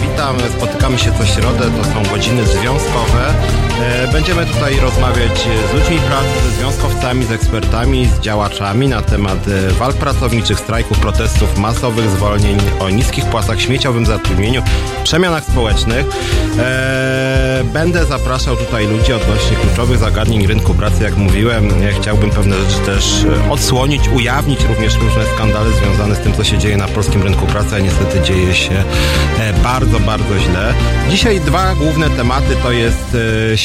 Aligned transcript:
Witam. 0.00 0.36
Spotykamy 0.58 0.98
się 0.98 1.12
co 1.18 1.26
środę, 1.26 1.70
to 1.78 1.84
są 1.84 2.10
godziny 2.10 2.46
związkowe. 2.46 3.01
E, 4.22 4.24
będziemy 4.24 4.46
tutaj 4.46 4.76
rozmawiać 4.76 5.38
z 5.70 5.74
ludźmi 5.74 5.98
pracy, 5.98 6.28
ze 6.44 6.50
związkowcami, 6.50 7.24
z 7.24 7.32
ekspertami, 7.32 8.06
z 8.06 8.20
działaczami 8.20 8.88
na 8.88 9.02
temat 9.02 9.48
e, 9.48 9.70
walk 9.70 9.96
pracowniczych, 9.96 10.60
strajków, 10.60 10.98
protestów, 10.98 11.58
masowych 11.58 12.10
zwolnień, 12.10 12.58
o 12.80 12.90
niskich 12.90 13.24
płacach, 13.24 13.60
śmieciowym 13.60 14.06
zatrudnieniu, 14.06 14.62
przemianach 15.04 15.44
społecznych. 15.44 16.06
Będę 17.64 18.04
zapraszał 18.04 18.56
tutaj 18.56 18.86
ludzi 18.86 19.12
odnośnie 19.12 19.56
kluczowych 19.56 19.98
zagadnień 19.98 20.46
rynku 20.46 20.74
pracy, 20.74 21.02
jak 21.02 21.16
mówiłem. 21.16 21.68
Chciałbym 22.00 22.30
pewne 22.30 22.56
rzeczy 22.56 22.78
też 22.86 23.26
odsłonić, 23.50 24.08
ujawnić 24.08 24.64
również 24.64 24.94
różne 24.94 25.24
skandale 25.34 25.70
związane 25.70 26.14
z 26.14 26.18
tym, 26.18 26.32
co 26.32 26.44
się 26.44 26.58
dzieje 26.58 26.76
na 26.76 26.88
polskim 26.88 27.22
rynku 27.22 27.46
pracy, 27.46 27.76
a 27.76 27.78
niestety 27.78 28.20
dzieje 28.20 28.54
się 28.54 28.84
e, 29.38 29.52
bardzo, 29.62 30.00
bardzo 30.00 30.38
źle. 30.38 30.74
Dzisiaj 31.10 31.40
dwa 31.40 31.74
główne 31.74 32.10
tematy 32.10 32.56
to 32.62 32.72
jest 32.72 33.16
e, 33.52 33.56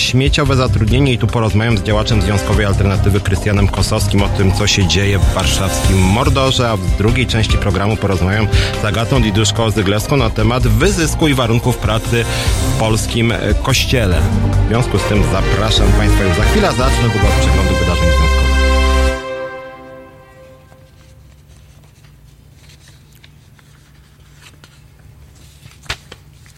śmieciowe 0.48 0.68
zatrudnienie 0.68 1.14
i 1.14 1.18
tu 1.18 1.28
porozmawiam 1.28 1.78
z 1.78 1.84
działaczem 1.84 2.22
Związkowej 2.22 2.66
Alternatywy 2.66 3.20
Krystianem 3.20 3.68
Kosowskim 3.68 4.22
o 4.24 4.30
tym, 4.30 4.52
co 4.52 4.68
się 4.68 4.88
dzieje 4.88 5.20
w 5.20 5.34
warszawskim 5.34 5.98
Mordorze, 5.98 6.70
a 6.70 6.78
w 6.78 6.98
drugiej 6.98 7.28
części 7.28 7.58
programu 7.58 7.98
porozmawiam 7.98 8.48
z 8.82 8.86
Agatą 8.86 9.22
Diduszko-Zyglewską 9.22 10.18
na 10.18 10.30
temat 10.30 10.68
wyzysku 10.68 11.28
i 11.28 11.34
warunków 11.34 11.78
pracy 11.78 12.26
w 12.62 12.80
polskim 12.80 13.32
e, 13.32 13.38
kościele. 13.64 14.22
W 14.66 14.68
związku 14.68 14.98
z 14.98 15.04
tym 15.04 15.24
zapraszam 15.32 15.92
Państwa 15.92 16.24
już 16.24 16.38
za 16.38 16.44
chwilę, 16.44 16.68
zacznę 16.68 17.10
w 17.10 17.16
od 17.16 17.34
przeglądu 17.40 17.74
wydarzeń 17.74 18.06
związkowych. 18.06 18.48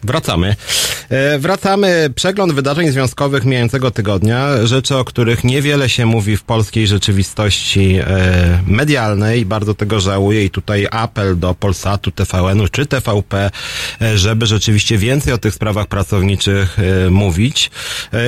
Wracamy. 0.02 0.56
E, 1.10 1.38
wracamy. 1.38 2.10
Przegląd 2.14 2.52
wydarzeń 2.52 2.90
związkowych 2.90 3.44
mijającego 3.44 3.90
tygodnia. 3.90 4.66
Rzeczy, 4.66 4.96
o 4.96 5.04
których 5.04 5.44
niewiele 5.44 5.88
się 5.88 6.06
mówi 6.06 6.36
w 6.36 6.42
polskiej 6.42 6.86
rzeczywistości 6.86 7.98
e, 8.00 8.62
medialnej. 8.66 9.46
Bardzo 9.46 9.74
tego 9.74 10.00
żałuję 10.00 10.44
i 10.44 10.50
tutaj 10.50 10.86
apel 10.90 11.38
do 11.38 11.54
Polsatu, 11.54 12.10
TVN-u 12.10 12.68
czy 12.68 12.86
TVP, 12.86 13.50
e, 14.02 14.18
żeby 14.18 14.46
rzeczywiście 14.46 14.98
więcej 14.98 15.32
o 15.32 15.38
tych 15.38 15.54
sprawach 15.54 15.86
pracowniczych 15.86 16.76
mówić. 17.10 17.70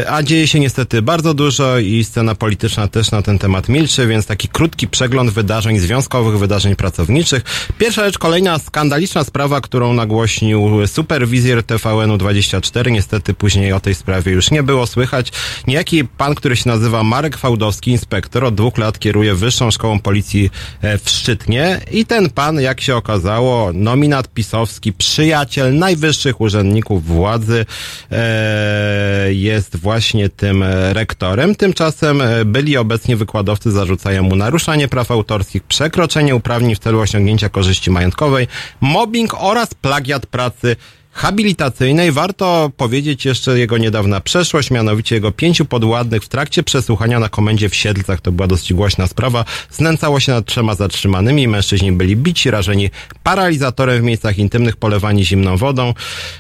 A 0.08 0.22
dzieje 0.22 0.48
się 0.48 0.60
niestety 0.60 1.02
bardzo 1.02 1.34
dużo 1.34 1.78
i 1.78 2.04
scena 2.04 2.34
polityczna 2.34 2.88
też 2.88 3.10
na 3.10 3.22
ten 3.22 3.38
temat 3.38 3.68
milczy, 3.68 4.06
więc 4.06 4.26
taki 4.26 4.48
krótki 4.48 4.88
przegląd 4.88 5.30
wydarzeń 5.30 5.78
związkowych, 5.78 6.38
wydarzeń 6.38 6.76
pracowniczych. 6.76 7.42
Pierwsza 7.78 8.04
rzecz, 8.04 8.18
kolejna 8.18 8.58
skandaliczna 8.58 9.24
sprawa, 9.24 9.60
którą 9.60 9.94
nagłośnił 9.94 10.86
superwizjer 10.86 11.62
TVN-u 11.62 12.18
24. 12.18 12.71
Niestety 12.90 13.34
później 13.34 13.72
o 13.72 13.80
tej 13.80 13.94
sprawie 13.94 14.32
już 14.32 14.50
nie 14.50 14.62
było 14.62 14.86
słychać. 14.86 15.32
Niejaki 15.66 16.04
pan, 16.04 16.34
który 16.34 16.56
się 16.56 16.68
nazywa 16.68 17.02
Marek 17.02 17.36
Fałdowski, 17.36 17.90
inspektor, 17.90 18.44
od 18.44 18.54
dwóch 18.54 18.78
lat 18.78 18.98
kieruje 18.98 19.34
Wyższą 19.34 19.70
Szkołą 19.70 20.00
Policji 20.00 20.50
e, 20.82 20.98
w 20.98 21.10
Szczytnie 21.10 21.80
i 21.90 22.06
ten 22.06 22.30
pan, 22.30 22.60
jak 22.60 22.80
się 22.80 22.96
okazało, 22.96 23.72
nominat 23.72 24.28
pisowski, 24.28 24.92
przyjaciel 24.92 25.78
najwyższych 25.78 26.40
urzędników 26.40 27.06
władzy, 27.06 27.66
e, 28.10 29.34
jest 29.34 29.76
właśnie 29.76 30.28
tym 30.28 30.64
rektorem. 30.92 31.54
Tymczasem 31.54 32.22
e, 32.22 32.44
byli 32.44 32.76
obecni 32.76 33.16
wykładowcy 33.16 33.70
zarzucają 33.70 34.22
mu 34.22 34.36
naruszanie 34.36 34.88
praw 34.88 35.10
autorskich, 35.10 35.62
przekroczenie 35.62 36.34
uprawnień 36.34 36.74
w 36.74 36.78
celu 36.78 37.00
osiągnięcia 37.00 37.48
korzyści 37.48 37.90
majątkowej, 37.90 38.48
mobbing 38.80 39.34
oraz 39.38 39.74
plagiat 39.74 40.26
pracy 40.26 40.76
habilitacyjnej. 41.12 42.12
Warto 42.12 42.70
powiedzieć 42.76 43.24
jeszcze 43.24 43.58
jego 43.58 43.78
niedawna 43.78 44.20
przeszłość, 44.20 44.70
mianowicie 44.70 45.14
jego 45.14 45.32
pięciu 45.32 45.64
podładnych 45.64 46.22
w 46.22 46.28
trakcie 46.28 46.62
przesłuchania 46.62 47.20
na 47.20 47.28
komendzie 47.28 47.68
w 47.68 47.74
Siedlcach, 47.74 48.20
to 48.20 48.32
była 48.32 48.46
dosyć 48.46 48.72
głośna 48.72 49.06
sprawa, 49.06 49.44
znęcało 49.70 50.20
się 50.20 50.32
nad 50.32 50.46
trzema 50.46 50.74
zatrzymanymi. 50.74 51.48
Mężczyźni 51.48 51.92
byli 51.92 52.16
bici, 52.16 52.50
rażeni 52.50 52.90
paralizatorem 53.22 54.00
w 54.00 54.02
miejscach 54.02 54.38
intymnych, 54.38 54.76
polewani 54.76 55.24
zimną 55.24 55.56
wodą. 55.56 55.94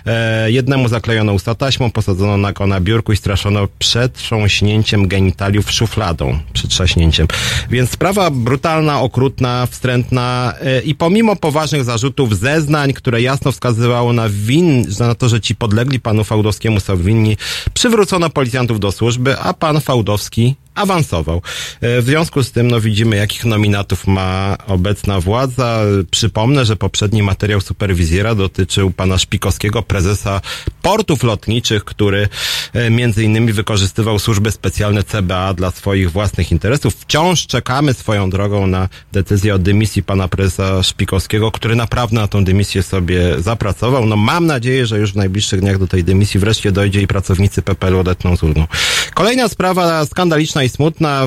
E, 0.06 0.50
jednemu 0.50 0.88
zaklejono 0.88 1.32
usta 1.32 1.54
taśmą, 1.54 1.90
posadzono 1.90 2.36
na 2.36 2.52
go 2.52 2.66
na 2.66 2.80
biurku 2.80 3.12
i 3.12 3.16
straszono 3.16 3.68
przetrząśnięciem 3.78 5.08
genitaliów 5.08 5.70
szufladą, 5.70 6.38
przytrzaśnięciem. 6.52 7.26
Więc 7.70 7.90
sprawa 7.90 8.30
brutalna, 8.30 9.00
okrutna, 9.00 9.66
wstrętna 9.70 10.54
e, 10.60 10.80
i 10.80 10.94
pomimo 10.94 11.36
poważnych 11.36 11.84
zarzutów, 11.84 12.38
zeznań, 12.38 12.92
które 12.92 13.22
jasno 13.22 13.52
wskazywało 13.52 14.12
na 14.12 14.28
winę 14.28 14.61
win, 14.62 14.86
na 15.00 15.14
to, 15.14 15.28
że 15.28 15.40
ci 15.40 15.54
podlegli 15.54 16.00
panu 16.00 16.24
Fałdowskiemu 16.24 16.80
są 16.80 16.96
winni, 16.96 17.36
przywrócono 17.74 18.30
policjantów 18.30 18.80
do 18.80 18.92
służby, 18.92 19.38
a 19.38 19.54
pan 19.54 19.80
Fałdowski 19.80 20.54
awansował. 20.74 21.42
E, 21.80 22.02
w 22.02 22.04
związku 22.04 22.42
z 22.42 22.52
tym, 22.52 22.68
no 22.68 22.80
widzimy, 22.80 23.16
jakich 23.16 23.44
nominatów 23.44 24.06
ma 24.06 24.56
obecna 24.66 25.20
władza. 25.20 25.80
Przypomnę, 26.10 26.64
że 26.64 26.76
poprzedni 26.76 27.22
materiał 27.22 27.60
superwizjera 27.60 28.34
dotyczył 28.34 28.90
pana 28.90 29.18
Szpikowskiego, 29.18 29.82
prezesa 29.82 30.40
portów 30.82 31.22
lotniczych, 31.22 31.84
który 31.84 32.28
e, 32.72 32.90
między 32.90 33.24
innymi 33.24 33.52
wykorzystywał 33.52 34.18
służby 34.18 34.50
specjalne 34.50 35.02
CBA 35.02 35.54
dla 35.54 35.70
swoich 35.70 36.10
własnych 36.10 36.52
interesów. 36.52 36.94
Wciąż 36.94 37.46
czekamy 37.46 37.94
swoją 37.94 38.30
drogą 38.30 38.66
na 38.66 38.88
decyzję 39.12 39.54
o 39.54 39.58
dymisji 39.58 40.02
pana 40.02 40.28
prezesa 40.28 40.82
Szpikowskiego, 40.82 41.50
który 41.50 41.76
naprawdę 41.76 42.16
na 42.16 42.28
tą 42.28 42.44
dymisję 42.44 42.82
sobie 42.82 43.40
zapracował. 43.42 44.06
No 44.06 44.16
mam 44.16 44.46
nadzieję, 44.46 44.86
że 44.86 44.98
już 44.98 45.12
w 45.12 45.16
najbliższych 45.16 45.60
dniach 45.60 45.78
do 45.78 45.86
tej 45.86 46.04
dymisji 46.04 46.40
wreszcie 46.40 46.72
dojdzie 46.72 47.02
i 47.02 47.06
pracownicy 47.06 47.62
PPL 47.62 47.96
odetną 47.96 48.36
z 48.36 48.42
urną. 48.42 48.66
Kolejna 49.14 49.48
sprawa 49.48 50.06
skandaliczna 50.06 50.61
i 50.62 50.68
smutna. 50.68 51.26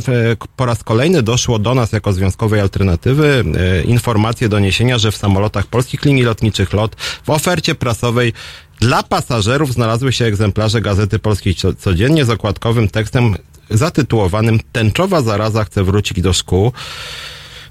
Po 0.55 0.65
raz 0.65 0.83
kolejny 0.83 1.23
doszło 1.23 1.59
do 1.59 1.75
nas 1.75 1.91
jako 1.91 2.13
związkowej 2.13 2.59
alternatywy 2.59 3.43
e, 3.57 3.83
informacje, 3.83 4.49
doniesienia, 4.49 4.97
że 4.97 5.11
w 5.11 5.17
samolotach 5.17 5.67
polskich 5.67 6.05
linii 6.05 6.23
lotniczych 6.23 6.73
LOT 6.73 6.95
w 7.23 7.29
ofercie 7.29 7.75
prasowej 7.75 8.33
dla 8.79 9.03
pasażerów 9.03 9.73
znalazły 9.73 10.13
się 10.13 10.25
egzemplarze 10.25 10.81
Gazety 10.81 11.19
Polskiej 11.19 11.55
Codziennie 11.79 12.25
z 12.25 12.29
okładkowym 12.29 12.87
tekstem 12.87 13.35
zatytułowanym 13.69 14.59
Tęczowa 14.71 15.21
zaraza 15.21 15.63
chce 15.63 15.83
wrócić 15.83 16.21
do 16.21 16.33
szkół. 16.33 16.71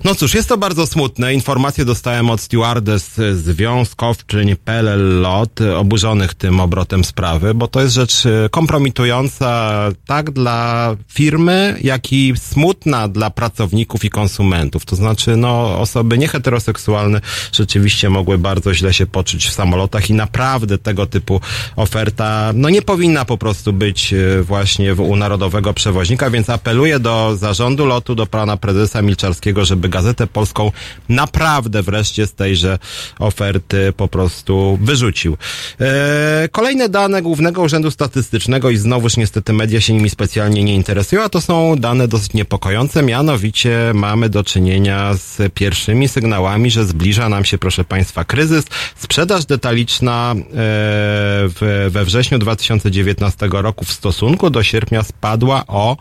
No 0.04 0.14
cóż, 0.14 0.34
jest 0.34 0.48
to 0.48 0.58
bardzo 0.58 0.86
smutne. 0.86 1.34
Informacje 1.34 1.84
dostałem 1.84 2.30
od 2.30 2.40
stewardess 2.40 3.20
związkowczyń 3.32 4.56
PLL 4.56 5.20
LOT, 5.20 5.60
oburzonych 5.60 6.34
tym 6.34 6.60
obrotem 6.60 7.04
sprawy, 7.04 7.54
bo 7.54 7.68
to 7.68 7.80
jest 7.80 7.94
rzecz 7.94 8.26
e, 8.26 8.48
kompromitująca 8.48 9.78
tak 10.06 10.30
dla 10.30 10.96
firmy, 11.08 11.78
jak 11.82 12.12
i 12.12 12.34
smutna 12.36 13.08
dla 13.08 13.30
pracowników 13.30 14.04
i 14.04 14.10
konsumentów. 14.10 14.84
To 14.84 14.96
znaczy, 14.96 15.36
no, 15.36 15.80
osoby 15.80 16.18
nieheteroseksualne 16.18 17.20
rzeczywiście 17.52 18.10
mogły 18.10 18.38
bardzo 18.38 18.74
źle 18.74 18.94
się 18.94 19.06
poczuć 19.06 19.46
w 19.46 19.52
samolotach 19.52 20.10
i 20.10 20.14
naprawdę 20.14 20.78
tego 20.78 21.06
typu 21.06 21.40
oferta, 21.76 22.52
no 22.54 22.68
nie 22.68 22.82
powinna 22.82 23.24
po 23.24 23.38
prostu 23.38 23.72
być 23.72 24.12
e, 24.12 24.42
właśnie 24.42 24.94
u 24.94 25.16
narodowego 25.16 25.74
przewoźnika, 25.74 26.30
więc 26.30 26.50
apeluję 26.50 26.98
do 26.98 27.36
zarządu 27.36 27.86
lotu, 27.86 28.14
do 28.14 28.26
pana 28.26 28.56
prezesa 28.56 29.02
Milczarskiego, 29.02 29.64
żeby 29.64 29.93
Gazetę 29.94 30.26
Polską 30.26 30.72
naprawdę 31.08 31.82
wreszcie 31.82 32.26
z 32.26 32.34
tejże 32.34 32.78
oferty 33.18 33.92
po 33.96 34.08
prostu 34.08 34.78
wyrzucił. 34.82 35.36
E, 35.80 36.48
kolejne 36.52 36.88
dane 36.88 37.22
Głównego 37.22 37.62
Urzędu 37.62 37.90
Statystycznego 37.90 38.70
i 38.70 38.76
znowuż 38.76 39.16
niestety 39.16 39.52
media 39.52 39.80
się 39.80 39.92
nimi 39.92 40.10
specjalnie 40.10 40.64
nie 40.64 40.74
interesują, 40.74 41.22
a 41.22 41.28
to 41.28 41.40
są 41.40 41.76
dane 41.76 42.08
dosyć 42.08 42.32
niepokojące, 42.32 43.02
mianowicie 43.02 43.92
mamy 43.94 44.28
do 44.28 44.44
czynienia 44.44 45.14
z 45.14 45.52
pierwszymi 45.52 46.08
sygnałami, 46.08 46.70
że 46.70 46.84
zbliża 46.84 47.28
nam 47.28 47.44
się, 47.44 47.58
proszę 47.58 47.84
Państwa, 47.84 48.24
kryzys. 48.24 48.64
Sprzedaż 48.96 49.44
detaliczna 49.44 50.34
e, 50.34 51.90
we 51.90 52.04
wrześniu 52.04 52.38
2019 52.38 53.48
roku 53.52 53.84
w 53.84 53.92
stosunku 53.92 54.50
do 54.50 54.62
sierpnia 54.62 55.02
spadła 55.02 55.64
o 55.66 55.96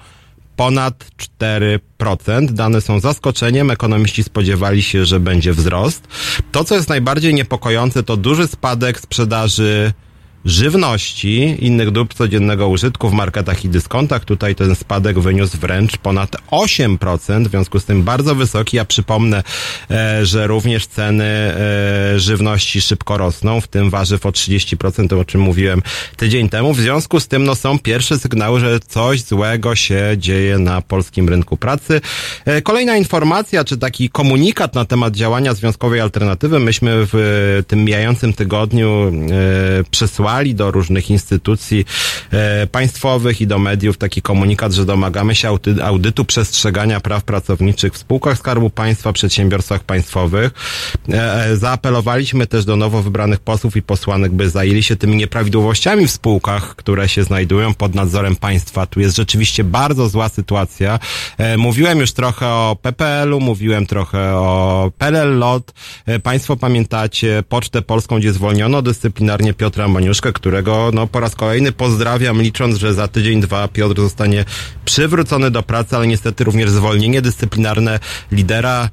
ponad 0.55 1.05
4%. 1.99 2.45
Dane 2.51 2.81
są 2.81 2.99
zaskoczeniem. 2.99 3.71
Ekonomiści 3.71 4.23
spodziewali 4.23 4.83
się, 4.83 5.05
że 5.05 5.19
będzie 5.19 5.53
wzrost. 5.53 6.07
To, 6.51 6.63
co 6.63 6.75
jest 6.75 6.89
najbardziej 6.89 7.33
niepokojące, 7.33 8.03
to 8.03 8.17
duży 8.17 8.47
spadek 8.47 8.99
sprzedaży 8.99 9.93
żywności, 10.45 11.57
innych 11.59 11.91
dóbr 11.91 12.15
codziennego 12.15 12.67
użytku 12.67 13.09
w 13.09 13.13
marketach 13.13 13.65
i 13.65 13.69
dyskontach. 13.69 14.25
Tutaj 14.25 14.55
ten 14.55 14.75
spadek 14.75 15.19
wyniósł 15.19 15.57
wręcz 15.57 15.97
ponad 15.97 16.35
8%, 16.51 17.47
w 17.47 17.49
związku 17.49 17.79
z 17.79 17.85
tym 17.85 18.03
bardzo 18.03 18.35
wysoki. 18.35 18.77
Ja 18.77 18.85
przypomnę, 18.85 19.43
e, 19.91 20.25
że 20.25 20.47
również 20.47 20.87
ceny 20.87 21.23
e, 21.23 22.19
żywności 22.19 22.81
szybko 22.81 23.17
rosną, 23.17 23.61
w 23.61 23.67
tym 23.67 23.89
warzyw 23.89 24.25
o 24.25 24.29
30%, 24.29 25.19
o 25.19 25.25
czym 25.25 25.41
mówiłem 25.41 25.81
tydzień 26.17 26.49
temu. 26.49 26.73
W 26.73 26.79
związku 26.79 27.19
z 27.19 27.27
tym 27.27 27.43
no, 27.43 27.55
są 27.55 27.79
pierwsze 27.79 28.19
sygnały, 28.19 28.59
że 28.59 28.79
coś 28.79 29.21
złego 29.21 29.75
się 29.75 30.15
dzieje 30.17 30.57
na 30.57 30.81
polskim 30.81 31.29
rynku 31.29 31.57
pracy. 31.57 32.01
E, 32.45 32.61
kolejna 32.61 32.97
informacja, 32.97 33.63
czy 33.63 33.77
taki 33.77 34.09
komunikat 34.09 34.75
na 34.75 34.85
temat 34.85 35.15
działania 35.15 35.53
Związkowej 35.53 35.99
Alternatywy. 35.99 36.59
Myśmy 36.59 36.91
w 36.95 37.63
tym 37.67 37.83
mijającym 37.83 38.33
tygodniu 38.33 39.11
przesłali 39.91 40.32
wysłali 40.33 40.55
do 40.55 40.71
różnych 40.71 41.09
instytucji 41.09 41.85
e, 42.31 42.67
państwowych 42.67 43.41
i 43.41 43.47
do 43.47 43.59
mediów 43.59 43.97
taki 43.97 44.21
komunikat, 44.21 44.73
że 44.73 44.85
domagamy 44.85 45.35
się 45.35 45.47
audy, 45.47 45.83
audytu 45.83 46.25
przestrzegania 46.25 46.99
praw 46.99 47.23
pracowniczych 47.23 47.93
w 47.93 47.97
spółkach 47.97 48.37
Skarbu 48.37 48.69
Państwa, 48.69 49.13
przedsiębiorstwach 49.13 49.83
państwowych. 49.83 50.51
E, 51.09 51.45
e, 51.45 51.57
zaapelowaliśmy 51.57 52.47
też 52.47 52.65
do 52.65 52.75
nowo 52.75 53.01
wybranych 53.01 53.39
posłów 53.39 53.75
i 53.75 53.81
posłanek, 53.81 54.31
by 54.31 54.49
zajęli 54.49 54.83
się 54.83 54.95
tymi 54.95 55.15
nieprawidłowościami 55.15 56.07
w 56.07 56.11
spółkach, 56.11 56.75
które 56.75 57.09
się 57.09 57.23
znajdują 57.23 57.73
pod 57.73 57.95
nadzorem 57.95 58.35
państwa. 58.35 58.85
Tu 58.85 58.99
jest 58.99 59.15
rzeczywiście 59.15 59.63
bardzo 59.63 60.09
zła 60.09 60.29
sytuacja. 60.29 60.99
E, 61.37 61.57
mówiłem 61.57 61.99
już 61.99 62.11
trochę 62.11 62.47
o 62.47 62.77
PPL-u, 62.81 63.39
mówiłem 63.39 63.85
trochę 63.85 64.35
o 64.35 64.91
PLL 64.97 65.37
Lot. 65.37 65.73
E, 66.05 66.19
państwo 66.19 66.55
pamiętacie 66.55 67.43
Pocztę 67.49 67.81
Polską, 67.81 68.19
gdzie 68.19 68.33
zwolniono 68.33 68.81
dyscyplinarnie 68.81 69.53
Piotra 69.53 69.87
Moniuszka, 69.87 70.22
którego 70.31 70.91
no, 70.93 71.07
po 71.07 71.19
raz 71.19 71.35
kolejny 71.35 71.71
pozdrawiam, 71.71 72.41
licząc, 72.41 72.77
że 72.77 72.93
za 72.93 73.07
tydzień, 73.07 73.41
dwa 73.41 73.67
Piotr 73.67 74.01
zostanie 74.01 74.45
przywrócony 74.85 75.51
do 75.51 75.63
pracy, 75.63 75.95
ale 75.95 76.07
niestety 76.07 76.43
również 76.43 76.69
zwolnienie 76.69 77.21
dyscyplinarne 77.21 77.99
lidera 78.31 78.89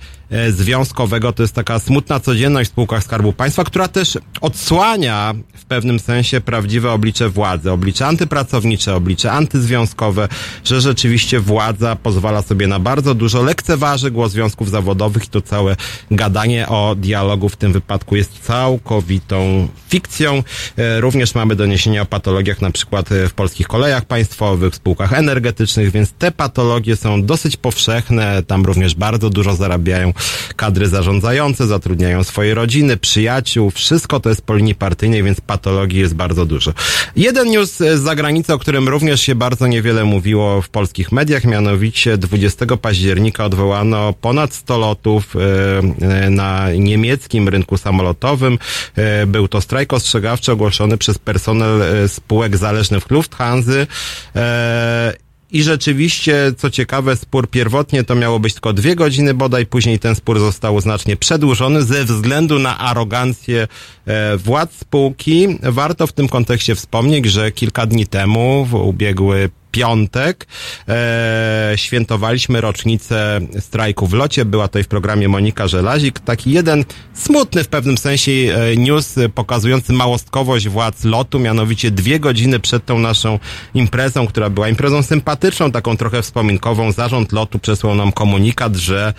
związkowego. 0.50 1.32
To 1.32 1.42
jest 1.42 1.54
taka 1.54 1.78
smutna 1.78 2.20
codzienność 2.20 2.70
w 2.70 2.72
spółkach 2.72 3.04
Skarbu 3.04 3.32
Państwa, 3.32 3.64
która 3.64 3.88
też 3.88 4.18
odsłania 4.40 5.34
w 5.54 5.64
pewnym 5.64 6.00
sensie 6.00 6.40
prawdziwe 6.40 6.92
oblicze 6.92 7.28
władzy, 7.28 7.70
oblicze 7.70 8.06
antypracownicze, 8.06 8.94
oblicze 8.94 9.32
antyzwiązkowe, 9.32 10.28
że 10.64 10.80
rzeczywiście 10.80 11.40
władza 11.40 11.96
pozwala 11.96 12.42
sobie 12.42 12.66
na 12.66 12.78
bardzo 12.78 13.14
dużo, 13.14 13.42
lekceważy 13.42 14.10
głos 14.10 14.32
związków 14.32 14.70
zawodowych 14.70 15.24
i 15.24 15.28
to 15.28 15.40
całe 15.40 15.76
gadanie 16.10 16.68
o 16.68 16.94
dialogu 16.94 17.48
w 17.48 17.56
tym 17.56 17.72
wypadku 17.72 18.16
jest 18.16 18.38
całkowitą 18.42 19.68
fikcją. 19.88 20.42
E, 20.76 21.00
również 21.00 21.34
mamy 21.34 21.56
doniesienia 21.56 22.02
o 22.02 22.06
patologiach 22.06 22.60
na 22.62 22.70
przykład 22.70 23.12
e, 23.12 23.28
w 23.28 23.34
polskich 23.34 23.68
kolejach 23.68 24.04
państwowych, 24.04 24.72
w 24.72 24.76
spółkach 24.76 25.12
energetycznych, 25.12 25.90
więc 25.90 26.12
te 26.12 26.30
patologie 26.30 26.96
są 26.96 27.22
dosyć 27.22 27.56
powszechne, 27.56 28.42
tam 28.42 28.64
również 28.64 28.94
bardzo 28.94 29.30
dużo 29.30 29.54
zarabiają 29.54 30.12
kadry 30.56 30.88
zarządzające, 30.88 31.66
zatrudniają 31.66 32.24
swoje 32.24 32.54
rodziny, 32.54 32.96
przyjaciół, 32.96 33.70
wszystko 33.70 34.20
to 34.20 34.28
jest 34.28 34.42
po 34.42 34.56
linii 34.56 34.74
partyjnej, 34.74 35.22
więc 35.22 35.40
patologii 35.40 36.00
jest 36.00 36.14
bardzo 36.14 36.46
dużo. 36.46 36.72
Jeden 37.16 37.48
news 37.48 37.76
z 37.76 38.00
zagranicy, 38.00 38.54
o 38.54 38.58
którym 38.58 38.88
również 38.88 39.20
się 39.20 39.34
bardzo 39.34 39.66
niewiele 39.66 40.04
mówiło 40.04 40.62
w 40.62 40.68
polskich 40.68 41.12
mediach, 41.12 41.44
mianowicie 41.44 42.18
20 42.18 42.66
października 42.76 43.44
odwołano 43.44 44.12
ponad 44.12 44.54
100 44.54 44.78
lotów 44.78 45.36
e, 45.36 45.40
e, 46.26 46.30
na 46.30 46.72
niemieckim 46.72 47.48
rynku 47.48 47.76
samolotowym. 47.76 48.58
E, 48.96 49.26
był 49.26 49.48
to 49.48 49.60
strajk 49.60 49.92
ostrzegawczy 49.92 50.52
ogłoszony 50.52 50.98
przez 50.98 51.18
personel 51.18 52.08
spółek 52.08 52.56
zależnych 52.56 53.10
Lufthansa 53.10 53.50
i 55.52 55.62
rzeczywiście, 55.62 56.52
co 56.56 56.70
ciekawe, 56.70 57.16
spór 57.16 57.50
pierwotnie 57.50 58.04
to 58.04 58.14
miało 58.14 58.40
być 58.40 58.52
tylko 58.52 58.72
dwie 58.72 58.96
godziny 58.96 59.34
bodaj, 59.34 59.66
później 59.66 59.98
ten 59.98 60.14
spór 60.14 60.38
został 60.38 60.80
znacznie 60.80 61.16
przedłużony 61.16 61.82
ze 61.82 62.04
względu 62.04 62.58
na 62.58 62.78
arogancję 62.78 63.68
e, 64.06 64.36
władz 64.36 64.72
spółki. 64.72 65.58
Warto 65.62 66.06
w 66.06 66.12
tym 66.12 66.28
kontekście 66.28 66.74
wspomnieć, 66.74 67.26
że 67.26 67.52
kilka 67.52 67.86
dni 67.86 68.06
temu, 68.06 68.64
w 68.64 68.74
ubiegły 68.74 69.50
piątek 69.70 70.46
e, 70.88 71.72
świętowaliśmy 71.76 72.60
rocznicę 72.60 73.40
strajku 73.60 74.06
w 74.06 74.12
locie. 74.12 74.44
Była 74.44 74.68
tutaj 74.68 74.84
w 74.84 74.88
programie 74.88 75.28
Monika 75.28 75.68
Żelazik. 75.68 76.20
Taki 76.20 76.50
jeden 76.50 76.84
smutny 77.14 77.64
w 77.64 77.68
pewnym 77.68 77.98
sensie 77.98 78.32
e, 78.32 78.76
news 78.76 79.14
pokazujący 79.34 79.92
małostkowość 79.92 80.68
władz 80.68 81.04
lotu, 81.04 81.38
mianowicie 81.38 81.90
dwie 81.90 82.20
godziny 82.20 82.60
przed 82.60 82.86
tą 82.86 82.98
naszą 82.98 83.38
imprezą, 83.74 84.26
która 84.26 84.50
była 84.50 84.68
imprezą 84.68 85.02
sympatyczną, 85.02 85.72
taką 85.72 85.96
trochę 85.96 86.22
wspominkową. 86.22 86.92
Zarząd 86.92 87.32
lotu 87.32 87.58
przesłał 87.58 87.94
nam 87.94 88.12
komunikat, 88.12 88.76
że 88.76 89.14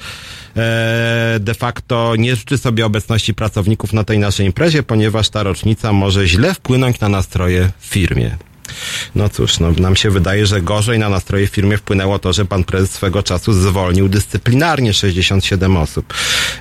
e, 0.56 1.38
de 1.40 1.54
facto 1.54 2.16
nie 2.16 2.36
życzy 2.36 2.58
sobie 2.58 2.86
obecności 2.86 3.34
pracowników 3.34 3.94
na 3.94 4.04
tej 4.04 4.20
naszej 4.20 4.46
imprezie, 4.46 4.84
ponieważ 4.84 5.30
ta 5.30 5.44
rocznica 5.44 5.94
może 5.94 6.28
źle 6.28 6.54
wpłynąć 6.54 7.00
na 7.00 7.10
nastroje 7.10 7.72
w 7.80 7.86
firmie. 7.86 8.51
No 9.16 9.30
cóż, 9.30 9.60
no, 9.60 9.72
nam 9.72 9.96
się 9.96 10.10
wydaje, 10.10 10.46
że 10.46 10.62
gorzej 10.62 11.00
na 11.00 11.10
nastroje 11.10 11.48
w 11.48 11.50
firmie 11.50 11.78
wpłynęło 11.78 12.20
to, 12.20 12.34
że 12.34 12.46
pan 12.46 12.64
prezes 12.64 12.92
swego 12.92 13.24
czasu 13.24 13.54
zwolnił 13.54 14.10
dyscyplinarnie 14.10 14.94
67 14.94 15.78
osób. 15.78 16.14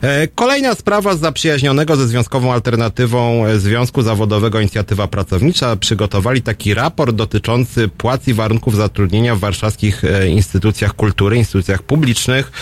E, 0.03 0.29
kolejna 0.29 0.75
sprawa 0.75 1.17
z 1.17 1.21
zaprzyjaźnionego 1.21 1.97
ze 1.97 2.09
Związkową 2.09 2.53
Alternatywą 2.53 3.47
e, 3.47 3.59
Związku 3.59 4.03
Zawodowego 4.03 4.61
Inicjatywa 4.61 5.09
Pracownicza 5.09 5.77
przygotowali 5.77 6.43
taki 6.43 6.75
raport 6.75 7.17
dotyczący 7.17 7.89
płac 7.89 8.29
i 8.29 8.35
warunków 8.35 8.77
zatrudnienia 8.77 9.37
w 9.37 9.39
warszawskich 9.39 10.05
e, 10.05 10.29
instytucjach 10.29 10.95
kultury, 10.95 11.37
instytucjach 11.37 11.83
publicznych. 11.83 12.53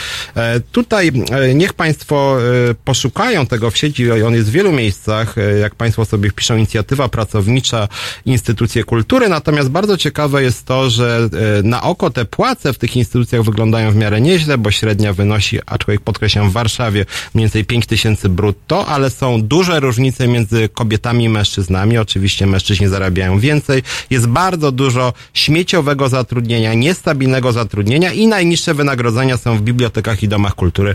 Tutaj 0.73 1.13
niech 1.55 1.73
państwo 1.73 2.37
poszukają 2.85 3.47
tego 3.47 3.71
w 3.71 3.77
sieci, 3.77 4.11
on 4.11 4.35
jest 4.35 4.49
w 4.49 4.53
wielu 4.53 4.73
miejscach, 4.73 5.35
jak 5.61 5.75
państwo 5.75 6.05
sobie 6.05 6.31
wpiszą 6.31 6.57
inicjatywa 6.57 7.09
pracownicza, 7.09 7.89
instytucje 8.27 8.85
kultury, 8.85 9.29
natomiast 9.39 9.69
bardzo 9.69 9.97
ciekawe 9.97 10.43
jest 10.43 10.65
to, 10.65 10.91
że 10.91 11.29
e, 11.59 11.63
na 11.63 11.83
oko 11.83 12.11
te 12.11 12.25
płace 12.25 12.73
w 12.73 12.79
tych 12.79 12.97
instytucjach 12.97 13.43
wyglądają 13.43 13.91
w 13.91 13.97
miarę 13.97 14.21
nieźle, 14.21 14.59
bo 14.59 14.71
średnia 14.71 15.13
wynosi, 15.13 15.59
aczkolwiek 15.67 16.01
podkreślam, 16.01 16.51
w 16.51 16.53
Warszawie 16.53 17.07
mniej 17.35 17.45
więcej 17.45 17.65
5 17.65 17.87
tysięcy 17.87 18.29
brutto, 18.29 18.87
ale 18.87 19.11
są 19.11 19.43
duże 19.43 19.81
różnice 19.81 20.29
między 20.29 20.69
kobietami 20.69 21.25
i 21.25 21.29
mężczyznami. 21.29 21.99
Oczywiście 21.99 22.47
mężczyźni 22.47 22.89
zarabiają 22.89 23.39
więcej. 23.39 23.83
Jest 24.11 24.27
bardzo 24.27 24.73
dużo 24.73 25.13
śmieciowego 25.35 26.09
zatrudnienia, 26.09 26.75
niestabilnego 26.75 27.53
zatrudnienia 27.53 28.13
i 28.13 28.27
najniższe 28.27 28.75
wynagrodzenia 28.75 29.37
są 29.37 29.57
w 29.57 29.61
bibliotekach 29.61 30.23
i 30.23 30.29
domach 30.29 30.55
kultury, 30.55 30.95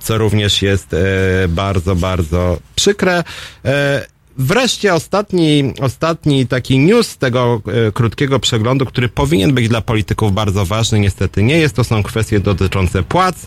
co 0.00 0.18
również 0.18 0.62
jest 0.62 0.94
e, 0.94 0.98
bardzo, 1.48 1.96
bardzo 1.96 2.58
przykre. 2.74 3.24
Wreszcie 4.38 4.94
ostatni, 4.94 5.72
ostatni 5.80 6.46
taki 6.46 6.78
news 6.78 7.16
tego 7.16 7.62
e, 7.88 7.92
krótkiego 7.92 8.40
przeglądu, 8.40 8.86
który 8.86 9.08
powinien 9.08 9.54
być 9.54 9.68
dla 9.68 9.80
polityków 9.80 10.32
bardzo 10.32 10.66
ważny, 10.66 11.00
niestety 11.00 11.42
nie 11.42 11.58
jest. 11.58 11.76
To 11.76 11.84
są 11.84 12.02
kwestie 12.02 12.40
dotyczące 12.40 13.02
płac. 13.02 13.46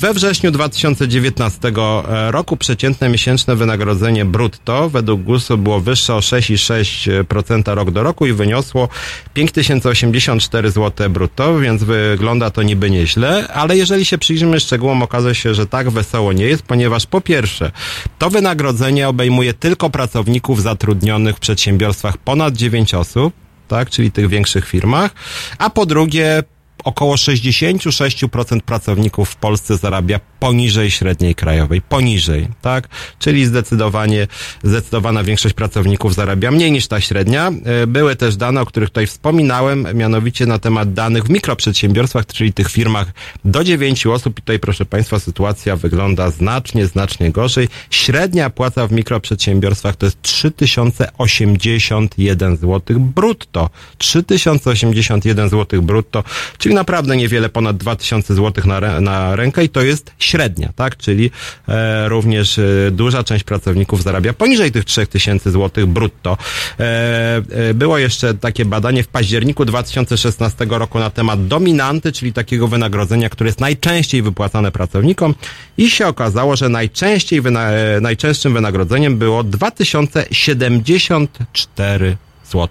We 0.00 0.14
wrześniu 0.14 0.50
2019 0.50 1.68
e, 1.68 2.30
roku 2.30 2.56
przeciętne 2.56 3.08
miesięczne 3.08 3.56
wynagrodzenie 3.56 4.24
brutto 4.24 4.90
według 4.90 5.22
GUS-u 5.22 5.58
było 5.58 5.80
wyższe 5.80 6.14
o 6.14 6.18
6,6% 6.18 7.74
rok 7.74 7.90
do 7.90 8.02
roku 8.02 8.26
i 8.26 8.32
wyniosło 8.32 8.88
5084 9.34 10.70
zł 10.70 11.10
brutto, 11.10 11.58
więc 11.58 11.84
wygląda 11.84 12.50
to 12.50 12.62
niby 12.62 12.90
nieźle, 12.90 13.48
ale 13.48 13.76
jeżeli 13.76 14.04
się 14.04 14.18
przyjrzymy 14.18 14.60
szczegółom, 14.60 15.02
okaże 15.02 15.34
się, 15.34 15.54
że 15.54 15.66
tak 15.66 15.90
wesoło 15.90 16.32
nie 16.32 16.44
jest, 16.44 16.62
ponieważ 16.62 17.06
po 17.06 17.20
pierwsze, 17.20 17.70
to 18.18 18.30
wynagrodzenie 18.30 19.08
obejmuje 19.08 19.54
tylko 19.54 19.90
pracowników 19.90 20.62
zatrudnionych 20.62 21.36
w 21.36 21.40
przedsiębiorstwach 21.40 22.18
ponad 22.18 22.54
9 22.54 22.94
osób, 22.94 23.34
tak, 23.68 23.90
czyli 23.90 24.12
tych 24.12 24.28
większych 24.28 24.68
firmach, 24.68 25.10
a 25.58 25.70
po 25.70 25.86
drugie 25.86 26.42
około 26.86 27.14
66% 27.14 28.60
pracowników 28.60 29.30
w 29.30 29.36
Polsce 29.36 29.76
zarabia 29.76 30.20
poniżej 30.46 30.90
średniej 30.90 31.34
krajowej, 31.34 31.82
poniżej, 31.82 32.48
tak? 32.62 32.88
Czyli 33.18 33.46
zdecydowanie, 33.46 34.26
zdecydowana 34.62 35.24
większość 35.24 35.54
pracowników 35.54 36.14
zarabia 36.14 36.50
mniej 36.50 36.72
niż 36.72 36.88
ta 36.88 37.00
średnia. 37.00 37.52
E, 37.64 37.86
były 37.86 38.16
też 38.16 38.36
dane, 38.36 38.60
o 38.60 38.66
których 38.66 38.88
tutaj 38.88 39.06
wspominałem, 39.06 39.86
mianowicie 39.94 40.46
na 40.46 40.58
temat 40.58 40.92
danych 40.92 41.24
w 41.24 41.30
mikroprzedsiębiorstwach, 41.30 42.26
czyli 42.26 42.52
tych 42.52 42.70
firmach 42.70 43.12
do 43.44 43.64
9 43.64 44.06
osób. 44.06 44.38
I 44.38 44.42
tutaj, 44.42 44.58
proszę 44.58 44.84
Państwa, 44.84 45.18
sytuacja 45.18 45.76
wygląda 45.76 46.30
znacznie, 46.30 46.86
znacznie 46.86 47.30
gorzej. 47.30 47.68
Średnia 47.90 48.50
płaca 48.50 48.86
w 48.86 48.92
mikroprzedsiębiorstwach 48.92 49.96
to 49.96 50.06
jest 50.06 50.22
3081 50.22 52.56
zł 52.56 53.00
brutto. 53.00 53.70
3081 53.98 55.48
zł 55.48 55.82
brutto, 55.82 56.24
czyli 56.58 56.74
naprawdę 56.74 57.16
niewiele 57.16 57.48
ponad 57.48 57.76
2000 57.76 58.34
zł 58.34 58.64
na, 58.66 59.00
na 59.00 59.36
rękę 59.36 59.64
i 59.64 59.68
to 59.68 59.82
jest 59.82 60.12
średnia 60.18 60.35
średnia, 60.36 60.72
tak? 60.76 60.96
Czyli 60.96 61.30
e, 61.68 62.08
również 62.08 62.58
e, 62.58 62.62
duża 62.90 63.24
część 63.24 63.44
pracowników 63.44 64.02
zarabia 64.02 64.32
poniżej 64.32 64.72
tych 64.72 64.84
3000 64.84 65.50
zł 65.50 65.86
brutto. 65.86 66.38
E, 66.80 67.42
e, 67.70 67.74
było 67.74 67.98
jeszcze 67.98 68.34
takie 68.34 68.64
badanie 68.64 69.02
w 69.02 69.08
październiku 69.08 69.64
2016 69.64 70.66
roku 70.70 70.98
na 70.98 71.10
temat 71.10 71.46
dominanty, 71.46 72.12
czyli 72.12 72.32
takiego 72.32 72.68
wynagrodzenia, 72.68 73.28
które 73.28 73.48
jest 73.48 73.60
najczęściej 73.60 74.22
wypłacane 74.22 74.72
pracownikom 74.72 75.34
i 75.78 75.90
się 75.90 76.06
okazało, 76.06 76.56
że 76.56 76.68
najczęściej, 76.68 77.40
wyna, 77.40 77.70
e, 77.70 78.00
najczęstszym 78.00 78.54
wynagrodzeniem 78.54 79.18
było 79.18 79.44
2074 79.44 82.16
zł 82.44 82.68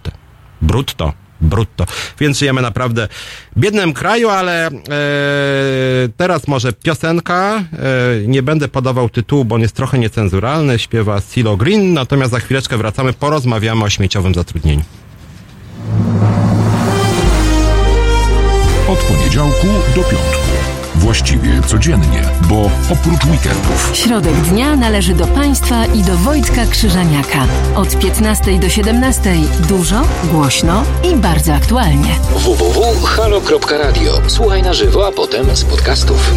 brutto 0.61 1.24
brutto. 1.41 1.85
Więc 2.19 2.39
żyjemy 2.39 2.61
naprawdę 2.61 3.07
w 3.55 3.59
biednym 3.59 3.93
kraju, 3.93 4.29
ale 4.29 4.67
e, 4.67 4.71
teraz 6.17 6.47
może 6.47 6.73
piosenka. 6.73 7.63
E, 8.23 8.27
nie 8.27 8.43
będę 8.43 8.67
podawał 8.67 9.09
tytułu, 9.09 9.45
bo 9.45 9.55
on 9.55 9.61
jest 9.61 9.75
trochę 9.75 9.99
niecenzuralny. 9.99 10.79
Śpiewa 10.79 11.21
Silo 11.21 11.57
Green, 11.57 11.93
natomiast 11.93 12.31
za 12.31 12.39
chwileczkę 12.39 12.77
wracamy, 12.77 13.13
porozmawiamy 13.13 13.83
o 13.83 13.89
śmieciowym 13.89 14.33
zatrudnieniu. 14.33 14.83
Od 18.87 18.99
poniedziałku 18.99 19.67
do 19.95 20.03
piątku 20.03 20.54
właściwie 21.05 21.61
codziennie, 21.61 22.21
bo 22.49 22.69
oprócz 22.89 23.25
weekendów. 23.25 23.89
Środek 23.93 24.35
dnia 24.35 24.75
należy 24.75 25.13
do 25.13 25.27
Państwa 25.27 25.85
i 25.85 26.03
do 26.03 26.17
Wojtka 26.17 26.65
Krzyżaniaka. 26.65 27.47
Od 27.75 27.99
15 27.99 28.59
do 28.59 28.69
17 28.69 29.35
dużo, 29.69 30.01
głośno 30.23 30.83
i 31.03 31.15
bardzo 31.15 31.53
aktualnie. 31.53 32.15
www.halo.radio. 32.35 34.21
Słuchaj 34.27 34.63
na 34.63 34.73
żywo, 34.73 35.07
a 35.07 35.11
potem 35.11 35.55
z 35.55 35.63
podcastów. 35.63 36.31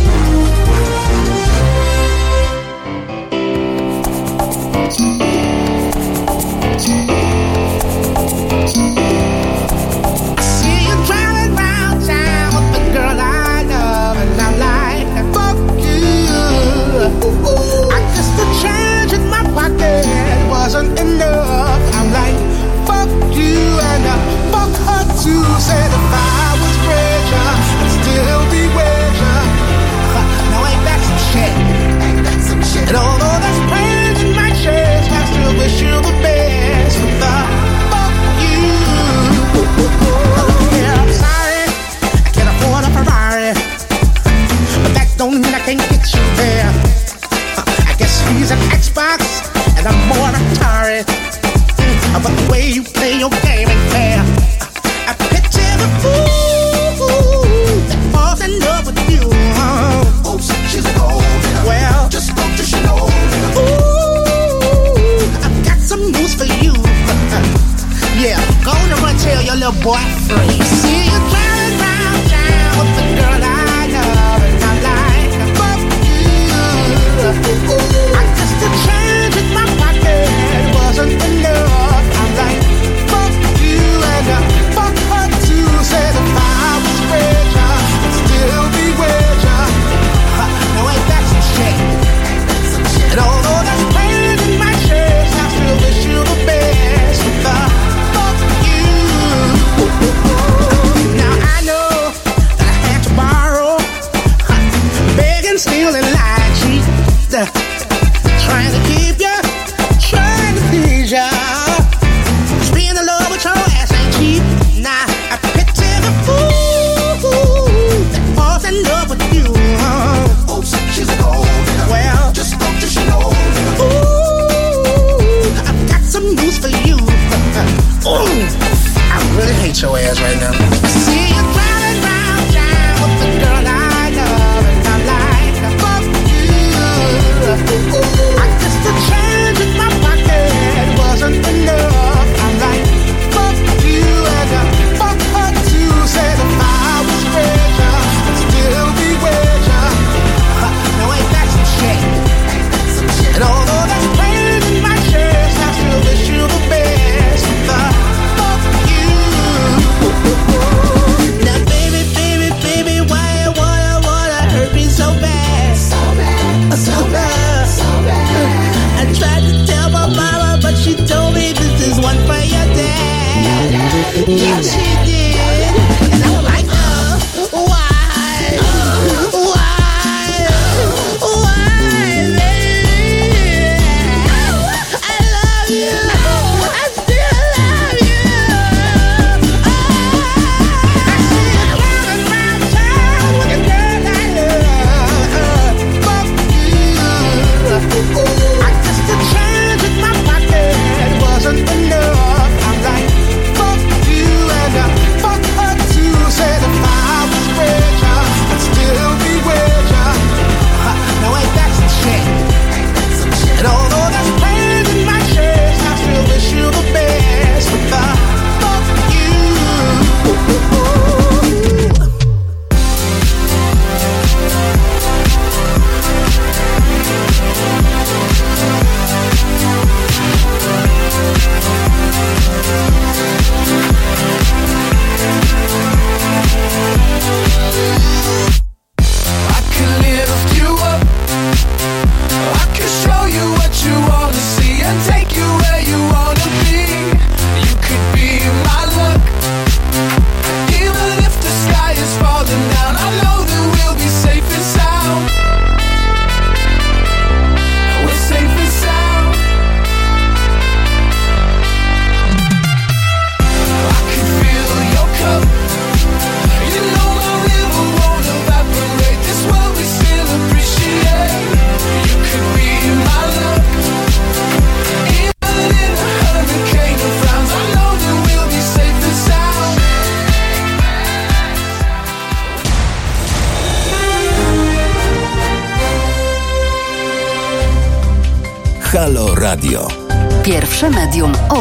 free. 70.29 70.58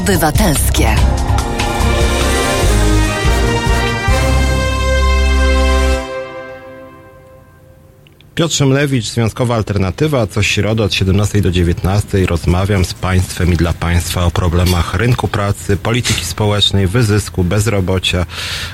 Medium 0.08 0.67
Piotr 8.38 8.56
Szymlewicz, 8.56 9.06
Związkowa 9.06 9.56
Alternatywa. 9.56 10.28
Co 10.28 10.44
środę 10.44 10.84
od 10.84 10.94
17 10.94 11.42
do 11.42 11.52
19 11.52 12.26
rozmawiam 12.26 12.86
z 12.86 12.94
Państwem 12.94 13.54
i 13.54 13.56
dla 13.56 13.74
Państwa 13.74 14.26
o 14.26 14.32
problemach 14.32 14.94
rynku 14.94 15.28
pracy, 15.28 15.78
polityki 15.78 16.26
społecznej, 16.26 16.88
wyzysku, 16.88 17.44
bezrobocia, 17.44 18.26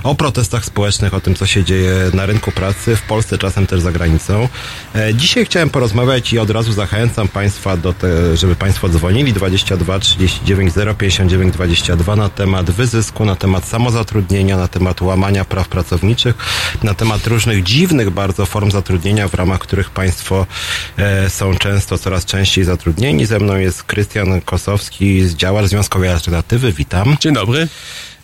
o 0.04 0.16
protestach 0.16 0.66
społecznych, 0.66 1.14
o 1.14 1.20
tym, 1.20 1.36
co 1.36 1.46
się 1.46 1.64
dzieje 1.64 1.96
na 2.14 2.26
rynku 2.26 2.52
pracy 2.52 2.96
w 2.96 3.02
Polsce, 3.02 3.38
czasem 3.38 3.68
też 3.68 3.80
za 3.80 3.92
granicą. 3.92 4.48
E, 4.96 5.14
Dzisiaj 5.14 5.46
chciałem 5.46 5.70
porozmawiać 5.70 6.34
i 6.34 6.40
od 6.40 6.50
razu 6.50 6.74
zachęcam 6.74 7.28
Państwa 7.28 7.78
do 7.78 7.94
te, 7.94 8.38
żeby 8.38 8.56
Państwo 8.56 8.90
dzwonili 8.90 9.34
22 9.34 10.00
39 10.00 10.74
059 10.98 11.54
22 11.54 12.16
na 12.16 12.30
temat 12.30 12.72
wyzysku, 12.72 13.26
na 13.26 13.36
temat 13.36 13.66
samozatrudnienia, 13.66 14.58
na 14.58 14.68
temat 14.68 15.02
łamania 15.02 15.46
praw 15.46 15.68
pracowniczych, 15.68 16.36
na 16.84 16.94
temat 16.94 17.28
różnych 17.28 17.64
dziwnych 17.64 18.10
bardzo 18.10 18.46
form 18.46 18.72
zatrudnienia, 18.72 19.28
w 19.28 19.34
ramach 19.34 19.53
których 19.58 19.90
Państwo 19.90 20.46
e, 20.98 21.30
są 21.30 21.56
często, 21.56 21.98
coraz 21.98 22.26
częściej 22.26 22.64
zatrudnieni. 22.64 23.26
Ze 23.26 23.40
mną 23.40 23.56
jest 23.56 23.84
Krystian 23.84 24.42
Kosowski 24.42 25.36
działacz 25.36 25.66
Związkowej 25.66 26.10
Alternatywy. 26.10 26.74
Witam. 26.74 27.18
Dzień 27.20 27.34
dobry. 27.34 27.68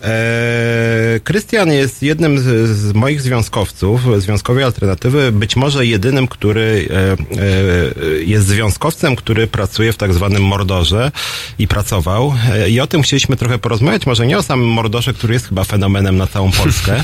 E, 0.02 1.20
Krystian 1.24 1.72
jest 1.72 2.04
jednym 2.04 2.40
z, 2.40 2.70
z 2.70 2.94
moich 2.94 3.22
związkowców, 3.22 4.22
Związkowej 4.22 4.64
Alternatywy, 4.64 5.32
być 5.32 5.56
może 5.56 5.86
jedynym, 5.86 6.28
który 6.28 6.88
e, 6.90 7.12
e, 7.42 8.24
jest 8.24 8.48
związkowcem, 8.48 9.16
który 9.16 9.48
pracuje 9.48 9.94
w 9.94 9.98
tak 9.98 10.14
zwanym 10.14 10.44
Mordorze 10.44 11.12
i 11.60 11.68
pracował. 11.68 12.34
E, 12.52 12.70
I 12.70 12.80
o 12.80 12.88
tym 12.88 13.02
chcieliśmy 13.02 13.36
trochę 13.36 13.58
porozmawiać, 13.58 14.06
może 14.06 14.28
nie 14.28 14.38
o 14.38 14.44
samym 14.44 14.68
Mordorze, 14.68 15.14
który 15.14 15.34
jest 15.34 15.48
chyba 15.48 15.64
fenomenem 15.64 16.18
na 16.18 16.28
całą 16.28 16.52
Polskę. 16.52 17.04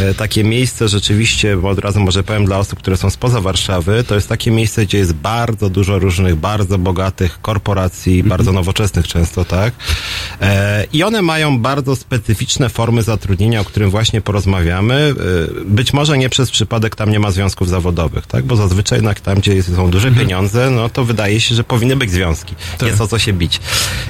E, 0.00 0.14
takie 0.14 0.44
miejsce 0.44 0.88
rzeczywiście, 0.88 1.56
bo 1.56 1.68
od 1.68 1.78
razu 1.78 2.00
może 2.00 2.22
powiem 2.22 2.44
dla 2.44 2.58
osób, 2.58 2.78
które 2.78 2.96
są 2.96 3.10
spoza 3.10 3.40
Warszawy, 3.40 4.04
to 4.04 4.14
jest 4.14 4.28
takie 4.28 4.50
miejsce, 4.50 4.86
gdzie 4.86 4.98
jest 4.98 5.12
bardzo 5.12 5.70
dużo 5.70 5.98
różnych, 5.98 6.36
bardzo 6.36 6.78
bogatych 6.78 7.40
korporacji, 7.42 8.22
bardzo 8.22 8.52
nowoczesnych 8.52 9.08
często, 9.08 9.44
tak? 9.44 9.74
E, 10.40 10.86
I 10.92 11.02
one 11.02 11.22
mają 11.22 11.58
bardzo 11.58 11.96
specyficzne 12.16 12.68
formy 12.68 13.02
zatrudnienia, 13.02 13.60
o 13.60 13.64
którym 13.64 13.90
właśnie 13.90 14.20
porozmawiamy. 14.20 15.14
E, 15.60 15.64
Być 15.64 15.92
może 15.92 16.18
nie 16.18 16.28
przez 16.28 16.50
przypadek 16.50 16.94
tam 16.96 17.10
nie 17.10 17.18
ma 17.20 17.30
związków 17.30 17.68
zawodowych, 17.68 18.26
tak? 18.26 18.44
Bo 18.44 18.56
zazwyczaj 18.56 18.98
jednak 18.98 19.20
tam, 19.20 19.38
gdzie 19.38 19.62
są 19.62 19.90
duże 19.90 20.10
pieniądze, 20.12 20.70
no 20.70 20.88
to 20.88 21.04
wydaje 21.04 21.40
się, 21.40 21.54
że 21.54 21.64
powinny 21.64 21.96
być 21.96 22.10
związki. 22.10 22.54
Jest 22.86 23.00
o 23.00 23.06
co 23.08 23.18
się 23.18 23.32
bić. 23.32 23.60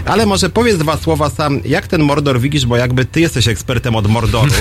Ale 0.04 0.26
może 0.26 0.50
powiedz 0.50 0.78
dwa 0.78 0.96
słowa 0.96 1.30
sam, 1.30 1.60
jak 1.64 1.86
ten 1.86 2.02
Mordor 2.02 2.40
widzisz, 2.40 2.66
bo 2.66 2.76
jakby 2.76 3.04
ty 3.04 3.20
jesteś 3.20 3.48
ekspertem 3.48 3.96
od 3.96 4.06
Mordoru, 4.06 4.52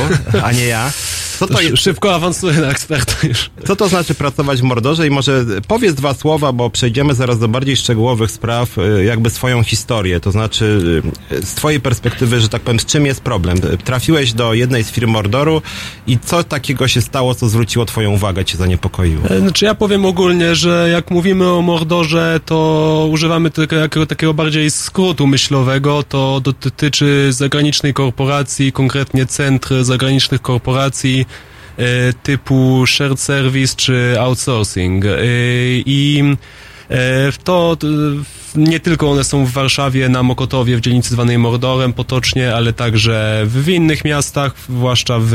a 0.44 0.52
nie 0.52 0.66
ja. 0.66 0.92
Co 1.40 1.48
to 1.48 1.62
jest? 1.62 1.78
Szybko 1.78 2.16
awansuję 2.16 2.54
na 2.60 2.68
eksperta 2.68 3.28
już. 3.28 3.50
Co 3.68 3.76
to 3.76 3.88
znaczy 3.90 4.16
pracować 4.16 4.60
w 4.60 4.64
Mordorze 4.64 5.08
i 5.08 5.10
może 5.10 5.46
powiedz 5.68 5.94
dwa 5.96 6.14
słowa, 6.14 6.52
bo 6.52 6.70
przejdziemy 6.70 7.14
zaraz 7.14 7.40
do 7.40 7.48
bardziej 7.48 7.78
szczegółowych 7.78 8.32
spraw, 8.32 8.78
y, 8.78 9.04
jakby 9.06 9.30
swoją 9.30 9.64
historię, 9.64 10.20
to 10.20 10.32
znaczy 10.32 11.02
y, 11.32 11.46
z 11.46 11.54
twojej 11.54 11.80
perspektywy, 11.80 12.40
że 12.42 12.50
tak 12.50 12.62
powiem, 12.62 12.80
z 12.80 12.86
czym 12.86 13.06
jest 13.06 13.22
problem? 13.22 13.35
Trafiłeś 13.84 14.34
do 14.34 14.54
jednej 14.54 14.84
z 14.84 14.92
firm 14.92 15.10
Mordoru 15.12 15.62
i 16.08 16.18
co 16.20 16.44
takiego 16.44 16.88
się 16.88 17.02
stało, 17.02 17.36
co 17.36 17.50
zwróciło 17.50 17.86
twoją 17.86 18.12
uwagę, 18.12 18.46
cię 18.46 18.58
zaniepokoiło? 18.58 19.30
E, 19.30 19.40
Znaczy 19.40 19.66
ja 19.66 19.76
powiem 19.76 20.06
ogólnie, 20.06 20.56
że 20.56 20.90
jak 20.92 21.12
mówimy 21.12 21.48
o 21.50 21.62
Mordorze, 21.62 22.40
to 22.46 23.08
używamy 23.12 23.52
tego, 23.52 23.76
jako, 23.76 24.06
takiego 24.06 24.34
bardziej 24.34 24.72
skrótu 24.72 25.28
myślowego. 25.28 26.04
To 26.04 26.42
dotyczy 26.44 27.28
zagranicznej 27.34 27.94
korporacji, 27.94 28.72
konkretnie 28.72 29.26
centr 29.26 29.84
zagranicznych 29.84 30.42
korporacji 30.42 31.26
e, 31.78 32.14
typu 32.14 32.84
shared 32.88 33.20
service 33.20 33.76
czy 33.76 34.16
outsourcing. 34.20 35.06
E, 35.06 35.10
I 35.86 36.24
to 37.44 37.76
t- 37.76 37.88
nie 38.56 38.80
tylko 38.80 39.12
one 39.12 39.24
są 39.24 39.46
w 39.46 39.52
Warszawie, 39.52 40.10
na 40.10 40.24
Mokotowie, 40.24 40.78
w 40.78 40.82
dzielnicy 40.82 41.10
zwanej 41.10 41.38
Mordorem 41.38 41.94
potocznie, 41.94 42.56
ale 42.56 42.74
także 42.74 43.44
w 43.46 43.70
innych 43.70 44.06
miastach, 44.06 44.54
zwłaszcza 44.70 45.20
w 45.22 45.34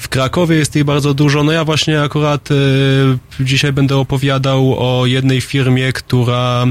w 0.00 0.08
Krakowie 0.08 0.56
jest 0.56 0.76
ich 0.76 0.84
bardzo 0.84 1.14
dużo. 1.14 1.44
No 1.44 1.52
ja 1.52 1.64
właśnie 1.64 2.02
akurat 2.02 2.48
e, 2.50 2.54
dzisiaj 3.44 3.72
będę 3.72 3.96
opowiadał 3.96 4.76
o 4.78 5.06
jednej 5.06 5.40
firmie, 5.40 5.92
która, 5.92 6.66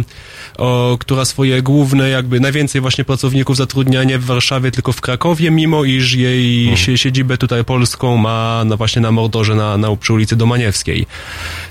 o, 0.60 0.98
która 1.00 1.26
swoje 1.26 1.62
główne, 1.62 2.10
jakby 2.10 2.40
najwięcej 2.40 2.82
właśnie 2.82 3.06
pracowników 3.06 3.58
zatrudnia 3.58 4.04
nie 4.04 4.20
w 4.20 4.26
Warszawie, 4.26 4.72
tylko 4.72 4.92
w 4.92 5.02
Krakowie, 5.02 5.52
mimo 5.52 5.84
iż 5.84 6.14
jej 6.14 6.78
sie, 6.78 6.98
siedzibę 6.98 7.38
tutaj 7.38 7.66
polską 7.66 8.18
ma 8.18 8.64
no 8.66 8.78
właśnie 8.78 9.02
na 9.02 9.12
Mordorze, 9.12 9.56
na, 9.56 9.78
na 9.78 9.96
przy 9.96 10.14
ulicy 10.14 10.36
Domaniewskiej. 10.36 11.06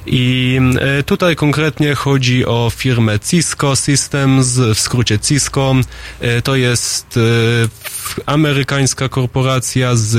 I 0.07 0.61
e, 0.81 1.03
tutaj 1.03 1.37
konkretnie 1.37 1.95
chodzi 1.95 2.47
o 2.47 2.71
firmę 2.75 3.21
Cisco 3.21 3.77
Systems, 3.77 4.59
w 4.59 4.79
skrócie 4.79 5.19
Cisco. 5.19 5.75
E, 6.21 6.43
To 6.43 6.57
jest 6.57 7.17
e, 7.17 7.98
amerykańska 8.27 9.09
korporacja 9.09 9.97
z 9.97 10.17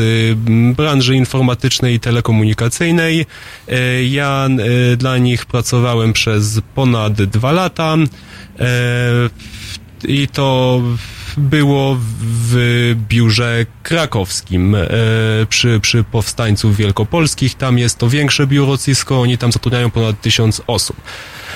m, 0.48 0.74
branży 0.76 1.16
informatycznej 1.16 1.96
i 1.96 2.00
telekomunikacyjnej. 2.00 3.26
E, 3.68 4.04
Ja 4.04 4.48
e, 4.92 4.98
dla 4.98 5.18
nich 5.18 5.46
pracowałem 5.46 6.14
przez 6.14 6.62
ponad 6.76 7.14
dwa 7.14 7.52
lata. 7.52 7.96
E, 8.60 8.70
i 10.08 10.28
to 10.28 10.82
było 11.40 11.98
w 12.22 12.96
biurze 13.10 13.66
krakowskim 13.84 14.76
e, 14.76 14.88
przy, 15.50 15.80
przy 15.80 16.04
powstańców 16.04 16.78
wielkopolskich. 16.78 17.56
Tam 17.56 17.78
jest 17.78 17.98
to 17.98 18.10
większe 18.10 18.48
biuro 18.48 18.78
Cisco, 18.78 19.22
oni 19.22 19.38
tam 19.38 19.52
zatrudniają 19.52 19.92
ponad 19.92 20.22
tysiąc 20.22 20.62
osób. 20.68 21.02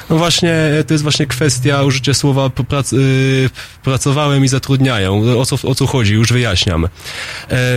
No 0.09 0.17
właśnie, 0.17 0.53
e, 0.53 0.83
to 0.83 0.93
jest 0.93 1.03
właśnie 1.03 1.25
kwestia 1.25 1.83
użycia 1.83 2.13
słowa 2.13 2.49
prac, 2.49 2.93
y, 2.93 3.49
pracowałem 3.83 4.45
i 4.45 4.47
zatrudniają. 4.47 5.39
O 5.39 5.45
co, 5.45 5.67
o 5.67 5.75
co 5.75 5.87
chodzi? 5.87 6.13
Już 6.13 6.33
wyjaśniam. 6.33 6.85
E, 6.85 6.89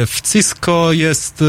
w 0.07 0.21
Cisco 0.33 0.93
jest 0.93 1.43
e, 1.43 1.45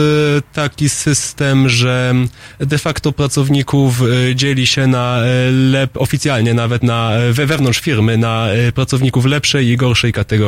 taki 0.53 0.89
system, 0.89 1.69
że 1.69 2.13
de 2.59 2.77
facto 2.77 3.11
pracowników 3.11 4.01
e, 4.01 4.35
dzieli 4.35 4.67
się 4.67 4.87
na 4.87 5.19
e, 5.19 5.51
lep, 5.51 5.97
oficjalnie 5.97 6.53
nawet 6.53 6.83
na, 6.83 7.11
e, 7.11 7.33
we, 7.33 7.45
wewnątrz 7.45 7.79
firmy 7.79 8.17
na 8.17 8.47
e, 8.47 8.71
pracowników 8.71 9.25
lepszej 9.25 9.67
i 9.67 9.77
gorszej 9.77 10.13
kategorii. 10.13 10.46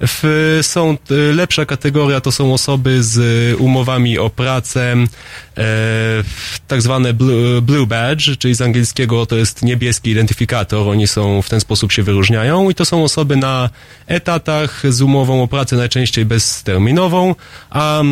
W, 0.00 0.58
są 0.62 0.90
e, 0.90 1.14
lepsza 1.14 1.66
kategoria 1.66 2.20
to 2.20 2.32
są 2.32 2.54
osoby 2.54 3.02
z 3.02 3.20
umowami 3.60 4.18
o 4.18 4.30
pracę, 4.30 4.92
e, 4.92 5.64
tak 6.68 6.82
zwane 6.82 7.14
blue, 7.14 7.62
blue 7.62 7.86
badge, 7.86 8.36
czyli 8.38 8.54
z 8.54 8.60
angielskiego 8.60 9.26
to 9.26 9.36
jest 9.36 9.62
niebieski 9.62 10.10
identyfikator, 10.10 10.88
oni 10.88 11.06
są 11.06 11.42
w 11.42 11.48
ten 11.48 11.60
sposób 11.60 11.92
się 11.92 12.02
wyróżniają 12.02 12.70
i 12.70 12.74
to 12.74 12.84
są 12.84 13.04
osoby 13.04 13.36
na 13.36 13.70
etatach 14.06 14.82
z 14.88 15.02
umową 15.02 15.42
o 15.42 15.48
pracę 15.48 15.76
najczęściej 15.76 16.24
bezterminową, 16.24 17.34
a 17.70 18.02
e, 18.02 18.04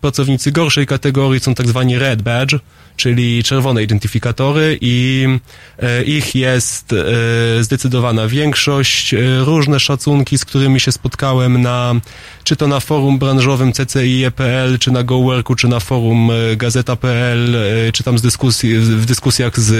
pracownicy 0.00 0.52
gorszej 0.52 0.86
kategorii 0.86 1.40
są 1.40 1.54
tak 1.54 1.68
zwani 1.68 1.98
red 1.98 2.22
badge, 2.22 2.58
czyli 2.96 3.42
czerwone 3.42 3.82
identyfikatory 3.82 4.78
i 4.80 5.26
e, 5.78 6.02
ich 6.02 6.34
jest 6.34 6.92
e, 6.92 7.64
zdecydowana 7.64 8.28
większość. 8.28 9.14
E, 9.14 9.18
różne 9.44 9.80
szacunki, 9.80 10.11
z 10.38 10.44
którymi 10.44 10.80
się 10.80 10.92
spotkałem 10.92 11.62
na, 11.62 11.94
czy 12.44 12.56
to 12.56 12.68
na 12.68 12.80
forum 12.80 13.18
branżowym 13.18 13.72
CCIE.pl, 13.72 14.78
czy 14.78 14.90
na 14.90 15.02
GoWorku, 15.02 15.54
czy 15.54 15.68
na 15.68 15.80
forum 15.80 16.30
e, 16.30 16.56
Gazeta.pl, 16.56 17.56
e, 17.56 17.92
czy 17.92 18.02
tam 18.04 18.18
z 18.18 18.22
dyskusji, 18.22 18.78
w 18.78 19.06
dyskusjach 19.06 19.60
z 19.60 19.72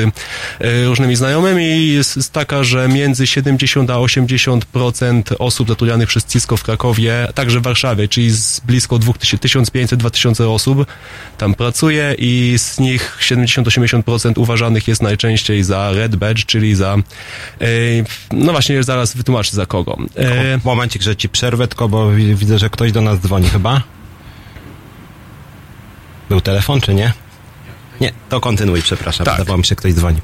e, 0.60 0.84
różnymi 0.84 1.16
znajomymi 1.16 1.88
jest, 1.88 2.32
taka, 2.32 2.64
że 2.64 2.88
między 2.88 3.26
70 3.26 3.90
a 3.90 3.94
80% 3.94 5.22
osób 5.38 5.68
zatrudnianych 5.68 6.08
przez 6.08 6.26
Cisco 6.26 6.56
w 6.56 6.62
Krakowie, 6.62 7.28
także 7.34 7.60
w 7.60 7.62
Warszawie, 7.62 8.08
czyli 8.08 8.30
z 8.30 8.60
blisko 8.60 8.96
1500-2000 8.96 10.54
osób 10.54 10.86
tam 11.38 11.54
pracuje 11.54 12.14
i 12.18 12.54
z 12.58 12.78
nich 12.78 13.18
70-80% 13.20 14.38
uważanych 14.38 14.88
jest 14.88 15.02
najczęściej 15.02 15.62
za 15.62 15.92
red 15.92 16.16
badge, 16.16 16.46
czyli 16.46 16.74
za 16.74 16.96
no 18.32 18.52
właśnie 18.52 18.82
zaraz 18.82 19.16
wytłumaczę 19.16 19.56
za 19.56 19.66
kogo. 19.66 19.96
E, 20.22 20.58
Momencik, 20.64 21.02
że 21.02 21.16
ci 21.16 21.28
przerwę, 21.28 21.68
tylko 21.68 21.88
bo 21.88 22.10
wi- 22.10 22.34
widzę, 22.34 22.58
że 22.58 22.70
ktoś 22.70 22.92
do 22.92 23.02
nas 23.02 23.18
dzwoni 23.20 23.48
chyba. 23.48 23.82
Był 26.28 26.40
telefon, 26.40 26.80
czy 26.80 26.94
nie? 26.94 27.12
Nie, 28.00 28.12
to 28.28 28.40
kontynuuj, 28.40 28.82
przepraszam. 28.82 29.24
Tak. 29.24 29.34
Wydawało 29.36 29.58
mi 29.58 29.64
się, 29.64 29.76
ktoś 29.76 29.92
dzwonił. 29.94 30.20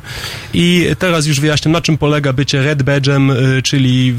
I 0.55 0.87
teraz 0.99 1.27
już 1.27 1.41
wyjaśniam, 1.41 1.73
na 1.73 1.81
czym 1.81 1.99
polega 1.99 2.33
bycie 2.33 2.63
red 2.63 2.83
badge'em, 2.83 3.31
y, 3.59 3.63
czyli 3.63 4.15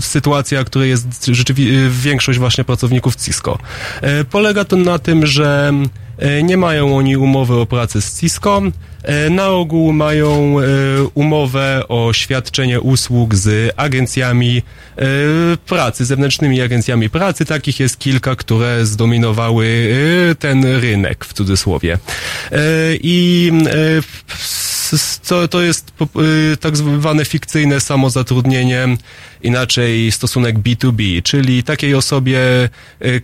sytuacja, 0.00 0.64
która 0.64 0.84
jest 0.84 1.26
rzeczywiście 1.26 1.90
większość 1.90 2.38
właśnie 2.38 2.64
pracowników 2.64 3.16
Cisco. 3.16 3.58
E, 4.00 4.24
Polega 4.24 4.64
to 4.64 4.76
na 4.76 4.98
tym, 4.98 5.26
że 5.26 5.72
e, 6.18 6.42
nie 6.42 6.56
mają 6.56 6.96
oni 6.96 7.16
umowy 7.16 7.54
o 7.54 7.66
pracę 7.66 8.02
z 8.02 8.20
Cisco, 8.20 8.62
e, 8.64 8.70
na 9.30 9.48
ogół 9.48 9.92
mają 9.92 10.56
e, 10.60 10.64
umowę 11.14 11.82
o 11.88 12.12
świadczenie 12.12 12.80
usług 12.80 13.34
z 13.34 13.72
agencjami 13.76 14.62
e, 14.98 15.02
pracy, 15.66 16.04
zewnętrznymi 16.04 16.60
agencjami 16.60 17.10
pracy. 17.10 17.44
Takich 17.44 17.80
jest 17.80 17.98
kilka, 17.98 18.36
które 18.36 18.86
zdominowały 18.86 19.94
e, 20.30 20.34
ten 20.34 20.64
rynek 20.64 21.24
w 21.24 21.32
cudzysłowie. 21.32 21.98
E, 22.52 22.58
I 23.00 23.50
e, 23.66 23.72
s- 24.92 25.20
to, 25.50 25.62
jest 25.62 25.92
tak 26.60 26.76
zwane 26.76 27.24
fikcyjne 27.24 27.80
samozatrudnienie, 27.80 28.88
inaczej 29.42 30.12
stosunek 30.12 30.58
B2B, 30.58 31.22
czyli 31.22 31.62
takiej 31.62 31.94
osobie 31.94 32.38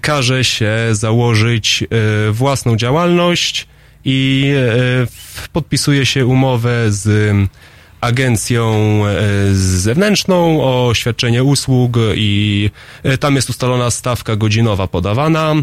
każe 0.01 0.45
się 0.45 0.71
założyć 0.93 1.85
własną 2.33 2.77
działalność 2.77 3.67
i 4.05 4.51
y, 5.45 5.49
podpisuje 5.53 6.07
się 6.07 6.27
umowę 6.27 6.93
z 6.93 7.33
agencją 8.01 8.73
e, 9.07 9.55
zewnętrzną 9.55 10.61
o 10.63 10.95
świadczenie 10.95 11.45
usług 11.45 11.97
i 12.15 12.71
e, 13.03 13.19
tam 13.19 13.37
jest 13.37 13.51
ustalona 13.51 13.91
stawka 13.91 14.37
godzinowa 14.37 14.87
podawana. 14.87 15.55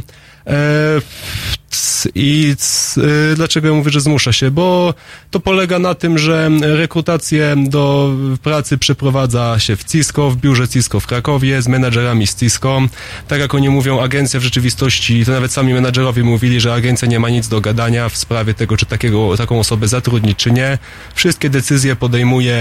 I 2.16 2.56
e, 2.98 3.36
dlaczego 3.36 3.68
ja 3.68 3.74
mówię, 3.74 3.92
że 3.92 4.02
zmusza 4.02 4.34
się? 4.34 4.52
Bo 4.52 4.94
to 5.32 5.40
polega 5.40 5.80
na 5.80 5.96
tym, 5.96 6.18
że 6.18 6.50
rekrutację 6.62 7.56
do 7.68 8.14
pracy 8.44 8.78
przeprowadza 8.78 9.60
się 9.60 9.76
w 9.76 9.84
Cisco, 9.84 10.30
w 10.30 10.38
biurze 10.38 10.68
Cisco 10.68 11.00
w 11.00 11.08
Krakowie 11.08 11.62
z 11.62 11.68
menadżerami 11.68 12.28
z 12.28 12.36
Cisco. 12.36 12.82
Tak 13.28 13.40
jak 13.40 13.54
oni 13.54 13.70
mówią, 13.70 14.02
agencja 14.02 14.40
w 14.40 14.44
rzeczywistości, 14.44 15.26
to 15.26 15.32
nawet 15.32 15.52
sami 15.52 15.74
menadżerowie 15.74 16.24
mówili, 16.24 16.60
że 16.60 16.74
agencja 16.74 17.08
nie 17.08 17.20
ma 17.20 17.30
nic 17.30 17.48
do 17.48 17.62
gadania 17.62 18.10
w 18.10 18.18
sprawie 18.18 18.54
tego, 18.54 18.78
czy 18.78 18.86
takiego, 18.86 19.38
taką 19.38 19.60
osobę 19.60 19.88
zatrudnić, 19.88 20.38
czy 20.38 20.52
nie. 20.52 20.78
Wszystkie 21.16 21.50
decyzje 21.50 21.96
podejmuje, 21.96 22.56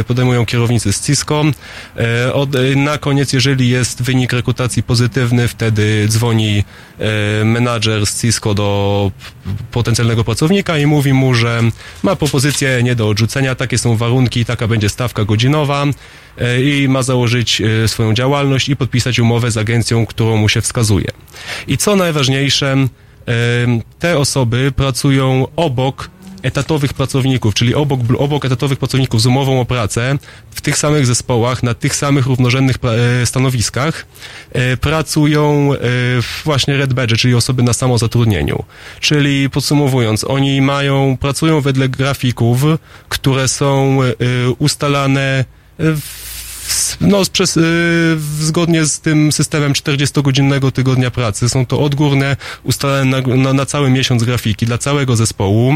e, 0.00 0.04
podejmują 0.04 0.46
kierownicy 0.46 0.92
z 0.92 1.06
Cisco. 1.06 1.44
E, 1.96 2.76
na 2.76 2.98
koniec, 2.98 3.32
jeżeli 3.32 3.68
jest 3.68 4.02
wynik 4.02 4.32
rekrutacji 4.32 4.82
pozytywny, 4.82 5.48
wtedy 5.48 6.06
dzwoni 6.08 6.64
menadżer 7.44 8.06
z 8.06 8.20
Cisco 8.20 8.39
do 8.40 9.10
potencjalnego 9.72 10.24
pracownika 10.24 10.78
i 10.78 10.86
mówi 10.86 11.12
mu, 11.12 11.34
że 11.34 11.62
ma 12.02 12.16
propozycję 12.16 12.82
nie 12.82 12.94
do 12.94 13.08
odrzucenia, 13.08 13.54
takie 13.54 13.78
są 13.78 13.96
warunki, 13.96 14.44
taka 14.44 14.68
będzie 14.68 14.88
stawka 14.88 15.24
godzinowa 15.24 15.86
e, 16.38 16.62
i 16.62 16.88
ma 16.88 17.02
założyć 17.02 17.60
e, 17.60 17.88
swoją 17.88 18.14
działalność 18.14 18.68
i 18.68 18.76
podpisać 18.76 19.18
umowę 19.18 19.50
z 19.50 19.56
agencją, 19.56 20.06
którą 20.06 20.36
mu 20.36 20.48
się 20.48 20.60
wskazuje. 20.60 21.10
I 21.66 21.76
co 21.76 21.96
najważniejsze, 21.96 22.72
em, 22.72 22.88
te 23.98 24.18
osoby 24.18 24.72
pracują 24.76 25.46
obok 25.56 26.10
etatowych 26.42 26.94
pracowników, 26.94 27.54
czyli 27.54 27.74
obok, 27.74 28.00
obok 28.18 28.44
etatowych 28.44 28.78
pracowników 28.78 29.22
z 29.22 29.26
umową 29.26 29.60
o 29.60 29.64
pracę, 29.64 30.18
w 30.50 30.60
tych 30.60 30.78
samych 30.78 31.06
zespołach, 31.06 31.62
na 31.62 31.74
tych 31.74 31.96
samych 31.96 32.26
równorzędnych 32.26 32.76
e, 33.22 33.26
stanowiskach, 33.26 34.06
e, 34.52 34.76
pracują 34.76 35.72
e, 35.74 35.78
właśnie 36.44 36.76
red 36.76 36.92
badge, 36.92 37.16
czyli 37.16 37.34
osoby 37.34 37.62
na 37.62 37.72
samozatrudnieniu. 37.72 38.64
Czyli 39.00 39.50
podsumowując, 39.50 40.24
oni 40.24 40.60
mają, 40.60 41.16
pracują 41.20 41.60
wedle 41.60 41.88
grafików, 41.88 42.64
które 43.08 43.48
są 43.48 43.98
ustalane 44.58 45.44
w 45.78 46.29
no, 47.00 47.22
przez, 47.32 47.56
y, 47.56 47.60
zgodnie 48.40 48.84
z 48.84 49.00
tym 49.00 49.32
systemem 49.32 49.72
40-godzinnego 49.72 50.72
tygodnia 50.72 51.10
pracy. 51.10 51.48
Są 51.48 51.66
to 51.66 51.80
odgórne, 51.80 52.36
ustalane 52.62 53.04
na, 53.04 53.36
na, 53.36 53.52
na 53.52 53.66
cały 53.66 53.90
miesiąc 53.90 54.24
grafiki 54.24 54.66
dla 54.66 54.78
całego 54.78 55.16
zespołu, 55.16 55.74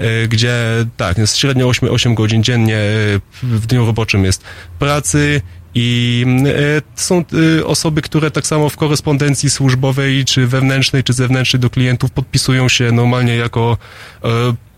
y, 0.00 0.28
gdzie 0.28 0.56
tak, 0.96 1.18
jest 1.18 1.36
średnio 1.36 1.68
8, 1.68 1.88
8 1.90 2.14
godzin 2.14 2.42
dziennie 2.42 2.76
y, 2.76 3.20
w 3.42 3.66
dniu 3.66 3.86
roboczym 3.86 4.24
jest 4.24 4.44
pracy 4.78 5.40
i 5.78 6.24
y, 6.46 6.82
są 6.94 7.24
y, 7.58 7.66
osoby, 7.66 8.02
które 8.02 8.30
tak 8.30 8.46
samo 8.46 8.68
w 8.68 8.76
korespondencji 8.76 9.50
służbowej, 9.50 10.24
czy 10.24 10.46
wewnętrznej, 10.46 11.04
czy 11.04 11.12
zewnętrznej 11.12 11.60
do 11.60 11.70
klientów 11.70 12.10
podpisują 12.10 12.68
się 12.68 12.92
normalnie 12.92 13.36
jako 13.36 13.78
y, 14.24 14.28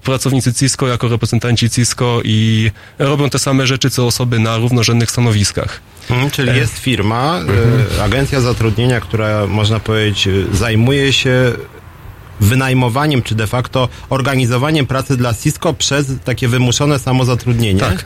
pracownicy 0.02 0.54
Cisco 0.54 0.88
jako 0.88 1.08
reprezentanci 1.08 1.70
Cisco 1.70 2.20
i 2.24 2.70
robią 2.98 3.30
te 3.30 3.38
same 3.38 3.66
rzeczy, 3.66 3.90
co 3.90 4.06
osoby 4.06 4.38
na 4.38 4.56
równorzędnych 4.56 5.10
stanowiskach. 5.10 5.80
Mhm, 6.10 6.30
czyli 6.30 6.56
jest 6.56 6.78
firma, 6.78 7.40
e, 7.98 8.02
agencja 8.02 8.40
zatrudnienia, 8.40 9.00
która 9.00 9.46
można 9.46 9.80
powiedzieć 9.80 10.28
zajmuje 10.52 11.12
się 11.12 11.52
wynajmowaniem, 12.40 13.22
czy 13.22 13.34
de 13.34 13.46
facto 13.46 13.88
organizowaniem 14.10 14.86
pracy 14.86 15.16
dla 15.16 15.34
Cisco 15.34 15.72
przez 15.74 16.06
takie 16.24 16.48
wymuszone 16.48 16.98
samozatrudnienie. 16.98 17.80
Tak. 17.80 18.04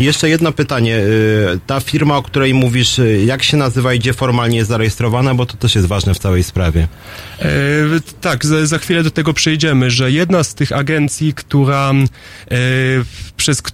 Jeszcze 0.00 0.28
jedno 0.28 0.52
pytanie. 0.52 0.96
e, 0.96 1.58
Ta 1.66 1.80
firma, 1.80 2.16
o 2.16 2.22
której 2.22 2.54
mówisz, 2.54 2.98
e, 2.98 3.24
jak 3.24 3.42
się 3.42 3.56
nazywa 3.56 3.94
i 3.94 3.98
gdzie 3.98 4.12
formalnie 4.12 4.56
jest 4.58 4.68
zarejestrowana, 4.68 5.34
bo 5.34 5.46
to 5.46 5.56
też 5.56 5.74
jest 5.74 5.86
ważne 5.86 6.14
w 6.14 6.18
całej 6.18 6.42
sprawie. 6.42 6.88
E, 7.40 7.46
tak, 8.20 8.46
za, 8.46 8.66
za 8.66 8.78
chwilę 8.78 9.02
do 9.02 9.10
tego 9.10 9.32
przejdziemy, 9.34 9.90
że 9.90 10.10
jedna 10.12 10.44
z 10.44 10.54
tych 10.54 10.72
agencji, 10.72 11.34
która 11.34 11.90
e, 11.90 12.56
przez, 13.36 13.62
k- 13.62 13.72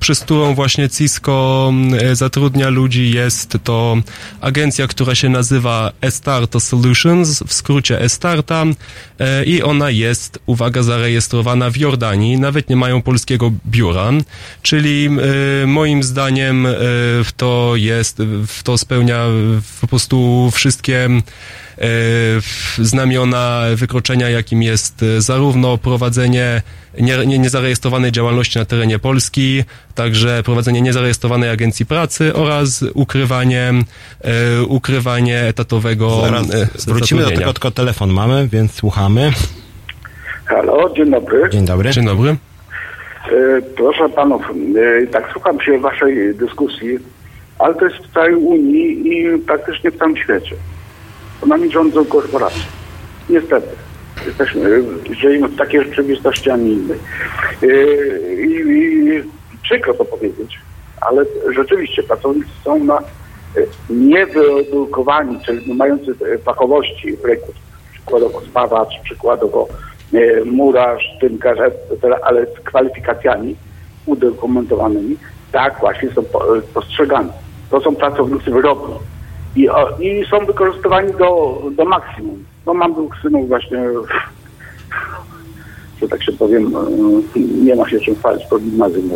przez 0.00 0.20
którą 0.20 0.54
właśnie 0.54 0.88
Cisco 0.88 1.72
e, 2.00 2.16
zatrudnia 2.16 2.68
ludzi 2.68 3.10
jest 3.10 3.58
to 3.64 3.96
agencja, 4.40 4.86
która 4.86 5.14
się 5.14 5.28
nazywa 5.28 5.92
Estarta 6.00 6.60
Solutions, 6.60 7.42
w 7.46 7.52
skrócie 7.52 8.00
Estarta 8.00 8.64
i 9.46 9.62
ona 9.62 9.90
jest, 9.90 10.38
uwaga, 10.46 10.82
zarejestrowana 10.82 11.70
w 11.70 11.76
Jordanii, 11.76 12.38
nawet 12.38 12.68
nie 12.68 12.76
mają 12.76 13.02
polskiego 13.02 13.52
biura, 13.66 14.10
czyli 14.62 15.08
e, 15.62 15.66
moim 15.66 16.02
zdaniem 16.02 16.66
e, 16.66 16.72
to 17.36 17.72
jest, 17.76 18.18
to 18.64 18.78
spełnia 18.78 19.16
e, 19.16 19.30
po 19.80 19.86
prostu 19.86 20.48
wszystkie 20.52 21.04
e, 21.04 21.22
znamiona 22.78 23.62
wykroczenia, 23.74 24.30
jakim 24.30 24.62
jest 24.62 25.02
e, 25.02 25.20
zarówno 25.20 25.78
prowadzenie 25.78 26.62
nie, 27.00 27.26
nie, 27.26 27.38
niezarejestrowanej 27.38 28.12
działalności 28.12 28.58
na 28.58 28.64
terenie 28.64 28.98
Polski, 28.98 29.64
także 29.94 30.42
prowadzenie 30.42 30.80
niezarejestrowanej 30.80 31.50
agencji 31.50 31.86
pracy 31.86 32.34
oraz 32.34 32.84
ukrywanie, 32.94 33.72
e, 34.20 34.62
ukrywanie 34.62 35.40
etatowego 35.40 36.20
Zaraz 36.20 36.54
e, 36.54 36.68
wrócimy 36.86 37.22
do 37.22 37.30
tego, 37.30 37.52
tylko 37.52 37.70
telefon 37.70 38.10
mamy, 38.10 38.48
więc 38.52 38.72
słuchamy. 38.72 39.32
Halo, 40.44 40.94
dzień 40.96 41.10
dobry. 41.10 41.50
Dzień 41.50 41.66
dobry. 41.66 41.90
Dzień 41.90 42.04
dobry. 42.04 42.30
E, 42.30 42.36
Proszę 43.76 44.08
panów, 44.08 44.42
e, 45.02 45.06
tak 45.06 45.30
słucham 45.32 45.60
się 45.60 45.78
waszej 45.78 46.34
dyskusji, 46.34 46.98
ale 47.58 47.74
to 47.74 47.84
jest 47.84 47.96
w 47.96 48.14
całej 48.14 48.34
Unii 48.34 49.08
i 49.08 49.38
praktycznie 49.38 49.90
w 49.90 49.98
całym 49.98 50.16
świecie. 50.16 50.56
Nami 51.46 51.70
rządzą 51.70 52.04
korporacje. 52.04 52.62
Niestety. 53.30 53.68
Jesteśmy, 54.26 54.82
żyjemy 55.20 55.48
w 55.48 55.56
takiej 55.56 55.84
rzeczywistości, 55.84 56.50
a 56.50 56.56
nie 56.56 56.70
innej. 56.70 56.98
E, 57.62 57.66
I, 58.34 58.54
i 59.08 59.22
przykro 59.62 59.94
to 59.94 60.04
powiedzieć, 60.04 60.58
ale 61.00 61.24
rzeczywiście 61.54 62.02
pracownicy 62.02 62.50
są 62.64 62.84
na 62.84 62.98
e, 62.98 63.02
niewyedukowani, 63.90 65.40
czyli 65.46 65.74
mający 65.74 66.14
fachowości 66.44 67.16
ręku, 67.24 67.52
przykładowo 67.92 68.40
spawacz, 68.40 69.00
przykładowo 69.04 69.68
e, 70.14 70.44
murarz, 70.44 71.04
tynkarz, 71.20 71.58
ale 72.22 72.46
z 72.46 72.60
kwalifikacjami 72.64 73.56
udokumentowanymi, 74.06 75.16
tak 75.52 75.80
właśnie 75.80 76.10
są 76.10 76.22
po- 76.22 76.44
postrzegani. 76.74 77.30
To 77.70 77.80
są 77.80 77.96
pracownicy 77.96 78.50
wyrobni 78.50 78.94
i, 79.58 79.68
i 80.06 80.24
są 80.30 80.46
wykorzystywani 80.46 81.12
do, 81.18 81.62
do 81.76 81.84
maksimum. 81.84 82.44
No 82.66 82.74
mam 82.74 82.92
dwóch 82.92 83.16
synów 83.22 83.48
właśnie, 83.48 83.84
że 86.00 86.08
tak 86.08 86.22
się 86.24 86.32
powiem, 86.32 86.76
e, 86.76 87.40
nie 87.64 87.76
ma 87.76 87.88
się 87.88 88.00
czym 88.00 88.14
chwalić 88.16 88.46
po 88.46 88.58
gimnazjum. 88.58 89.10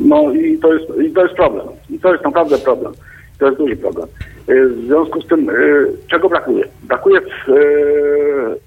No 0.00 0.32
i 0.32 0.58
to 0.58 0.74
jest, 0.74 0.86
i 1.08 1.10
to 1.12 1.22
jest 1.22 1.34
problem. 1.34 1.66
I 1.90 1.98
to 1.98 2.12
jest 2.12 2.24
naprawdę 2.24 2.58
problem. 2.58 2.92
To 3.38 3.46
jest 3.46 3.58
duży 3.58 3.76
problem. 3.76 4.08
Y, 4.48 4.68
W 4.68 4.84
związku 4.86 5.20
z 5.22 5.26
tym, 5.26 5.50
y, 5.50 5.86
czego 6.10 6.28
brakuje? 6.28 6.64
Brakuje, 6.82 7.20
w, 7.20 7.26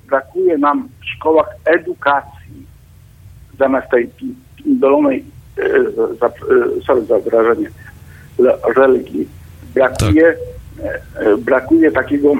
brakuje 0.08 0.58
nam 0.58 0.88
w 1.02 1.06
szkołach 1.06 1.48
edukacji 1.66 2.66
zamiast 3.60 3.90
tej 3.92 4.10
y, 5.60 6.82
sorry 6.86 7.02
za 7.02 7.20
wyrażenie, 7.20 7.70
le- 8.40 8.58
religii. 8.76 9.28
Brakuje, 9.74 10.28
y, 10.28 11.28
y, 11.28 11.38
brakuje 11.38 11.92
takiego, 11.92 12.34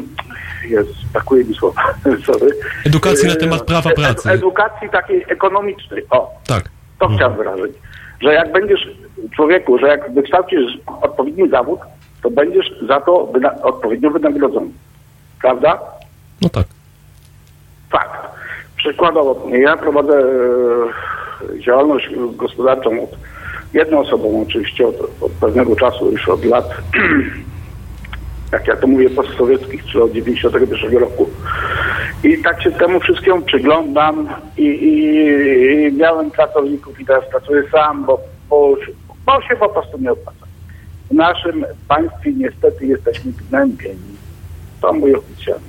jest, 0.70 0.90
brakuje 1.14 1.44
mi 1.44 1.56
słowa, 1.56 1.82
sorry. 2.26 2.52
Edukacji 2.86 3.28
na 3.28 3.34
Y, 3.34 3.38
temat 3.38 3.62
prawa 3.62 3.90
e- 3.92 3.94
pracy. 3.94 4.30
Edukacji 4.32 4.90
takiej 4.90 5.26
ekonomicznej. 5.30 6.04
O, 6.10 6.32
Tak. 6.48 6.64
to 7.00 7.08
chciałem 7.08 7.38
wyrazić. 7.38 7.78
Że 8.22 8.34
jak 8.34 8.52
będziesz 8.52 8.88
człowieku, 9.36 9.78
że 9.78 9.88
jak 9.88 10.14
wykształcisz 10.14 10.78
odpowiedni 11.02 11.50
zawód, 11.50 11.80
to 12.24 12.30
będziesz 12.30 12.72
za 12.88 13.00
to 13.02 13.26
wyna- 13.34 13.62
odpowiednio 13.64 14.10
wynagrodzony. 14.12 14.68
Prawda? 15.42 15.80
No 16.42 16.50
tak. 16.50 16.66
Fakt. 17.90 18.12
Przykładowo, 18.78 19.48
ja 19.50 19.78
prowadzę 19.78 20.14
e, 20.20 21.60
działalność 21.60 22.10
gospodarczą 22.36 23.04
od 23.04 23.10
jedną 23.74 24.00
osobą 24.00 24.42
oczywiście 24.48 24.88
od, 24.88 24.96
od 25.22 25.32
pewnego 25.32 25.76
czasu, 25.76 26.12
już 26.12 26.30
od 26.30 26.46
lat, 26.46 26.70
jak 28.52 28.68
ja 28.68 28.76
to 28.76 28.88
mówię, 28.88 29.10
postsowieckich, 29.10 29.86
czyli 29.86 30.04
od 30.04 30.12
91 30.12 30.98
roku. 30.98 31.30
I 32.24 32.38
tak 32.44 32.64
się 32.64 32.72
temu 32.72 33.00
wszystkiemu 33.00 33.42
przyglądam 33.42 34.30
i, 34.58 34.66
i, 34.66 35.88
i 35.88 35.92
miałem 35.98 36.32
pracowników 36.32 37.00
i 37.00 37.06
teraz 37.06 37.26
pracuję 37.30 37.64
sam, 37.72 38.06
bo, 38.06 38.20
bo, 38.50 38.76
bo 39.26 39.42
się 39.42 39.56
po 39.56 39.70
prostu 39.70 39.98
nie 39.98 40.12
opłaca. 40.12 40.46
W 41.12 41.14
naszym 41.14 41.66
państwie 41.88 42.32
niestety 42.34 42.86
jesteśmy 42.86 43.32
gnębieni. 43.32 44.12
To 44.82 44.94
mój 44.94 45.16
oficjalny. 45.16 45.66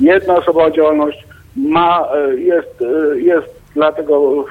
Jednoosobowa 0.00 0.70
działalność 0.70 1.26
ma, 1.56 2.08
e, 2.14 2.34
jest, 2.34 2.82
e, 2.82 3.20
jest 3.20 3.62
dlatego, 3.74 4.44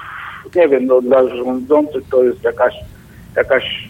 nie 0.56 0.68
wiem, 0.68 0.86
no, 0.86 1.02
dla 1.02 1.28
rządzących 1.28 2.04
to 2.12 2.24
jest 2.24 2.44
jakaś, 2.44 2.74
jakaś 3.36 3.90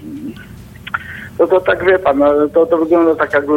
to, 1.38 1.48
to 1.48 1.62
tak 1.62 1.86
wie 1.86 2.00
pan, 2.00 2.18
no, 2.18 2.48
to, 2.54 2.66
to 2.66 2.78
wygląda 2.78 3.16
tak 3.16 3.34
jakby 3.34 3.54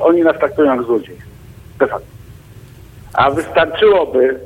oni 0.00 0.22
nas 0.22 0.38
traktują 0.38 0.76
jak 0.76 0.86
złodziei. 0.86 1.16
De 1.78 1.86
facto. 1.86 2.06
A 3.12 3.30
wystarczyłoby, 3.30 4.40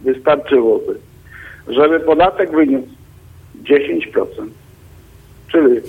wystarczyłoby, 0.00 0.98
żeby 1.68 2.00
podatek 2.00 2.50
wyniósł 2.50 2.88
10%, 3.62 4.26
czyli 5.52 5.80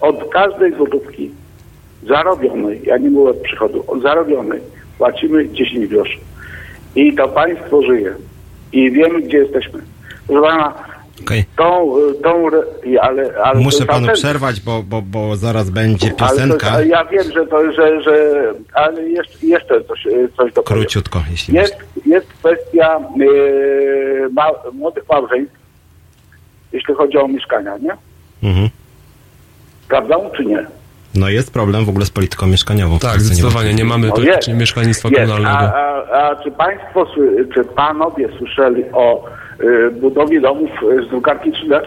od 0.00 0.28
każdej 0.30 0.74
złotówki 0.74 1.30
zarobionej, 2.06 2.80
ja 2.84 2.98
nie 2.98 3.10
mówię 3.10 3.30
od 3.30 3.40
przychodu, 3.40 3.84
od 3.86 4.02
zarobionej 4.02 4.60
płacimy 4.98 5.48
10 5.48 5.86
groszy. 5.86 6.18
I 6.94 7.14
to 7.14 7.28
państwo 7.28 7.82
żyje. 7.82 8.14
I 8.72 8.90
wiemy, 8.90 9.20
gdzie 9.22 9.38
jesteśmy. 9.38 9.80
Proszę 10.26 10.42
pana, 10.42 10.74
Okej. 11.22 11.44
tą, 11.56 11.94
tą, 12.22 12.46
re- 12.46 13.00
ale, 13.00 13.32
ale 13.44 13.52
to 13.54 13.60
Muszę 13.60 13.78
panu 13.86 13.92
autentyk. 13.98 14.14
przerwać, 14.14 14.60
bo, 14.60 14.82
bo, 14.82 15.02
bo 15.02 15.36
zaraz 15.36 15.70
będzie 15.70 16.06
Ale 16.06 16.16
to, 16.16 16.26
piosenka. 16.28 16.70
ale 16.70 16.86
ja 16.86 17.04
wiem, 17.04 17.24
że 17.34 17.46
to, 17.46 17.72
że, 17.72 18.02
że 18.02 18.14
ale 18.74 19.02
jeszcze, 19.08 19.46
jeszcze 19.46 19.84
coś, 19.84 20.06
coś 20.36 20.52
do 20.52 20.62
Króciutko, 20.62 21.22
jeśli 21.30 21.54
Jest, 21.54 21.76
jest 22.06 22.26
kwestia 22.26 23.00
yy, 23.16 24.28
ma, 24.32 24.46
młodych 24.72 25.04
małżeństw, 25.08 25.54
jeśli 26.72 26.94
chodzi 26.94 27.18
o 27.18 27.28
mieszkania, 27.28 27.76
nie? 27.78 27.96
Mhm. 28.50 28.68
Prawdą 29.88 30.30
czy 30.36 30.44
nie? 30.44 30.66
No 31.14 31.28
jest 31.28 31.52
problem 31.52 31.84
w 31.84 31.88
ogóle 31.88 32.06
z 32.06 32.10
polityką 32.10 32.46
mieszkaniową. 32.46 32.98
Tak, 32.98 33.20
zdecydowanie. 33.20 33.74
Nie 33.74 33.84
mamy 33.84 34.06
No 34.08 34.14
praktycznie 34.14 34.54
mieszkalnictwa 34.54 35.08
jest. 35.08 35.20
A, 35.20 35.26
komunalnego. 35.26 35.74
a, 35.76 36.28
a 36.30 36.42
czy 36.42 36.50
państwo, 36.50 37.06
czy 37.54 37.64
panowie 37.64 38.28
słyszeli 38.38 38.84
o 38.92 39.24
y, 39.28 39.30
budowie 40.00 40.40
domów 40.40 40.70
y, 40.82 41.06
z 41.06 41.10
drukarki 41.10 41.52
3D? 41.52 41.80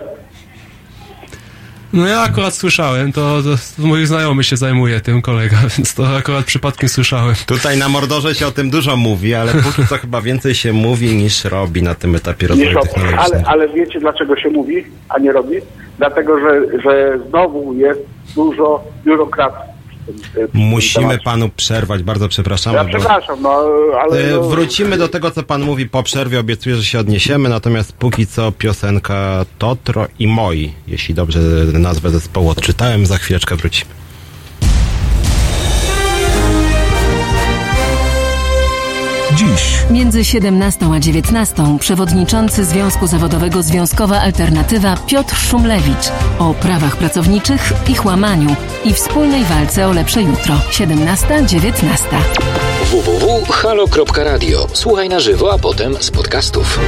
No 1.94 2.08
ja 2.08 2.22
akurat 2.22 2.54
słyszałem, 2.54 3.12
to, 3.12 3.42
to 3.44 3.50
mój 3.88 4.06
znajomy 4.06 4.44
się 4.44 4.58
zajmuje 4.58 5.00
tym, 5.00 5.22
kolega, 5.22 5.58
więc 5.78 5.96
to 5.96 6.04
akurat 6.18 6.46
przypadkiem 6.46 6.90
słyszałem. 6.90 7.36
Tutaj 7.46 7.78
na 7.78 7.90
Mordorze 7.90 8.36
się 8.36 8.48
o 8.48 8.52
tym 8.52 8.70
dużo 8.70 8.98
mówi, 8.98 9.36
ale 9.36 9.52
póki 9.54 9.88
co 9.88 9.98
chyba 9.98 10.22
więcej 10.22 10.56
się 10.56 10.74
mówi 10.74 11.16
niż 11.16 11.46
robi 11.46 11.84
na 11.84 11.96
tym 11.96 12.16
etapie 12.16 12.48
rozwoju 12.48 12.80
technologicznego. 12.80 13.22
ale, 13.22 13.44
ale 13.46 13.70
wiecie 13.70 14.00
dlaczego 14.00 14.36
się 14.36 14.50
mówi, 14.50 14.84
a 15.10 15.20
nie 15.20 15.32
robi? 15.32 15.56
Dlatego, 15.98 16.40
że, 16.40 16.82
że 16.84 17.20
znowu 17.30 17.74
jest 17.74 18.00
dużo 18.36 18.84
biurokracji. 19.06 19.71
Musimy 20.54 21.06
temacie. 21.06 21.24
panu 21.24 21.50
przerwać, 21.50 22.04
bardzo 22.04 22.28
przepraszamy. 22.30 22.78
Ja 22.78 22.86
przepraszam, 22.86 23.42
no 23.42 23.50
ale... 24.02 24.20
E, 24.20 24.32
No, 24.32 24.44
Wrócimy 24.44 24.98
do 24.98 25.08
tego, 25.08 25.32
co 25.32 25.44
pan 25.44 25.62
mówi 25.62 25.90
po 25.90 26.04
przerwie. 26.04 26.40
Obiecuję, 26.40 26.76
że 26.76 26.84
się 26.84 27.00
odniesiemy. 27.00 27.50
Natomiast 27.50 27.94
póki 27.94 28.28
co 28.28 28.52
piosenka 28.52 29.46
Totro 29.58 30.08
i 30.20 30.28
Moi, 30.28 30.74
jeśli 30.88 31.16
dobrze 31.16 31.40
nazwę 31.74 32.10
zespołu 32.10 32.50
odczytałem. 32.50 33.06
Za 33.06 33.18
chwileczkę 33.18 33.56
wrócimy. 33.56 33.92
Dziś 39.36 39.78
Między 39.92 40.26
17 40.26 40.86
a 40.94 41.00
19 41.00 41.78
przewodniczący 41.80 42.66
Związku 42.66 43.08
Zawodowego 43.08 43.64
Związkowa 43.64 44.22
Alternatywa 44.22 44.98
Piotr 45.08 45.36
Szumlewicz 45.36 46.12
o 46.40 46.54
prawach 46.54 46.98
pracowniczych, 46.98 47.74
ich 47.88 48.06
łamaniu 48.06 48.56
i 48.86 48.94
wspólnej 48.94 49.44
walce 49.46 49.88
o 49.88 49.94
lepsze 49.94 50.22
jutro. 50.22 50.56
17-19. 50.72 51.84
www.halo.radio. 52.92 54.68
Słuchaj 54.74 55.10
na 55.10 55.20
żywo, 55.20 55.54
a 55.54 55.58
potem 55.58 55.96
z 56.00 56.12
podcastów. 56.12 56.80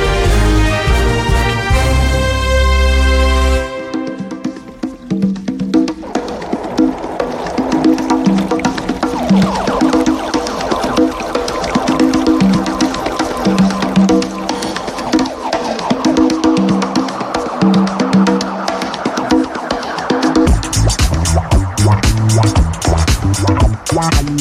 Wow. 24.03 24.33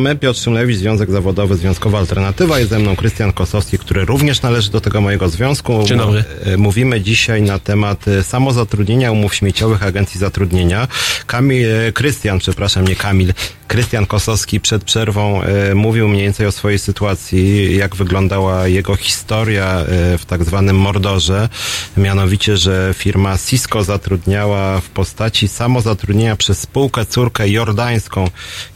Wracamy. 0.00 0.16
Piotr 0.20 0.40
Szymlewicz, 0.40 0.76
Związek 0.76 1.10
Zawodowy 1.10 1.56
Związkowa 1.56 1.98
Alternatywa. 1.98 2.58
Jest 2.58 2.70
ze 2.70 2.78
mną 2.78 2.96
Krystian 2.96 3.32
Kosowski, 3.32 3.78
który 3.78 4.04
również 4.04 4.42
należy 4.42 4.70
do 4.70 4.80
tego 4.80 5.00
mojego 5.00 5.28
związku. 5.28 5.82
Dzień 5.84 5.98
dobry. 5.98 6.24
E, 6.44 6.56
Mówimy 6.56 7.00
dzisiaj 7.00 7.42
na 7.42 7.58
temat 7.58 8.08
e, 8.08 8.22
samozatrudnienia, 8.22 9.12
umów 9.12 9.34
śmieciowych, 9.34 9.82
agencji 9.82 10.20
zatrudnienia. 10.20 10.88
Kamil, 11.26 11.66
e, 11.88 11.92
Krystian, 11.92 12.38
przepraszam, 12.38 12.88
nie 12.88 12.96
Kamil, 12.96 13.32
Krystian 13.70 14.06
Kosowski 14.06 14.60
przed 14.60 14.84
przerwą 14.84 15.42
e, 15.42 15.74
mówił 15.74 16.08
mniej 16.08 16.22
więcej 16.22 16.46
o 16.46 16.52
swojej 16.52 16.78
sytuacji, 16.78 17.76
jak 17.76 17.96
wyglądała 17.96 18.68
jego 18.68 18.96
historia 18.96 19.64
e, 19.64 20.18
w 20.18 20.24
tak 20.26 20.44
zwanym 20.44 20.76
Mordorze. 20.76 21.48
Mianowicie, 21.96 22.56
że 22.56 22.94
firma 22.94 23.38
Cisco 23.38 23.84
zatrudniała 23.84 24.80
w 24.80 24.88
postaci 24.88 25.48
samozatrudnienia 25.48 26.36
przez 26.36 26.58
spółkę 26.58 27.06
córkę 27.06 27.48
jordańską, 27.48 28.30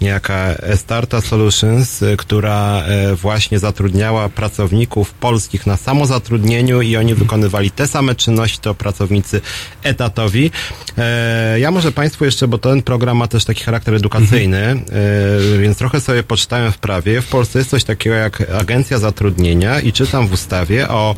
niejaka 0.04 0.54
Starta 0.76 1.20
Solutions, 1.20 2.02
e, 2.02 2.16
która 2.16 2.82
e, 2.82 3.14
właśnie 3.14 3.58
zatrudniała 3.58 4.28
pracowników 4.28 5.12
polskich 5.14 5.66
na 5.66 5.76
samozatrudnieniu 5.76 6.82
i 6.82 6.96
oni 6.96 7.14
wykonywali 7.14 7.70
te 7.70 7.86
same 7.86 8.14
czynności, 8.14 8.58
to 8.58 8.74
pracownicy 8.74 9.40
etatowi. 9.82 10.50
E, 10.98 11.60
Ja 11.60 11.70
może 11.70 11.92
Państwu 11.92 12.24
jeszcze, 12.24 12.48
bo 12.48 12.58
ten 12.58 12.82
program 12.82 13.16
ma 13.16 13.26
też 13.28 13.44
taki 13.44 13.64
charakter 13.64 13.94
edukacyjny, 13.94 14.56
e, 14.58 15.58
więc 15.58 15.78
trochę 15.78 16.00
sobie 16.00 16.22
poczytałem 16.22 16.72
w 16.72 16.78
prawie. 16.78 17.20
W 17.20 17.26
Polsce 17.28 17.58
jest 17.58 17.70
coś 17.70 17.84
takiego 17.84 18.16
jak 18.16 18.50
agencja 18.60 18.98
zatrudnienia 18.98 19.80
i 19.80 19.92
czytam 19.92 20.26
w 20.28 20.32
ustawie 20.32 20.88
o 20.88 21.14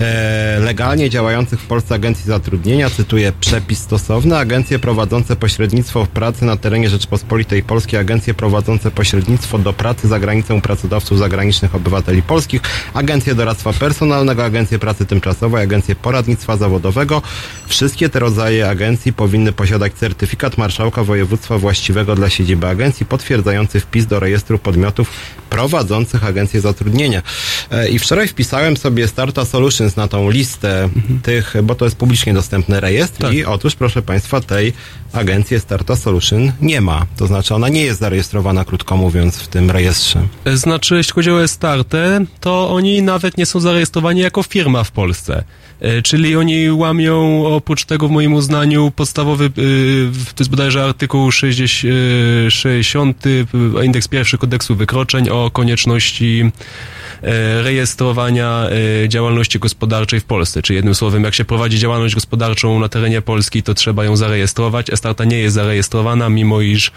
e, 0.00 0.58
legalnie 0.60 1.10
działających 1.10 1.60
w 1.60 1.66
Polsce 1.66 1.94
agencji 1.94 2.24
zatrudnienia, 2.26 2.90
cytuję 2.90 3.32
przepis 3.40 3.78
stosowny, 3.78 4.36
agencje 4.38 4.78
prowadzące 4.78 5.36
pośrednictwo 5.36 6.04
w 6.04 6.08
pracy 6.08 6.44
na 6.44 6.56
terenie 6.56 6.88
Rzeczpospolitej 6.88 7.62
Polskiej, 7.62 8.00
agencje 8.00 8.21
prowadzące 8.28 8.90
pośrednictwo 8.90 9.58
do 9.58 9.72
pracy 9.72 10.08
za 10.08 10.18
granicą 10.18 10.60
pracodawców 10.60 11.18
zagranicznych 11.18 11.74
obywateli 11.74 12.22
polskich, 12.22 12.60
agencje 12.94 13.34
doradztwa 13.34 13.72
personalnego, 13.72 14.44
agencje 14.44 14.78
pracy 14.78 15.06
tymczasowej, 15.06 15.62
agencje 15.62 15.94
poradnictwa 15.94 16.56
zawodowego. 16.56 17.22
Wszystkie 17.66 18.08
te 18.08 18.18
rodzaje 18.18 18.68
agencji 18.68 19.12
powinny 19.12 19.52
posiadać 19.52 19.92
certyfikat 19.92 20.58
marszałka 20.58 21.04
województwa 21.04 21.58
właściwego 21.58 22.14
dla 22.14 22.30
siedziby 22.30 22.66
agencji 22.66 23.06
potwierdzający 23.06 23.80
wpis 23.80 24.06
do 24.06 24.20
rejestru 24.20 24.58
podmiotów 24.58 25.10
prowadzących 25.50 26.24
agencje 26.24 26.60
zatrudnienia. 26.60 27.22
E, 27.70 27.88
I 27.88 27.98
wczoraj 27.98 28.28
wpisałem 28.28 28.76
sobie 28.76 29.08
Starta 29.08 29.44
Solutions 29.44 29.96
na 29.96 30.08
tą 30.08 30.30
listę 30.30 30.88
tych, 31.22 31.54
bo 31.62 31.74
to 31.74 31.84
jest 31.84 31.96
publicznie 31.96 32.34
dostępny 32.34 32.80
rejestr 32.80 33.32
i 33.32 33.44
otóż, 33.44 33.74
proszę 33.74 34.02
Państwa, 34.02 34.40
tej 34.40 34.72
agencji 35.12 35.60
Starta 35.60 35.96
Solution 35.96 36.52
nie 36.60 36.80
ma. 36.80 37.06
To 37.16 37.26
znaczy 37.26 37.54
ona 37.54 37.68
nie 37.68 37.82
jest 37.82 38.00
zarejestrowana, 38.00 38.64
krótko 38.64 38.96
mówiąc, 38.96 39.36
w 39.36 39.48
tym 39.48 39.70
rejestrze. 39.70 40.22
Znaczy, 40.54 40.96
jeśli 40.96 41.12
chodzi 41.12 41.30
o 41.30 41.48
Startę, 41.48 42.24
to 42.40 42.70
oni 42.70 43.02
nawet 43.02 43.38
nie 43.38 43.46
są 43.46 43.60
zarejestrowani 43.60 44.20
jako 44.20 44.42
firma 44.42 44.84
w 44.84 44.90
Polsce. 44.90 45.44
E, 45.82 46.02
Czyli 46.02 46.36
oni 46.36 46.72
łamią 46.72 47.46
oprócz 47.46 47.84
tego 47.84 48.08
w 48.08 48.10
moim 48.10 48.34
uznaniu 48.34 48.90
podstawowy, 48.96 49.44
e, 49.44 49.50
to 50.34 50.36
jest 50.38 50.50
bodajże 50.50 50.84
artykuł 50.84 51.32
60, 51.32 51.94
e, 52.46 52.50
60 52.50 53.24
e, 53.26 53.84
indeks 53.84 54.08
pierwszy 54.08 54.38
kodeksu 54.38 54.76
wykroczeń 54.76 55.28
o 55.28 55.50
konieczności 55.50 56.50
rejestrowania 57.62 58.68
działalności 59.08 59.58
gospodarczej 59.58 60.20
w 60.20 60.24
Polsce. 60.24 60.62
Czy 60.62 60.74
jednym 60.74 60.94
słowem, 60.94 61.24
jak 61.24 61.34
się 61.34 61.44
prowadzi 61.44 61.78
działalność 61.78 62.14
gospodarczą 62.14 62.80
na 62.80 62.88
terenie 62.88 63.22
Polski, 63.22 63.62
to 63.62 63.74
trzeba 63.74 64.04
ją 64.04 64.16
zarejestrować. 64.16 64.90
Estarta 64.90 65.24
nie 65.24 65.38
jest 65.38 65.54
zarejestrowana, 65.54 66.28
mimo 66.28 66.60
iż 66.60 66.92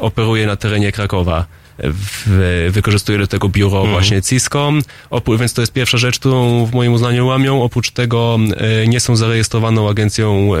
operuje 0.00 0.46
na 0.46 0.56
terenie 0.56 0.92
Krakowa. 0.92 1.46
W, 1.82 2.68
wykorzystuje 2.70 3.18
do 3.18 3.26
tego 3.26 3.48
biuro 3.48 3.84
właśnie 3.86 4.22
Cisco, 4.22 4.72
Opó- 5.10 5.38
więc 5.38 5.54
to 5.54 5.60
jest 5.60 5.72
pierwsza 5.72 5.98
rzecz, 5.98 6.18
którą 6.18 6.66
w 6.66 6.72
moim 6.72 6.92
uznaniu 6.92 7.26
łamią. 7.26 7.62
Oprócz 7.62 7.90
tego 7.90 8.38
e, 8.56 8.86
nie 8.86 9.00
są 9.00 9.16
zarejestrowaną 9.16 9.88
agencją 9.88 10.54
e, 10.54 10.58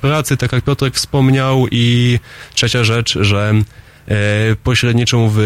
pracy, 0.00 0.36
tak 0.36 0.52
jak 0.52 0.64
Piotrek 0.64 0.94
wspomniał. 0.94 1.66
I 1.70 2.18
trzecia 2.54 2.84
rzecz, 2.84 3.18
że 3.20 3.54
pośredniczą 4.64 5.30
w, 5.34 5.38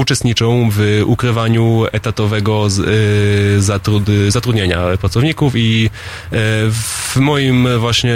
uczestniczą 0.00 0.68
w 0.72 1.02
ukrywaniu 1.06 1.84
etatowego 1.92 2.70
z, 2.70 2.80
e, 2.80 3.62
zatrud, 3.62 4.04
zatrudnienia 4.28 4.96
pracowników 5.00 5.52
i 5.56 5.86
e, 5.86 6.38
w 6.70 7.16
moim 7.16 7.78
właśnie 7.78 8.14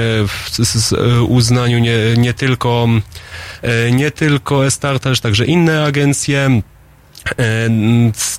uznaniu 1.28 1.78
nie, 1.78 1.98
nie 2.16 2.34
tylko 2.34 2.88
e, 3.62 3.92
nie 3.92 4.10
tylko 4.10 4.66
Estart, 4.66 5.02
też 5.02 5.20
także 5.20 5.46
inne 5.46 5.84
agencje 5.84 6.62
E, 7.38 7.68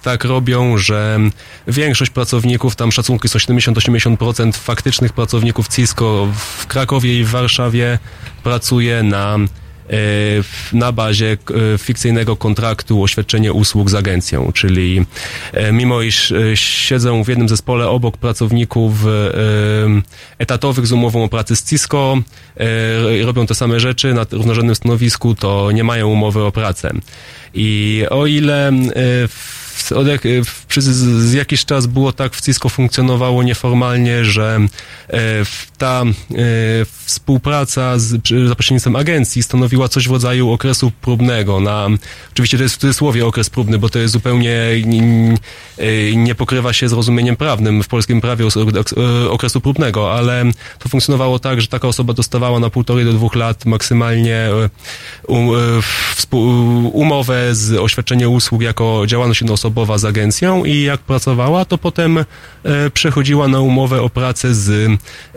tak 0.04 0.24
robią, 0.24 0.78
że 0.78 1.20
większość 1.68 2.12
pracowników, 2.12 2.76
tam 2.76 2.92
szacunki 2.92 3.30
są 3.30 3.40
70-80% 3.40 4.54
faktycznych 4.54 5.14
pracowników 5.14 5.68
Cisco 5.68 6.28
w 6.34 6.68
Krakowie 6.68 7.20
i 7.20 7.24
w 7.24 7.30
Warszawie 7.30 8.00
pracuje 8.44 9.04
na 9.04 9.36
e, 9.36 9.48
na 10.74 10.92
bazie 10.92 11.38
e, 11.74 11.78
fikcyjnego 11.78 12.36
kontraktu 12.36 13.04
o 13.04 13.08
świadczenie 13.08 13.54
usług 13.54 13.90
z 13.90 13.96
agencją, 13.96 14.52
czyli 14.54 15.06
e, 15.54 15.72
mimo 15.72 16.02
iż 16.02 16.32
e, 16.32 16.58
siedzą 16.58 17.24
w 17.24 17.28
jednym 17.28 17.50
zespole 17.50 17.90
obok 17.90 18.18
pracowników 18.18 18.94
etatowych 20.38 20.88
z 20.88 20.92
umową 20.92 21.24
o 21.24 21.30
pracy 21.30 21.56
z 21.56 21.64
Cisco, 21.64 22.18
robią 23.24 23.48
te 23.48 23.56
same 23.56 23.80
rzeczy 23.80 24.14
na 24.14 24.26
równorzędnym 24.32 24.76
stanowisku, 24.76 25.36
to 25.36 25.72
nie 25.72 25.84
mają 25.84 26.08
umowy 26.08 26.44
o 26.44 26.52
pracę. 26.52 26.92
I 27.54 28.04
o 28.10 28.26
ile 28.26 28.68
e, 28.68 28.74
od 29.92 30.08
w, 30.46 30.66
przez 30.66 30.86
z 30.86 31.34
jakiś 31.34 31.66
czas 31.66 31.88
było 31.88 32.12
tak 32.12 32.36
w 32.36 32.42
Cisco 32.42 32.70
funkcjonowało 32.70 33.44
nieformalnie, 33.44 34.26
że 34.26 34.60
e, 35.10 35.20
ta 35.78 36.04
e, 36.04 36.36
współpraca 37.06 38.00
z, 38.00 38.28
za 38.48 38.56
pośrednictwem 38.56 38.96
agencji 38.96 39.44
stanowiła 39.44 39.88
coś 39.88 40.08
w 40.08 40.12
rodzaju 40.12 40.52
okresu 40.52 40.92
próbnego. 41.02 41.60
Na, 41.60 41.88
oczywiście 42.32 42.58
to 42.58 42.64
jest 42.64 42.76
w 42.76 42.78
cudzysłowie 42.78 43.26
okres 43.26 43.50
próbny, 43.50 43.78
bo 43.78 43.90
to 43.90 44.00
jest 44.00 44.14
zupełnie 44.14 44.60
e, 45.78 46.16
nie 46.16 46.36
pokrywa 46.36 46.74
się 46.74 46.90
z 46.90 46.94
rozumieniem 46.94 47.36
prawnym 47.36 47.84
w 47.84 47.88
polskim 47.88 48.22
prawie 48.22 48.46
e, 48.46 49.30
okresu 49.30 49.62
próbnego, 49.62 50.14
ale 50.14 50.46
to 50.80 50.90
funkcjonowało 50.90 51.40
tak, 51.40 51.62
że 51.62 51.68
taka 51.68 51.88
osoba 51.88 52.14
dostawała 52.14 52.60
na 52.60 52.70
półtorej 52.70 53.06
do 53.06 53.14
dwóch 53.14 53.36
lat 53.36 53.66
maksymalnie 53.66 54.36
e, 54.36 54.70
um, 55.28 55.50
e, 55.50 56.38
umowę 56.94 57.56
z 57.56 57.80
oświadczenie 57.80 58.30
usług 58.30 58.62
jako 58.62 59.04
działalność 59.08 59.42
jednoosobowa 59.42 59.69
z 59.98 60.06
agencją 60.06 60.66
i 60.66 60.82
jak 60.82 61.00
pracowała, 61.02 61.66
to 61.66 61.78
potem 61.78 62.18
e, 62.18 62.26
przechodziła 62.90 63.48
na 63.48 63.60
umowę 63.60 64.02
o 64.02 64.10
pracę 64.10 64.54
z 64.56 64.70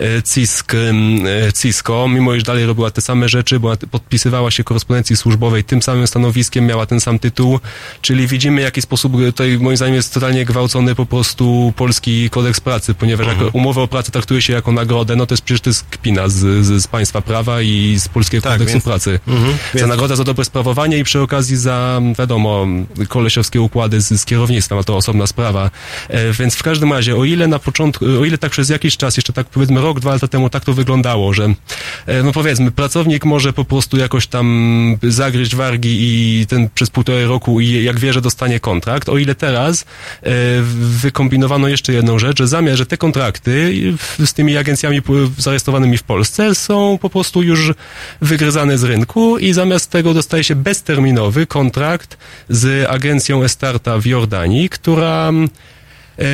e, 0.01 0.23
CISK, 0.35 0.75
e, 0.75 1.53
Cisco, 1.63 2.09
mimo 2.09 2.35
iż 2.35 2.43
dalej 2.43 2.67
robiła 2.67 2.91
te 2.91 3.01
same 3.01 3.29
rzeczy, 3.29 3.61
była, 3.61 3.77
podpisywała 3.91 4.51
się 4.51 4.65
korespondencji 4.65 5.17
służbowej 5.17 5.65
tym 5.65 5.83
samym 5.83 6.07
stanowiskiem, 6.07 6.67
miała 6.67 6.87
ten 6.87 7.01
sam 7.01 7.19
tytuł, 7.19 7.61
czyli 8.01 8.27
widzimy 8.27 8.61
w 8.61 8.65
jaki 8.65 8.83
sposób 8.83 9.13
tutaj 9.13 9.59
moim 9.59 9.77
zdaniem 9.77 9.95
jest 9.95 10.15
totalnie 10.15 10.45
gwałcony 10.45 10.95
po 10.95 11.07
prostu 11.07 11.73
polski 11.77 12.31
kodeks 12.31 12.61
pracy, 12.61 12.95
ponieważ 12.95 13.27
jak 13.27 13.37
umowę 13.55 13.81
o 13.83 13.89
pracę 13.89 14.13
traktuje 14.13 14.43
się 14.43 14.53
jako 14.53 14.73
nagrodę, 14.73 15.17
no 15.17 15.27
to 15.27 15.33
jest 15.33 15.45
przecież 15.45 15.61
to 15.61 15.71
jest 15.71 15.85
kpina 15.85 16.29
z, 16.29 16.65
z, 16.67 16.83
z 16.83 16.87
państwa 16.87 17.21
prawa 17.23 17.63
i 17.63 17.97
z 17.99 18.09
polskiego 18.09 18.43
Tak, 18.43 18.53
kodeksu 18.53 18.73
więc- 18.73 18.85
pracy. 18.85 19.21
Mhm, 19.29 19.53
Za 19.53 19.79
więc- 19.79 19.89
nagrodę 19.89 20.17
za 20.17 20.25
dobre 20.25 20.45
sprawowanie 20.45 20.99
i 20.99 21.05
przy 21.05 21.21
okazji 21.21 21.57
za, 21.57 22.01
wiadomo, 22.19 22.67
kolesiowskie 23.09 23.61
układy 23.61 24.01
z, 24.01 24.22
z 24.23 24.25
kierownictwem, 24.25 24.79
a 24.79 24.83
to 24.83 24.97
osobna 24.97 25.27
sprawa. 25.27 25.71
E, 26.09 26.33
więc 26.33 26.55
w 26.55 26.63
każdym 26.63 26.93
razie, 26.93 27.17
o 27.17 27.25
ile 27.25 27.47
na 27.47 27.59
początku, 27.59 28.05
o 28.05 28.25
ile 28.25 28.39
tak 28.39 28.53
przez 28.53 28.69
jakiś 28.69 28.97
czas, 28.97 29.17
jeszcze 29.17 29.33
tak 29.33 29.47
powiedzmy 29.47 29.81
rok, 29.81 30.01
dwa 30.01 30.13
lata 30.13 30.29
temu 30.29 30.51
tak 30.51 30.65
to 30.65 30.73
wyglądało, 30.73 31.35
że 31.35 31.55
e, 32.07 32.23
no 32.23 32.33
powiedzmy, 32.33 32.71
pracownik 32.71 33.25
może 33.25 33.53
po 33.53 33.65
prostu 33.65 33.97
jakoś 33.97 34.27
tam 34.27 34.99
zagryźć 35.03 35.55
wargi 35.55 35.99
i 36.01 36.47
ten 36.47 36.69
przez 36.75 36.91
półtorej 36.91 37.27
roku 37.27 37.61
i 37.61 37.85
jak 37.85 37.99
wie, 37.99 38.13
że 38.13 38.21
dostanie 38.21 38.61
kontrakt, 38.61 39.09
o 39.09 39.19
ile 39.19 39.35
teraz 39.35 39.83
e, 40.23 40.31
wykombinowano 41.03 41.69
jeszcze 41.69 41.93
jedną 41.93 42.19
rzecz, 42.19 42.39
że 42.39 42.49
zamiast, 42.49 42.79
że 42.79 42.87
te 42.87 42.97
kontrakty 42.97 43.75
z 44.27 44.33
tymi 44.33 44.57
agencjami 44.57 45.01
zarejestrowanymi 45.39 45.99
w 45.99 46.03
Polsce 46.03 46.55
są 46.55 46.99
po 47.01 47.11
prostu 47.11 47.43
już 47.43 47.73
wygryzane 48.21 48.79
z 48.79 48.85
rynku 48.85 49.39
i 49.39 49.53
zamiast 49.53 49.91
tego 49.91 50.15
dostaje 50.15 50.45
się 50.45 50.55
bezterminowy 50.55 51.47
kontrakt 51.47 52.17
z 52.49 52.91
agencją 52.91 53.45
Estarta 53.45 53.99
w 54.03 54.07
Jordanii, 54.07 54.69
która 54.69 55.33
E, 56.19 56.25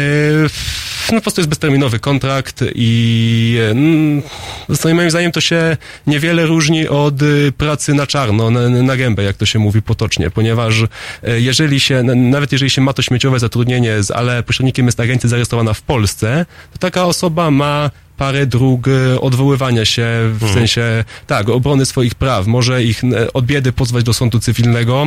no 1.12 1.18
po 1.18 1.22
prostu 1.22 1.40
jest 1.40 1.48
bezterminowy 1.48 1.98
kontrakt 1.98 2.64
i 2.74 3.58
e, 3.60 3.70
mm, 3.70 4.22
zresztą 4.68 4.94
moim 4.94 5.10
zdaniem 5.10 5.32
to 5.32 5.40
się 5.40 5.76
niewiele 6.06 6.46
różni 6.46 6.88
od 6.88 7.22
y, 7.22 7.52
pracy 7.56 7.94
na 7.94 8.06
czarno, 8.06 8.50
na, 8.50 8.68
na 8.68 8.96
gębę, 8.96 9.22
jak 9.22 9.36
to 9.36 9.46
się 9.46 9.58
mówi 9.58 9.82
potocznie, 9.82 10.30
ponieważ 10.30 10.82
e, 11.22 11.40
jeżeli 11.40 11.80
się, 11.80 12.02
nawet 12.02 12.52
jeżeli 12.52 12.70
się 12.70 12.80
ma 12.80 12.92
to 12.92 13.02
śmieciowe 13.02 13.38
zatrudnienie, 13.38 13.94
ale 14.14 14.42
pośrednikiem 14.42 14.86
jest 14.86 15.00
agencja 15.00 15.28
zarejestrowana 15.28 15.74
w 15.74 15.82
Polsce, 15.82 16.46
to 16.72 16.78
taka 16.78 17.04
osoba 17.04 17.50
ma 17.50 17.90
parę 18.18 18.46
dróg 18.46 18.88
e, 18.88 19.20
odwoływania 19.20 19.84
się, 19.84 20.06
w 20.40 20.50
sensie, 20.54 21.04
tak, 21.26 21.48
obrony 21.48 21.86
swoich 21.86 22.14
praw. 22.14 22.46
Może 22.46 22.84
ich 22.84 23.04
e, 23.04 23.32
od 23.32 23.46
biedy 23.46 23.72
pozwać 23.72 24.04
do 24.04 24.12
sądu 24.14 24.38
cywilnego, 24.38 25.06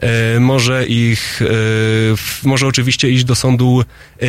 e, 0.00 0.40
może 0.40 0.86
ich, 0.86 1.42
e, 1.42 1.46
w- 2.16 2.40
może 2.44 2.66
oczywiście 2.66 3.10
iść 3.10 3.24
do 3.24 3.34
sądu 3.34 3.84
e, 4.20 4.26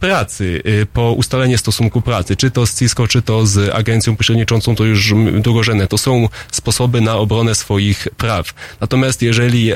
pracy 0.00 0.62
e, 0.82 0.86
po 0.86 1.12
ustalenie 1.12 1.58
stosunku 1.58 2.00
pracy, 2.02 2.36
czy 2.36 2.50
to 2.50 2.66
z 2.66 2.78
CISCO, 2.78 3.08
czy 3.08 3.22
to 3.22 3.46
z 3.46 3.74
agencją 3.74 4.16
pośredniczącą, 4.16 4.74
to 4.76 4.84
już 4.84 5.14
drugorzędne. 5.40 5.86
To 5.86 5.98
są 5.98 6.28
sposoby 6.52 7.00
na 7.00 7.16
obronę 7.16 7.54
swoich 7.54 8.08
praw. 8.16 8.54
Natomiast 8.80 9.22
jeżeli 9.22 9.72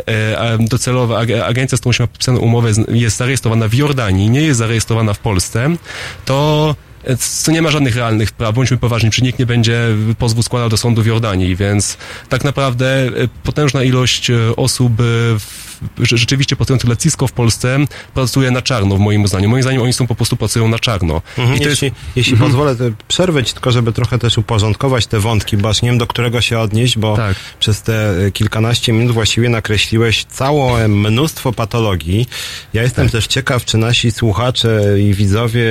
docelowa 0.61 1.19
ag- 1.25 1.43
agencja, 1.45 1.79
z 1.79 1.81
którą 1.81 1.93
się 1.93 2.03
ma 2.03 2.07
podpisaną 2.09 2.39
umowę, 2.39 2.71
jest 2.89 3.17
zarejestrowana 3.17 3.69
w 3.69 3.75
Jordanii, 3.75 4.31
nie 4.31 4.41
jest 4.43 4.59
zarejestrowana 4.59 5.15
w 5.15 5.19
Polsce, 5.19 5.71
to 6.25 6.77
co 7.19 7.53
nie 7.53 7.63
ma 7.63 7.71
żadnych 7.71 7.97
realnych 7.97 8.33
praw, 8.33 8.55
bądźmy 8.55 8.77
poważni, 8.77 9.11
czy 9.11 9.23
nikt 9.23 9.39
nie 9.39 9.47
będzie 9.47 9.89
pozwu 10.19 10.43
składał 10.43 10.69
do 10.69 10.77
sądu 10.77 11.03
w 11.03 11.07
Jordanii, 11.07 11.57
więc 11.57 11.97
tak 12.29 12.45
naprawdę 12.45 12.87
e, 12.87 13.11
potężna 13.43 13.83
ilość 13.83 14.31
e, 14.31 14.57
osób 14.57 14.93
e, 14.93 15.05
w, 15.39 15.64
rzeczywiście 16.01 16.57
pracujących 16.57 16.87
dla 16.87 16.97
CISCO 16.97 17.27
w 17.27 17.33
Polsce 17.33 17.79
pracuje 18.15 18.51
na 18.51 18.63
czarno, 18.63 18.97
w 18.97 19.01
moim 19.01 19.29
zdaniem. 19.29 19.51
Moim 19.51 19.63
zdaniem 19.63 19.83
oni 19.83 19.93
są 19.93 20.07
po 20.07 20.15
prostu 20.15 20.37
pracują 20.37 20.69
na 20.69 20.79
czarno. 20.79 21.23
Mhm, 21.39 21.59
I 21.59 21.65
jeśli 21.65 21.87
jest, 21.87 21.97
jeśli 22.17 22.37
pozwolę 22.37 22.77
to 22.77 22.85
przerwać, 23.09 23.53
tylko 23.53 23.71
żeby 23.71 23.93
trochę 23.93 24.19
też 24.19 24.39
uporządkować 24.39 25.07
te 25.07 25.19
wątki, 25.21 25.57
bo 25.57 25.69
aż 25.69 25.83
nie 25.83 25.89
wiem 25.89 25.99
do 25.99 26.07
którego 26.07 26.41
się 26.41 26.59
odnieść, 26.59 26.99
bo 26.99 27.17
Tak. 27.17 27.37
przez 27.61 27.83
te 27.83 28.27
e, 28.27 28.31
kilkanaście 28.31 28.93
minut 28.93 29.13
właściwie 29.15 29.49
nakreśliłeś 29.49 30.25
całe 30.25 30.89
mnóstwo 30.89 31.53
patologii. 31.53 32.27
Ja 32.73 32.83
jestem 32.83 33.09
też 33.09 33.27
ciekaw, 33.27 33.65
czy 33.65 33.79
nasi 33.79 34.11
słuchacze 34.11 34.81
i 35.01 35.15
widzowie 35.15 35.65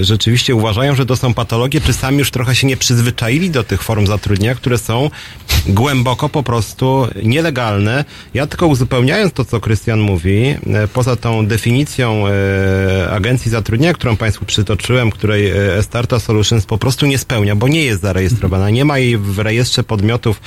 e, 0.00 0.04
rzeczywiście 0.04 0.54
uważają, 0.54 0.94
że 0.94 1.06
to 1.06 1.16
są 1.16 1.34
patologie, 1.34 1.80
czy 1.80 1.92
sami 1.92 2.18
już 2.18 2.30
trochę 2.30 2.54
się 2.54 2.66
nie 2.66 2.76
przyzwyczaili 2.76 3.50
do 3.50 3.64
tych 3.64 3.82
form 3.82 4.06
zatrudnienia, 4.06 4.54
które 4.54 4.78
są 4.78 5.10
głęboko 5.66 6.28
po 6.28 6.42
prostu 6.42 7.08
nielegalne. 7.22 8.04
Ja 8.34 8.46
tylko 8.46 8.66
uzupełniając 8.66 9.27
to, 9.30 9.44
co 9.44 9.60
Krystian 9.60 10.00
mówi, 10.00 10.54
e, 10.66 10.88
poza 10.88 11.16
tą 11.16 11.46
definicją 11.46 12.24
e, 12.26 13.10
agencji 13.10 13.50
zatrudnienia, 13.50 13.94
którą 13.94 14.16
Państwu 14.16 14.44
przytoczyłem, 14.44 15.10
której 15.10 15.50
e, 15.50 15.76
Estarta 15.76 16.18
Solutions 16.18 16.66
po 16.66 16.78
prostu 16.78 17.06
nie 17.06 17.18
spełnia, 17.18 17.56
bo 17.56 17.68
nie 17.68 17.84
jest 17.84 18.02
zarejestrowana. 18.02 18.70
Nie 18.70 18.84
ma 18.84 18.98
jej 18.98 19.18
w 19.18 19.38
rejestrze 19.38 19.84
podmiotów 19.84 20.40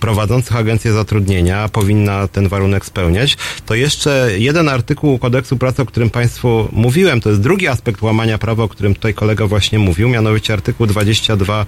prowadzących 0.00 0.56
agencję 0.56 0.92
zatrudnienia, 0.92 1.68
powinna 1.68 2.28
ten 2.28 2.48
warunek 2.48 2.86
spełniać. 2.86 3.36
To 3.66 3.74
jeszcze 3.74 4.30
jeden 4.38 4.68
artykuł 4.68 5.18
kodeksu 5.18 5.56
pracy, 5.56 5.82
o 5.82 5.86
którym 5.86 6.10
Państwu 6.10 6.68
mówiłem, 6.72 7.20
to 7.20 7.28
jest 7.28 7.40
drugi 7.40 7.68
aspekt 7.68 8.02
łamania 8.02 8.38
prawa, 8.38 8.64
o 8.64 8.68
którym 8.68 8.94
tutaj 8.94 9.14
kolega 9.14 9.46
właśnie 9.46 9.78
mówił, 9.78 10.08
mianowicie 10.08 10.52
artykuł 10.52 10.86
22 10.86 11.66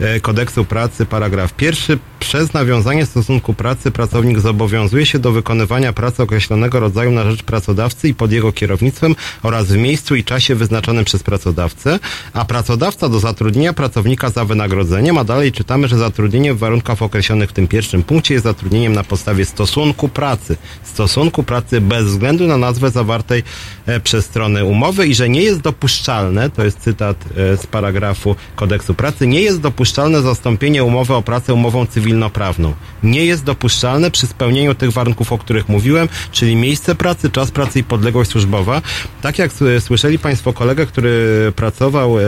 e, 0.00 0.20
kodeksu 0.20 0.64
pracy, 0.64 1.06
paragraf 1.06 1.52
pierwszy. 1.52 1.98
Przez 2.20 2.52
nawiązanie 2.52 3.06
stosunku 3.06 3.54
pracy 3.54 3.90
pracownik 3.90 4.38
zobowiązuje 4.38 5.06
się 5.06 5.18
do 5.18 5.32
wykonywania 5.32 5.92
pracy 5.92 6.05
określonego 6.20 6.80
rodzaju 6.80 7.10
na 7.10 7.30
rzecz 7.30 7.42
pracodawcy 7.42 8.08
i 8.08 8.14
pod 8.14 8.32
jego 8.32 8.52
kierownictwem 8.52 9.16
oraz 9.42 9.66
w 9.66 9.76
miejscu 9.76 10.16
i 10.16 10.24
czasie 10.24 10.54
wyznaczonym 10.54 11.04
przez 11.04 11.22
pracodawcę, 11.22 11.98
a 12.32 12.44
pracodawca 12.44 13.08
do 13.08 13.20
zatrudnienia 13.20 13.72
pracownika 13.72 14.30
za 14.30 14.44
wynagrodzeniem, 14.44 15.18
a 15.18 15.24
dalej 15.24 15.52
czytamy, 15.52 15.88
że 15.88 15.98
zatrudnienie 15.98 16.54
w 16.54 16.58
warunkach 16.58 17.02
określonych 17.02 17.50
w 17.50 17.52
tym 17.52 17.68
pierwszym 17.68 18.02
punkcie 18.02 18.34
jest 18.34 18.44
zatrudnieniem 18.44 18.92
na 18.92 19.04
podstawie 19.04 19.44
stosunku 19.44 20.08
pracy. 20.08 20.56
Stosunku 20.82 21.42
pracy 21.42 21.80
bez 21.80 22.04
względu 22.04 22.46
na 22.46 22.56
nazwę 22.56 22.90
zawartej 22.90 23.42
e, 23.86 24.00
przez 24.00 24.24
stronę 24.24 24.64
umowy 24.64 25.06
i 25.06 25.14
że 25.14 25.28
nie 25.28 25.42
jest 25.42 25.60
dopuszczalne, 25.60 26.50
to 26.50 26.64
jest 26.64 26.78
cytat 26.78 27.24
e, 27.36 27.56
z 27.56 27.66
paragrafu 27.66 28.36
kodeksu 28.56 28.94
pracy, 28.94 29.26
nie 29.26 29.40
jest 29.40 29.60
dopuszczalne 29.60 30.22
zastąpienie 30.22 30.84
umowy 30.84 31.14
o 31.14 31.22
pracę 31.22 31.54
umową 31.54 31.86
cywilnoprawną. 31.86 32.74
Nie 33.02 33.24
jest 33.24 33.44
dopuszczalne 33.44 34.10
przy 34.10 34.26
spełnieniu 34.26 34.74
tych 34.74 34.92
warunków, 34.92 35.32
o 35.32 35.38
których 35.38 35.68
mówiłem, 35.68 35.85
czyli 36.32 36.56
miejsce 36.56 36.94
pracy, 36.94 37.30
czas 37.30 37.50
pracy 37.50 37.78
i 37.78 37.84
podległość 37.84 38.30
służbowa. 38.30 38.82
Tak 39.22 39.38
jak 39.38 39.50
słyszeli 39.80 40.18
Państwo 40.18 40.52
kolegę, 40.52 40.86
który 40.86 41.52
pracował 41.56 42.18
e, 42.18 42.22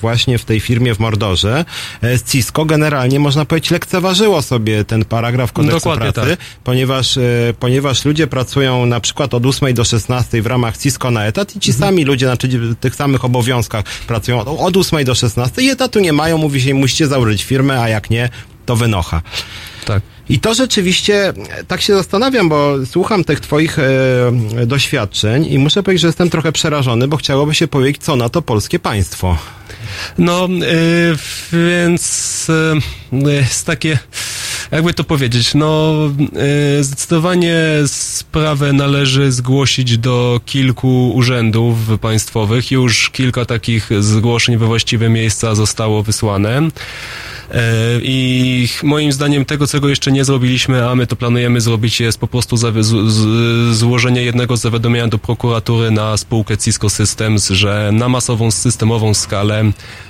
właśnie 0.00 0.38
w 0.38 0.44
tej 0.44 0.60
firmie 0.60 0.94
w 0.94 0.98
Mordorze, 0.98 1.64
e, 2.02 2.18
Cisco 2.26 2.64
generalnie 2.64 3.20
można 3.20 3.44
powiedzieć 3.44 3.70
lekceważyło 3.70 4.42
sobie 4.42 4.84
ten 4.84 5.04
paragraf 5.04 5.52
kodeksu 5.52 5.76
Dokładnie 5.76 6.12
pracy, 6.12 6.30
tak. 6.36 6.46
ponieważ, 6.64 7.16
e, 7.16 7.20
ponieważ 7.60 8.04
ludzie 8.04 8.26
pracują 8.26 8.86
na 8.86 9.00
przykład 9.00 9.34
od 9.34 9.46
8 9.46 9.74
do 9.74 9.84
16 9.84 10.42
w 10.42 10.46
ramach 10.46 10.76
Cisco 10.78 11.10
na 11.10 11.24
etat 11.26 11.56
i 11.56 11.60
ci 11.60 11.70
Mhm. 11.70 11.88
sami 11.90 12.04
ludzie 12.04 12.26
na 12.26 12.36
tych 12.80 12.94
samych 12.94 13.24
obowiązkach 13.24 13.84
pracują 14.06 14.40
od, 14.40 14.48
od 14.60 14.76
8 14.76 15.04
do 15.04 15.14
16 15.14 15.62
i 15.62 15.70
etatu 15.70 16.00
nie 16.00 16.12
mają, 16.12 16.38
mówi 16.38 16.60
się, 16.60 16.74
musicie 16.74 17.06
założyć 17.06 17.44
firmę, 17.44 17.80
a 17.80 17.88
jak 17.88 18.10
nie, 18.10 18.28
to 18.66 18.76
wynocha. 18.76 19.22
tak. 19.84 20.02
I 20.30 20.40
to 20.40 20.54
rzeczywiście, 20.54 21.28
e, 21.28 21.64
tak 21.64 21.80
się 21.80 21.94
zastanawiam, 21.94 22.48
bo 22.48 22.74
słucham 22.86 23.24
tych 23.24 23.40
twoich 23.40 23.78
e, 23.78 23.86
doświadczeń 24.66 25.46
i 25.46 25.58
muszę 25.58 25.82
powiedzieć, 25.82 26.02
że 26.02 26.08
jestem 26.08 26.30
trochę 26.30 26.52
przerażony, 26.52 27.08
bo 27.08 27.16
chciałoby 27.16 27.54
się 27.54 27.68
powiedzieć, 27.68 28.02
co 28.02 28.16
na 28.16 28.28
to 28.28 28.42
polskie 28.42 28.78
państwo. 28.78 29.38
No, 30.18 30.48
y, 30.62 31.16
więc 31.52 32.46
y, 33.12 33.30
jest 33.42 33.66
takie, 33.66 33.98
jakby 34.72 34.94
to 34.94 35.04
powiedzieć, 35.04 35.54
no 35.54 35.94
y, 36.78 36.84
zdecydowanie 36.84 37.56
sprawę 37.86 38.72
należy 38.72 39.32
zgłosić 39.32 39.98
do 39.98 40.40
kilku 40.46 41.12
urzędów 41.14 41.76
państwowych. 42.00 42.70
Już 42.70 43.10
kilka 43.10 43.44
takich 43.44 43.90
zgłoszeń 44.00 44.56
we 44.56 44.66
właściwe 44.66 45.08
miejsca 45.08 45.54
zostało 45.54 46.02
wysłane. 46.02 46.68
E, 47.50 48.00
I 48.02 48.68
moim 48.82 49.12
zdaniem 49.12 49.44
tego, 49.44 49.66
czego 49.66 49.88
jeszcze 49.88 50.12
nie 50.12 50.24
zrobiliśmy, 50.24 50.88
a 50.88 50.94
my 50.94 51.06
to 51.06 51.16
planujemy 51.16 51.60
zrobić, 51.60 52.00
jest 52.00 52.18
po 52.18 52.26
prostu 52.26 52.56
złożenie 53.70 54.22
jednego 54.22 54.56
zawiadomienia 54.56 55.08
do 55.08 55.18
prokuratury 55.18 55.90
na 55.90 56.16
spółkę 56.16 56.58
Cisco 56.58 56.90
Systems, 56.90 57.48
że 57.48 57.90
na 57.92 58.08
masową, 58.08 58.50
systemową 58.50 59.14
skalę 59.14 59.64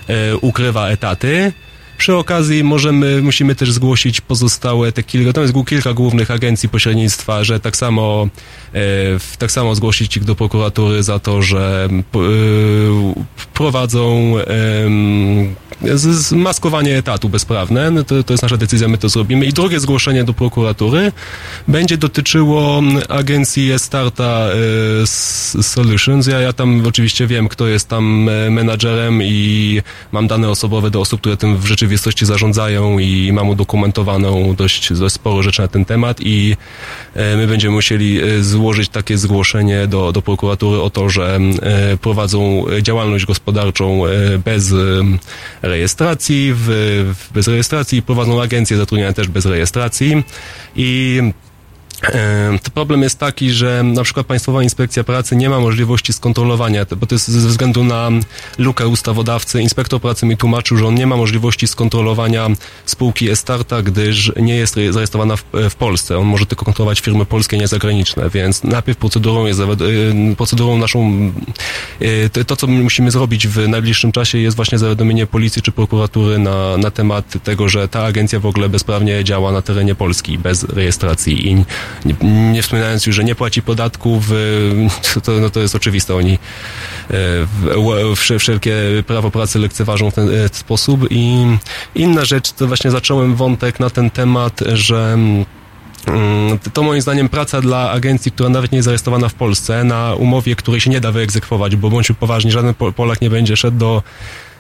e, 0.09 0.37
ukrywa 0.37 0.89
etaty. 0.89 1.53
Przy 2.01 2.17
okazji 2.17 2.65
możemy, 2.65 3.23
musimy 3.23 3.55
też 3.55 3.73
zgłosić 3.73 4.21
pozostałe 4.21 4.93
te 4.93 5.03
kilka, 5.03 5.33
tam 5.33 5.43
jest 5.43 5.55
kilka 5.69 5.93
głównych 5.93 6.31
agencji 6.31 6.69
pośrednictwa, 6.69 7.45
że 7.45 7.61
tak 7.61 7.77
samo, 7.77 8.29
e, 8.75 8.79
tak 9.39 9.53
samo 9.53 9.75
zgłosić 9.75 10.17
ich 10.17 10.25
do 10.25 10.35
prokuratury 10.35 11.03
za 11.03 11.19
to, 11.19 11.43
że 11.43 11.89
e, 11.91 13.15
prowadzą 13.55 14.35
maskowanie 16.33 16.99
etatu 16.99 17.29
bezprawne. 17.29 17.91
No 17.91 18.05
to, 18.05 18.25
to 18.25 18.33
jest 18.33 18.43
nasza 18.43 18.57
decyzja, 18.57 18.89
my 18.89 18.99
to 18.99 19.09
zrobimy. 19.09 19.47
I 19.47 19.53
drugie 19.53 19.81
zgłoszenie 19.81 20.25
do 20.25 20.35
prokuratury 20.35 21.13
będzie 21.69 21.97
dotyczyło 21.97 22.83
agencji 23.09 23.79
Starta 23.79 24.49
e, 25.03 25.07
Solutions. 25.63 26.27
Ja, 26.27 26.41
ja 26.41 26.53
tam 26.53 26.87
oczywiście 26.87 27.27
wiem, 27.27 27.49
kto 27.49 27.69
jest 27.69 27.89
tam 27.89 28.31
menadżerem 28.51 29.23
i 29.23 29.83
mam 30.13 30.27
dane 30.27 30.49
osobowe 30.49 30.91
do 30.91 31.01
osób, 31.01 31.21
które 31.21 31.37
tym 31.37 31.57
w 31.57 31.67
rzeczywistości 31.67 31.90
zarządzają 32.23 32.99
i 32.99 33.33
mam 33.33 33.49
udokumentowaną 33.49 34.55
dość, 34.55 34.93
dość 34.93 35.15
sporo 35.15 35.43
rzeczy 35.43 35.63
na 35.63 35.69
ten 35.69 35.85
temat 35.85 36.21
i 36.21 36.57
e, 37.15 37.37
my 37.37 37.47
będziemy 37.47 37.75
musieli 37.75 38.23
e, 38.23 38.43
złożyć 38.43 38.89
takie 38.89 39.19
zgłoszenie 39.19 39.87
do, 39.87 40.13
do 40.13 40.23
prokuratury 40.23 40.81
o 40.81 40.91
to, 40.91 41.11
że 41.11 41.39
e, 41.63 41.97
prowadzą 41.97 42.65
działalność 42.83 43.27
gospodarczą 43.27 44.03
bez 44.45 44.75
rejestracji, 45.63 46.53
w, 46.55 47.29
bez 47.35 47.49
rejestracji. 47.49 48.03
Prowadzą 48.03 48.43
agencję 48.43 48.77
zatrudniania 48.77 49.13
też 49.13 49.29
bez 49.29 49.47
rejestracji. 49.47 50.23
I 50.77 51.21
To 52.63 52.71
problem 52.71 53.03
jest 53.03 53.19
taki, 53.19 53.51
że 53.51 53.83
na 53.83 54.05
przykład 54.05 54.27
Państwowa 54.27 54.63
Inspekcja 54.63 55.05
Pracy 55.05 55.37
nie 55.37 55.51
ma 55.51 55.61
możliwości 55.61 56.13
skontrolowania, 56.13 56.87
bo 56.97 57.07
to 57.07 57.15
jest 57.15 57.29
ze 57.29 57.49
względu 57.49 57.85
na 57.85 58.11
lukę 58.59 58.89
ustawodawcy. 58.89 59.63
Inspektor 59.63 60.01
pracy 60.01 60.27
mi 60.27 60.37
tłumaczył, 60.37 60.77
że 60.77 60.87
on 60.87 60.95
nie 60.95 61.07
ma 61.07 61.17
możliwości 61.17 61.67
skontrolowania 61.67 62.49
spółki 62.87 63.31
Estarta, 63.31 63.83
gdyż 63.83 64.33
nie 64.37 64.57
jest 64.57 64.77
re- 64.77 64.93
zarejestrowana 64.93 65.37
w, 65.37 65.45
w 65.71 65.75
Polsce. 65.75 66.19
On 66.19 66.27
może 66.27 66.47
tylko 66.47 66.65
kontrolować 66.65 67.01
firmy 67.01 67.27
polskie, 67.27 67.59
nie 67.59 67.69
zagraniczne, 67.69 68.31
więc 68.31 68.65
najpierw 68.65 68.99
procedurą 68.99 69.47
jest, 69.47 69.61
procedurą 70.37 70.79
naszą, 70.79 71.33
to, 72.47 72.57
co 72.57 72.67
my 72.67 72.83
musimy 72.83 73.11
zrobić 73.11 73.49
w 73.49 73.69
najbliższym 73.69 74.13
czasie 74.13 74.39
jest 74.39 74.57
właśnie 74.57 74.79
zawiadomienie 74.79 75.27
policji 75.27 75.63
czy 75.63 75.73
prokuratury 75.73 76.39
na, 76.39 76.77
na 76.77 76.91
temat 76.91 77.25
tego, 77.45 77.69
że 77.69 77.89
ta 77.89 78.05
agencja 78.05 78.41
w 78.41 78.47
ogóle 78.47 78.69
bezprawnie 78.69 79.25
działa 79.25 79.53
na 79.53 79.63
terenie 79.63 79.95
Polski 79.95 80.39
bez 80.39 80.65
rejestracji 80.65 81.51
i 81.51 81.65
nie, 82.05 82.15
nie 82.53 82.63
wspominając 82.63 83.07
już, 83.07 83.17
że 83.17 83.25
nie 83.25 83.35
płaci 83.35 83.63
podatków, 83.63 84.33
y, 84.33 85.21
to, 85.23 85.33
no 85.33 85.51
to 85.51 85.61
jest 85.61 85.75
oczywiste. 85.75 86.15
Oni 86.15 86.39
w- 87.47 88.17
wszelkie 88.39 88.75
prawo 89.07 89.31
pracy 89.31 89.59
lekceważą 89.59 90.11
w 90.11 90.15
ten 90.15 90.29
e, 90.35 90.49
sposób 90.53 91.07
i 91.11 91.47
inna 91.95 92.25
rzecz, 92.25 92.53
to 92.53 92.67
właśnie 92.67 92.91
zacząłem 92.91 93.37
wątek 93.37 93.81
na 93.81 93.91
ten 93.91 94.11
temat, 94.11 94.61
że 94.73 95.13
mm, 95.15 96.59
to 96.73 96.83
moim 96.83 97.01
zdaniem 97.03 97.29
praca 97.29 97.61
dla 97.61 97.91
agencji, 97.91 98.33
która 98.33 98.49
nawet 98.49 98.73
nie 98.73 98.77
jest 98.77 98.85
zarejestrowana 98.85 99.29
w 99.29 99.35
Polsce, 99.35 99.85
na 99.85 100.15
umowie, 100.15 100.57
której 100.57 100.81
się 100.81 100.91
nie 100.91 101.01
da 101.01 101.13
wyegzekwować, 101.13 101.77
bo 101.77 101.91
bądźmy 101.91 102.15
poważni, 102.15 102.51
żaden 102.53 102.75
Pol- 102.75 102.93
Polak 102.93 103.21
nie 103.21 103.31
będzie 103.31 103.57
szedł 103.57 103.79
do 103.79 104.03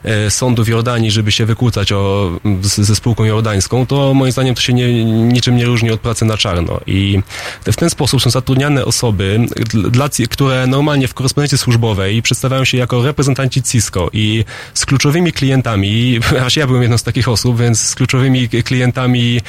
e, 0.04 0.30
sądu 0.30 0.64
w 0.64 0.68
Jordanii, 0.68 1.10
żeby 1.10 1.32
się 1.32 1.46
wykłócać 1.46 1.92
o, 1.92 2.30
z, 2.62 2.76
ze 2.76 2.96
spółką 2.96 3.24
jordańską, 3.24 3.86
to 3.86 4.14
moim 4.14 4.32
zdaniem 4.32 4.54
to 4.54 4.60
się 4.60 4.72
nie, 4.72 5.04
niczym 5.04 5.56
nie 5.56 5.66
różni 5.66 5.90
od 5.90 6.00
pracy 6.00 6.24
na 6.24 6.36
czarno. 6.36 6.80
I 6.86 7.20
w 7.64 7.76
ten 7.76 7.90
sposób 7.90 8.22
są 8.22 8.30
zatrudniane 8.30 8.84
osoby, 8.84 9.40
dl- 9.48 9.90
dla, 9.90 10.08
które 10.30 10.66
normalnie 10.66 11.08
w 11.08 11.14
korespondencji 11.14 11.58
służbowej 11.58 12.22
przedstawiają 12.22 12.64
się 12.64 12.78
jako 12.78 13.02
reprezentanci 13.04 13.62
Cisco 13.62 14.10
i 14.12 14.44
z 14.74 14.86
kluczowymi 14.86 15.32
klientami, 15.32 16.20
aż 16.46 16.56
ja 16.56 16.66
byłem 16.66 16.82
jedną 16.82 16.98
z 16.98 17.02
takich 17.02 17.28
osób, 17.28 17.60
więc 17.60 17.80
z 17.80 17.94
kluczowymi 17.94 18.48
klientami 18.48 19.40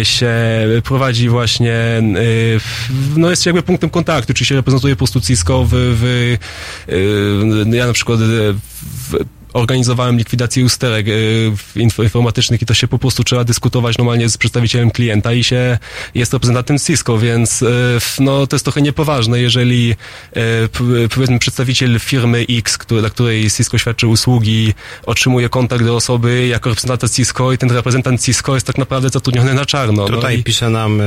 e, 0.00 0.04
się 0.04 0.32
prowadzi 0.84 1.28
właśnie, 1.28 1.72
e, 1.72 2.02
no 3.16 3.30
jest 3.30 3.42
się 3.42 3.50
jakby 3.50 3.62
punktem 3.62 3.90
kontaktu, 3.90 4.34
czy 4.34 4.44
się 4.44 4.54
reprezentuje 4.54 4.94
po 4.94 4.98
prostu 4.98 5.20
Cisco 5.20 5.64
w, 5.64 5.70
w 5.72 6.36
ja 7.72 7.86
na 7.86 7.92
przykład 7.92 8.20
w, 8.20 9.39
organizowałem 9.52 10.16
likwidację 10.18 10.64
usterek 10.64 11.06
inf- 11.76 12.02
informatycznych 12.02 12.62
i 12.62 12.66
to 12.66 12.74
się 12.74 12.88
po 12.88 12.98
prostu 12.98 13.24
trzeba 13.24 13.44
dyskutować 13.44 13.98
normalnie 13.98 14.28
z 14.28 14.36
przedstawicielem 14.36 14.90
klienta 14.90 15.32
i 15.32 15.44
się 15.44 15.78
jest 16.14 16.32
reprezentantem 16.32 16.78
Cisco, 16.78 17.18
więc 17.18 17.62
f- 17.96 18.16
no 18.20 18.46
to 18.46 18.56
jest 18.56 18.64
trochę 18.64 18.82
niepoważne, 18.82 19.40
jeżeli 19.40 19.94
p- 20.72 21.08
powiedzmy 21.14 21.38
przedstawiciel 21.38 22.00
firmy 22.00 22.46
X, 22.50 22.78
który, 22.78 23.00
dla 23.00 23.10
której 23.10 23.50
Cisco 23.50 23.78
świadczy 23.78 24.06
usługi, 24.06 24.74
otrzymuje 25.06 25.48
kontakt 25.48 25.84
do 25.84 25.96
osoby 25.96 26.46
jako 26.46 26.70
reprezentant 26.70 27.12
Cisco 27.12 27.52
i 27.52 27.58
ten 27.58 27.70
reprezentant 27.70 28.22
Cisco 28.24 28.54
jest 28.54 28.66
tak 28.66 28.78
naprawdę 28.78 29.08
zatrudniony 29.08 29.54
na 29.54 29.66
czarno. 29.66 30.06
Tutaj 30.06 30.34
no 30.34 30.40
i, 30.40 30.44
pisze 30.44 30.70
nam 30.70 31.02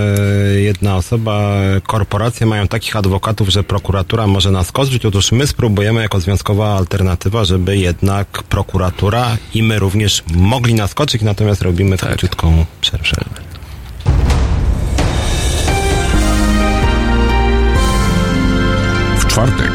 jedna 0.57 0.97
osoba, 0.97 1.51
korporacje 1.87 2.45
mają 2.45 2.67
takich 2.67 2.95
adwokatów, 2.95 3.49
że 3.49 3.63
prokuratura 3.63 4.27
może 4.27 4.51
nas 4.51 4.71
kozrzyć. 4.71 5.05
Otóż 5.05 5.31
my 5.31 5.47
spróbujemy 5.47 6.01
jako 6.01 6.19
związkowa 6.19 6.77
alternatywa, 6.77 7.45
żeby 7.45 7.77
jednak 7.77 8.32
prokuratura 8.41 9.37
i 9.53 9.63
my 9.63 9.79
również 9.79 10.23
mogli 10.35 10.73
naskoczyć, 10.73 11.21
natomiast 11.21 11.61
robimy 11.61 11.97
Tak. 11.97 12.09
króciutką 12.09 12.65
przerwę. 12.81 13.41
W 19.19 19.25
czwartek 19.27 19.71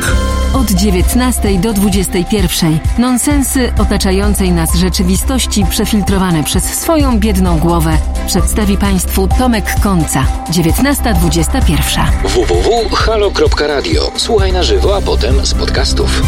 Od 0.54 0.70
19 0.70 1.58
do 1.60 1.72
21. 1.72 2.78
Nonsensy 2.98 3.72
otaczającej 3.78 4.52
nas 4.52 4.74
rzeczywistości 4.74 5.64
przefiltrowane 5.70 6.44
przez 6.44 6.64
swoją 6.64 7.18
biedną 7.18 7.58
głowę 7.58 7.98
przedstawi 8.26 8.76
Państwu 8.76 9.28
Tomek 9.38 9.74
Końca. 9.82 10.24
19.21. 10.50 12.04
www.halo.radio. 12.24 14.12
Słuchaj 14.16 14.52
na 14.52 14.62
żywo, 14.62 14.96
a 14.96 15.00
potem 15.00 15.46
z 15.46 15.54
podcastów. 15.54 16.22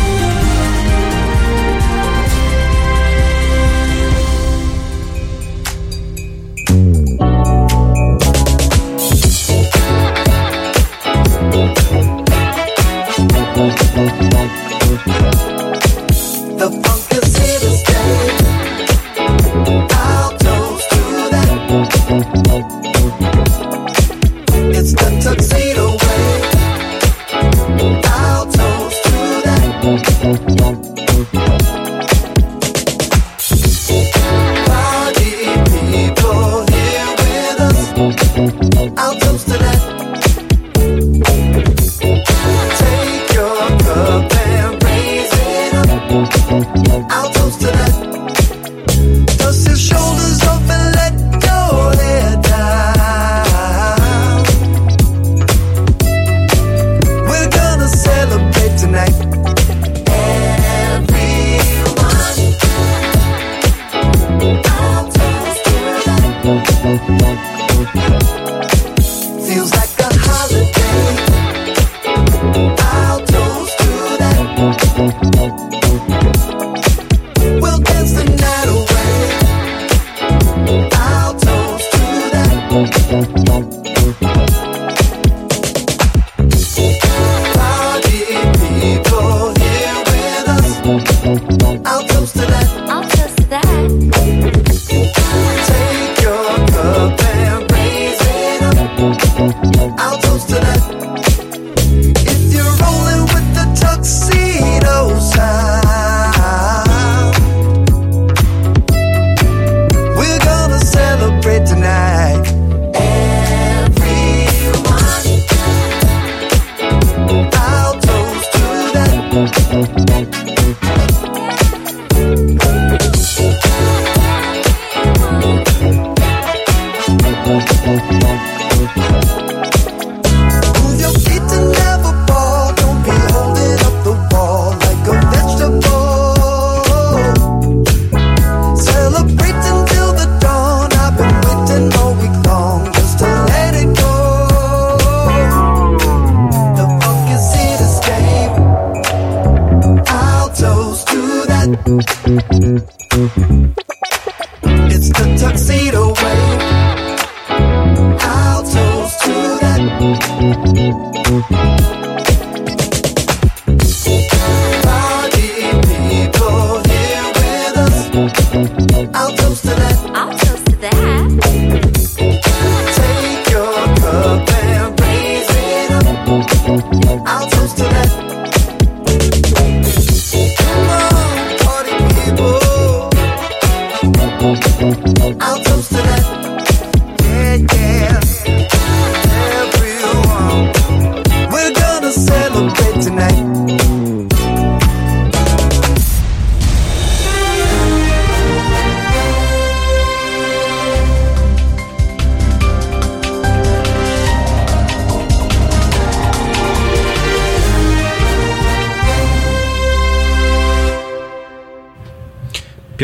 The 14.21 14.60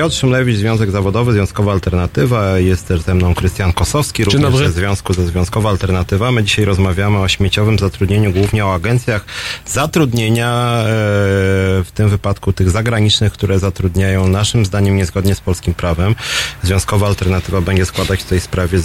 Piotr 0.06 0.18
Szumlewicz, 0.18 0.56
Związek 0.56 0.90
Zawodowy, 0.90 1.32
Związkowa 1.32 1.72
Alternatywa. 1.72 2.58
Jest 2.58 2.88
też 2.88 3.00
ze 3.00 3.14
mną 3.14 3.34
Krystian 3.34 3.72
Kosowski, 3.72 4.24
również 4.24 4.42
dobry. 4.42 4.66
ze 4.66 4.72
Związku 4.72 5.12
ze 5.12 5.26
Związkowa 5.26 5.70
Alternatywa. 5.70 6.32
My 6.32 6.44
dzisiaj 6.44 6.64
rozmawiamy 6.64 7.18
o 7.18 7.28
śmieciowym 7.28 7.78
zatrudnieniu, 7.78 8.32
głównie 8.32 8.66
o 8.66 8.74
agencjach 8.74 9.24
zatrudnienia, 9.66 10.84
e, 10.86 11.84
tym 11.96 12.08
wypadku 12.08 12.52
tych 12.52 12.70
zagranicznych, 12.70 13.32
które 13.32 13.58
zatrudniają 13.58 14.28
naszym 14.28 14.66
zdaniem 14.66 14.96
niezgodnie 14.96 15.34
z 15.34 15.40
polskim 15.40 15.74
prawem. 15.74 16.14
Związkowa 16.62 17.06
Alternatywa 17.06 17.60
będzie 17.60 17.86
składać 17.86 18.22
w 18.22 18.26
tej 18.26 18.40
sprawie 18.40 18.78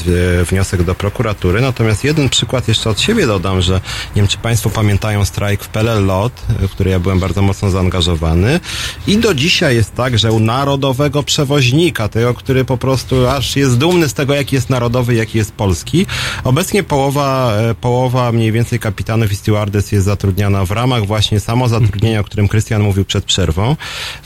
wniosek 0.50 0.84
do 0.84 0.96
prokuratury. 0.96 1.62
Natomiast 1.62 2.04
jeden 2.04 2.30
przykład 2.30 2.68
jeszcze 2.68 2.90
od 2.90 3.00
siebie 3.00 3.28
dodam, 3.28 3.62
że 3.62 3.74
nie 4.16 4.22
wiem, 4.22 4.28
czy 4.28 4.38
Państwo 4.38 4.70
pamiętają 4.70 5.26
strajk 5.26 5.64
w 5.64 5.68
PLL 5.68 6.06
LOT, 6.06 6.34
w 6.60 6.70
który 6.70 6.92
ja 6.92 7.00
byłem 7.00 7.20
bardzo 7.20 7.42
mocno 7.42 7.70
zaangażowany. 7.70 8.60
I 9.08 9.18
do 9.18 9.34
dzisiaj 9.34 9.76
jest 9.76 9.96
tak, 9.96 10.20
że 10.20 10.32
u 10.32 10.40
narodowego 10.40 11.24
przewoźnika, 11.24 12.08
tego, 12.10 12.34
który 12.34 12.66
po 12.66 12.78
prostu 12.78 13.28
aż 13.28 13.56
jest 13.56 13.78
dumny 13.78 14.10
z 14.10 14.14
tego, 14.14 14.34
jaki 14.34 14.56
jest 14.56 14.70
narodowy, 14.70 15.16
jaki 15.16 15.38
jest 15.38 15.52
polski. 15.52 16.06
Obecnie 16.44 16.84
połowa, 16.84 17.54
e, 17.54 17.76
połowa 17.76 18.32
mniej 18.32 18.52
więcej 18.52 18.80
kapitanów 18.80 19.32
i 19.32 19.36
stewardess 19.36 19.92
jest 19.92 20.06
zatrudniana 20.06 20.66
w 20.66 20.72
ramach 20.72 21.06
właśnie 21.06 21.40
samozatrudnienia, 21.40 22.20
o 22.20 22.24
którym 22.24 22.48
Krystian 22.48 22.82
mówił 22.82 23.01
przed 23.06 23.26
przerwą. 23.26 23.76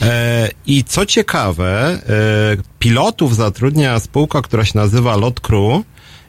E, 0.02 0.48
I 0.66 0.84
co 0.84 1.06
ciekawe, 1.06 1.88
e, 1.90 1.98
pilotów 2.78 3.36
zatrudnia 3.36 4.00
spółka, 4.00 4.42
która 4.42 4.64
się 4.64 4.78
nazywa 4.78 5.16
Lot 5.16 5.40
Crew. 5.40 5.82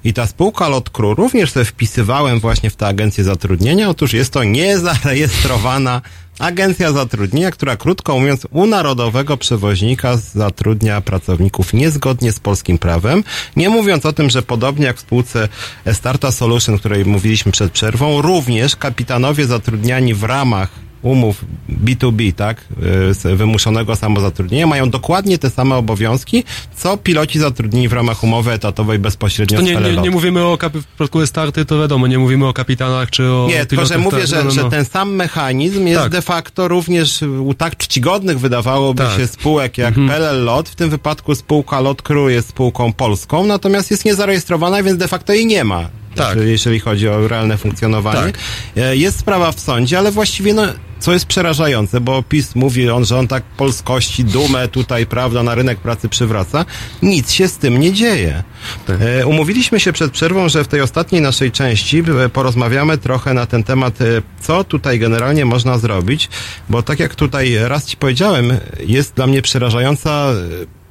I 0.03 0.13
ta 0.13 0.27
spółka 0.27 0.69
Lot 0.69 0.89
Crew 0.89 1.17
również 1.17 1.51
sobie 1.51 1.65
wpisywałem 1.65 2.39
właśnie 2.39 2.69
w 2.69 2.75
tę 2.75 2.87
agencję 2.87 3.23
zatrudnienia. 3.23 3.89
Otóż 3.89 4.13
jest 4.13 4.33
to 4.33 4.43
niezarejestrowana 4.43 6.01
agencja 6.39 6.91
zatrudnienia, 6.91 7.51
która 7.51 7.77
krótko 7.77 8.19
mówiąc 8.19 8.47
u 8.51 8.65
narodowego 8.65 9.37
przewoźnika 9.37 10.17
zatrudnia 10.17 11.01
pracowników 11.01 11.73
niezgodnie 11.73 12.31
z 12.31 12.39
polskim 12.39 12.77
prawem. 12.77 13.23
Nie 13.55 13.69
mówiąc 13.69 14.05
o 14.05 14.13
tym, 14.13 14.29
że 14.29 14.41
podobnie 14.41 14.85
jak 14.85 14.97
w 14.97 14.99
spółce 14.99 15.49
Starta 15.93 16.31
Solution, 16.31 16.79
której 16.79 17.05
mówiliśmy 17.05 17.51
przed 17.51 17.71
przerwą, 17.71 18.21
również 18.21 18.75
kapitanowie 18.75 19.45
zatrudniani 19.45 20.13
w 20.13 20.23
ramach 20.23 20.86
umów 21.01 21.45
B2B, 21.83 22.33
tak, 22.33 22.61
y, 23.09 23.13
z 23.13 23.37
wymuszonego 23.37 23.95
samozatrudnienia, 23.95 24.67
mają 24.67 24.89
dokładnie 24.89 25.37
te 25.37 25.49
same 25.49 25.75
obowiązki, 25.75 26.43
co 26.75 26.97
piloci 26.97 27.39
zatrudnieni 27.39 27.87
w 27.87 27.93
ramach 27.93 28.23
umowy 28.23 28.51
etatowej 28.51 28.99
bezpośrednio 28.99 29.57
To 29.57 29.63
nie, 29.63 29.75
nie, 29.75 29.97
nie 29.97 30.11
mówimy 30.11 30.45
o 30.45 30.57
kap- 30.57 30.77
w 30.81 30.85
przypadku 30.85 31.25
starty, 31.27 31.65
to 31.65 31.79
wiadomo, 31.79 32.07
nie 32.07 32.19
mówimy 32.19 32.47
o 32.47 32.53
kapitanach 32.53 33.09
czy 33.09 33.23
o 33.23 33.47
Nie, 33.49 33.65
tylko 33.65 33.85
że 33.85 33.97
mówię, 33.97 34.17
tak, 34.17 34.27
że, 34.27 34.37
no, 34.37 34.43
no, 34.43 34.51
że 34.51 34.63
no. 34.63 34.69
ten 34.69 34.85
sam 34.85 35.15
mechanizm 35.15 35.87
jest 35.87 36.01
Tak. 36.01 36.11
de 36.11 36.21
facto 36.21 36.67
również 36.67 37.21
u 37.21 37.53
tak 37.53 37.77
czcigodnych 37.77 38.39
wydawałoby 38.39 39.03
Tak. 39.03 39.17
się 39.19 39.27
spółek 39.27 39.77
jak 39.77 39.87
Mhm. 39.97 40.07
PLL 40.09 40.43
Lot. 40.43 40.69
W 40.69 40.75
tym 40.75 40.89
wypadku 40.89 41.35
spółka 41.35 41.79
Lot 41.79 42.01
Crew 42.01 42.29
jest 42.29 42.49
spółką 42.49 42.93
polską, 42.93 43.45
natomiast 43.45 43.91
jest 43.91 44.05
niezarejestrowana, 44.05 44.83
więc 44.83 44.97
de 44.97 45.07
facto 45.07 45.33
jej 45.33 45.45
nie 45.45 45.63
ma. 45.63 45.89
Tak. 46.15 46.37
Jeżeli 46.45 46.79
chodzi 46.79 47.09
o 47.09 47.27
realne 47.27 47.57
funkcjonowanie. 47.57 48.19
Tak. 48.21 48.37
E, 48.77 48.95
Jest 48.97 49.19
sprawa 49.19 49.51
w 49.51 49.59
sądzie, 49.59 49.97
ale 49.97 50.11
właściwie 50.11 50.53
no, 50.53 50.63
co 50.99 51.13
jest 51.13 51.25
przerażające, 51.25 52.01
bo 52.01 52.23
PiS 52.23 52.55
mówi 52.55 52.89
on, 52.89 53.05
że 53.05 53.17
on 53.17 53.27
tak 53.27 53.43
polskości, 53.43 54.23
dumę 54.23 54.67
tutaj, 54.67 55.05
prawda, 55.05 55.43
na 55.43 55.55
rynek 55.55 55.79
pracy 55.79 56.09
przywraca. 56.09 56.65
Nic 57.01 57.31
się 57.31 57.47
z 57.47 57.57
tym 57.57 57.79
nie 57.79 57.93
dzieje. 57.93 58.43
Tak. 58.87 58.97
E, 59.01 59.27
umówiliśmy 59.27 59.79
się 59.79 59.93
przed 59.93 60.11
przerwą, 60.11 60.49
że 60.49 60.63
w 60.63 60.67
tej 60.67 60.81
ostatniej 60.81 61.21
naszej 61.21 61.51
części 61.51 62.03
e, 62.25 62.29
porozmawiamy 62.29 62.97
trochę 62.97 63.33
na 63.33 63.45
ten 63.45 63.63
temat, 63.63 64.01
e, 64.01 64.05
co 64.41 64.63
tutaj 64.63 64.99
generalnie 64.99 65.45
można 65.45 65.77
zrobić, 65.77 66.29
bo 66.69 66.83
tak 66.83 66.99
jak 66.99 67.15
tutaj 67.15 67.57
raz 67.61 67.85
ci 67.85 67.97
powiedziałem, 67.97 68.57
jest 68.79 69.15
dla 69.15 69.27
mnie 69.27 69.41
przerażająca 69.41 70.27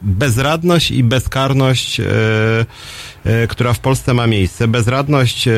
bezradność 0.03 0.91
i 0.91 1.05
bezkarność, 1.05 2.01
która 3.49 3.73
w 3.73 3.79
Polsce 3.79 4.15
ma 4.15 4.27
miejsce, 4.27 4.69
bezradność 4.69 5.49
e, 5.49 5.53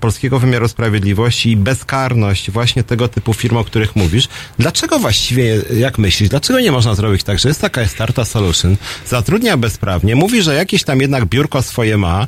polskiego 0.00 0.38
wymiaru 0.38 0.68
sprawiedliwości 0.68 1.50
i 1.50 1.56
bezkarność 1.56 2.50
właśnie 2.50 2.84
tego 2.84 3.08
typu 3.08 3.34
firm, 3.34 3.56
o 3.56 3.64
których 3.64 3.96
mówisz. 3.96 4.28
Dlaczego 4.58 4.98
właściwie, 4.98 5.62
jak 5.76 5.98
myślisz, 5.98 6.28
dlaczego 6.28 6.60
nie 6.60 6.72
można 6.72 6.94
zrobić 6.94 7.22
tak, 7.22 7.38
że 7.38 7.48
jest 7.48 7.60
taka 7.60 7.86
Starta 7.86 8.24
Solution, 8.24 8.76
zatrudnia 9.06 9.56
bezprawnie, 9.56 10.16
mówi, 10.16 10.42
że 10.42 10.54
jakieś 10.54 10.84
tam 10.84 11.00
jednak 11.00 11.26
biurko 11.26 11.62
swoje 11.62 11.98
ma, 11.98 12.26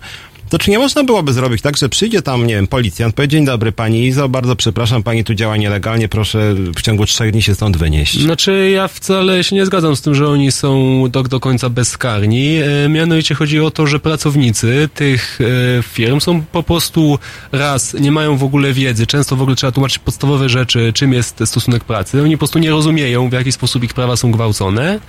to 0.52 0.58
czy 0.58 0.70
nie 0.70 0.78
można 0.78 1.04
byłoby 1.04 1.32
zrobić 1.32 1.62
tak, 1.62 1.76
że 1.76 1.88
przyjdzie 1.88 2.22
tam, 2.22 2.46
nie 2.46 2.54
wiem, 2.54 2.66
policjant, 2.66 3.14
powie, 3.14 3.28
dzień 3.28 3.44
dobry 3.44 3.72
pani 3.72 4.06
Izo, 4.06 4.28
bardzo 4.28 4.56
przepraszam, 4.56 5.02
pani 5.02 5.24
tu 5.24 5.34
działa 5.34 5.56
nielegalnie, 5.56 6.08
proszę 6.08 6.54
w 6.76 6.82
ciągu 6.82 7.06
trzech 7.06 7.32
dni 7.32 7.42
się 7.42 7.54
stąd 7.54 7.76
wynieść. 7.76 8.20
Znaczy, 8.20 8.70
ja 8.74 8.88
wcale 8.88 9.44
się 9.44 9.56
nie 9.56 9.66
zgadzam 9.66 9.96
z 9.96 10.02
tym, 10.02 10.14
że 10.14 10.28
oni 10.28 10.52
są 10.52 11.04
do, 11.10 11.22
do 11.22 11.40
końca 11.40 11.68
bezkarni. 11.68 12.56
E, 12.84 12.88
mianowicie 12.88 13.34
chodzi 13.34 13.60
o 13.60 13.70
to, 13.70 13.86
że 13.86 14.00
pracownicy 14.00 14.88
tych 14.94 15.38
e, 15.40 15.82
firm 15.82 16.20
są 16.20 16.42
po 16.42 16.62
prostu 16.62 17.18
raz, 17.52 17.94
nie 17.94 18.12
mają 18.12 18.36
w 18.36 18.44
ogóle 18.44 18.72
wiedzy. 18.72 19.06
Często 19.06 19.36
w 19.36 19.42
ogóle 19.42 19.56
trzeba 19.56 19.72
tłumaczyć 19.72 19.98
podstawowe 19.98 20.48
rzeczy, 20.48 20.92
czym 20.94 21.12
jest 21.12 21.42
stosunek 21.44 21.84
pracy. 21.84 22.22
Oni 22.22 22.36
po 22.36 22.38
prostu 22.38 22.58
nie 22.58 22.70
rozumieją, 22.70 23.28
w 23.28 23.32
jaki 23.32 23.52
sposób 23.52 23.84
ich 23.84 23.94
prawa 23.94 24.16
są 24.16 24.30
gwałcone 24.32 25.00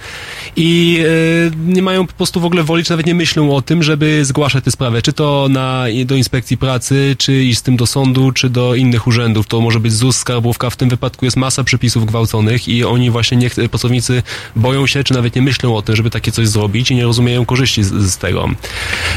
i 0.56 1.00
e, 1.48 1.74
nie 1.74 1.82
mają 1.82 2.08
po 2.08 2.14
prostu 2.14 2.40
w 2.40 2.46
ogóle 2.46 2.64
woli, 2.64 2.84
czy 2.84 2.92
nawet 2.92 3.06
nie 3.06 3.16
myślą 3.16 3.56
o 3.56 3.62
tym, 3.62 3.84
żeby 3.84 4.26
zgłaszać 4.26 4.64
te 4.64 4.72
sprawy. 4.72 5.02
Czy 5.02 5.14
to 5.14 5.33
na, 5.50 5.86
do 6.06 6.16
inspekcji 6.16 6.58
pracy, 6.58 7.16
czy 7.18 7.44
iść 7.44 7.60
z 7.60 7.62
tym 7.62 7.78
do 7.78 7.86
sądu, 7.86 8.32
czy 8.32 8.50
do 8.50 8.76
innych 8.76 9.08
urzędów. 9.08 9.48
To 9.48 9.62
może 9.62 9.80
być 9.80 9.94
ZUS, 9.94 10.18
skarbówka. 10.18 10.70
W 10.70 10.76
tym 10.76 10.90
wypadku 10.90 11.26
jest 11.26 11.38
masa 11.38 11.64
przepisów 11.64 12.06
gwałconych 12.06 12.68
i 12.68 12.84
oni 12.84 13.12
właśnie 13.12 13.38
nie, 13.38 13.50
ch- 13.50 13.70
pracownicy 13.70 14.24
boją 14.56 14.88
się, 14.88 15.04
czy 15.04 15.14
nawet 15.14 15.36
nie 15.36 15.42
myślą 15.42 15.76
o 15.76 15.82
tym, 15.82 15.96
żeby 15.96 16.10
takie 16.10 16.32
coś 16.32 16.48
zrobić 16.48 16.92
i 16.92 16.96
nie 16.96 17.04
rozumieją 17.04 17.46
korzyści 17.46 17.84
z, 17.84 17.94
z 17.94 18.18
tego. 18.18 18.50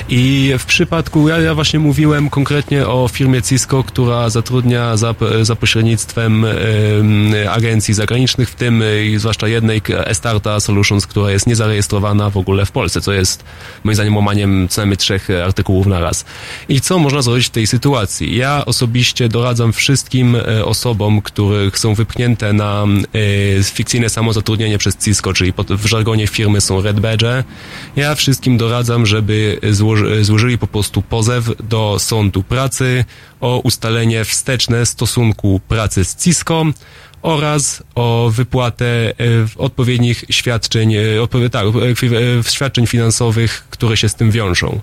I 0.08 0.52
w 0.58 0.64
przypadku, 0.64 1.28
ja, 1.28 1.38
ja 1.38 1.54
właśnie 1.54 1.78
mówiłem 1.78 2.30
konkretnie 2.30 2.86
o 2.86 3.08
firmie 3.08 3.42
Cisco, 3.42 3.84
która 3.84 4.30
zatrudnia 4.30 4.96
za, 4.96 5.14
za 5.42 5.56
pośrednictwem 5.56 6.44
em, 6.44 6.54
agencji 7.50 7.94
zagranicznych, 7.94 8.50
w 8.50 8.54
tym 8.54 8.82
y, 8.82 9.18
zwłaszcza 9.18 9.48
jednej 9.48 9.82
Estarta 10.04 10.60
Solutions, 10.60 11.06
która 11.06 11.30
jest 11.30 11.46
niezarejestrowana 11.46 12.30
w 12.30 12.36
ogóle 12.36 12.66
w 12.66 12.70
Polsce, 12.72 13.00
co 13.00 13.12
jest 13.12 13.44
moim 13.84 13.94
zdaniem 13.94 14.16
łamaniem 14.16 14.68
co 14.68 14.80
najmniej 14.80 14.96
trzech 14.96 15.30
e, 15.30 15.44
artykułów 15.44 15.86
na 15.86 15.95
raz. 16.00 16.24
I 16.68 16.80
co 16.80 16.98
można 16.98 17.22
zrobić 17.22 17.46
w 17.46 17.50
tej 17.50 17.66
sytuacji? 17.66 18.36
Ja 18.36 18.64
osobiście 18.64 19.28
doradzam 19.28 19.72
wszystkim 19.72 20.36
e, 20.36 20.64
osobom, 20.64 21.22
których 21.22 21.78
są 21.78 21.94
wypchnięte 21.94 22.52
na 22.52 22.84
e, 23.58 23.64
fikcyjne 23.64 24.08
samozatrudnienie 24.08 24.78
przez 24.78 24.96
Cisco, 24.96 25.32
czyli 25.32 25.52
w 25.68 25.86
żargonie 25.86 26.26
firmy 26.26 26.60
są 26.60 26.82
red 26.82 27.00
badge. 27.00 27.24
Ja 27.96 28.14
wszystkim 28.14 28.56
doradzam, 28.56 29.06
żeby 29.06 29.60
złoży, 29.70 30.24
złożyli 30.24 30.58
po 30.58 30.66
prostu 30.66 31.02
pozew 31.02 31.44
do 31.68 31.96
sądu 31.98 32.42
pracy 32.42 33.04
o 33.40 33.58
ustalenie 33.58 34.24
wsteczne 34.24 34.86
stosunku 34.86 35.60
pracy 35.68 36.04
z 36.04 36.16
Cisco 36.16 36.66
oraz 37.22 37.82
o 37.94 38.30
wypłatę 38.32 38.86
e, 38.86 39.12
odpowiednich 39.56 40.24
świadczeń, 40.30 40.94
e, 40.94 41.48
tak, 41.50 41.66
e, 41.66 41.68
e, 41.68 42.42
świadczeń 42.42 42.86
finansowych, 42.86 43.66
które 43.70 43.96
się 43.96 44.08
z 44.08 44.14
tym 44.14 44.30
wiążą. 44.30 44.80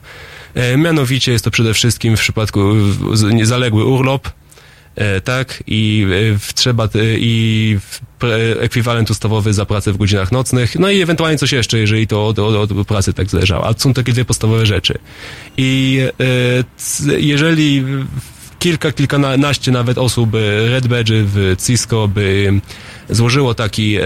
E, 0.55 0.77
Mianowicie 0.77 1.31
jest 1.31 1.45
to 1.45 1.51
przede 1.51 1.73
wszystkim 1.73 2.17
w 2.17 2.19
przypadku 2.19 2.73
w- 2.75 3.17
z- 3.17 3.33
niezaległy 3.33 3.85
urlop, 3.85 4.29
e, 4.95 5.21
tak, 5.21 5.63
i 5.67 6.05
e, 6.35 6.53
trzeba, 6.55 6.89
i 7.17 7.77
ekwiwalent 8.59 9.09
ustawowy 9.11 9.53
za 9.53 9.65
pracę 9.65 9.93
w 9.93 9.97
godzinach 9.97 10.31
nocnych, 10.31 10.75
no 10.79 10.89
i 10.91 11.01
ewentualnie 11.01 11.37
coś 11.37 11.51
jeszcze, 11.51 11.79
jeżeli 11.79 12.07
to 12.07 12.27
od, 12.27 12.39
od, 12.39 12.71
od 12.71 12.87
pracy 12.87 13.13
tak 13.13 13.29
zależało. 13.29 13.67
A 13.67 13.73
są 13.77 13.93
takie 13.93 14.13
dwie 14.13 14.25
podstawowe 14.25 14.65
rzeczy. 14.65 14.97
I 15.57 15.99
jeżeli 17.17 17.83
kilka, 18.63 18.91
kilkanaście 18.91 19.71
nawet 19.71 19.97
osób 19.97 20.35
e, 20.35 20.69
Red 20.69 20.87
Badge 20.87 21.11
w 21.13 21.55
Cisco 21.65 22.07
by 22.07 22.53
złożyło 23.09 23.53
taki 23.53 23.97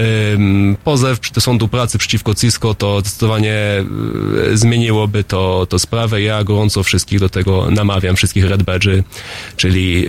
pozew 0.83 1.19
do 1.31 1.41
sądu 1.41 1.67
pracy 1.67 1.97
przeciwko 1.97 2.35
Cisco, 2.35 2.73
to 2.73 2.99
zdecydowanie 2.99 3.53
e, 3.53 4.57
zmieniłoby 4.57 5.23
to, 5.23 5.67
to 5.69 5.79
sprawę. 5.79 6.21
Ja 6.21 6.43
gorąco 6.43 6.83
wszystkich 6.83 7.19
do 7.19 7.29
tego 7.29 7.71
namawiam, 7.71 8.15
wszystkich 8.15 8.45
Red 8.45 8.63
Badge, 8.63 8.87
czyli 9.55 10.05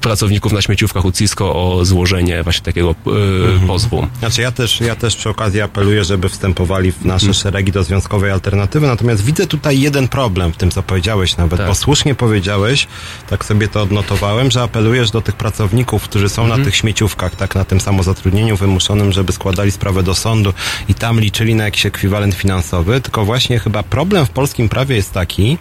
pracowników 0.00 0.52
na 0.52 0.62
śmieciówkach 0.62 1.04
u 1.04 1.12
Cisco 1.12 1.54
o 1.54 1.84
złożenie 1.84 2.42
właśnie 2.42 2.64
takiego 2.64 2.90
e, 2.90 3.66
pozwu. 3.66 4.06
Znaczy 4.18 4.42
ja 4.42 4.52
też, 4.52 4.80
ja 4.80 4.96
też 4.96 5.16
przy 5.16 5.28
okazji 5.28 5.60
apeluję, 5.60 6.04
żeby 6.04 6.28
wstępowali 6.28 6.92
w 6.92 7.04
nasze 7.04 7.34
szeregi 7.34 7.72
do 7.72 7.84
związkowej 7.84 8.30
alternatywy, 8.30 8.86
natomiast 8.86 9.24
widzę 9.24 9.46
tutaj 9.46 9.80
jeden 9.80 10.08
problem 10.08 10.52
w 10.52 10.56
tym, 10.56 10.70
co 10.70 10.82
powiedziałeś 10.82 11.36
nawet, 11.36 11.58
Tak. 11.58 11.68
bo 11.68 11.74
słusznie 11.74 12.14
powiedziałeś, 12.14 12.86
tak 13.30 13.44
sobie 13.44 13.51
to 13.68 13.82
odnotowałem, 13.82 14.50
że 14.50 14.62
apelujesz 14.62 15.10
do 15.10 15.20
tych 15.20 15.36
pracowników, 15.36 16.02
którzy 16.02 16.28
są 16.28 16.46
na 16.46 16.64
tych 16.64 16.76
śmieciówkach, 16.76 17.36
tak, 17.36 17.54
na 17.54 17.64
tym 17.64 17.80
samozatrudnieniu 17.80 18.56
wymuszonym, 18.56 19.12
żeby 19.12 19.32
składali 19.32 19.70
sprawę 19.70 20.02
do 20.02 20.14
sądu 20.14 20.54
i 20.88 20.94
tam 20.94 21.20
liczyli 21.20 21.54
na 21.54 21.64
jakiś 21.64 21.86
ekwiwalent 21.86 22.34
finansowy, 22.34 23.00
tylko 23.00 23.24
właśnie 23.24 23.58
chyba 23.58 23.82
problem 23.82 24.26
w 24.26 24.30
polskim 24.30 24.68
prawie 24.68 24.96
jest 24.96 25.12
taki, 25.12 25.58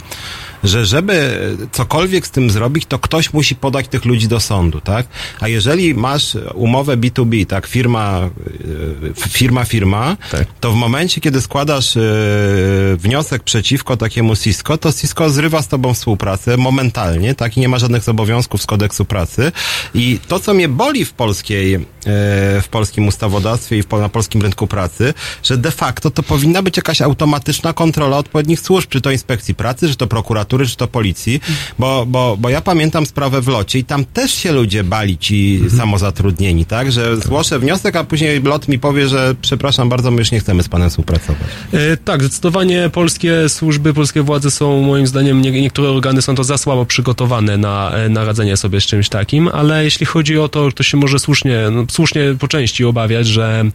że 0.64 0.86
żeby 0.86 1.40
cokolwiek 1.72 2.28
z 2.28 2.32
tym 2.32 2.50
zrobić, 2.50 2.86
to 2.86 3.00
ktoś 3.00 3.34
musi 3.34 3.56
podać 3.56 3.88
tych 3.88 4.06
ludzi 4.06 4.28
do 4.28 4.40
sądu, 4.40 4.82
tak? 4.82 5.06
A 5.40 5.48
jeżeli 5.48 5.94
masz 5.94 6.38
umowę 6.54 6.98
B2B, 6.98 7.46
tak, 7.46 7.68
firma, 7.68 8.30
y, 9.04 9.30
firma, 9.30 9.66
firma, 9.66 10.18
Tak. 10.32 10.48
to 10.60 10.72
w 10.72 10.76
momencie, 10.76 11.22
kiedy 11.22 11.42
składasz 11.42 11.96
y, 11.96 12.02
wniosek 12.98 13.44
przeciwko 13.44 13.98
takiemu 13.98 14.36
Cisco, 14.36 14.78
to 14.78 14.94
Cisco 14.94 15.30
zrywa 15.30 15.62
z 15.62 15.68
tobą 15.68 15.94
współpracę 15.94 16.58
momentalnie, 16.58 17.36
tak, 17.36 17.58
i 17.58 17.60
nie 17.60 17.70
ma 17.70 17.80
żadnych 17.80 18.04
zobowiązków 18.04 18.62
z 18.62 18.66
kodeksu 18.66 19.06
pracy. 19.06 19.52
I 19.94 20.20
to, 20.28 20.40
co 20.40 20.54
mnie 20.54 20.68
boli 20.68 21.06
w 21.06 21.14
polskiej, 21.14 21.76
y, 21.76 21.82
w 22.62 22.68
polskim 22.72 23.08
ustawodawstwie 23.08 23.78
i 23.78 23.84
na 23.92 24.10
polskim 24.10 24.42
rynku 24.42 24.68
pracy, 24.68 25.14
że 25.44 25.58
de 25.58 25.72
facto 25.72 26.12
to 26.12 26.24
powinna 26.24 26.62
być 26.62 26.78
jakaś 26.78 27.02
automatyczna 27.02 27.74
kontrola 27.74 28.18
odpowiednich 28.18 28.60
służb, 28.60 28.90
czy 28.90 29.02
to 29.02 29.12
inspekcji 29.12 29.56
pracy, 29.56 29.90
czy 29.90 29.96
to 29.96 30.08
prokuratury, 30.08 30.51
czy 30.60 30.78
to 30.78 30.88
policji, 30.88 31.42
bo, 31.80 32.06
bo, 32.08 32.38
bo 32.40 32.50
ja 32.50 32.62
pamiętam 32.62 33.06
sprawę 33.06 33.42
w 33.42 33.48
locie 33.48 33.80
i 33.80 33.84
tam 33.84 34.06
też 34.06 34.34
się 34.34 34.52
ludzie 34.52 34.84
bali 34.84 35.18
ci 35.18 35.62
samozatrudnieni, 35.78 36.66
tak, 36.66 36.92
że 36.92 37.18
zgłoszę 37.18 37.60
wniosek, 37.60 37.96
a 37.96 38.04
później 38.04 38.42
lot 38.42 38.68
mi 38.68 38.80
powie, 38.80 39.08
że 39.08 39.36
przepraszam 39.42 39.90
bardzo, 39.90 40.12
my 40.12 40.18
już 40.18 40.32
nie 40.32 40.40
chcemy 40.40 40.64
z 40.64 40.70
panem 40.70 40.90
współpracować. 40.90 41.48
E, 41.74 41.98
Tak, 41.98 42.24
zdecydowanie 42.24 42.90
polskie 42.94 43.50
służby, 43.50 43.94
polskie 43.94 44.22
władze 44.22 44.52
są, 44.52 44.82
moim 44.82 45.08
zdaniem, 45.08 45.42
nie, 45.42 45.52
niektóre 45.52 45.90
organy 45.90 46.22
są 46.22 46.36
to 46.36 46.44
za 46.44 46.58
słabo 46.58 46.86
przygotowane 46.86 47.58
na, 47.58 47.92
e, 47.92 48.10
na 48.10 48.26
radzenie 48.26 48.58
sobie 48.58 48.82
z 48.82 48.86
czymś 48.86 49.10
takim, 49.10 49.48
ale 49.48 49.84
jeśli 49.84 50.06
chodzi 50.06 50.38
o 50.40 50.50
to, 50.50 50.72
to 50.72 50.84
się 50.84 50.98
może 50.98 51.20
słusznie, 51.20 51.60
no, 51.72 51.86
słusznie 51.92 52.22
po 52.40 52.48
części 52.48 52.86
obawiać, 52.86 53.28
że 53.28 53.66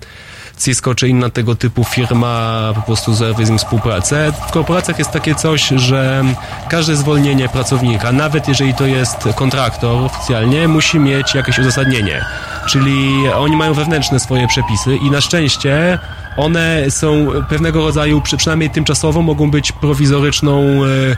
Cisco 0.58 0.94
czy 0.94 1.08
inna 1.08 1.30
tego 1.30 1.56
typu 1.56 1.84
firma 1.84 2.60
po 2.74 2.82
prostu 2.82 3.14
zerwie 3.14 3.46
z 3.46 3.48
nim 3.48 3.58
współpracę. 3.58 4.32
W 4.48 4.52
korporacjach 4.52 4.98
jest 4.98 5.10
takie 5.10 5.34
coś, 5.34 5.68
że 5.68 6.24
każde 6.68 6.96
zwolnienie 6.96 7.48
pracownika, 7.48 8.12
nawet 8.12 8.48
jeżeli 8.48 8.74
to 8.74 8.86
jest 8.86 9.16
kontraktor 9.34 10.04
oficjalnie, 10.04 10.68
musi 10.68 10.98
mieć 10.98 11.34
jakieś 11.34 11.58
uzasadnienie. 11.58 12.24
Czyli 12.68 13.28
oni 13.28 13.56
mają 13.56 13.74
wewnętrzne 13.74 14.20
swoje 14.20 14.48
przepisy 14.48 14.96
i 14.96 15.10
na 15.10 15.20
szczęście 15.20 15.98
one 16.36 16.90
są 16.90 17.26
pewnego 17.48 17.80
rodzaju, 17.80 18.20
przy, 18.20 18.36
przynajmniej 18.36 18.70
tymczasowo, 18.70 19.22
mogą 19.22 19.50
być 19.50 19.72
prowizoryczną 19.72 20.84
e, 20.84 21.16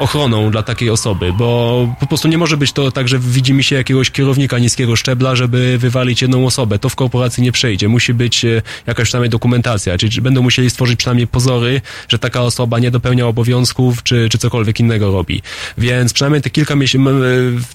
ochroną 0.00 0.50
dla 0.50 0.62
takiej 0.62 0.90
osoby, 0.90 1.32
bo 1.32 1.88
po 2.00 2.06
prostu 2.06 2.28
nie 2.28 2.38
może 2.38 2.56
być 2.56 2.72
to 2.72 2.90
tak, 2.92 3.08
że 3.08 3.18
widzi 3.18 3.52
mi 3.52 3.64
się 3.64 3.76
jakiegoś 3.76 4.10
kierownika 4.10 4.58
niskiego 4.58 4.96
szczebla, 4.96 5.36
żeby 5.36 5.78
wywalić 5.78 6.22
jedną 6.22 6.46
osobę. 6.46 6.78
To 6.78 6.88
w 6.88 6.96
korporacji 6.96 7.42
nie 7.42 7.52
przejdzie. 7.52 7.88
Musi 7.88 8.14
być 8.14 8.44
e, 8.44 8.62
jakaś 8.86 9.08
przynajmniej 9.08 9.30
dokumentacja, 9.30 9.98
czyli 9.98 10.12
czy 10.12 10.22
będą 10.22 10.42
musieli 10.42 10.70
stworzyć 10.70 10.98
przynajmniej 10.98 11.26
pozory, 11.26 11.80
że 12.08 12.18
taka 12.18 12.42
osoba 12.42 12.78
nie 12.78 12.90
dopełnia 12.90 13.26
obowiązków, 13.26 14.02
czy, 14.02 14.28
czy 14.28 14.38
cokolwiek 14.38 14.80
innego 14.80 15.12
robi. 15.12 15.42
Więc 15.78 16.12
przynajmniej 16.12 16.42
te 16.42 16.50
kilka 16.50 16.76
miesięcy, 16.76 17.10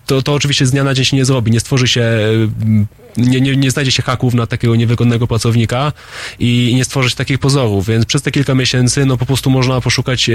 to, 0.05 0.21
to 0.21 0.33
oczywiście 0.33 0.65
z 0.65 0.71
dnia 0.71 0.83
na 0.83 0.93
dzień 0.93 1.05
się 1.05 1.17
nie 1.17 1.25
zrobi, 1.25 1.51
nie 1.51 1.59
stworzy 1.59 1.87
się 1.87 2.01
e, 2.01 3.05
nie, 3.17 3.41
nie, 3.41 3.55
nie 3.55 3.71
znajdzie 3.71 3.91
się 3.91 4.03
haków 4.03 4.33
na 4.33 4.47
takiego 4.47 4.75
niewygodnego 4.75 5.27
pracownika 5.27 5.93
i 6.39 6.73
nie 6.75 6.85
stworzyć 6.85 7.15
takich 7.15 7.39
pozorów, 7.39 7.87
więc 7.87 8.05
przez 8.05 8.21
te 8.21 8.31
kilka 8.31 8.55
miesięcy 8.55 9.05
no 9.05 9.17
po 9.17 9.25
prostu 9.25 9.49
można 9.49 9.81
poszukać 9.81 10.29
e, 10.29 10.33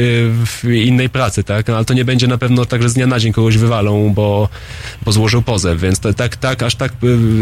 innej 0.85 1.09
pracy, 1.09 1.45
tak? 1.45 1.71
Ale 1.81 1.85
to 1.85 1.95
nie 1.95 2.05
będzie 2.05 2.27
na 2.27 2.39
pewno 2.39 2.65
tak, 2.67 2.83
że 2.83 2.89
z 2.89 2.95
dnia 2.95 3.07
na 3.07 3.19
dzień 3.19 3.33
kogoś 3.33 3.59
wywalą, 3.59 4.13
bo, 4.15 4.49
bo 5.05 5.13
złożył 5.13 5.43
pozew, 5.43 5.81
więc 5.81 6.01
to, 6.01 6.15
tak, 6.15 6.37
tak, 6.37 6.63
aż 6.63 6.75
tak 6.75 6.93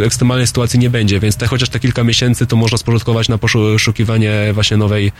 e, 0.00 0.04
ekstremalnej 0.04 0.46
sytuacji 0.46 0.78
nie 0.78 0.90
będzie, 0.90 1.20
więc 1.20 1.36
te, 1.36 1.46
chociaż 1.46 1.68
te 1.68 1.80
kilka 1.80 2.04
miesięcy 2.04 2.46
to 2.46 2.56
można 2.56 2.78
spożytkować 2.78 3.28
na 3.28 3.38
poszukiwanie 3.38 4.50
właśnie 4.52 4.76
nowej 4.76 5.12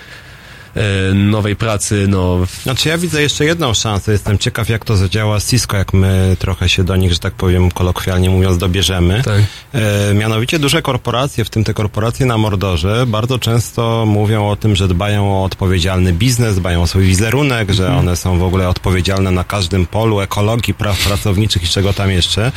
nowej 1.14 1.57
pracy, 1.57 2.07
no 2.09 2.39
Znaczy 2.62 2.89
ja 2.89 2.99
widzę 2.99 3.23
jeszcze 3.23 3.45
jedną 3.45 3.75
szansę, 3.75 4.12
jestem 4.12 4.39
ciekaw 4.39 4.69
jak 4.69 4.85
to 4.85 4.97
zadziała 4.97 5.41
Cisco, 5.41 5.77
jak 5.77 5.93
my 5.93 6.37
trochę 6.39 6.69
się 6.69 6.85
do 6.85 6.97
nich, 6.97 7.12
że 7.12 7.19
tak 7.19 7.35
powiem 7.35 7.71
kolokwialnie 7.71 8.31
mówiąc, 8.31 8.59
dobierzemy. 8.59 9.23
Tak. 9.23 9.43
E, 9.73 10.14
mianowicie 10.14 10.59
duże 10.59 10.83
korporacje, 10.83 11.45
w 11.45 11.51
tym 11.51 11.64
te 11.64 11.75
korporacje 11.75 12.27
na 12.27 12.39
Mordorze, 12.39 13.07
bardzo 13.07 13.39
często 13.39 14.05
mówią 14.07 14.49
o 14.49 14.57
tym, 14.57 14.77
że 14.77 14.89
dbają 14.89 15.33
o 15.33 15.45
odpowiedzialny 15.45 16.12
biznes, 16.12 16.57
dbają 16.57 16.83
o 16.83 16.87
swój 16.87 17.05
wizerunek, 17.05 17.71
że 17.71 17.97
one 17.97 18.16
są 18.16 18.39
w 18.39 18.43
ogóle 18.43 18.69
odpowiedzialne 18.69 19.31
na 19.31 19.45
każdym 19.45 19.87
polu 19.87 20.21
ekologii, 20.21 20.75
praw 20.75 21.07
pracowniczych 21.07 21.64
i 21.64 21.69
czego 21.69 21.93
tam 21.93 22.11
jeszcze. 22.11 22.53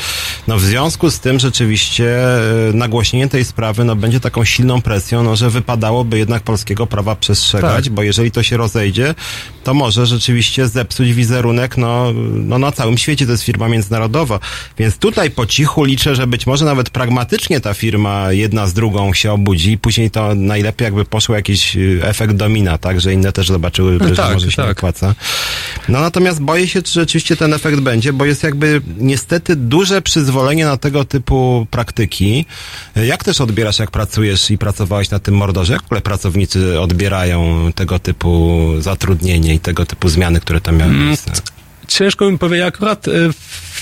No 0.47 0.57
w 0.57 0.61
związku 0.61 1.11
z 1.11 1.19
tym 1.19 1.39
rzeczywiście 1.39 2.23
e, 2.69 2.73
nagłośnienie 2.73 3.27
tej 3.27 3.45
sprawy 3.45 3.83
no, 3.83 3.95
będzie 3.95 4.19
taką 4.19 4.45
silną 4.45 4.81
presją, 4.81 5.23
no, 5.23 5.35
że 5.35 5.49
wypadałoby 5.49 6.17
jednak 6.17 6.43
polskiego 6.43 6.87
prawa 6.87 7.15
przestrzegać, 7.15 7.85
Tak. 7.85 7.93
bo 7.93 8.00
jeżeli 8.03 8.31
to 8.31 8.43
się 8.43 8.57
rozejdzie, 8.57 9.15
to 9.63 9.73
może 9.73 10.05
rzeczywiście 10.05 10.67
zepsuć 10.67 11.13
wizerunek 11.13 11.77
no, 11.77 12.13
no 12.33 12.59
na 12.59 12.71
całym 12.71 12.97
świecie, 12.97 13.25
to 13.25 13.31
jest 13.31 13.43
firma 13.43 13.69
międzynarodowa. 13.69 14.39
Więc 14.77 14.97
tutaj 14.97 15.31
po 15.31 15.45
cichu 15.45 15.83
liczę, 15.83 16.15
że 16.15 16.27
być 16.27 16.47
może 16.47 16.65
nawet 16.65 16.89
pragmatycznie 16.89 17.59
ta 17.59 17.73
firma 17.73 18.31
jedna 18.31 18.67
z 18.67 18.73
drugą 18.73 19.13
się 19.13 19.31
obudzi 19.31 19.71
i 19.71 19.77
później 19.77 20.11
to 20.11 20.35
najlepiej 20.35 20.85
jakby 20.85 21.05
poszło 21.05 21.35
jakiś 21.35 21.75
y, 21.75 21.99
efekt 22.03 22.33
domina, 22.33 22.77
tak, 22.77 23.01
że 23.01 23.13
inne 23.13 23.31
też 23.31 23.47
zobaczyły, 23.47 23.99
że 24.07 24.15
tak, 24.15 24.33
może 24.33 24.51
się 24.51 24.57
tak. 24.57 24.77
opłaca. 24.77 25.15
No 25.89 26.01
natomiast 26.01 26.41
boję 26.41 26.67
się, 26.67 26.81
czy 26.81 26.93
rzeczywiście 26.93 27.35
ten 27.35 27.53
efekt 27.53 27.79
będzie, 27.79 28.13
bo 28.13 28.25
jest 28.25 28.43
jakby 28.43 28.81
niestety 28.97 29.55
duże 29.55 30.01
przyzwolenie 30.01 30.65
na 30.65 30.77
tego 30.77 31.05
typu 31.05 31.67
praktyki. 31.71 32.45
Jak 32.95 33.23
też 33.23 33.41
odbierasz, 33.41 33.79
jak 33.79 33.91
pracujesz 33.91 34.51
i 34.51 34.57
pracowałeś 34.57 35.09
na 35.09 35.19
tym 35.19 35.35
mordorze? 35.35 35.73
Jak 35.73 35.81
w 35.81 35.85
ogóle 35.85 36.01
pracownicy 36.01 36.79
odbierają 36.79 37.71
tego 37.75 37.90
typu 37.99 38.67
zatrudnienie 38.79 39.53
i 39.53 39.59
tego 39.59 39.85
typu 39.85 40.09
zmiany, 40.09 40.39
które 40.39 40.61
tam 40.61 40.77
miały 40.77 40.93
miejsce? 40.93 41.31
ciężko 41.91 42.31
mi 42.31 42.37
powiedzieć, 42.37 42.67
akurat 42.67 43.07
e, 43.07 43.11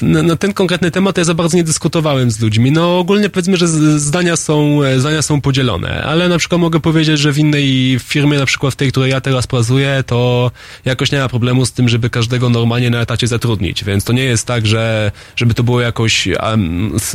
na, 0.01 0.23
na 0.23 0.35
ten 0.35 0.53
konkretny 0.53 0.91
temat 0.91 1.17
ja 1.17 1.23
za 1.23 1.33
bardzo 1.33 1.57
nie 1.57 1.63
dyskutowałem 1.63 2.31
z 2.31 2.39
ludźmi. 2.39 2.71
No 2.71 2.99
ogólnie 2.99 3.29
powiedzmy, 3.29 3.57
że 3.57 3.67
zdania 3.99 4.35
są, 4.35 4.83
e, 4.83 4.99
zdania 4.99 5.21
są 5.21 5.41
podzielone, 5.41 6.03
ale 6.03 6.29
na 6.29 6.37
przykład 6.37 6.61
mogę 6.61 6.79
powiedzieć, 6.79 7.19
że 7.19 7.31
w 7.31 7.37
innej 7.37 7.97
firmie, 7.99 8.37
na 8.37 8.45
przykład 8.45 8.73
w 8.73 8.77
tej, 8.77 8.91
której 8.91 9.11
ja 9.11 9.21
teraz 9.21 9.47
pracuję, 9.47 10.03
to 10.07 10.51
jakoś 10.85 11.11
nie 11.11 11.19
ma 11.19 11.29
problemu 11.29 11.65
z 11.65 11.71
tym, 11.71 11.89
żeby 11.89 12.09
każdego 12.09 12.49
normalnie 12.49 12.89
na 12.89 13.01
etacie 13.01 13.27
zatrudnić, 13.27 13.83
więc 13.83 14.03
to 14.03 14.13
nie 14.13 14.23
jest 14.23 14.47
tak, 14.47 14.67
że 14.67 15.11
żeby 15.35 15.53
to 15.53 15.63
było 15.63 15.81
jakoś, 15.81 16.27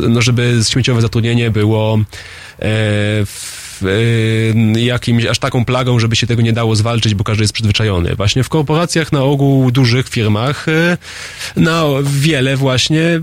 no 0.08 0.22
żeby 0.22 0.60
śmieciowe 0.68 1.00
zatrudnienie 1.00 1.50
było 1.50 1.98
e, 1.98 2.04
w 3.26 3.63
jakimś 4.76 5.24
aż 5.24 5.38
taką 5.38 5.64
plagą, 5.64 5.98
żeby 5.98 6.16
się 6.16 6.26
tego 6.26 6.42
nie 6.42 6.52
dało 6.52 6.76
zwalczyć, 6.76 7.14
bo 7.14 7.24
każdy 7.24 7.44
jest 7.44 7.52
przyzwyczajony. 7.52 8.16
Właśnie 8.16 8.44
w 8.44 8.48
korporacjach, 8.48 9.12
na 9.12 9.22
ogół 9.22 9.70
dużych 9.70 10.08
firmach, 10.08 10.68
e, 10.68 10.96
na 11.56 11.84
wiele 12.02 12.56
właśnie, 12.56 13.20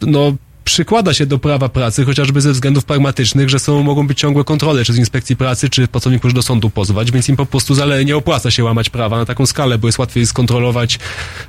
no 0.00 0.36
przykłada 0.68 1.14
się 1.14 1.26
do 1.26 1.38
prawa 1.38 1.68
pracy, 1.68 2.04
chociażby 2.04 2.40
ze 2.40 2.52
względów 2.52 2.84
pragmatycznych, 2.84 3.48
że 3.48 3.58
są, 3.58 3.82
mogą 3.82 4.06
być 4.06 4.18
ciągłe 4.18 4.44
kontrole, 4.44 4.84
czy 4.84 4.92
z 4.92 4.96
inspekcji 4.96 5.36
pracy, 5.36 5.70
czy 5.70 5.88
pracownik 5.88 6.24
może 6.24 6.34
do 6.34 6.42
sądu 6.42 6.70
pozwać, 6.70 7.10
więc 7.10 7.28
im 7.28 7.36
po 7.36 7.46
prostu 7.46 7.74
zale, 7.74 8.04
nie 8.04 8.16
opłaca 8.16 8.50
się 8.50 8.64
łamać 8.64 8.90
prawa 8.90 9.18
na 9.18 9.24
taką 9.24 9.46
skalę, 9.46 9.78
bo 9.78 9.88
jest 9.88 9.98
łatwiej 9.98 10.26
skontrolować 10.26 10.98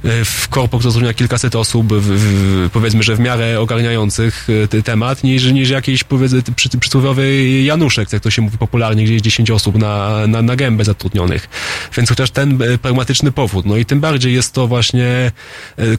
e, 0.03 0.25
w 0.25 0.47
korpo, 0.49 0.77
które 0.77 0.91
zatrudnia 0.91 1.13
kilkaset 1.13 1.55
osób, 1.55 1.93
w, 1.93 2.01
w, 2.01 2.69
powiedzmy, 2.69 3.03
że 3.03 3.15
w 3.15 3.19
miarę 3.19 3.59
ogarniających 3.59 4.47
e, 4.73 4.83
temat, 4.83 5.23
niż, 5.23 5.51
niż 5.51 5.73
powiedzmy, 6.07 6.41
przy, 6.55 6.69
przysłowiowy 6.69 7.49
Januszek, 7.49 8.13
jak 8.13 8.21
to 8.21 8.31
się 8.31 8.41
mówi 8.41 8.57
popularnie, 8.57 9.03
gdzie 9.03 9.13
jest 9.13 9.25
10 9.25 9.51
osób 9.51 9.77
na, 9.77 10.27
na, 10.27 10.41
na 10.41 10.55
gębę 10.55 10.83
zatrudnionych. 10.83 11.49
Więc 11.97 12.09
chociaż 12.09 12.31
ten 12.31 12.61
e, 12.61 12.77
pragmatyczny 12.77 13.31
powód, 13.31 13.65
no 13.65 13.77
i 13.77 13.85
tym 13.85 13.99
bardziej 13.99 14.33
jest 14.33 14.53
to 14.53 14.67
właśnie 14.67 15.31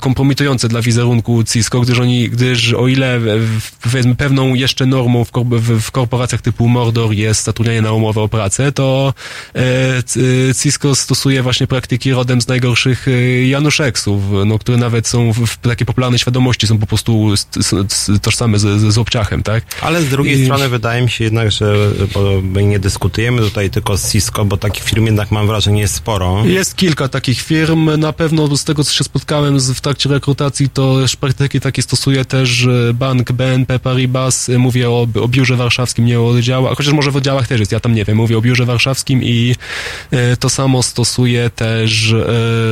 kompromitujące 0.01 0.68
dla 0.68 0.83
wizerunku 0.83 1.45
Cisco, 1.45 1.81
gdyż 1.81 1.99
oni, 1.99 2.31
gdyż 2.31 2.75
o 2.75 2.89
ile 2.89 3.09
powiedzmy 3.82 4.14
pewną 4.14 4.54
jeszcze 4.54 4.86
normą 4.86 5.24
w, 5.24 5.30
w, 5.80 5.90
korporacjach 5.90 6.42
typu 6.42 6.68
Mordor 6.68 7.12
jest 7.12 7.44
zatrudnianie 7.44 7.82
na 7.82 7.92
umowę 7.92 8.20
o 8.20 8.28
pracę, 8.28 8.72
to 8.72 9.14
e, 9.54 10.54
Cisco 10.62 10.94
stosuje 10.94 11.42
właśnie 11.42 11.66
praktyki 11.66 12.12
rodem 12.12 12.40
z 12.40 12.48
najgorszych 12.48 13.08
e, 13.08 13.11
Januszeksów, 13.46 14.22
no, 14.46 14.58
które 14.58 14.78
nawet 14.78 15.08
są 15.08 15.32
w, 15.32 15.56
takiej 15.56 15.86
popularnej 15.86 16.18
świadomości, 16.18 16.66
są 16.66 16.78
po 16.78 16.86
prostu 16.86 17.34
tożsame 18.22 18.58
z, 18.58 18.62
z, 18.62 18.94
z 18.94 18.98
obciachem, 18.98 19.42
tak? 19.42 19.64
Ale 19.80 20.02
z 20.02 20.08
drugiej 20.08 20.40
I- 20.40 20.44
strony 20.44 20.68
wydaje 20.68 21.02
mi 21.02 21.11
się 21.11 21.24
jednak, 21.24 21.52
że 21.52 21.90
bo 22.14 22.40
my 22.42 22.64
nie 22.64 22.78
dyskutujemy 22.78 23.42
tutaj 23.42 23.70
tylko 23.70 23.98
z 23.98 24.12
Cisco, 24.12 24.44
bo 24.44 24.56
takich 24.56 24.84
firm 24.84 25.06
jednak 25.06 25.30
mam 25.30 25.46
wrażenie 25.46 25.80
jest 25.80 25.94
sporo. 25.94 26.44
Jest 26.46 26.76
kilka 26.76 27.08
takich 27.08 27.40
firm. 27.40 27.90
Na 28.00 28.12
pewno 28.12 28.56
z 28.56 28.64
tego, 28.64 28.84
co 28.84 28.92
się 28.92 29.04
spotkałem 29.04 29.61
z, 29.61 29.70
w 29.70 29.80
trakcie 29.80 30.08
rekrutacji, 30.08 30.68
to 30.68 30.96
praktyki 31.20 31.61
takie 31.61 31.82
stosuje 31.82 32.24
też 32.24 32.68
Bank, 33.01 33.32
BNP 33.32 33.78
Paribas, 33.78 34.48
y, 34.48 34.59
mówię 34.59 34.90
o, 34.90 35.07
o 35.22 35.28
biurze 35.28 35.57
warszawskim, 35.57 36.07
nie 36.07 36.20
o 36.20 36.28
oddziałach, 36.28 36.76
chociaż 36.76 36.92
może 36.92 37.11
w 37.11 37.16
oddziałach 37.16 37.48
też 37.48 37.61
jest, 37.61 37.72
ja 37.72 37.80
tam 37.80 37.94
nie 37.94 38.05
wiem, 38.05 38.16
mówię 38.16 38.38
o 38.38 38.40
biurze 38.40 38.64
warszawskim 38.64 39.22
i 39.22 39.55
y, 40.12 40.36
to 40.36 40.51
samo 40.51 40.82
stosuje 40.82 41.51
też 41.51 42.11
y, 42.12 42.24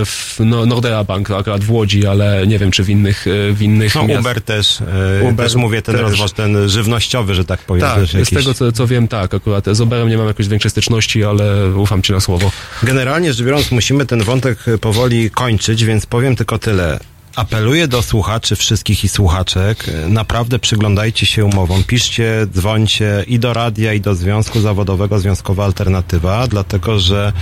w 0.05 0.37
no, 0.41 0.67
Nordea 0.67 1.05
Bank, 1.05 1.31
akurat 1.31 1.65
w 1.65 1.71
Łodzi, 1.71 2.07
ale 2.07 2.47
nie 2.47 2.59
wiem, 2.59 2.71
czy 2.71 2.85
w 2.85 2.91
innych, 2.91 3.25
w 3.53 3.63
innych 3.63 3.95
No. 3.95 4.03
Uber 4.21 4.41
też, 4.43 4.79
Uber 5.23 5.47
też 5.47 5.55
mówię 5.55 5.83
ten 5.83 5.95
też. 5.95 6.03
rozwoż, 6.03 6.33
ten 6.33 6.69
żywnościowy, 6.69 7.35
że 7.35 7.45
tak 7.45 7.61
powiem. 7.61 7.81
Tak, 7.81 8.27
z 8.27 8.31
tego 8.31 8.55
co, 8.55 8.73
co 8.73 8.87
wiem, 8.87 9.09
tak, 9.09 9.35
akurat 9.35 9.65
z 9.73 9.81
Uberem 9.81 10.09
nie 10.09 10.17
mam 10.17 10.27
jakiejś 10.27 10.49
większej 10.49 10.71
styczności, 10.71 11.25
ale 11.25 11.75
ufam 11.77 12.03
ci 12.03 12.13
na 12.13 12.21
słowo. 12.21 12.53
Generalnie 12.83 13.33
rzecz 13.33 13.47
biorąc, 13.47 13.71
musimy 13.71 14.07
ten 14.07 14.23
wątek 14.23 14.59
powoli 14.81 15.31
kończyć, 15.31 15.85
więc 15.85 16.07
powiem 16.07 16.37
tylko 16.37 16.59
tyle. 16.59 16.99
Apeluję 17.39 17.89
do 17.89 18.03
słuchaczy 18.03 18.57
wszystkich 18.57 19.05
i 19.05 19.09
słuchaczek, 19.09 19.89
e, 19.89 20.09
naprawdę 20.09 20.59
przyglądajcie 20.59 21.27
się 21.27 21.45
umowom, 21.45 21.85
piszcie, 21.85 22.47
dzwońcie 22.53 23.25
i 23.27 23.39
do 23.39 23.53
radia, 23.53 23.93
i 23.93 24.01
do 24.01 24.15
Związku 24.15 24.61
Zawodowego, 24.61 25.19
Związkowa 25.19 25.65
Alternatywa, 25.65 26.47
dlatego 26.47 26.99
że 26.99 27.33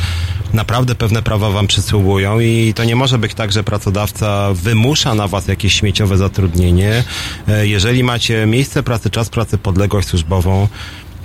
naprawdę 0.53 0.95
pewne 0.95 1.23
prawa 1.23 1.51
wam 1.51 1.67
przysługują 1.67 2.41
i 2.41 2.73
to 2.77 2.85
nie 2.85 2.97
może 2.97 3.19
być 3.19 3.35
tak, 3.35 3.53
że 3.53 3.65
pracodawca 3.65 4.55
wymusza 4.55 5.15
na 5.15 5.29
was 5.29 5.49
jakieś 5.49 5.75
śmieciowe 5.75 6.17
zatrudnienie. 6.17 7.05
E, 7.49 7.67
Jeżeli 7.67 8.05
macie 8.05 8.47
miejsce 8.47 8.83
pracy, 8.83 9.11
czas 9.11 9.29
pracy, 9.29 9.59
podległość 9.59 10.09
służbową, 10.09 10.69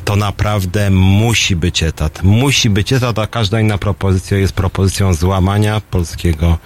to 0.05 0.15
naprawdę 0.15 0.89
musi 0.89 1.55
być 1.55 1.84
etat. 1.84 2.24
Musi 2.24 2.69
być 2.69 2.93
etat, 2.93 3.19
a 3.19 3.28
każda 3.28 3.59
inna 3.61 3.78
propozycja 3.78 4.38
jest 4.38 4.53
propozycją 4.53 5.13
złamania 5.13 5.82
polskiego 5.91 6.57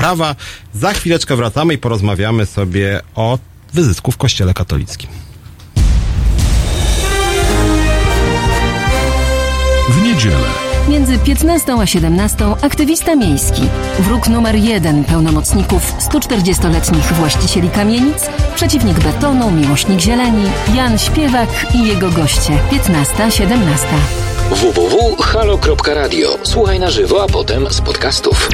prawa. 0.00 0.34
Za 0.74 0.92
chwileczkę 0.92 1.36
wracamy 1.36 1.74
i 1.74 1.78
porozmawiamy 1.78 2.46
sobie 2.46 3.00
o 3.14 3.38
wyzysku 3.74 4.12
w 4.12 4.16
Kościele 4.16 4.54
katolickim. 4.54 5.10
W 9.88 10.02
niedzielę 10.02 10.46
Między 10.88 11.18
15 11.18 11.74
a 11.80 11.86
17 11.86 12.44
aktywista 12.62 13.16
miejski, 13.16 13.62
wróg 13.98 14.28
numer 14.28 14.54
jeden 14.54 15.04
pełnomocników 15.04 15.94
140-letnich 15.98 17.12
właścicieli 17.12 17.70
kamienic, 17.70 18.26
przeciwnik 18.54 18.98
betonu, 18.98 19.50
miłośnik 19.50 20.00
zieleni, 20.00 20.44
Jan 20.74 20.98
Śpiewak 20.98 21.48
i 21.74 21.86
jego 21.86 22.10
goście 22.10 22.52
15-17. 22.70 23.46
www.halo.radio. 24.50 26.38
Słuchaj 26.42 26.80
na 26.80 26.90
żywo, 26.90 27.22
a 27.22 27.26
potem 27.26 27.66
z 27.70 27.80
podcastów. 27.80 28.48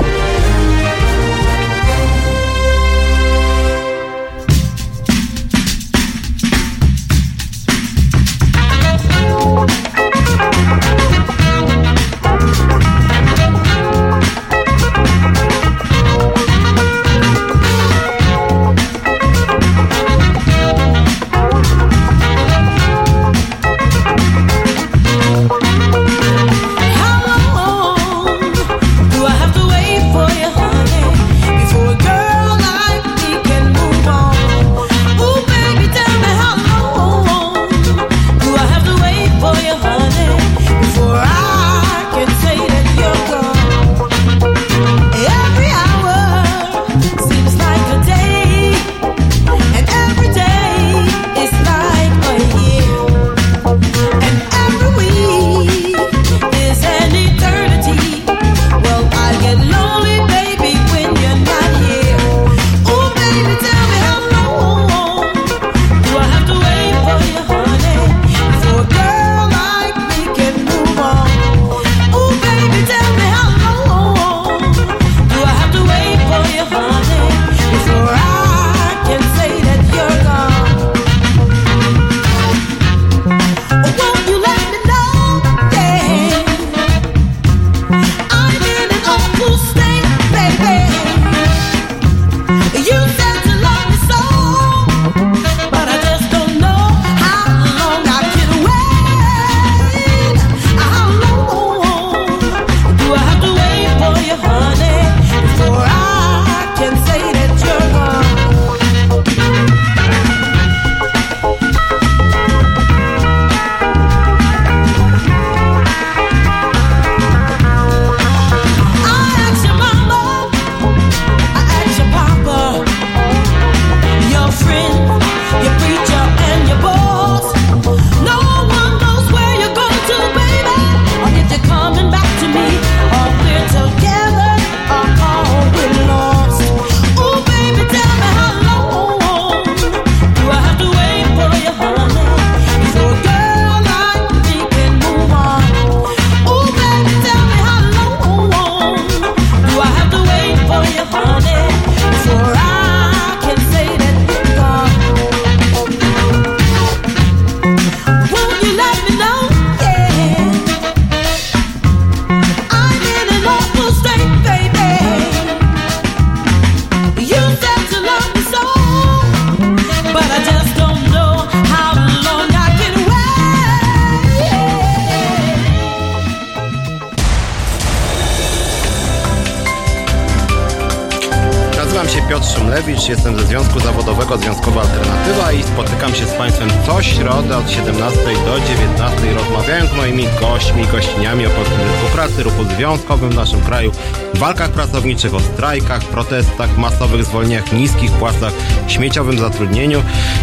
Jestem 183.09 183.39
ze 183.39 183.47
Związku 183.47 183.81
Zawodowego 183.81 184.39
Związkowa 184.39 184.81
Alternatywa 184.81 185.53
i 185.53 185.63
spotykam 185.63 186.15
się 186.15 186.27
z 186.27 186.33
Państwem 186.33 186.69
co 186.87 187.03
środę 187.03 187.57
od 187.57 187.71
17 187.71 188.19
do 188.25 188.61
19, 188.61 189.35
rozmawiając 189.35 189.91
z 189.91 189.97
moimi 189.97 190.25
gośćmi 190.41 190.83
i 190.83 190.87
gościniami 190.87 191.47
o 191.47 191.51
polskim 191.51 191.79
rynku 191.79 192.07
pracy, 192.15 192.43
ruchu 192.43 192.65
związkowym 192.65 193.31
w 193.31 193.35
naszym 193.35 193.61
kraju, 193.61 193.93
walkach 194.39 194.71
pracowniczych, 194.71 195.35
o 195.35 195.41
strajkach, 195.41 196.05
protestach, 196.05 196.79
masowych 196.79 197.25
zwolnieniach, 197.25 197.73
niskich 197.73 198.11
płacach, 198.11 198.53
śmieciowym 198.89 199.39
zatrudnieniu. 199.39 200.03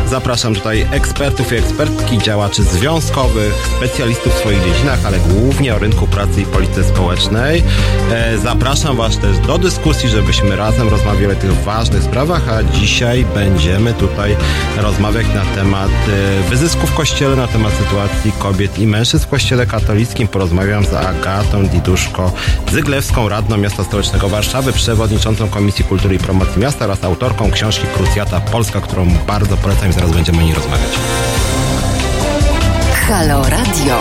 Zapraszam 0.10 0.56
tutaj 0.56 0.88
ekspertów 0.92 1.52
i 1.52 1.56
ekspertki, 1.56 2.18
działaczy 2.18 2.64
związkowych, 2.64 3.54
specjalistów 3.78 4.34
w 4.34 4.38
swoich 4.38 4.64
dziedzinach, 4.64 5.00
ale 5.06 5.20
głównie 5.20 5.76
o 5.76 5.80
rynku 5.80 6.08
pracy 6.08 6.42
i 6.42 6.46
polityce 6.46 6.84
społecznej. 6.84 7.64
E, 8.12 8.38
Zapraszam 8.38 8.98
Was 8.98 9.18
też 9.18 9.38
do 9.38 9.58
dyskusji, 9.58 10.10
żebyśmy 10.10 10.56
razem 10.56 10.90
rozmawiali 10.90 11.34
o 11.34 11.36
tych 11.36 11.64
ważnych 11.64 12.04
sprawach, 12.04 12.50
a 12.50 12.64
dzisiaj 12.64 13.26
będziemy 13.34 13.94
tutaj 13.94 14.36
rozmawiać 14.78 15.28
na 15.36 15.46
temat 15.56 15.90
e, 15.90 16.50
wyzysku 16.50 16.88
w 16.88 16.94
kościele, 16.94 17.36
na 17.36 17.48
temat 17.48 17.74
sytuacji 17.74 18.32
kobiet 18.40 18.80
i 18.80 18.88
mężczyzn 18.88 19.26
w 19.26 19.28
kościele 19.28 19.66
katolickim. 19.66 20.28
Porozmawiam 20.28 20.86
z 20.86 20.94
Agatą 20.94 21.68
Diduszko-Zyglewską, 21.68 23.30
radną 23.30 23.58
miasta 23.58 23.83
stołecznego 23.84 24.30
Warszawy, 24.30 24.74
przewodniczącą 24.74 25.50
Komisji 25.50 25.86
Kultury 25.86 26.16
i 26.16 26.20
Promocji 26.20 26.62
Miasta 26.62 26.86
oraz 26.86 27.04
autorką 27.04 27.52
książki 27.52 27.88
Krucjata 27.88 28.42
Polska, 28.42 28.82
którą 28.82 29.10
bardzo 29.28 29.58
polecam 29.58 29.90
i 29.90 29.94
zaraz 29.94 30.12
będziemy 30.12 30.38
o 30.38 30.42
niej 30.42 30.54
rozmawiać. 30.54 30.92
Halo 33.08 33.50
Radio. 33.50 34.00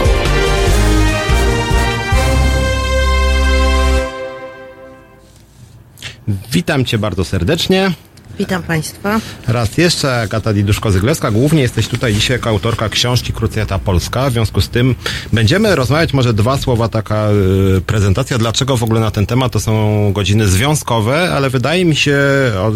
Witam 6.52 6.84
Cię 6.84 6.98
bardzo 6.98 7.24
serdecznie. 7.24 7.92
Witam 8.38 8.62
Państwa. 8.62 9.20
Raz 9.48 9.78
jeszcze 9.78 10.20
Agata 10.20 10.52
Diduszko-Zyglewska. 10.52 11.32
Głównie 11.32 11.62
jesteś 11.62 11.88
tutaj 11.88 12.14
dzisiaj 12.14 12.36
jako 12.36 12.50
autorka 12.50 12.88
książki 12.88 13.32
Krucjata 13.32 13.78
Polska. 13.78 14.30
W 14.30 14.32
związku 14.32 14.60
z 14.60 14.68
tym 14.68 14.94
będziemy 15.32 15.76
rozmawiać 15.76 16.12
może 16.12 16.34
dwa 16.34 16.58
słowa, 16.58 16.88
taka 16.88 17.28
y, 17.76 17.80
prezentacja, 17.80 18.38
dlaczego 18.38 18.76
w 18.76 18.82
ogóle 18.82 19.00
na 19.00 19.10
ten 19.10 19.26
temat 19.26 19.52
to 19.52 19.60
są 19.60 20.12
godziny 20.12 20.48
związkowe, 20.48 21.32
ale 21.34 21.50
wydaje 21.50 21.84
mi 21.84 21.96
się, 21.96 22.18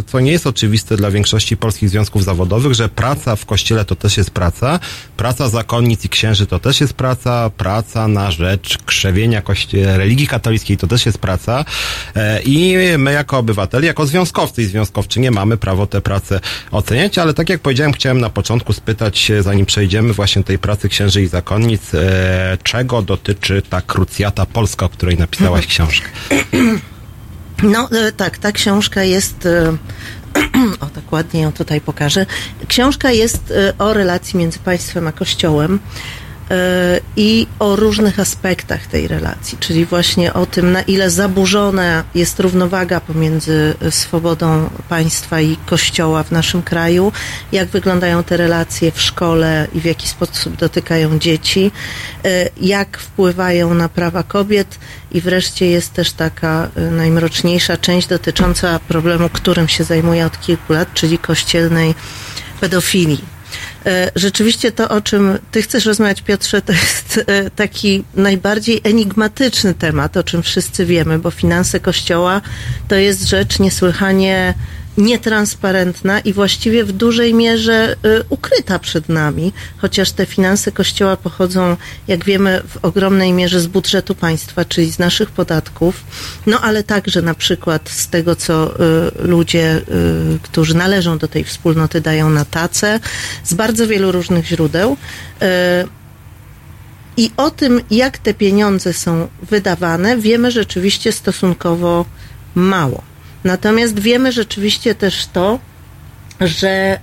co 0.07 0.21
nie 0.21 0.33
jest 0.33 0.47
oczywiste 0.47 0.97
dla 0.97 1.11
większości 1.11 1.57
polskich 1.57 1.89
związków 1.91 2.25
zawodowych, 2.25 2.75
że 2.75 2.89
praca 2.89 3.37
w 3.37 3.47
kościele 3.47 3.85
to 3.85 3.97
też 3.97 4.17
jest 4.17 4.31
praca, 4.31 4.81
praca 5.17 5.49
zakonnic 5.49 6.05
i 6.05 6.09
księży 6.09 6.47
to 6.47 6.59
też 6.59 6.81
jest 6.81 6.93
praca, 6.93 7.51
praca 7.57 8.09
na 8.09 8.31
rzecz 8.31 8.79
krzewienia 8.87 9.43
koście- 9.43 9.97
religii 9.97 10.27
katolickiej 10.27 10.77
to 10.77 10.87
też 10.87 11.07
jest 11.07 11.19
praca 11.19 11.65
e, 12.17 12.43
i 12.43 12.77
my 12.99 13.13
jako 13.13 13.39
obywatele, 13.39 13.87
jako 13.87 14.07
związkowcy 14.07 14.63
i 14.63 14.65
związkowczynie 14.67 15.31
mamy 15.31 15.46
prawo 15.57 15.87
tę 15.87 16.01
pracę 16.01 16.41
oceniać, 16.71 17.19
ale 17.19 17.35
tak 17.35 17.49
jak 17.49 17.61
powiedziałem, 17.61 17.93
chciałem 17.93 18.21
na 18.21 18.31
początku 18.31 18.73
spytać 18.73 19.33
zanim 19.41 19.67
przejdziemy 19.67 20.13
właśnie 20.13 20.45
tej 20.45 20.59
pracy 20.59 20.89
księży 20.89 21.23
i 21.23 21.27
zakonnic, 21.27 21.95
e, 21.95 22.59
czego 22.63 23.03
dotyczy 23.03 23.63
ta 23.71 23.81
krucjata 23.81 24.47
polska, 24.47 24.87
o 24.87 24.89
której 24.89 25.19
napisałaś 25.19 25.67
książkę? 25.67 26.09
No 27.63 27.89
e, 27.93 28.13
tak, 28.13 28.39
ta 28.39 28.53
książka 28.53 29.03
jest. 29.03 29.47
e, 29.47 29.77
O, 30.81 30.87
tak 30.87 31.13
ładnie 31.13 31.41
ją 31.41 31.53
tutaj 31.53 31.81
pokażę. 31.81 32.27
Książka 32.69 33.11
jest 33.11 33.53
o 33.79 33.93
relacji 33.93 34.39
między 34.39 34.59
państwem 34.59 35.07
a 35.07 35.13
kościołem 35.13 35.79
i 37.17 37.47
o 37.59 37.77
różnych 37.77 38.21
aspektach 38.21 38.87
tej 38.87 39.09
relacji, 39.09 39.59
czyli 39.61 39.87
właśnie 39.87 40.33
o 40.33 40.47
tym, 40.47 40.73
na 40.73 40.83
ile 40.83 41.11
zaburzona 41.11 42.05
jest 42.15 42.41
równowaga 42.41 43.01
pomiędzy 43.01 43.75
swobodą 43.91 44.71
państwa 44.89 45.41
i 45.41 45.57
kościoła 45.67 46.23
w 46.23 46.31
naszym 46.31 46.63
kraju, 46.63 47.13
jak 47.53 47.69
wyglądają 47.69 48.23
te 48.25 48.37
relacje 48.37 48.93
w 48.93 49.01
szkole 49.01 49.69
i 49.75 49.81
w 49.81 49.85
jaki 49.85 50.09
sposób 50.09 50.57
dotykają 50.57 51.19
dzieci, 51.19 51.71
e, 52.25 52.49
jak 52.61 52.99
wpływają 52.99 53.75
na 53.75 53.89
prawa 53.89 54.23
kobiet 54.23 54.79
i 55.13 55.21
wreszcie 55.21 55.67
jest 55.67 55.93
też 55.93 56.13
taka 56.13 56.69
e, 56.77 56.81
najmroczniejsza 56.81 57.77
część 57.77 58.09
dotycząca 58.09 58.79
problemu, 58.79 59.29
którym 59.29 59.69
się 59.69 59.85
zajmuję 59.85 60.27
od 60.27 60.41
kilku 60.41 60.73
lat, 60.73 60.95
czyli 60.95 61.19
kościelnej 61.19 61.95
pedofilii. 62.61 63.36
E, 63.87 64.11
Rzeczywiście 64.15 64.73
to, 64.73 64.89
o 64.89 65.01
czym 65.01 65.39
ty 65.51 65.63
chcesz 65.63 65.87
rozmawiać, 65.87 66.23
Piotrze, 66.23 66.63
to 66.63 66.73
jest 66.73 67.21
e, 67.27 67.51
taki 67.51 68.05
najbardziej 68.15 68.81
enigmatyczny 68.85 69.75
temat, 69.75 70.17
o 70.17 70.23
czym 70.23 70.43
wszyscy 70.43 70.87
wiemy, 70.87 71.19
bo 71.19 71.31
finanse 71.31 71.81
Kościoła 71.81 72.41
to 72.89 72.95
jest 72.95 73.29
rzecz 73.29 73.59
niesłychanie 73.59 74.55
nietransparentna 74.97 76.21
i 76.21 76.33
właściwie 76.33 76.85
w 76.85 76.93
dużej 76.93 77.35
mierze 77.35 77.97
y, 78.07 78.25
ukryta 78.29 78.79
przed 78.79 79.09
nami, 79.09 79.53
chociaż 79.77 80.13
te 80.13 80.27
finanse 80.27 80.73
Kościoła 80.73 81.17
pochodzą, 81.17 81.77
jak 82.09 82.25
wiemy, 82.25 82.63
w 82.69 82.85
ogromnej 82.85 83.33
mierze 83.33 83.61
z 83.61 83.67
budżetu 83.67 84.15
państwa, 84.15 84.65
czyli 84.65 84.93
z 84.93 84.99
naszych 84.99 85.31
podatków, 85.31 86.05
no 86.47 86.61
ale 86.61 86.85
także 86.85 87.23
na 87.23 87.35
przykład 87.35 87.89
z 87.89 88.09
tego, 88.09 88.37
co 88.37 88.75
y, 88.75 88.79
ludzie, 89.19 89.77
y, 89.77 90.39
którzy 90.43 90.75
należą 90.75 91.19
do 91.19 91.29
tej 91.29 91.45
wspólnoty, 91.45 92.01
dają 92.01 92.31
na 92.31 92.45
tacę, 92.45 93.01
z 93.45 93.55
bardzo 93.55 93.87
wielu 93.87 94.13
różnych 94.13 94.47
źródeł. 94.47 94.97
I 97.17 97.31
o 97.37 97.51
tym, 97.51 97.81
jak 97.91 98.19
te 98.19 98.35
pieniądze 98.35 98.93
są 98.93 99.29
wydawane, 99.43 100.17
wiemy 100.17 100.51
rzeczywiście 100.51 101.13
stosunkowo 101.13 102.05
mało. 102.55 103.03
Natomiast 103.47 103.99
wiemy 103.99 104.33
rzeczywiście 104.33 104.95
też 104.95 105.27
to, 105.27 105.59
że, 106.41 106.99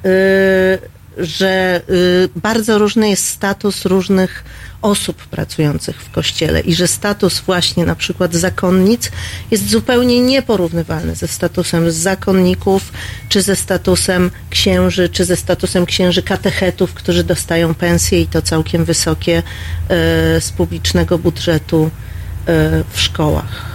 y, 1.17 1.25
że 1.25 1.81
y, 1.89 2.29
bardzo 2.35 2.77
różny 2.77 3.09
jest 3.09 3.25
status 3.29 3.85
różnych 3.85 4.43
osób 4.81 5.23
pracujących 5.27 6.01
w 6.01 6.11
kościele 6.11 6.59
i 6.59 6.75
że 6.75 6.87
status 6.87 7.39
właśnie 7.39 7.85
na 7.85 7.95
przykład 7.95 8.33
zakonnic 8.33 9.11
jest 9.51 9.69
zupełnie 9.69 10.21
nieporównywalny 10.21 11.15
ze 11.15 11.27
statusem 11.27 11.91
zakonników, 11.91 12.91
czy 13.29 13.41
ze 13.41 13.55
statusem 13.55 14.31
księży, 14.49 15.09
czy 15.09 15.25
ze 15.25 15.35
statusem 15.35 15.85
księży 15.85 16.23
katechetów, 16.23 16.93
którzy 16.93 17.23
dostają 17.23 17.73
pensje 17.73 18.21
i 18.21 18.27
to 18.27 18.41
całkiem 18.41 18.85
wysokie 18.85 19.37
y, 19.37 19.43
z 20.41 20.51
publicznego 20.57 21.17
budżetu 21.17 21.85
y, 21.85 21.89
w 22.93 23.01
szkołach. 23.01 23.65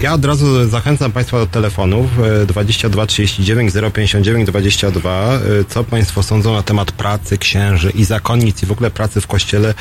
Ja 0.00 0.14
od 0.14 0.24
razu 0.24 0.68
zachęcam 0.68 1.12
Państwa 1.12 1.38
do 1.38 1.46
telefonów 1.46 2.06
e, 2.42 2.46
22 2.46 3.06
39 3.06 3.72
059 3.94 4.48
22. 4.48 5.34
E, 5.34 5.38
Co 5.68 5.84
Państwo 5.84 6.22
sądzą 6.22 6.52
na 6.52 6.62
temat 6.62 6.92
pracy 6.92 7.38
księży 7.38 7.90
i 7.90 8.04
zakonnic 8.04 8.62
i 8.62 8.66
w 8.66 8.72
ogóle 8.72 8.90
pracy 8.90 9.20
w 9.20 9.26
kościele 9.26 9.74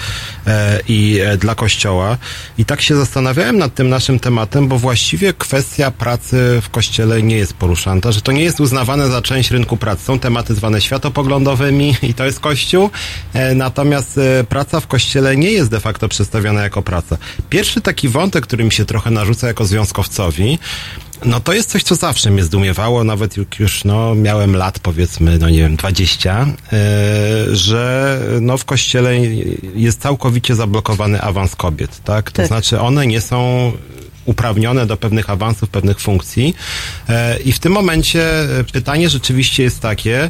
e, 0.48 0.80
i 0.88 1.20
e, 1.20 1.38
dla 1.38 1.56
kościoła. 1.56 2.18
I 2.58 2.66
tak 2.66 2.82
się 2.82 2.96
zastanawiałem 2.96 3.58
nad 3.58 3.74
tym 3.74 3.90
naszym 3.90 4.20
tematem, 4.20 4.68
bo 4.68 4.78
właściwie 4.78 5.34
kwestia 5.34 5.92
pracy 5.92 6.60
w 6.62 6.70
kościele 6.70 7.24
nie 7.24 7.38
jest 7.38 7.54
poruszana, 7.54 8.12
że 8.12 8.22
to 8.22 8.32
nie 8.32 8.44
jest 8.44 8.60
uznawane 8.60 9.10
za 9.10 9.22
część 9.22 9.52
rynku 9.52 9.78
pracy. 9.78 10.06
Są 10.06 10.20
tematy 10.20 10.56
zwane 10.56 10.82
światopoglądowymi 10.82 11.96
i 12.02 12.14
to 12.14 12.26
jest 12.26 12.40
kościół, 12.40 12.90
e, 13.34 13.56
natomiast 13.56 14.20
praca 14.50 14.80
w 14.80 14.88
kościele 14.88 15.38
nie 15.38 15.52
jest 15.52 15.70
de 15.70 15.80
facto 15.80 16.10
przedstawiana 16.10 16.64
jako 16.64 16.82
praca. 16.82 17.18
Pierwszy 17.50 17.82
taki 17.82 18.10
wątek, 18.10 18.44
który 18.44 18.64
mi 18.64 18.72
się 18.72 18.86
trochę 18.86 19.12
narzuca 19.12 19.48
jako 19.48 19.66
no 21.26 21.40
to 21.40 21.54
jest 21.54 21.70
coś, 21.70 21.84
co 21.84 21.96
zawsze 21.96 22.32
mnie 22.32 22.44
zdumiewało, 22.44 23.04
nawet 23.04 23.38
jak 23.38 23.60
już 23.60 23.84
no, 23.84 24.16
miałem 24.16 24.56
lat 24.56 24.80
powiedzmy, 24.80 25.38
no 25.38 25.50
nie 25.50 25.58
wiem, 25.58 25.76
20, 25.76 26.48
e, 26.74 26.78
że 27.56 28.20
no, 28.42 28.58
w 28.58 28.66
kościele 28.66 29.18
jest 29.76 30.02
całkowicie 30.02 30.56
zablokowany 30.56 31.22
awans 31.22 31.56
kobiet, 31.56 32.04
tak? 32.04 32.32
To 32.32 32.38
Tak. 32.38 32.48
znaczy 32.48 32.80
one 32.80 33.08
nie 33.08 33.22
są 33.22 33.72
uprawnione 34.26 34.86
do 34.86 34.98
pewnych 34.98 35.30
awansów, 35.30 35.70
pewnych 35.70 36.00
funkcji 36.00 36.56
e, 37.10 37.40
i 37.40 37.52
w 37.52 37.60
tym 37.60 37.74
momencie 37.74 38.24
e, 38.60 38.64
pytanie 38.64 39.10
rzeczywiście 39.10 39.64
jest 39.64 39.80
takie, 39.80 40.30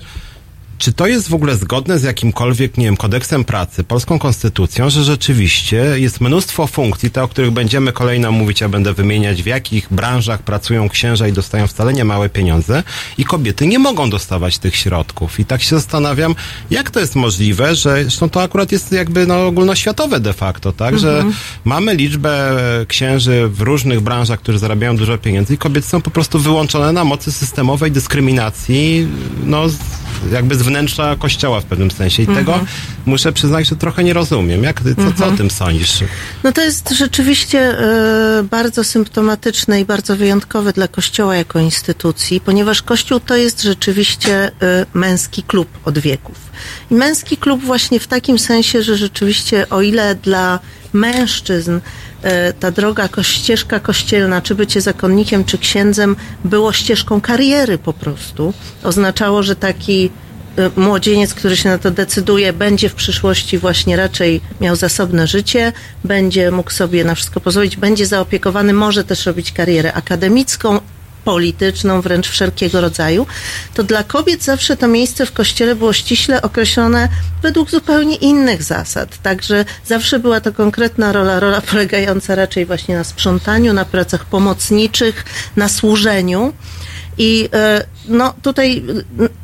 czy 0.78 0.94
to 0.94 1.08
jest 1.08 1.30
w 1.30 1.34
ogóle 1.34 1.56
zgodne 1.56 2.00
z 2.00 2.04
jakimkolwiek, 2.04 2.78
nie 2.78 2.86
wiem, 2.86 2.98
kodeksem 2.98 3.44
pracy, 3.44 3.84
polską 3.84 4.20
konstytucją, 4.20 4.90
że 4.90 5.04
rzeczywiście 5.04 5.78
jest 5.96 6.22
mnóstwo 6.22 6.68
funkcji, 6.68 7.12
te, 7.12 7.24
o 7.24 7.28
których 7.28 7.52
będziemy 7.52 7.94
kolejno 7.94 8.32
mówić, 8.32 8.64
a 8.64 8.70
będę 8.70 8.94
wymieniać, 8.94 9.44
w 9.44 9.46
jakich 9.46 9.88
branżach 9.92 10.42
pracują 10.42 10.90
księża 10.90 11.28
i 11.28 11.34
dostają 11.34 11.68
wcale 11.68 11.94
nie 11.94 12.06
małe 12.06 12.30
pieniądze 12.30 12.84
i 13.18 13.26
kobiety 13.26 13.68
nie 13.68 13.80
mogą 13.80 14.10
dostawać 14.10 14.58
tych 14.58 14.76
środków. 14.76 15.40
I 15.40 15.46
tak 15.46 15.62
się 15.62 15.76
zastanawiam, 15.76 16.36
jak 16.72 16.92
to 16.92 17.00
jest 17.00 17.16
możliwe, 17.16 17.76
że 17.76 18.04
zresztą 18.04 18.30
to 18.30 18.42
akurat 18.42 18.72
jest 18.72 18.92
jakby 18.92 19.28
no, 19.28 19.48
ogólnoświatowe 19.48 20.20
de 20.20 20.34
facto, 20.34 20.72
tak, 20.72 21.00
że 21.00 21.26
mamy 21.66 21.96
liczbę 21.96 22.52
księży 22.88 23.48
w 23.48 23.62
różnych 23.62 24.02
branżach, 24.02 24.40
którzy 24.40 24.60
zarabiają 24.60 24.98
dużo 24.98 25.18
pieniędzy 25.18 25.54
i 25.54 25.58
kobiety 25.58 25.88
są 25.88 26.02
po 26.02 26.12
prostu 26.12 26.40
wyłączone 26.40 26.92
na 26.94 27.04
mocy 27.04 27.32
systemowej 27.32 27.92
dyskryminacji, 27.92 29.08
no, 29.46 29.66
jakby 30.32 30.56
z 30.56 30.62
wnętrza 30.62 31.16
kościoła 31.20 31.62
w 31.62 31.66
pewnym 31.66 31.92
sensie. 31.92 32.24
I 32.24 32.28
tego 32.28 32.60
muszę 33.06 33.34
przyznać, 33.34 33.68
że 33.68 33.76
trochę 33.76 34.04
nie 34.04 34.14
rozumiem. 34.14 34.64
Jak, 34.64 34.82
ty- 34.82 34.96
co, 34.96 35.14
co 35.18 35.26
o 35.28 35.32
tym 35.32 35.52
sądzisz? 35.52 36.04
No 36.44 36.52
to 36.52 36.62
jest 36.62 36.90
rzeczywiście 36.90 37.60
e, 37.60 38.44
bardzo 38.52 38.84
symptomatyczne 38.84 39.82
i 39.82 39.86
bardzo 39.86 40.16
wyjątkowe 40.16 40.74
dla 40.74 40.88
Kościoła 40.88 41.36
jako 41.36 41.60
instytucji, 41.60 42.42
ponieważ 42.42 42.82
Kościół 42.82 43.20
to 43.20 43.36
jest 43.36 43.62
rzeczywiście 43.62 44.52
e, 44.62 44.86
męski 44.94 45.44
klub 45.44 45.68
od 45.86 46.00
wieków. 46.00 46.36
I 46.92 46.94
męski 46.94 47.38
klub 47.38 47.62
właśnie 47.64 48.00
w 48.00 48.08
takim 48.08 48.40
sensie, 48.40 48.84
że 48.84 48.98
rzeczywiście 48.98 49.70
o 49.70 49.82
ile 49.82 50.16
dla 50.16 50.60
mężczyzn 50.96 51.80
e, 52.22 52.54
ta 52.54 52.72
droga, 52.72 53.10
ścieżka 53.22 53.80
kościelna, 53.80 54.42
czy 54.42 54.56
bycie 54.56 54.82
zakonnikiem, 54.82 55.46
czy 55.46 55.58
księdzem, 55.58 56.16
było 56.46 56.74
ścieżką 56.74 57.22
kariery 57.22 57.78
po 57.78 57.94
prostu. 57.94 58.54
Oznaczało, 58.84 59.44
że 59.44 59.56
taki 59.56 60.10
y, 60.60 60.80
młodzieniec, 60.80 61.34
który 61.34 61.58
się 61.58 61.70
na 61.70 61.78
to 61.78 61.92
decyduje, 61.92 62.54
będzie 62.54 62.90
w 62.90 62.96
przyszłości 62.96 63.58
właśnie 63.58 63.96
raczej 63.96 64.42
miał 64.62 64.76
zasobne 64.76 65.28
życie, 65.28 65.74
będzie 66.04 66.52
mógł 66.52 66.72
sobie 66.72 67.04
na 67.04 67.16
wszystko 67.16 67.40
pozwolić, 67.40 67.78
będzie 67.78 68.06
zaopiekowany, 68.06 68.74
może 68.74 69.04
też 69.04 69.26
robić 69.26 69.52
karierę 69.52 69.94
akademicką 69.94 70.80
polityczną, 71.26 72.02
wręcz 72.02 72.28
wszelkiego 72.30 72.82
rodzaju, 72.82 73.28
to 73.74 73.84
dla 73.84 74.04
kobiet 74.04 74.44
zawsze 74.44 74.78
to 74.78 74.88
miejsce 74.88 75.26
w 75.26 75.32
kościele 75.32 75.76
było 75.76 75.94
ściśle 75.94 76.42
określone 76.42 77.10
według 77.42 77.70
zupełnie 77.72 78.16
innych 78.16 78.64
zasad. 78.64 79.18
Także 79.24 79.66
zawsze 79.86 80.20
była 80.20 80.42
to 80.42 80.52
konkretna 80.52 81.12
rola, 81.12 81.40
rola 81.40 81.62
polegająca 81.62 82.36
raczej 82.36 82.66
właśnie 82.66 82.98
na 82.98 83.04
sprzątaniu, 83.04 83.74
na 83.74 83.86
pracach 83.86 84.26
pomocniczych, 84.26 85.26
na 85.56 85.70
służeniu. 85.70 86.54
I 87.18 87.50
e, 87.54 87.86
no 88.08 88.34
tutaj 88.42 88.84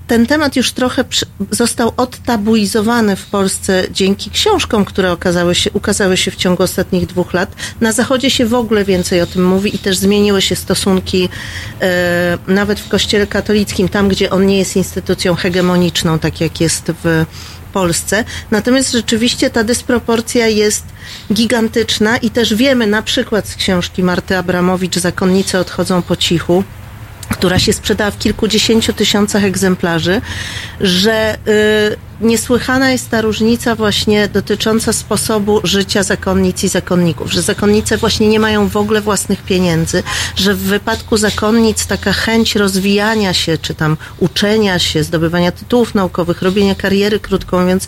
ten 0.07 0.25
temat 0.25 0.55
już 0.55 0.71
trochę 0.71 1.03
został 1.51 1.91
odtabuizowany 1.97 3.15
w 3.15 3.25
Polsce 3.25 3.83
dzięki 3.91 4.29
książkom, 4.29 4.85
które 4.85 5.11
okazały 5.11 5.55
się, 5.55 5.71
ukazały 5.71 6.17
się 6.17 6.31
w 6.31 6.35
ciągu 6.35 6.63
ostatnich 6.63 7.05
dwóch 7.05 7.33
lat. 7.33 7.55
Na 7.81 7.91
Zachodzie 7.91 8.29
się 8.29 8.45
w 8.45 8.53
ogóle 8.53 8.85
więcej 8.85 9.21
o 9.21 9.25
tym 9.25 9.45
mówi 9.45 9.75
i 9.75 9.79
też 9.79 9.97
zmieniły 9.97 10.41
się 10.41 10.55
stosunki 10.55 11.29
e, 11.81 12.37
nawet 12.47 12.79
w 12.79 12.89
Kościele 12.89 13.27
katolickim, 13.27 13.89
tam 13.89 14.09
gdzie 14.09 14.29
on 14.29 14.45
nie 14.45 14.57
jest 14.57 14.75
instytucją 14.75 15.35
hegemoniczną, 15.35 16.19
tak 16.19 16.41
jak 16.41 16.61
jest 16.61 16.91
w 17.03 17.25
Polsce. 17.73 18.23
Natomiast 18.51 18.91
rzeczywiście 18.91 19.49
ta 19.49 19.63
dysproporcja 19.63 20.47
jest 20.47 20.83
gigantyczna 21.33 22.17
i 22.17 22.29
też 22.29 22.53
wiemy 22.53 22.87
na 22.87 23.01
przykład 23.01 23.47
z 23.47 23.55
książki 23.55 24.03
Marty 24.03 24.37
Abramowicz 24.37 24.95
Zakonnice 24.95 25.59
odchodzą 25.59 26.01
po 26.01 26.15
cichu, 26.15 26.63
która 27.31 27.59
się 27.59 27.73
sprzedała 27.73 28.11
w 28.11 28.17
kilkudziesięciu 28.17 28.93
tysiącach 28.93 29.43
egzemplarzy, 29.43 30.21
że 30.81 31.37
y, 31.47 32.25
niesłychana 32.25 32.91
jest 32.91 33.09
ta 33.09 33.21
różnica 33.21 33.75
właśnie 33.75 34.27
dotycząca 34.27 34.93
sposobu 34.93 35.61
życia 35.63 36.03
zakonnic 36.03 36.63
i 36.63 36.67
zakonników, 36.67 37.31
że 37.31 37.41
zakonnice 37.41 37.97
właśnie 37.97 38.27
nie 38.27 38.39
mają 38.39 38.67
w 38.67 38.77
ogóle 38.77 39.01
własnych 39.01 39.43
pieniędzy, 39.43 40.03
że 40.35 40.53
w 40.53 40.59
wypadku 40.59 41.17
zakonnic 41.17 41.85
taka 41.87 42.13
chęć 42.13 42.55
rozwijania 42.55 43.33
się, 43.33 43.57
czy 43.57 43.75
tam 43.75 43.97
uczenia 44.19 44.79
się, 44.79 45.03
zdobywania 45.03 45.51
tytułów 45.51 45.95
naukowych, 45.95 46.41
robienia 46.41 46.75
kariery, 46.75 47.19
krótko 47.19 47.59
mówiąc, 47.59 47.87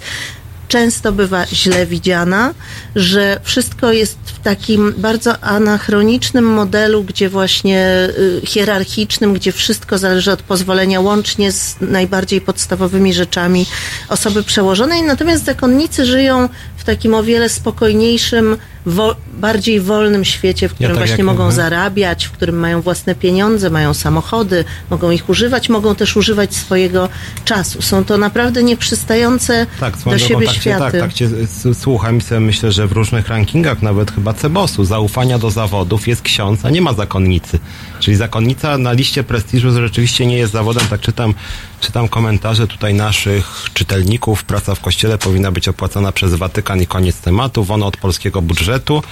często 0.68 1.12
bywa 1.12 1.46
źle 1.48 1.86
widziana, 1.86 2.54
że 2.96 3.40
wszystko 3.44 3.92
jest 3.92 4.18
w 4.26 4.40
takim 4.40 4.94
bardzo 4.98 5.44
anachronicznym 5.44 6.46
modelu, 6.46 7.04
gdzie 7.04 7.30
właśnie 7.30 8.10
y, 8.18 8.42
hierarchicznym, 8.46 9.34
gdzie 9.34 9.52
wszystko 9.52 9.98
zależy 9.98 10.32
od 10.32 10.42
pozwolenia 10.42 11.00
łącznie 11.00 11.52
z 11.52 11.76
najbardziej 11.82 12.42
podstawowymi 12.42 13.14
rzeczami 13.14 13.66
osoby 14.10 14.44
przełożonej. 14.44 15.04
Natomiast 15.04 15.46
zakonnicy 15.46 16.06
żyją 16.06 16.50
w 16.84 16.86
takim 16.86 17.14
o 17.14 17.24
wiele 17.24 17.50
spokojniejszym, 17.50 18.58
wo, 18.86 19.16
bardziej 19.34 19.82
wolnym 19.82 20.26
świecie, 20.26 20.70
w 20.70 20.74
którym 20.74 20.98
tak 20.98 21.08
właśnie 21.08 21.24
mogą 21.24 21.52
zarabiać, 21.52 22.26
w 22.26 22.32
którym 22.32 22.56
mają 22.56 22.82
własne 22.82 23.16
pieniądze, 23.16 23.70
mają 23.70 23.94
samochody, 23.94 24.66
mogą 24.90 25.12
ich 25.12 25.30
używać, 25.30 25.70
mogą 25.70 25.96
też 25.96 26.16
używać 26.18 26.56
swojego 26.56 27.10
czasu. 27.46 27.82
Są 27.82 28.06
to 28.06 28.18
naprawdę 28.18 28.64
nieprzystające 28.64 29.68
Tak, 29.80 29.98
do 30.06 30.18
siebie 30.18 30.46
tak, 30.46 30.56
cię, 30.56 30.62
światy. 30.62 30.92
tak, 30.92 31.02
tak 31.02 31.14
cię 31.14 31.30
słucham 31.74 32.18
i 32.18 32.22
sobie 32.22 32.42
myślę, 32.42 32.72
że 32.72 32.88
w 32.88 32.92
różnych 32.92 33.28
rankingach, 33.28 33.82
nawet 33.82 34.12
chyba 34.12 34.34
Cebosu, 34.34 34.86
zaufania 34.86 35.40
do 35.40 35.52
zawodów 35.52 36.08
jest 36.08 36.22
ksiądz, 36.22 36.66
a 36.66 36.70
nie 36.70 36.82
ma 36.82 36.94
zakonnicy. 36.94 37.60
Czyli 38.00 38.18
zakonnica 38.18 38.78
na 38.78 38.94
liście 38.94 39.24
prestiżu 39.24 39.72
rzeczywiście 39.72 40.26
nie 40.26 40.38
jest 40.38 40.54
zawodem, 40.54 40.88
tak 40.90 41.02
czytam, 41.02 41.34
czytam 41.80 42.08
komentarze 42.08 42.68
tutaj 42.68 42.94
naszych 42.94 43.66
czytelników, 43.74 44.44
praca 44.44 44.76
w 44.76 44.80
kościele 44.80 45.18
powinna 45.18 45.52
być 45.52 45.68
opłacana 45.68 46.12
przez 46.12 46.34
Watykan 46.34 46.73
i 46.82 46.88
koniec 46.88 47.18
tematu, 47.18 47.64
wolno 47.64 47.86
od 47.86 47.98
polskiego 47.98 48.42
budżetu. 48.42 49.04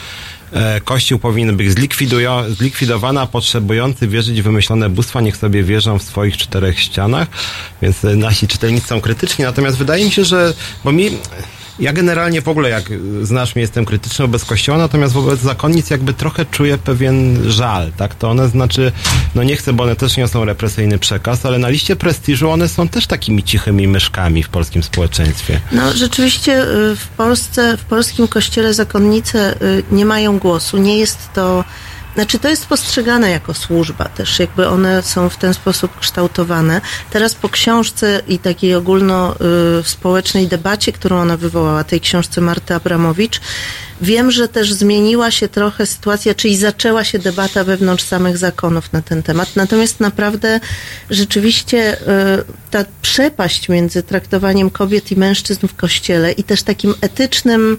E, 0.53 0.81
Kościół 0.81 1.19
powinien 1.19 1.57
być 1.57 1.71
zlikwidowany, 2.57 3.21
a 3.21 3.27
potrzebujący 3.27 4.07
wierzyć 4.07 4.41
w 4.41 4.43
wymyślone 4.43 4.89
bóstwa 4.89 5.21
niech 5.21 5.37
sobie 5.37 5.63
wierzą 5.63 5.99
w 5.99 6.03
swoich 6.03 6.37
czterech 6.37 6.79
ścianach, 6.79 7.27
więc 7.81 8.05
e, 8.05 8.15
nasi 8.15 8.47
czytelnicy 8.47 8.87
są 8.87 9.01
krytyczni, 9.01 9.45
natomiast 9.45 9.77
wydaje 9.77 10.05
mi 10.05 10.11
się, 10.11 10.25
że, 10.25 10.53
bo 10.83 10.91
mi, 10.91 11.09
ja 11.79 11.93
generalnie 11.93 12.41
w 12.41 12.47
ogóle, 12.47 12.69
jak 12.69 12.83
znasz 13.21 13.55
mnie, 13.55 13.61
jestem 13.61 13.85
krytyczny 13.85 14.25
wobec 14.25 14.45
Kościoła, 14.45 14.77
natomiast 14.77 15.13
wobec 15.13 15.39
zakonnic 15.39 15.89
jakby 15.89 16.13
trochę 16.13 16.45
czuję 16.45 16.77
pewien 16.77 17.51
żal, 17.51 17.91
tak? 17.97 18.15
To 18.15 18.29
one 18.29 18.47
znaczy, 18.47 18.91
no 19.35 19.43
nie 19.43 19.55
chcę, 19.55 19.73
bo 19.73 19.83
one 19.83 19.95
też 19.95 20.17
niosą 20.17 20.45
represyjny 20.45 20.99
przekaz, 20.99 21.45
ale 21.45 21.57
na 21.57 21.69
liście 21.69 21.95
prestiżu 21.95 22.49
one 22.49 22.67
są 22.67 22.87
też 22.87 23.07
takimi 23.07 23.43
cichymi 23.43 23.87
myszkami 23.87 24.43
w 24.43 24.49
polskim 24.49 24.83
społeczeństwie. 24.83 25.61
No 25.71 25.93
rzeczywiście 25.93 26.63
y, 26.63 26.95
w 26.95 27.07
Polsce, 27.17 27.77
w 27.77 27.85
polskim 27.85 28.27
kościele 28.27 28.73
zakonnice 28.73 29.61
y, 29.61 29.83
nie 29.91 30.05
mają 30.05 30.39
głosu. 30.39 30.77
Nie 30.77 30.97
jest 30.97 31.17
to, 31.33 31.63
znaczy 32.15 32.39
to 32.39 32.49
jest 32.49 32.65
postrzegane 32.65 33.29
jako 33.29 33.53
służba 33.53 34.05
też, 34.05 34.39
jakby 34.39 34.67
one 34.67 35.03
są 35.03 35.29
w 35.29 35.37
ten 35.37 35.53
sposób 35.53 35.99
kształtowane. 35.99 36.81
Teraz 37.11 37.35
po 37.35 37.49
książce 37.49 38.21
i 38.27 38.39
takiej 38.39 38.75
ogólno 38.75 39.35
y, 40.39 40.47
debacie, 40.47 40.91
którą 40.91 41.21
ona 41.21 41.37
wywołała, 41.37 41.83
tej 41.83 42.01
książce 42.01 42.41
Marty 42.41 42.75
Abramowicz, 42.75 43.41
Wiem, 44.01 44.31
że 44.31 44.47
też 44.47 44.73
zmieniła 44.73 45.31
się 45.31 45.47
trochę 45.47 45.85
sytuacja, 45.85 46.35
czyli 46.35 46.57
zaczęła 46.57 47.03
się 47.03 47.19
debata 47.19 47.63
wewnątrz 47.63 48.03
samych 48.03 48.37
zakonów 48.37 48.93
na 48.93 49.01
ten 49.01 49.23
temat. 49.23 49.55
Natomiast 49.55 49.99
naprawdę 49.99 50.59
rzeczywiście 51.09 52.01
y, 52.01 52.05
ta 52.71 52.85
przepaść 53.01 53.69
między 53.69 54.03
traktowaniem 54.03 54.69
kobiet 54.69 55.11
i 55.11 55.15
mężczyzn 55.15 55.67
w 55.67 55.75
kościele 55.75 56.31
i 56.31 56.43
też 56.43 56.63
takim 56.63 56.93
etycznym 57.01 57.77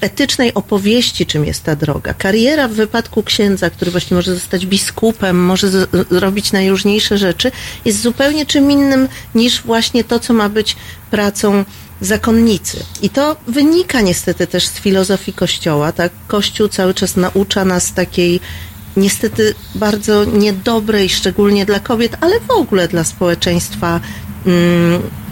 etycznej 0.00 0.54
opowieści, 0.54 1.26
czym 1.26 1.44
jest 1.44 1.64
ta 1.64 1.76
droga. 1.76 2.14
Kariera 2.14 2.68
w 2.68 2.72
wypadku 2.72 3.22
księdza, 3.22 3.70
który 3.70 3.90
właśnie 3.90 4.14
może 4.14 4.34
zostać 4.34 4.66
biskupem, 4.66 5.44
może 5.44 5.70
z, 5.70 5.90
robić 6.10 6.52
najróżniejsze 6.52 7.18
rzeczy, 7.18 7.52
jest 7.84 8.02
zupełnie 8.02 8.46
czym 8.46 8.70
innym 8.70 9.08
niż 9.34 9.62
właśnie 9.62 10.04
to, 10.04 10.18
co 10.18 10.34
ma 10.34 10.48
być 10.48 10.76
pracą 11.10 11.64
zakonnicy. 12.00 12.84
I 13.02 13.10
to 13.10 13.36
wynika 13.46 14.00
niestety 14.00 14.46
też 14.46 14.66
z 14.66 14.72
filozofii 14.72 15.32
Kościoła. 15.32 15.92
Tak? 15.92 16.12
Kościół 16.28 16.68
cały 16.68 16.94
czas 16.94 17.16
naucza 17.16 17.64
nas 17.64 17.92
takiej 17.92 18.40
niestety 18.96 19.54
bardzo 19.74 20.24
niedobrej, 20.24 21.08
szczególnie 21.08 21.66
dla 21.66 21.80
kobiet, 21.80 22.16
ale 22.20 22.40
w 22.40 22.50
ogóle 22.50 22.88
dla 22.88 23.04
społeczeństwa 23.04 23.88
mm, 23.88 24.27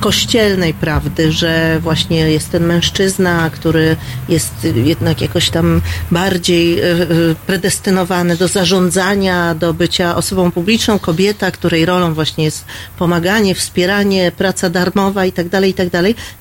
kościelnej 0.00 0.74
prawdy, 0.74 1.32
że 1.32 1.80
właśnie 1.82 2.30
jest 2.30 2.50
ten 2.50 2.66
mężczyzna, 2.66 3.50
który 3.50 3.96
jest 4.28 4.52
jednak 4.74 5.20
jakoś 5.20 5.50
tam 5.50 5.80
bardziej 6.10 6.80
e, 6.80 6.84
e, 6.84 7.06
predestynowany 7.46 8.36
do 8.36 8.48
zarządzania, 8.48 9.54
do 9.54 9.74
bycia 9.74 10.16
osobą 10.16 10.50
publiczną, 10.50 10.98
kobieta, 10.98 11.50
której 11.50 11.86
rolą 11.86 12.14
właśnie 12.14 12.44
jest 12.44 12.64
pomaganie, 12.98 13.54
wspieranie, 13.54 14.32
praca 14.36 14.70
darmowa 14.70 15.24
i 15.24 15.32
tak 15.32 15.48
dalej, 15.48 15.70
i 15.70 15.74
tak. 15.74 15.88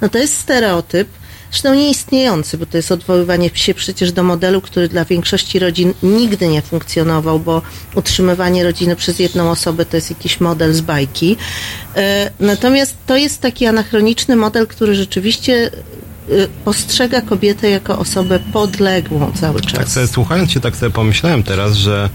No 0.01 0.09
to 0.09 0.17
jest 0.17 0.37
stereotyp, 0.37 1.07
Zresztą 1.51 1.75
nieistniejący, 1.75 2.57
bo 2.57 2.65
to 2.65 2.77
jest 2.77 2.91
odwoływanie 2.91 3.49
się 3.53 3.73
przecież 3.73 4.11
do 4.11 4.23
modelu, 4.23 4.61
który 4.61 4.87
dla 4.87 5.05
większości 5.05 5.59
rodzin 5.59 5.93
nigdy 6.03 6.47
nie 6.47 6.61
funkcjonował, 6.61 7.39
bo 7.39 7.61
utrzymywanie 7.95 8.63
rodziny 8.63 8.95
przez 8.95 9.19
jedną 9.19 9.51
osobę 9.51 9.85
to 9.85 9.97
jest 9.97 10.09
jakiś 10.09 10.39
model 10.39 10.73
z 10.73 10.81
bajki. 10.81 11.37
E, 11.95 12.31
Natomiast 12.39 12.95
to 13.05 13.15
jest 13.15 13.41
taki 13.41 13.65
anachroniczny 13.65 14.35
model, 14.35 14.67
który 14.67 14.95
rzeczywiście 14.95 15.71
e, 15.71 15.71
postrzega 16.65 17.21
kobietę 17.21 17.69
jako 17.69 17.99
osobę 17.99 18.39
podległą 18.53 19.31
cały 19.35 19.61
czas. 19.61 19.73
Tak 19.73 19.87
sobie 19.87 20.07
słuchając 20.07 20.51
się, 20.51 20.59
tak 20.59 20.75
sobie 20.75 20.91
pomyślałem 20.91 21.43
teraz, 21.43 21.75
że 21.75 22.09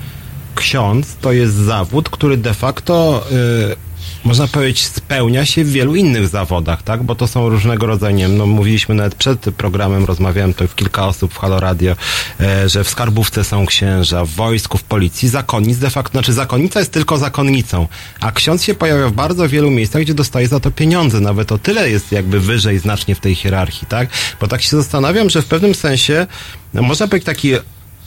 ksiądz 0.55 1.17
to 1.21 1.33
jest 1.33 1.55
zawód, 1.55 2.09
który 2.09 2.37
de 2.37 2.55
facto 2.55 3.25
y, 3.73 3.90
można 4.25 4.47
powiedzieć 4.47 4.87
spełnia 4.87 5.47
się 5.47 5.65
w 5.65 5.73
wielu 5.73 5.95
innych 5.95 6.29
zawodach, 6.29 6.83
tak? 6.83 7.03
Bo 7.03 7.15
to 7.15 7.27
są 7.27 7.49
różnego 7.49 7.87
rodzaju, 7.87 8.17
nie 8.17 8.23
wiem, 8.23 8.37
no 8.37 8.47
mówiliśmy 8.47 8.95
nawet 8.95 9.15
przed 9.15 9.41
programem, 9.41 10.05
rozmawiałem 10.05 10.55
to 10.55 10.69
w 10.69 10.75
kilka 10.75 11.07
osób 11.07 11.35
w 11.35 11.39
Halo 11.39 11.61
Radio, 11.61 11.97
e, 12.41 12.69
że 12.69 12.85
w 12.85 12.89
skarbówce 12.89 13.45
są 13.45 13.67
księża, 13.67 14.25
w 14.25 14.31
wojsku, 14.31 14.79
w 14.79 14.83
policji, 14.83 15.29
zakonnic 15.29 15.79
de 15.79 15.91
facto, 15.91 16.13
znaczy 16.13 16.33
zakonnica 16.33 16.81
jest 16.81 16.93
tylko 16.93 17.19
zakonnicą, 17.19 17.89
a 18.21 18.33
ksiądz 18.33 18.63
się 18.63 18.75
pojawia 18.75 19.09
w 19.09 19.13
bardzo 19.13 19.49
wielu 19.49 19.71
miejscach, 19.71 20.03
gdzie 20.03 20.15
dostaje 20.15 20.49
za 20.49 20.61
to 20.61 20.71
pieniądze, 20.71 21.21
nawet 21.21 21.53
o 21.53 21.59
tyle 21.59 21.91
jest 21.91 22.13
jakby 22.13 22.41
wyżej 22.41 22.79
znacznie 22.79 23.15
w 23.15 23.21
tej 23.21 23.35
hierarchii, 23.35 23.89
tak? 23.89 24.09
Bo 24.41 24.49
tak 24.49 24.63
się 24.63 24.77
zastanawiam, 24.77 25.31
że 25.31 25.43
w 25.43 25.47
pewnym 25.47 25.75
sensie, 25.75 26.27
no 26.75 26.83
można 26.83 27.09
powiedzieć 27.09 27.27
taki 27.27 27.53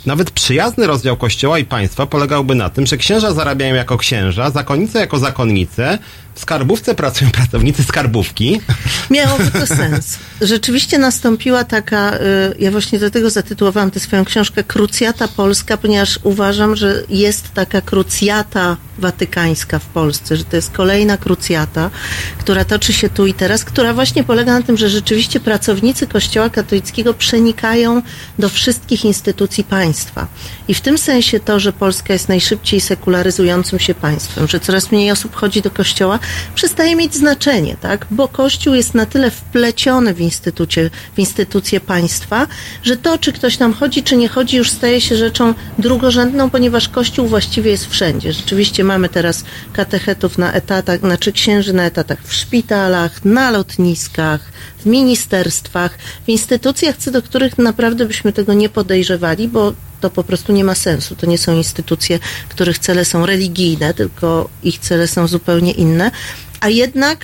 nawet 0.05 0.31
przyjazny 0.31 0.87
rozdział 0.87 1.17
kościoła 1.17 1.59
i 1.59 1.65
państwa 1.65 2.05
polegałby 2.05 2.55
na 2.55 2.69
tym, 2.69 2.85
że 2.85 2.97
księża 2.97 3.33
zarabiają 3.33 3.75
jako 3.75 3.97
księża, 3.97 4.49
zakonnice 4.49 4.99
jako 4.99 5.19
zakonnice, 5.19 5.99
w 6.35 6.39
skarbówce 6.39 6.95
pracują 6.95 7.31
pracownicy 7.31 7.83
skarbówki. 7.83 8.61
Miałoby 9.09 9.51
to 9.51 9.67
sens. 9.67 10.17
Rzeczywiście 10.41 10.97
nastąpiła 10.97 11.63
taka, 11.63 12.15
y, 12.15 12.19
ja 12.59 12.71
właśnie 12.71 12.99
dlatego 12.99 13.29
zatytułowałam 13.29 13.91
tę 13.91 13.99
swoją 13.99 14.25
książkę 14.25 14.63
Krucjata 14.63 15.27
Polska, 15.27 15.77
ponieważ 15.77 16.19
uważam, 16.23 16.75
że 16.75 17.03
jest 17.09 17.53
taka 17.53 17.81
krucjata 17.81 18.77
watykańska 18.97 19.79
w 19.79 19.85
Polsce, 19.85 20.37
że 20.37 20.43
to 20.43 20.55
jest 20.55 20.71
kolejna 20.71 21.17
krucjata, 21.17 21.89
która 22.39 22.65
toczy 22.65 22.93
się 22.93 23.09
tu 23.09 23.27
i 23.27 23.33
teraz, 23.33 23.63
która 23.63 23.93
właśnie 23.93 24.23
polega 24.23 24.53
na 24.53 24.65
tym, 24.65 24.77
że 24.77 24.89
rzeczywiście 24.89 25.39
pracownicy 25.39 26.07
Kościoła 26.07 26.49
katolickiego 26.49 27.13
przenikają 27.13 28.01
do 28.39 28.49
wszystkich 28.49 29.05
instytucji 29.05 29.63
państwa. 29.63 30.27
I 30.67 30.73
w 30.73 30.81
tym 30.81 30.97
sensie 30.97 31.39
to, 31.39 31.59
że 31.59 31.73
Polska 31.73 32.13
jest 32.13 32.29
najszybciej 32.29 32.81
sekularyzującym 32.81 33.79
się 33.79 33.95
państwem, 33.95 34.47
że 34.47 34.59
coraz 34.59 34.91
mniej 34.91 35.11
osób 35.11 35.35
chodzi 35.35 35.61
do 35.61 35.71
kościoła, 35.71 36.19
przestaje 36.55 36.95
mieć 36.95 37.15
znaczenie, 37.15 37.75
tak? 37.81 38.07
Bo 38.11 38.27
Kościół 38.27 38.73
jest 38.73 38.93
na 38.93 39.05
tyle 39.05 39.31
wpleciony 39.31 40.13
w, 40.13 40.21
instytucie, 40.21 40.89
w 41.15 41.19
instytucje 41.19 41.79
państwa, 41.79 42.47
że 42.83 42.97
to, 42.97 43.17
czy 43.17 43.33
ktoś 43.33 43.57
tam 43.57 43.73
chodzi, 43.73 44.03
czy 44.03 44.17
nie 44.17 44.27
chodzi, 44.27 44.57
już 44.57 44.71
staje 44.71 45.01
się 45.01 45.15
rzeczą 45.15 45.53
drugorzędną, 45.79 46.49
ponieważ 46.49 46.89
Kościół 46.89 47.27
właściwie 47.27 47.71
jest 47.71 47.85
wszędzie. 47.87 48.33
Rzeczywiście 48.33 48.83
mamy 48.83 49.09
teraz 49.09 49.43
katechetów 49.73 50.37
na 50.37 50.53
etatach, 50.53 50.99
znaczy 50.99 51.31
księży 51.31 51.73
na 51.73 51.83
etatach 51.83 52.19
w 52.23 52.33
szpitalach, 52.33 53.25
na 53.25 53.51
lotniskach, 53.51 54.41
w 54.79 54.85
ministerstwach, 54.85 55.97
w 56.25 56.29
instytucjach, 56.29 56.97
co 56.97 57.11
do 57.11 57.21
których 57.21 57.57
naprawdę 57.57 58.05
byśmy 58.05 58.33
tego 58.33 58.53
nie 58.53 58.69
podejrzewali, 58.69 59.47
bo 59.47 59.73
to 60.03 60.09
po 60.09 60.23
prostu 60.23 60.53
nie 60.53 60.63
ma 60.63 60.75
sensu. 60.75 61.15
To 61.15 61.25
nie 61.25 61.37
są 61.37 61.55
instytucje, 61.55 62.19
których 62.49 62.79
cele 62.79 63.05
są 63.05 63.25
religijne, 63.25 63.93
tylko 63.93 64.49
ich 64.63 64.79
cele 64.79 65.07
są 65.07 65.27
zupełnie 65.27 65.71
inne. 65.71 66.11
A 66.59 66.69
jednak 66.69 67.19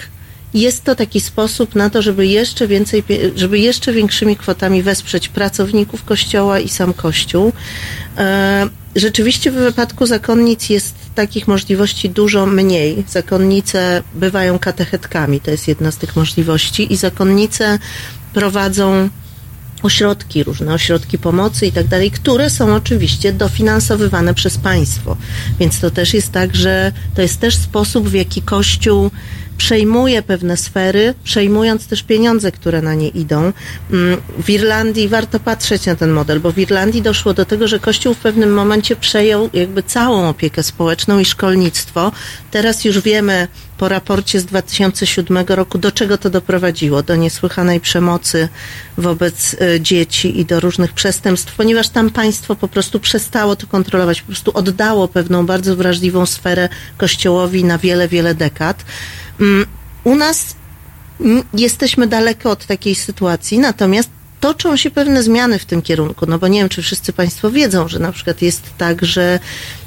jest 0.54 0.84
to 0.84 0.96
taki 0.96 1.20
sposób 1.22 1.76
na 1.76 1.90
to, 1.90 2.02
żeby 2.02 2.28
jeszcze 2.28 2.68
więcej, 2.68 3.04
żeby 3.36 3.60
jeszcze 3.60 3.94
większymi 3.94 4.36
kwotami 4.36 4.84
wesprzeć 4.84 5.28
pracowników 5.30 6.04
kościoła 6.06 6.60
i 6.60 6.70
sam 6.70 6.94
kościół. 6.94 7.52
E, 8.18 8.70
Rzeczywiście 8.96 9.52
w 9.52 9.56
wypadku 9.56 10.06
zakonnic 10.06 10.70
jest 10.70 10.96
takich 11.16 11.48
możliwości 11.48 12.10
dużo 12.10 12.46
mniej. 12.46 13.04
Zakonnice 13.08 14.04
bywają 14.14 14.60
katechetkami, 14.60 15.42
to 15.42 15.52
jest 15.52 15.68
jedna 15.68 15.92
z 15.92 15.98
tych 15.98 16.16
możliwości 16.16 16.94
i 16.94 16.96
zakonnice 16.98 17.80
prowadzą 18.34 19.10
ośrodki, 19.84 20.44
różne 20.44 20.74
ośrodki 20.74 21.18
pomocy 21.18 21.66
i 21.68 21.72
tak 21.72 21.88
dalej, 21.88 22.12
które 22.12 22.50
są 22.50 22.76
oczywiście 22.76 23.34
dofinansowywane 23.34 24.34
przez 24.34 24.58
państwo. 24.58 25.18
Więc 25.60 25.80
to 25.80 25.92
też 25.92 26.14
jest 26.14 26.32
tak, 26.32 26.56
że 26.56 26.92
to 27.16 27.22
jest 27.22 27.40
też 27.40 27.56
sposób, 27.56 28.10
w 28.10 28.14
jaki 28.14 28.42
Kościół 28.42 29.12
przejmuje 29.60 30.22
pewne 30.22 30.58
sfery, 30.58 31.14
przejmując 31.24 31.88
też 31.88 32.04
pieniądze, 32.04 32.52
które 32.52 32.82
na 32.82 32.94
nie 32.94 33.08
idą. 33.08 33.54
Mm, 33.92 34.22
W 34.40 34.50
Irlandii 34.50 35.08
warto 35.08 35.40
patrzeć 35.40 35.86
na 35.86 35.96
ten 35.96 36.12
model, 36.12 36.40
bo 36.40 36.52
w 36.52 36.58
Irlandii 36.58 37.02
doszło 37.02 37.34
do 37.34 37.46
tego, 37.46 37.68
że 37.68 37.80
Kościół 37.80 38.14
w 38.14 38.18
pewnym 38.18 38.54
momencie 38.54 38.96
przejął 38.96 39.50
jakby 39.54 39.84
całą 39.84 40.30
opiekę 40.30 40.64
społeczną 40.64 41.20
i 41.20 41.26
szkolnictwo. 41.26 42.12
Teraz 42.52 42.86
już 42.86 43.00
wiemy 43.00 43.48
po 43.80 43.90
raporcie 43.90 44.40
z 44.40 44.46
2007 44.46 45.46
roku, 45.48 45.78
do 45.78 45.92
czego 45.92 46.18
to 46.18 46.30
doprowadziło. 46.30 47.04
Do 47.04 47.16
niesłychanej 47.16 47.80
przemocy 47.80 48.50
wobec 48.98 49.56
e, 49.62 49.82
dzieci 49.82 50.40
i 50.40 50.46
do 50.46 50.60
różnych 50.60 50.94
przestępstw, 50.94 51.56
ponieważ 51.56 51.90
tam 51.90 52.10
państwo 52.10 52.56
po 52.56 52.68
prostu 52.68 53.00
przestało 53.00 53.56
to 53.56 53.68
kontrolować, 53.68 54.22
po 54.22 54.28
prostu 54.28 54.52
oddało 54.54 55.08
pewną 55.08 55.46
bardzo 55.46 55.76
wrażliwą 55.76 56.26
sferę 56.26 56.70
Kościołowi 56.98 57.64
na 57.64 57.78
wiele, 57.78 58.08
wiele 58.08 58.36
dekad. 58.36 58.86
Mm, 59.42 59.66
U 60.04 60.16
nas 60.16 60.56
jesteśmy 61.54 62.08
daleko 62.08 62.52
od 62.52 62.66
takiej 62.66 62.96
sytuacji, 62.96 63.60
natomiast 63.60 64.10
toczą 64.40 64.78
się 64.78 64.92
pewne 64.92 65.24
zmiany 65.24 65.60
w 65.60 65.66
tym 65.66 65.82
kierunku, 65.82 66.26
no 66.26 66.40
bo 66.40 66.48
nie 66.48 66.60
wiem, 66.60 66.70
czy 66.70 66.82
wszyscy 66.82 67.14
Państwo 67.14 67.52
wiedzą, 67.52 67.88
że 67.88 68.00
na 68.00 68.12
przykład 68.12 68.42
jest 68.42 68.64
tak, 68.78 69.06
że 69.06 69.40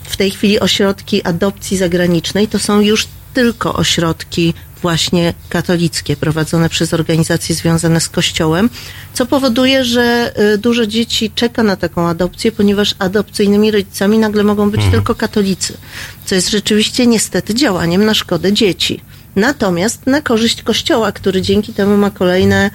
w 0.04 0.16
tej 0.16 0.30
chwili 0.30 0.60
ośrodki 0.60 1.22
adopcji 1.24 1.76
zagranicznej 1.76 2.48
to 2.48 2.58
są 2.58 2.80
już 2.80 3.08
tylko 3.34 3.74
ośrodki 3.74 4.54
właśnie 4.82 5.34
katolickie, 5.48 6.16
prowadzone 6.16 6.68
przez 6.68 6.94
organizacje 6.94 7.54
związane 7.54 8.00
z 8.00 8.08
Kościołem, 8.08 8.70
co 9.12 9.26
powoduje, 9.26 9.84
że 9.84 10.32
y, 10.54 10.58
dużo 10.58 10.86
dzieci 10.86 11.30
czeka 11.34 11.62
na 11.62 11.76
taką 11.76 12.08
adopcję, 12.08 12.52
ponieważ 12.52 12.94
adopcyjnymi 12.98 13.70
rodzicami 13.70 14.18
nagle 14.18 14.44
mogą 14.44 14.70
być 14.70 14.80
tylko 14.90 15.14
katolicy, 15.14 15.76
co 16.24 16.34
jest 16.34 16.50
rzeczywiście 16.50 17.06
niestety 17.06 17.54
działaniem 17.54 18.04
na 18.04 18.14
szkodę 18.14 18.52
dzieci. 18.52 19.00
Natomiast 19.36 20.06
na 20.06 20.20
korzyść 20.20 20.62
Kościoła, 20.62 21.12
który 21.12 21.42
dzięki 21.42 21.72
temu 21.72 21.96
ma 21.96 22.10
kolejne 22.10 22.70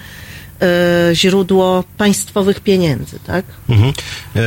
źródło 1.13 1.83
państwowych 1.97 2.59
pieniędzy, 2.59 3.19
tak? 3.27 3.45
Mhm. 3.69 3.93
E, 4.35 4.41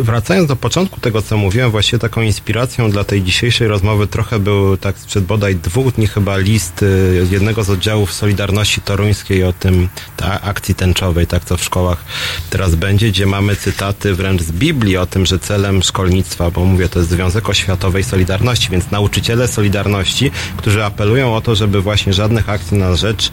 Wracając 0.00 0.48
do 0.48 0.56
początku 0.56 1.00
tego, 1.00 1.22
co 1.22 1.36
mówiłem, 1.36 1.70
właściwie 1.70 1.98
taką 1.98 2.22
inspiracją 2.22 2.90
dla 2.90 3.04
tej 3.04 3.22
dzisiejszej 3.22 3.68
rozmowy 3.68 4.06
trochę 4.06 4.38
był 4.38 4.76
tak 4.76 4.98
sprzed 4.98 5.24
bodaj 5.24 5.56
dwóch 5.56 5.92
dni 5.94 6.06
chyba 6.06 6.36
list 6.36 6.82
e, 6.82 6.86
jednego 7.30 7.64
z 7.64 7.70
oddziałów 7.70 8.12
Solidarności 8.12 8.80
Toruńskiej 8.80 9.44
o 9.44 9.52
tym, 9.52 9.88
ta 10.16 10.40
akcji 10.40 10.74
tęczowej, 10.74 11.26
tak 11.26 11.44
co 11.44 11.56
w 11.56 11.64
szkołach 11.64 12.04
teraz 12.50 12.74
będzie, 12.74 13.08
gdzie 13.08 13.26
mamy 13.26 13.56
cytaty 13.56 14.14
wręcz 14.14 14.42
z 14.42 14.52
Biblii 14.52 14.96
o 14.96 15.06
tym, 15.06 15.26
że 15.26 15.38
celem 15.38 15.82
szkolnictwa, 15.82 16.50
bo 16.50 16.64
mówię, 16.64 16.88
to 16.88 16.98
jest 16.98 17.10
Związek 17.10 17.48
Oświatowej 17.48 18.04
Solidarności, 18.04 18.68
więc 18.70 18.90
nauczyciele 18.90 19.48
Solidarności, 19.48 20.30
którzy 20.56 20.84
apelują 20.84 21.36
o 21.36 21.40
to, 21.40 21.54
żeby 21.54 21.82
właśnie 21.82 22.12
żadnych 22.12 22.48
akcji 22.48 22.78
na 22.78 22.96
rzecz 22.96 23.32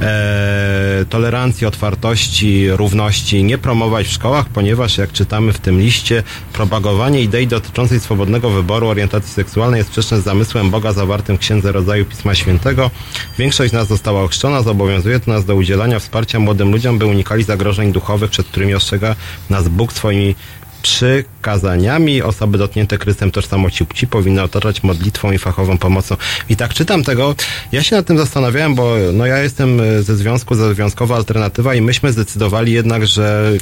e, 0.00 1.04
tolerancji, 1.08 1.41
otwartości, 1.66 2.70
równości 2.70 3.44
nie 3.44 3.58
promować 3.58 4.06
w 4.06 4.12
szkołach, 4.12 4.48
ponieważ 4.48 4.98
jak 4.98 5.12
czytamy 5.12 5.52
w 5.52 5.58
tym 5.58 5.80
liście, 5.80 6.22
propagowanie 6.52 7.22
idei 7.22 7.46
dotyczącej 7.46 8.00
swobodnego 8.00 8.50
wyboru 8.50 8.88
orientacji 8.88 9.32
seksualnej 9.32 9.78
jest 9.78 9.90
sprzeczne 9.90 10.20
z 10.20 10.24
zamysłem 10.24 10.70
Boga 10.70 10.92
zawartym 10.92 11.36
w 11.36 11.40
Księdze 11.40 11.72
Rodzaju 11.72 12.04
Pisma 12.04 12.34
Świętego. 12.34 12.90
Większość 13.38 13.70
z 13.70 13.74
nas 13.74 13.88
została 13.88 14.22
ochrzczona, 14.22 14.62
zobowiązuje 14.62 15.20
to 15.20 15.30
nas 15.30 15.44
do 15.44 15.56
udzielania 15.56 15.98
wsparcia 15.98 16.38
młodym 16.38 16.72
ludziom, 16.72 16.98
by 16.98 17.06
unikali 17.06 17.44
zagrożeń 17.44 17.92
duchowych, 17.92 18.30
przed 18.30 18.46
którymi 18.46 18.74
ostrzega 18.74 19.16
nas 19.50 19.68
Bóg 19.68 19.92
swoimi 19.92 20.34
przykazaniami. 20.82 22.22
Osoby 22.22 22.58
dotknięte 22.58 22.98
kryzysem 22.98 23.30
tożsamości 23.30 23.86
płci 23.86 24.06
powinny 24.06 24.42
otaczać 24.42 24.82
modlitwą 24.82 25.32
i 25.32 25.38
fachową 25.38 25.78
pomocą. 25.78 26.16
I 26.48 26.56
tak 26.56 26.74
czytam 26.74 27.04
tego. 27.04 27.34
Ja 27.72 27.82
się 27.82 27.96
nad 27.96 28.06
tym 28.06 28.18
zastanawiałem, 28.18 28.74
bo 28.74 28.94
no 29.12 29.26
ja 29.26 29.38
jestem 29.38 29.80
e, 29.80 30.02
ze 30.02 30.16
związku, 30.16 30.54
ze 30.54 30.74
Związkowa 30.74 31.16
Alternatywa 31.16 31.74
i 31.74 31.80
myśmy 31.80 32.12
zdecydowali 32.12 32.72
jednak, 32.72 33.06
że 33.06 33.52
e, 33.52 33.58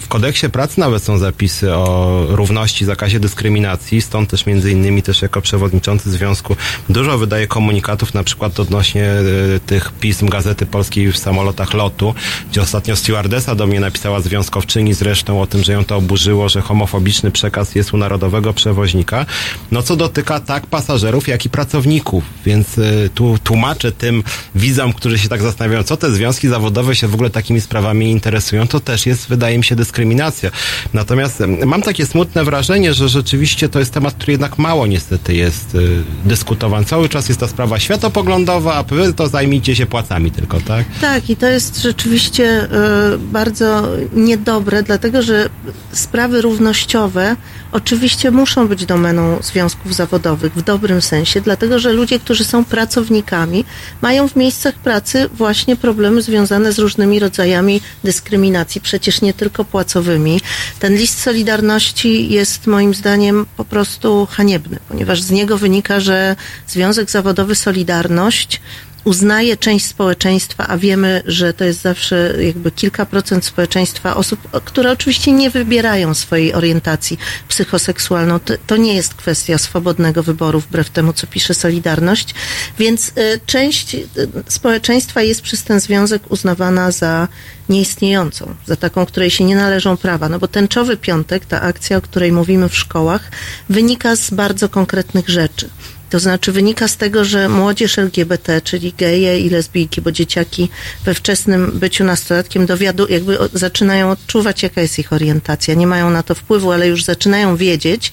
w 0.00 0.08
kodeksie 0.08 0.48
pracy 0.48 0.80
nawet 0.80 1.02
są 1.02 1.18
zapisy 1.18 1.74
o 1.74 2.26
równości, 2.28 2.84
zakazie 2.84 3.20
dyskryminacji, 3.20 4.00
stąd 4.00 4.30
też 4.30 4.46
między 4.46 4.72
innymi 4.72 5.02
też 5.02 5.22
jako 5.22 5.40
przewodniczący 5.40 6.10
związku 6.10 6.56
dużo 6.88 7.18
wydaje 7.18 7.46
komunikatów 7.46 8.14
na 8.14 8.24
przykład 8.24 8.60
odnośnie 8.60 9.04
e, 9.04 9.24
tych 9.66 9.92
pism 9.92 10.28
Gazety 10.28 10.66
Polskiej 10.66 11.12
w 11.12 11.18
samolotach 11.18 11.74
lotu, 11.74 12.14
gdzie 12.50 12.62
ostatnio 12.62 12.96
stewardesa 12.96 13.54
do 13.54 13.66
mnie 13.66 13.80
napisała 13.80 14.20
związkowczyni 14.20 14.94
zresztą 14.94 15.40
o 15.40 15.46
tym, 15.46 15.62
że 15.62 15.72
ją 15.72 15.84
to 15.84 15.96
oburzyło, 15.96 16.43
że 16.48 16.60
homofobiczny 16.60 17.30
przekaz 17.30 17.74
jest 17.74 17.94
u 17.94 17.96
narodowego 17.96 18.52
przewoźnika. 18.52 19.26
No 19.72 19.82
co 19.82 19.96
dotyka 19.96 20.40
tak 20.40 20.66
pasażerów, 20.66 21.28
jak 21.28 21.46
i 21.46 21.50
pracowników, 21.50 22.24
więc 22.46 22.78
y, 22.78 23.10
tu 23.14 23.38
tłumaczę 23.44 23.92
tym 23.92 24.22
widzom, 24.54 24.92
którzy 24.92 25.18
się 25.18 25.28
tak 25.28 25.42
zastanawiają, 25.42 25.82
co 25.82 25.96
te 25.96 26.10
związki 26.10 26.48
zawodowe 26.48 26.96
się 26.96 27.08
w 27.08 27.14
ogóle 27.14 27.30
takimi 27.30 27.60
sprawami 27.60 28.10
interesują, 28.10 28.68
to 28.68 28.80
też 28.80 29.06
jest, 29.06 29.28
wydaje 29.28 29.58
mi 29.58 29.64
się, 29.64 29.76
dyskryminacja. 29.76 30.50
Natomiast 30.92 31.40
y, 31.40 31.46
mam 31.46 31.82
takie 31.82 32.06
smutne 32.06 32.44
wrażenie, 32.44 32.94
że 32.94 33.08
rzeczywiście 33.08 33.68
to 33.68 33.78
jest 33.78 33.92
temat, 33.92 34.14
który 34.14 34.32
jednak 34.32 34.58
mało 34.58 34.86
niestety 34.86 35.34
jest 35.34 35.74
y, 35.74 36.02
dyskutowany. 36.24 36.86
Cały 36.86 37.08
czas 37.08 37.28
jest 37.28 37.40
ta 37.40 37.48
sprawa 37.48 37.80
światopoglądowa, 37.80 38.74
a 38.74 38.82
wy 38.82 39.12
to 39.12 39.28
zajmijcie 39.28 39.76
się 39.76 39.86
płacami 39.86 40.30
tylko, 40.30 40.60
tak? 40.60 40.84
Tak, 41.00 41.30
i 41.30 41.36
to 41.36 41.46
jest 41.46 41.82
rzeczywiście 41.82 42.44
e, 42.44 43.18
bardzo 43.18 43.88
niedobre, 44.12 44.82
dlatego 44.82 45.22
że 45.22 45.48
sprawy 45.92 46.33
równościowe 46.40 47.36
oczywiście 47.72 48.30
muszą 48.30 48.68
być 48.68 48.86
domeną 48.86 49.38
związków 49.42 49.94
zawodowych 49.94 50.54
w 50.54 50.62
dobrym 50.62 51.02
sensie, 51.02 51.40
dlatego 51.40 51.78
że 51.78 51.92
ludzie, 51.92 52.18
którzy 52.18 52.44
są 52.44 52.64
pracownikami, 52.64 53.64
mają 54.02 54.28
w 54.28 54.36
miejscach 54.36 54.74
pracy 54.74 55.28
właśnie 55.32 55.76
problemy 55.76 56.22
związane 56.22 56.72
z 56.72 56.78
różnymi 56.78 57.18
rodzajami 57.18 57.80
dyskryminacji, 58.04 58.80
przecież 58.80 59.20
nie 59.20 59.34
tylko 59.34 59.64
płacowymi. 59.64 60.40
Ten 60.78 60.96
list 60.96 61.22
Solidarności 61.22 62.32
jest 62.32 62.66
moim 62.66 62.94
zdaniem 62.94 63.46
po 63.56 63.64
prostu 63.64 64.28
haniebny, 64.30 64.78
ponieważ 64.88 65.22
z 65.22 65.30
niego 65.30 65.58
wynika, 65.58 66.00
że 66.00 66.36
Związek 66.68 67.10
Zawodowy 67.10 67.54
Solidarność 67.54 68.60
uznaje 69.04 69.56
część 69.56 69.86
społeczeństwa, 69.86 70.66
a 70.68 70.78
wiemy, 70.78 71.22
że 71.26 71.52
to 71.52 71.64
jest 71.64 71.82
zawsze 71.82 72.34
jakby 72.44 72.70
kilka 72.70 73.06
procent 73.06 73.44
społeczeństwa 73.44 74.16
osób, 74.16 74.40
które 74.64 74.90
oczywiście 74.90 75.32
nie 75.32 75.50
wybierają 75.50 76.14
swojej 76.14 76.54
orientacji 76.54 77.18
psychoseksualną. 77.48 78.40
To, 78.40 78.54
to 78.66 78.76
nie 78.76 78.94
jest 78.94 79.14
kwestia 79.14 79.58
swobodnego 79.58 80.22
wyboru, 80.22 80.60
wbrew 80.60 80.90
temu, 80.90 81.12
co 81.12 81.26
pisze 81.26 81.54
Solidarność. 81.54 82.34
Więc 82.78 83.08
y, 83.08 83.40
część 83.46 83.94
y, 83.94 84.08
społeczeństwa 84.48 85.22
jest 85.22 85.42
przez 85.42 85.64
ten 85.64 85.80
związek 85.80 86.22
uznawana 86.32 86.90
za 86.90 87.28
nieistniejącą, 87.68 88.54
za 88.66 88.76
taką, 88.76 89.06
której 89.06 89.30
się 89.30 89.44
nie 89.44 89.56
należą 89.56 89.96
prawa. 89.96 90.28
No 90.28 90.38
bo 90.38 90.48
tęczowy 90.48 90.96
piątek, 90.96 91.46
ta 91.46 91.60
akcja, 91.60 91.96
o 91.96 92.00
której 92.00 92.32
mówimy 92.32 92.68
w 92.68 92.76
szkołach, 92.76 93.30
wynika 93.68 94.16
z 94.16 94.30
bardzo 94.30 94.68
konkretnych 94.68 95.28
rzeczy. 95.28 95.70
To 96.10 96.18
znaczy 96.18 96.52
wynika 96.52 96.88
z 96.88 96.96
tego, 96.96 97.24
że 97.24 97.48
młodzież 97.48 97.98
LGBT, 97.98 98.60
czyli 98.60 98.94
geje 98.98 99.40
i 99.40 99.50
lesbijki, 99.50 100.00
bo 100.02 100.12
dzieciaki 100.12 100.68
we 101.04 101.14
wczesnym 101.14 101.70
byciu 101.74 102.04
nastolatkiem 102.04 102.66
dowiadu, 102.66 103.06
jakby 103.08 103.38
zaczynają 103.52 104.10
odczuwać, 104.10 104.62
jaka 104.62 104.80
jest 104.80 104.98
ich 104.98 105.12
orientacja. 105.12 105.74
Nie 105.74 105.86
mają 105.86 106.10
na 106.10 106.22
to 106.22 106.34
wpływu, 106.34 106.72
ale 106.72 106.88
już 106.88 107.04
zaczynają 107.04 107.56
wiedzieć 107.56 108.12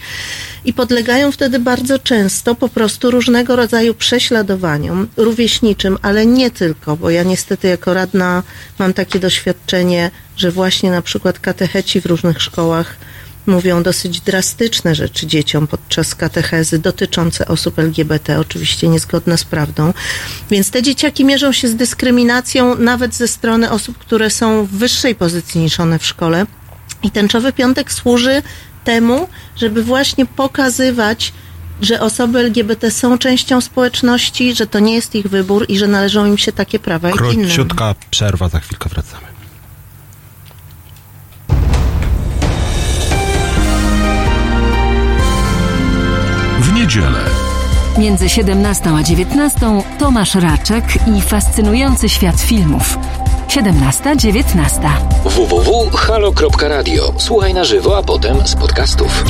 i 0.66 0.74
podlegają 0.74 1.32
wtedy 1.32 1.60
bardzo 1.60 2.00
często 2.00 2.56
po 2.56 2.70
prostu 2.70 3.12
różnego 3.12 3.56
rodzaju 3.56 3.94
prześladowaniom, 3.94 5.08
rówieśniczym, 5.18 5.98
ale 6.02 6.26
nie 6.26 6.52
tylko, 6.52 6.98
bo 6.98 7.10
ja 7.10 7.24
niestety 7.24 7.68
jako 7.68 7.94
radna 7.94 8.44
mam 8.80 8.94
takie 8.94 9.20
doświadczenie, 9.20 10.12
że 10.38 10.52
właśnie 10.52 10.92
na 10.92 11.02
przykład 11.02 11.40
katecheci 11.40 12.02
w 12.02 12.06
różnych 12.06 12.42
szkołach 12.42 12.96
mówią 13.48 13.84
dosyć 13.84 14.22
drastyczne 14.22 14.96
rzeczy 14.96 15.28
dzieciom 15.28 15.68
podczas 15.68 16.16
katechezy 16.16 16.80
dotyczące 16.80 17.48
osób 17.48 17.80
LGBT, 17.80 18.40
oczywiście 18.40 18.88
niezgodne 18.88 19.38
z 19.38 19.44
prawdą. 19.44 19.94
Więc 20.52 20.72
te 20.72 20.82
dzieciaki 20.82 21.26
mierzą 21.26 21.52
się 21.52 21.68
z 21.68 21.76
dyskryminacją 21.76 22.76
nawet 22.76 23.16
ze 23.16 23.28
strony 23.28 23.72
osób, 23.72 23.98
które 23.98 24.30
są 24.30 24.66
w 24.66 24.70
wyższej 24.70 25.16
pozycji 25.16 25.62
niż 25.62 25.80
one 25.80 26.00
w 26.00 26.06
szkole. 26.06 26.46
I 27.04 27.12
tęczowy 27.12 27.54
piątek 27.54 27.92
służy 27.94 28.42
temu, 28.84 29.28
żeby 29.56 29.84
właśnie 29.84 30.26
pokazywać, 30.26 31.34
że 31.82 32.02
osoby 32.02 32.40
LGBT 32.40 32.92
są 32.92 33.18
częścią 33.18 33.62
społeczności, 33.62 34.56
że 34.56 34.68
to 34.68 34.80
nie 34.80 34.96
jest 34.96 35.16
ich 35.16 35.28
wybór 35.28 35.66
i 35.70 35.78
że 35.78 35.88
należą 35.88 36.26
im 36.26 36.38
się 36.38 36.52
takie 36.52 36.80
prawa. 36.80 37.12
Króciutka 37.12 37.96
przerwa, 38.12 38.50
za 38.50 38.60
chwilkę 38.60 38.90
wracamy. 38.90 39.31
Niedzielę 46.96 47.20
Między 47.98 48.30
17 48.30 48.90
a 48.96 49.04
19 49.04 49.60
Tomasz 50.00 50.36
Raczek 50.36 50.86
i 51.18 51.22
fascynujący 51.22 52.10
świat 52.10 52.42
filmów. 52.42 52.98
17-19. 53.48 54.90
www.halo.radio. 55.24 57.14
Słuchaj 57.18 57.54
na 57.54 57.64
żywo, 57.64 57.98
a 57.98 58.04
potem 58.04 58.48
z 58.48 58.56
podcastów. 58.56 59.24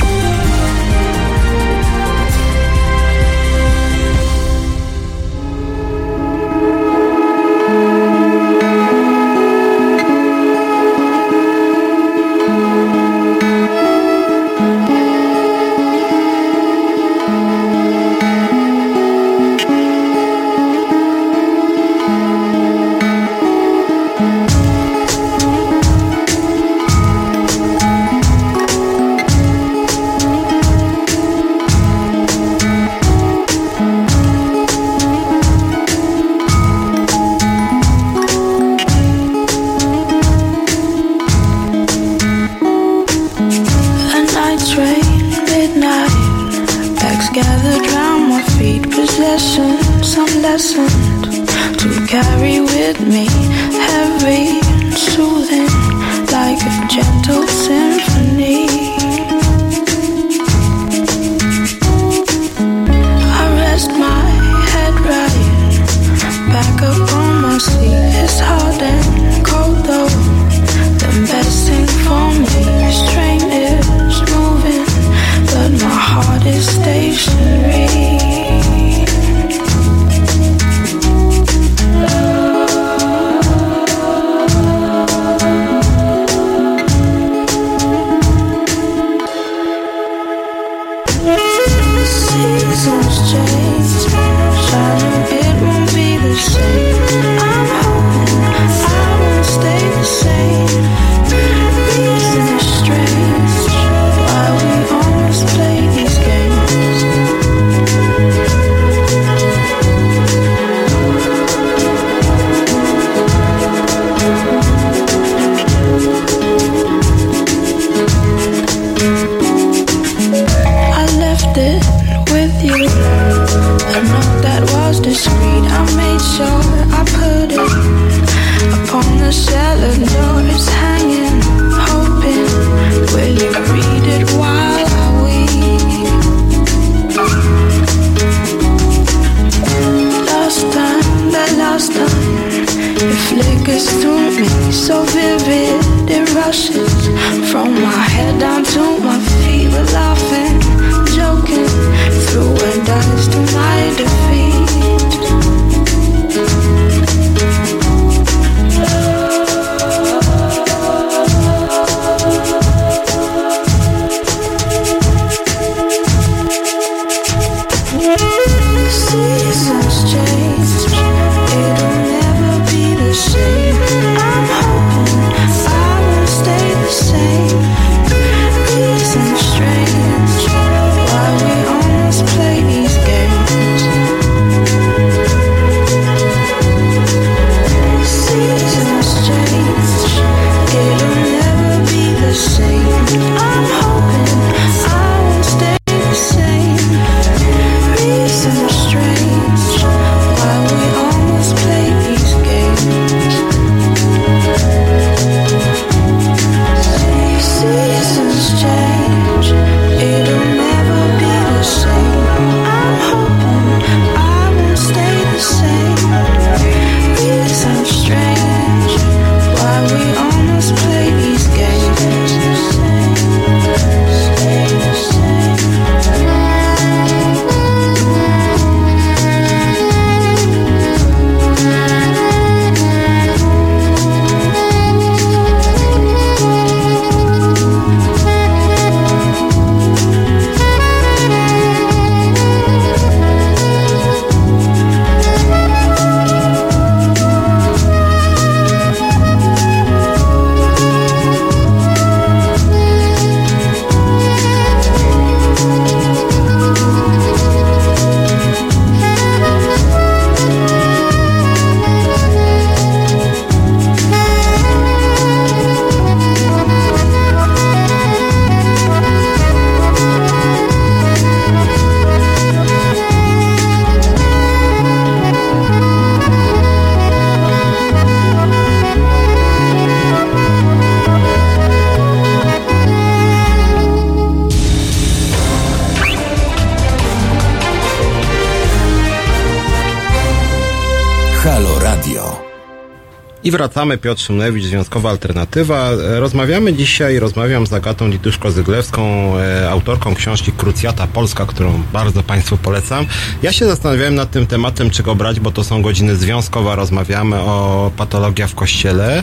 Wracamy, 293.82 293.98
Piotr 293.98 294.22
Szymlewicz, 294.22 294.64
Związkowa 294.64 295.10
Alternatywa. 295.10 295.90
Rozmawiamy 295.96 296.74
dzisiaj, 296.74 297.18
rozmawiam 297.18 297.66
z 297.66 297.72
Agatą 297.72 298.08
Liduszko-Zyglewską, 298.08 299.02
e, 299.36 299.70
autorką 299.70 300.14
książki 300.14 300.52
Krucjata 300.52 301.06
Polska, 301.06 301.46
którą 301.46 301.82
bardzo 301.92 302.22
Państwu 302.22 302.56
polecam. 302.56 303.06
Ja 303.42 303.52
się 303.52 303.66
zastanawiałem 303.66 304.14
nad 304.14 304.30
tym 304.30 304.46
tematem, 304.46 304.90
czy 304.90 305.02
go 305.02 305.14
brać, 305.14 305.40
bo 305.40 305.50
to 305.50 305.64
są 305.64 305.82
godziny 305.82 306.16
związkowe, 306.16 306.76
rozmawiamy 306.76 307.36
o 307.40 307.90
patologiach 307.96 308.50
w 308.50 308.54
kościele. 308.54 309.22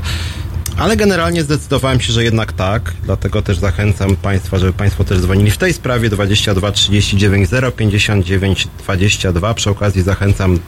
Ale 0.80 0.98
generalnie 0.98 1.44
zdecydowałem 1.44 2.00
się, 2.02 2.14
że 2.14 2.24
jednak 2.24 2.54
tak, 2.54 2.94
dlatego 3.04 3.42
też 3.42 3.58
zachęcam 3.58 4.16
Państwa, 4.16 4.60
żeby 4.60 4.74
Państwo 4.74 5.04
też 5.04 5.20
dzwonili 5.20 5.52
w 5.52 5.58
tej 5.58 5.74
sprawie. 5.74 6.10
22 6.10 6.72
39 6.72 7.50
059 7.76 8.68
22. 8.84 9.54
Przy 9.54 9.70
okazji 9.70 10.02
zachęcam 10.02 10.60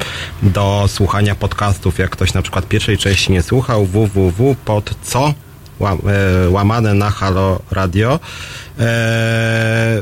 do 0.43 0.85
słuchania 0.87 1.35
podcastów, 1.35 1.99
jak 1.99 2.09
ktoś 2.09 2.33
na 2.33 2.41
przykład 2.41 2.67
pierwszej 2.67 2.97
części 2.97 3.31
nie 3.31 3.41
słuchał, 3.41 3.85
www 3.85 4.55
pod 4.65 4.95
co 5.03 5.33
e, 5.81 6.49
łamane 6.49 6.93
na 6.93 7.09
Halo 7.09 7.59
Radio, 7.71 8.19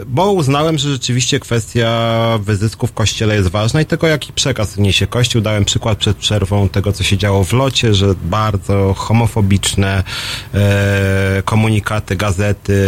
bo 0.08 0.32
uznałem, 0.32 0.78
że 0.78 0.92
rzeczywiście 0.92 1.40
kwestia 1.40 2.40
wyzysku 2.42 2.88
w 2.88 2.94
kościele 2.94 3.36
jest 3.36 3.48
ważna 3.48 3.82
i 3.82 3.86
tego, 3.86 4.08
jaki 4.08 4.34
przekaz 4.34 4.78
niesie 4.78 5.08
Kościół. 5.08 5.42
Dałem 5.42 5.66
przykład 5.66 5.98
przed 5.98 6.18
przerwą 6.18 6.70
tego, 6.70 6.94
co 6.94 7.04
się 7.04 7.18
działo 7.18 7.44
w 7.44 7.54
locie, 7.54 7.94
że 7.94 8.16
bardzo 8.24 8.94
homofobiczne 8.94 10.04
e, 10.54 11.42
komunikaty, 11.46 12.16
gazety, 12.16 12.82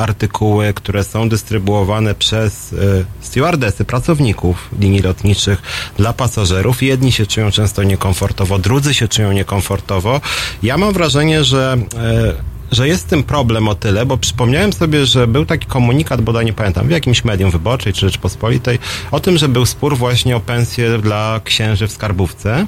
artykuły, 0.00 0.74
które 0.74 1.04
są 1.04 1.28
dystrybuowane 1.28 2.14
przez 2.14 2.72
e, 2.72 2.76
stewardesy, 3.20 3.84
pracowników 3.84 4.68
linii 4.80 5.02
lotniczych 5.02 5.62
dla 5.96 6.12
pasażerów. 6.12 6.82
Jedni 6.82 7.12
się 7.12 7.26
czują 7.26 7.50
często 7.50 7.82
niekomfortowo, 7.82 8.58
drudzy 8.58 8.94
się 8.94 9.08
czują 9.08 9.32
niekomfortowo. 9.32 10.20
Ja 10.62 10.78
mam 10.78 10.92
wrażenie, 10.92 11.44
że 11.44 11.76
e, 11.94 12.55
że 12.72 12.88
jest 12.88 13.02
z 13.02 13.04
tym 13.04 13.22
problem 13.22 13.68
o 13.68 13.74
tyle, 13.74 14.06
bo 14.06 14.16
przypomniałem 14.16 14.72
sobie, 14.72 15.06
że 15.06 15.26
był 15.26 15.46
taki 15.46 15.66
komunikat, 15.66 16.20
bodaj 16.20 16.44
nie 16.44 16.52
pamiętam, 16.52 16.86
w 16.88 16.90
jakimś 16.90 17.24
medium 17.24 17.50
wyborczej 17.50 17.92
czy 17.92 18.00
Rzeczpospolitej, 18.00 18.78
o 19.10 19.20
tym, 19.20 19.38
że 19.38 19.48
był 19.48 19.66
spór 19.66 19.96
właśnie 19.96 20.36
o 20.36 20.40
pensję 20.40 20.98
dla 20.98 21.40
księży 21.44 21.88
w 21.88 21.92
skarbówce. 21.92 22.66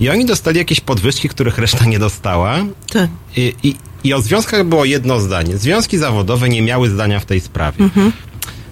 I 0.00 0.10
oni 0.10 0.24
dostali 0.26 0.58
jakieś 0.58 0.80
podwyżki, 0.80 1.28
których 1.28 1.58
reszta 1.58 1.84
nie 1.84 1.98
dostała. 1.98 2.56
Tak. 2.92 3.10
I, 3.36 3.54
i, 3.62 3.76
I 4.04 4.14
o 4.14 4.20
związkach 4.20 4.64
było 4.64 4.84
jedno 4.84 5.20
zdanie. 5.20 5.58
Związki 5.58 5.98
zawodowe 5.98 6.48
nie 6.48 6.62
miały 6.62 6.90
zdania 6.90 7.20
w 7.20 7.24
tej 7.24 7.40
sprawie. 7.40 7.84
Mhm. 7.84 8.12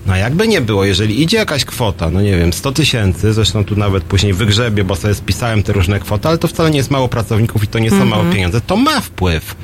No 0.07 0.17
jakby 0.17 0.49
nie 0.49 0.61
było, 0.61 0.85
jeżeli 0.85 1.23
idzie 1.23 1.37
jakaś 1.37 1.65
kwota, 1.65 2.11
no 2.11 2.23
nie 2.23 2.37
wiem, 2.37 2.53
100 2.53 2.73
tysięcy, 2.73 3.33
zresztą 3.33 3.65
tu 3.65 3.77
nawet 3.77 4.05
później 4.05 4.33
wygrzebię, 4.35 4.85
bo 4.85 4.97
sobie 4.97 5.15
spisałem 5.15 5.63
te 5.63 5.73
różne 5.73 6.01
kwoty, 6.01 6.29
ale 6.29 6.39
to 6.39 6.49
wcale 6.49 6.71
nie 6.71 6.77
jest 6.77 6.91
mało 6.91 7.09
pracowników 7.09 7.65
i 7.65 7.67
to 7.67 7.79
nie 7.79 7.91
są 7.91 7.97
Mhm. 7.97 8.11
małe 8.11 8.33
pieniądze, 8.33 8.61
to 8.61 8.77
ma 8.77 9.01
wpływ. 9.01 9.55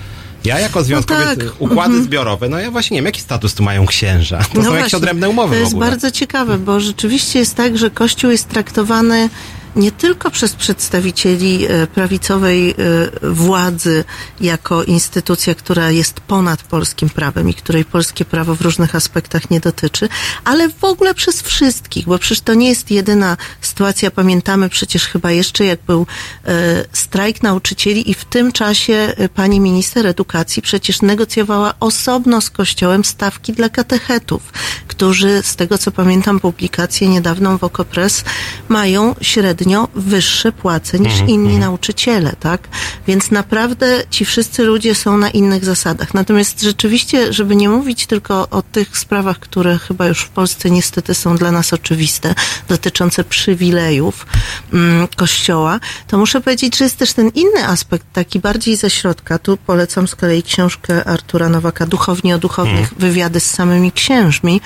Ja 0.47 0.60
jako 0.60 0.82
związkowiec, 0.85 1.39
tak. 1.39 1.47
układy 1.59 1.90
Mhm. 1.90 2.05
zbiorowe, 2.05 2.48
no 2.48 2.59
ja 2.59 2.70
właśnie 2.70 2.94
nie 2.94 2.98
wiem, 2.98 3.06
jaki 3.06 3.20
status 3.20 3.55
tu 3.55 3.62
mają 3.62 3.86
księża. 3.86 4.39
To 4.39 4.44
są 4.55 4.59
jakieś 4.60 4.78
właśnie, 4.78 4.97
odrębne 4.97 5.28
umowy 5.28 5.55
To 5.56 5.60
jest 5.60 5.77
bardzo 5.77 6.10
ciekawe, 6.10 6.59
bo 6.59 6.81
rzeczywiście 6.81 7.39
jest 7.39 7.55
tak, 7.55 7.78
że 7.78 7.90
Kościół 7.90 8.31
jest 8.31 8.48
traktowany 8.48 9.28
nie 9.76 9.92
tylko 9.92 10.30
przez 10.30 10.54
przedstawicieli 10.54 11.66
e, 11.66 11.86
prawicowej 11.86 12.70
e, 12.70 12.74
władzy 13.30 14.04
jako 14.40 14.84
instytucja, 14.84 15.54
która 15.54 15.90
jest 15.90 16.20
ponad 16.20 16.62
polskim 16.62 17.10
prawem 17.10 17.48
i 17.48 17.54
której 17.54 17.84
polskie 17.84 18.24
prawo 18.24 18.54
w 18.54 18.60
różnych 18.60 18.94
aspektach 18.94 19.50
nie 19.50 19.60
dotyczy, 19.60 20.08
ale 20.44 20.68
w 20.68 20.84
ogóle 20.84 21.14
przez 21.14 21.42
wszystkich, 21.42 22.06
bo 22.06 22.18
przecież 22.18 22.40
to 22.40 22.54
nie 22.54 22.68
jest 22.68 22.90
jedyna 22.90 23.36
sytuacja. 23.60 24.10
Pamiętamy 24.10 24.68
przecież 24.68 25.06
chyba 25.06 25.30
jeszcze, 25.30 25.64
jak 25.64 25.82
był 25.86 26.06
e, 26.46 26.84
strajk 26.92 27.42
nauczycieli 27.42 28.10
i 28.10 28.14
w 28.14 28.24
tym 28.24 28.52
czasie 28.52 29.14
pani 29.34 29.60
minister 29.60 30.06
edukacji 30.06 30.62
przecież 30.62 31.02
negocjowała 31.02 31.74
osobno 31.80 32.40
z 32.40 32.50
Kościołem 32.50 33.04
stawki 33.04 33.52
dla 33.52 33.68
katechetów, 33.68 34.42
którzy, 34.88 35.42
z 35.42 35.56
tego 35.56 35.78
co 35.78 35.92
pamiętam 35.92 36.40
publikację 36.40 37.08
niedawną 37.08 37.58
w 37.58 37.64
Okopres, 37.64 38.24
mają 38.68 39.14
średnio 39.20 39.65
wyższe 39.94 40.52
płace 40.52 40.98
niż 40.98 41.12
Mhm, 41.12 41.30
inni 41.30 41.44
mhm. 41.55 41.60
nauczyciele, 41.60 42.32
tak? 42.40 42.68
Więc 43.06 43.30
naprawdę 43.30 44.02
ci 44.10 44.24
wszyscy 44.24 44.64
ludzie 44.64 44.94
są 44.94 45.18
na 45.18 45.30
innych 45.30 45.64
zasadach. 45.64 46.14
Natomiast 46.14 46.62
rzeczywiście, 46.62 47.32
żeby 47.32 47.56
nie 47.56 47.68
mówić 47.68 48.06
tylko 48.06 48.48
o 48.51 48.62
tych 48.62 48.98
sprawach, 48.98 49.38
które 49.38 49.78
chyba 49.78 50.06
już 50.06 50.20
w 50.20 50.28
Polsce 50.28 50.70
niestety 50.70 51.14
są 51.14 51.36
dla 51.36 51.51
nas 51.52 51.72
oczywiste, 51.72 52.34
dotyczące 52.68 53.24
przywilejów 53.24 54.26
mm, 54.72 55.09
Kościoła, 55.16 55.80
to 56.06 56.18
muszę 56.18 56.40
powiedzieć, 56.40 56.76
że 56.78 56.84
jest 56.84 56.97
też 56.97 57.12
ten 57.12 57.28
inny 57.28 57.66
aspekt, 57.68 58.06
taki 58.12 58.40
bardziej 58.40 58.76
ze 58.76 58.90
środka. 58.90 59.38
Tu 59.38 59.56
polecam 59.56 60.09
z 60.09 60.14
kolei 60.14 60.43
książkę 60.43 61.05
Artura 61.09 61.48
Nowaka, 61.48 61.86
Duchowni 61.86 62.32
o 62.34 62.38
duchownych, 62.38 62.76
Mhm. 62.93 63.01
wywiady 63.01 63.40
z 63.40 63.51
samymi 63.51 63.93
księżmi, 63.93 64.60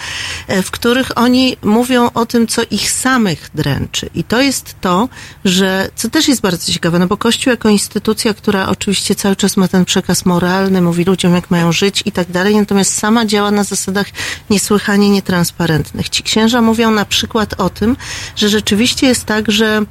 e, 0.49 0.63
w 0.63 0.71
których 0.71 1.19
oni 1.19 1.57
mówią 1.63 2.11
o 2.15 2.27
tym, 2.27 2.47
co 2.47 2.63
ich 2.71 2.91
samych 2.91 3.51
dręczy. 3.55 4.11
I 4.15 4.25
to 4.25 4.41
jest 4.41 4.75
to, 4.81 5.09
że, 5.45 5.89
co 5.95 6.11
też 6.11 6.29
jest 6.29 6.41
bardzo 6.41 6.73
ciekawe, 6.73 6.99
no 6.99 7.07
bo 7.07 7.17
Kościół 7.17 7.51
jako 7.51 7.69
instytucja, 7.69 8.35
która 8.35 8.69
oczywiście 8.69 9.15
cały 9.15 9.37
czas 9.37 9.57
ma 9.57 9.69
ten 9.69 9.85
przekaz 9.85 10.27
moralny, 10.27 10.83
mówi 10.83 11.05
ludziom, 11.05 11.35
jak 11.35 11.51
mają 11.51 11.73
żyć 11.73 12.03
i 12.07 12.13
tak 12.13 12.31
dalej, 12.31 12.57
natomiast 12.57 12.99
sama 12.99 13.27
działa 13.27 13.51
na 13.51 13.65
zasadach 13.65 14.07
niesłychanie 14.51 15.11
nietransparentnych. 15.11 16.09
Ci 16.09 16.23
księża 16.23 16.63
mówią 16.63 16.91
na 16.91 17.05
przykład 17.05 17.61
o 17.61 17.71
tym, 17.71 17.97
że 18.37 18.49
rzeczywiście 18.49 19.07
jest 19.07 19.25
tak, 19.25 19.51
że 19.51 19.85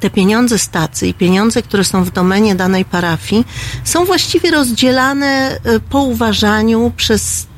te 0.00 0.10
pieniądze 0.10 0.58
stacy 0.58 1.06
i 1.06 1.14
pieniądze, 1.14 1.62
które 1.62 1.84
są 1.84 2.04
w 2.04 2.10
domenie 2.10 2.54
danej 2.54 2.84
parafii, 2.84 3.44
są 3.84 4.04
właściwie 4.04 4.50
rozdzielane 4.50 5.26
e, 5.64 5.80
po 5.80 5.98
uważaniu 5.98 6.92
przez 6.96 7.49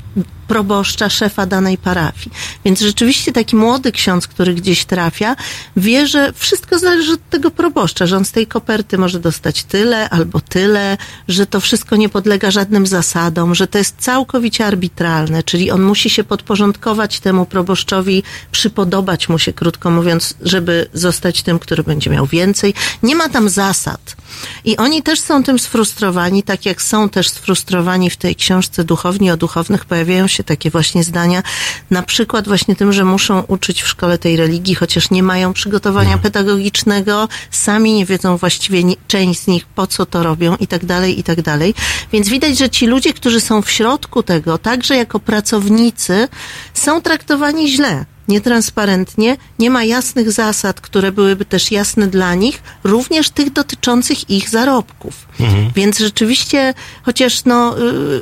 proboszcza, 0.48 1.08
szefa 1.08 1.46
danej 1.46 1.78
parafii. 1.78 2.30
Więc 2.64 2.80
rzeczywiście 2.80 3.32
taki 3.32 3.56
młody 3.56 3.92
ksiądz, 3.92 4.26
który 4.26 4.54
gdzieś 4.54 4.84
trafia, 4.84 5.36
wie, 5.76 6.06
że 6.06 6.32
wszystko 6.32 6.78
zależy 6.78 7.12
od 7.12 7.30
tego 7.30 7.50
proboszcza, 7.50 8.06
że 8.06 8.16
on 8.16 8.24
z 8.24 8.32
tej 8.32 8.46
koperty 8.46 8.98
może 8.98 9.20
dostać 9.20 9.64
tyle 9.64 10.10
albo 10.10 10.40
tyle, 10.40 10.96
że 11.28 11.46
to 11.46 11.60
wszystko 11.60 11.96
nie 11.96 12.08
podlega 12.08 12.50
żadnym 12.50 12.86
zasadom, 12.86 13.54
że 13.54 13.66
to 13.66 13.78
jest 13.78 13.96
całkowicie 13.98 14.66
arbitralne, 14.66 15.42
czyli 15.42 15.70
on 15.70 15.82
musi 15.82 16.10
się 16.10 16.24
podporządkować 16.24 17.20
temu 17.20 17.46
proboszczowi, 17.46 18.22
przypodobać 18.52 19.28
mu 19.28 19.38
się, 19.38 19.52
krótko 19.52 19.90
mówiąc, 19.90 20.34
żeby 20.42 20.86
zostać 20.94 21.42
tym, 21.42 21.58
który 21.58 21.82
będzie 21.82 22.10
miał 22.10 22.26
więcej. 22.26 22.74
Nie 23.02 23.16
ma 23.16 23.28
tam 23.28 23.48
zasad. 23.48 24.16
I 24.64 24.76
oni 24.76 25.02
też 25.02 25.20
są 25.20 25.42
tym 25.42 25.58
sfrustrowani, 25.58 26.42
tak 26.42 26.66
jak 26.66 26.82
są 26.82 27.08
też 27.08 27.28
sfrustrowani 27.28 28.10
w 28.10 28.16
tej 28.16 28.36
książce 28.36 28.84
Duchowni 28.84 29.30
o 29.30 29.36
duchownych, 29.36 29.84
pojawiają 29.84 30.26
się 30.32 30.44
takie 30.44 30.70
właśnie 30.70 31.04
zdania, 31.04 31.42
na 31.90 32.02
przykład 32.02 32.48
właśnie 32.48 32.76
tym, 32.76 32.92
że 32.92 33.04
muszą 33.04 33.40
uczyć 33.40 33.82
w 33.82 33.88
szkole 33.88 34.18
tej 34.18 34.36
religii, 34.36 34.74
chociaż 34.74 35.10
nie 35.10 35.22
mają 35.22 35.52
przygotowania 35.52 36.18
pedagogicznego, 36.18 37.28
sami 37.50 37.92
nie 37.92 38.06
wiedzą 38.06 38.36
właściwie 38.36 38.84
ni- 38.84 38.96
część 39.08 39.40
z 39.40 39.46
nich 39.46 39.66
po 39.66 39.86
co 39.86 40.06
to 40.06 40.22
robią 40.22 40.56
i 40.56 40.66
tak 40.66 40.84
dalej, 40.84 41.18
i 41.18 41.22
tak 41.22 41.42
dalej. 41.42 41.74
Więc 42.12 42.28
widać, 42.28 42.58
że 42.58 42.70
ci 42.70 42.86
ludzie, 42.86 43.12
którzy 43.12 43.40
są 43.40 43.62
w 43.62 43.70
środku 43.70 44.22
tego, 44.22 44.58
także 44.58 44.96
jako 44.96 45.20
pracownicy, 45.20 46.28
są 46.74 47.00
traktowani 47.00 47.68
źle 47.72 48.04
nietransparentnie, 48.32 49.36
nie 49.58 49.70
ma 49.70 49.84
jasnych 49.84 50.32
zasad, 50.32 50.80
które 50.80 51.12
byłyby 51.12 51.44
też 51.44 51.70
jasne 51.70 52.06
dla 52.06 52.34
nich, 52.34 52.62
również 52.84 53.30
tych 53.30 53.52
dotyczących 53.52 54.30
ich 54.30 54.48
zarobków. 54.48 55.28
Więc 55.74 55.98
rzeczywiście, 55.98 56.74
chociaż 57.02 57.44
no, 57.44 57.78
y, 57.78 58.20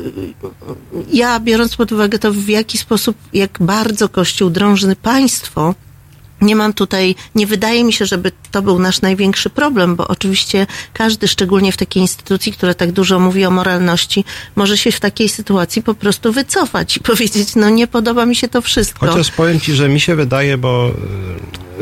ja 1.12 1.40
biorąc 1.40 1.76
pod 1.76 1.92
uwagę 1.92 2.18
to, 2.18 2.32
w 2.32 2.48
jaki 2.48 2.78
sposób, 2.78 3.16
jak 3.32 3.58
bardzo 3.60 4.08
Kościół 4.08 4.50
drąży 4.50 4.96
państwo, 4.96 5.74
nie 6.40 6.56
mam 6.56 6.72
tutaj, 6.74 7.14
nie 7.34 7.46
wydaje 7.46 7.84
mi 7.84 7.92
się, 7.92 8.06
żeby 8.06 8.32
to 8.50 8.62
był 8.62 8.78
nasz 8.78 9.00
największy 9.00 9.50
problem, 9.50 9.96
bo 9.96 10.08
oczywiście 10.08 10.66
każdy, 10.92 11.28
szczególnie 11.28 11.72
w 11.72 11.76
takiej 11.76 12.02
instytucji, 12.02 12.52
która 12.52 12.74
tak 12.74 12.92
dużo 12.92 13.18
mówi 13.18 13.44
o 13.44 13.50
moralności, 13.50 14.24
może 14.56 14.76
się 14.78 14.92
w 14.92 15.00
takiej 15.00 15.28
sytuacji 15.28 15.82
po 15.82 15.94
prostu 15.94 16.32
wycofać 16.32 16.96
i 16.96 17.00
powiedzieć, 17.10 17.56
no 17.56 17.70
nie 17.70 17.86
podoba 17.86 18.26
mi 18.26 18.36
się 18.36 18.48
to 18.48 18.62
wszystko. 18.62 19.06
Chociaż 19.06 19.30
powiem 19.30 19.60
Ci, 19.60 19.74
że 19.74 19.88
mi 19.88 20.00
się 20.00 20.16
wydaje, 20.16 20.58
bo 20.58 20.90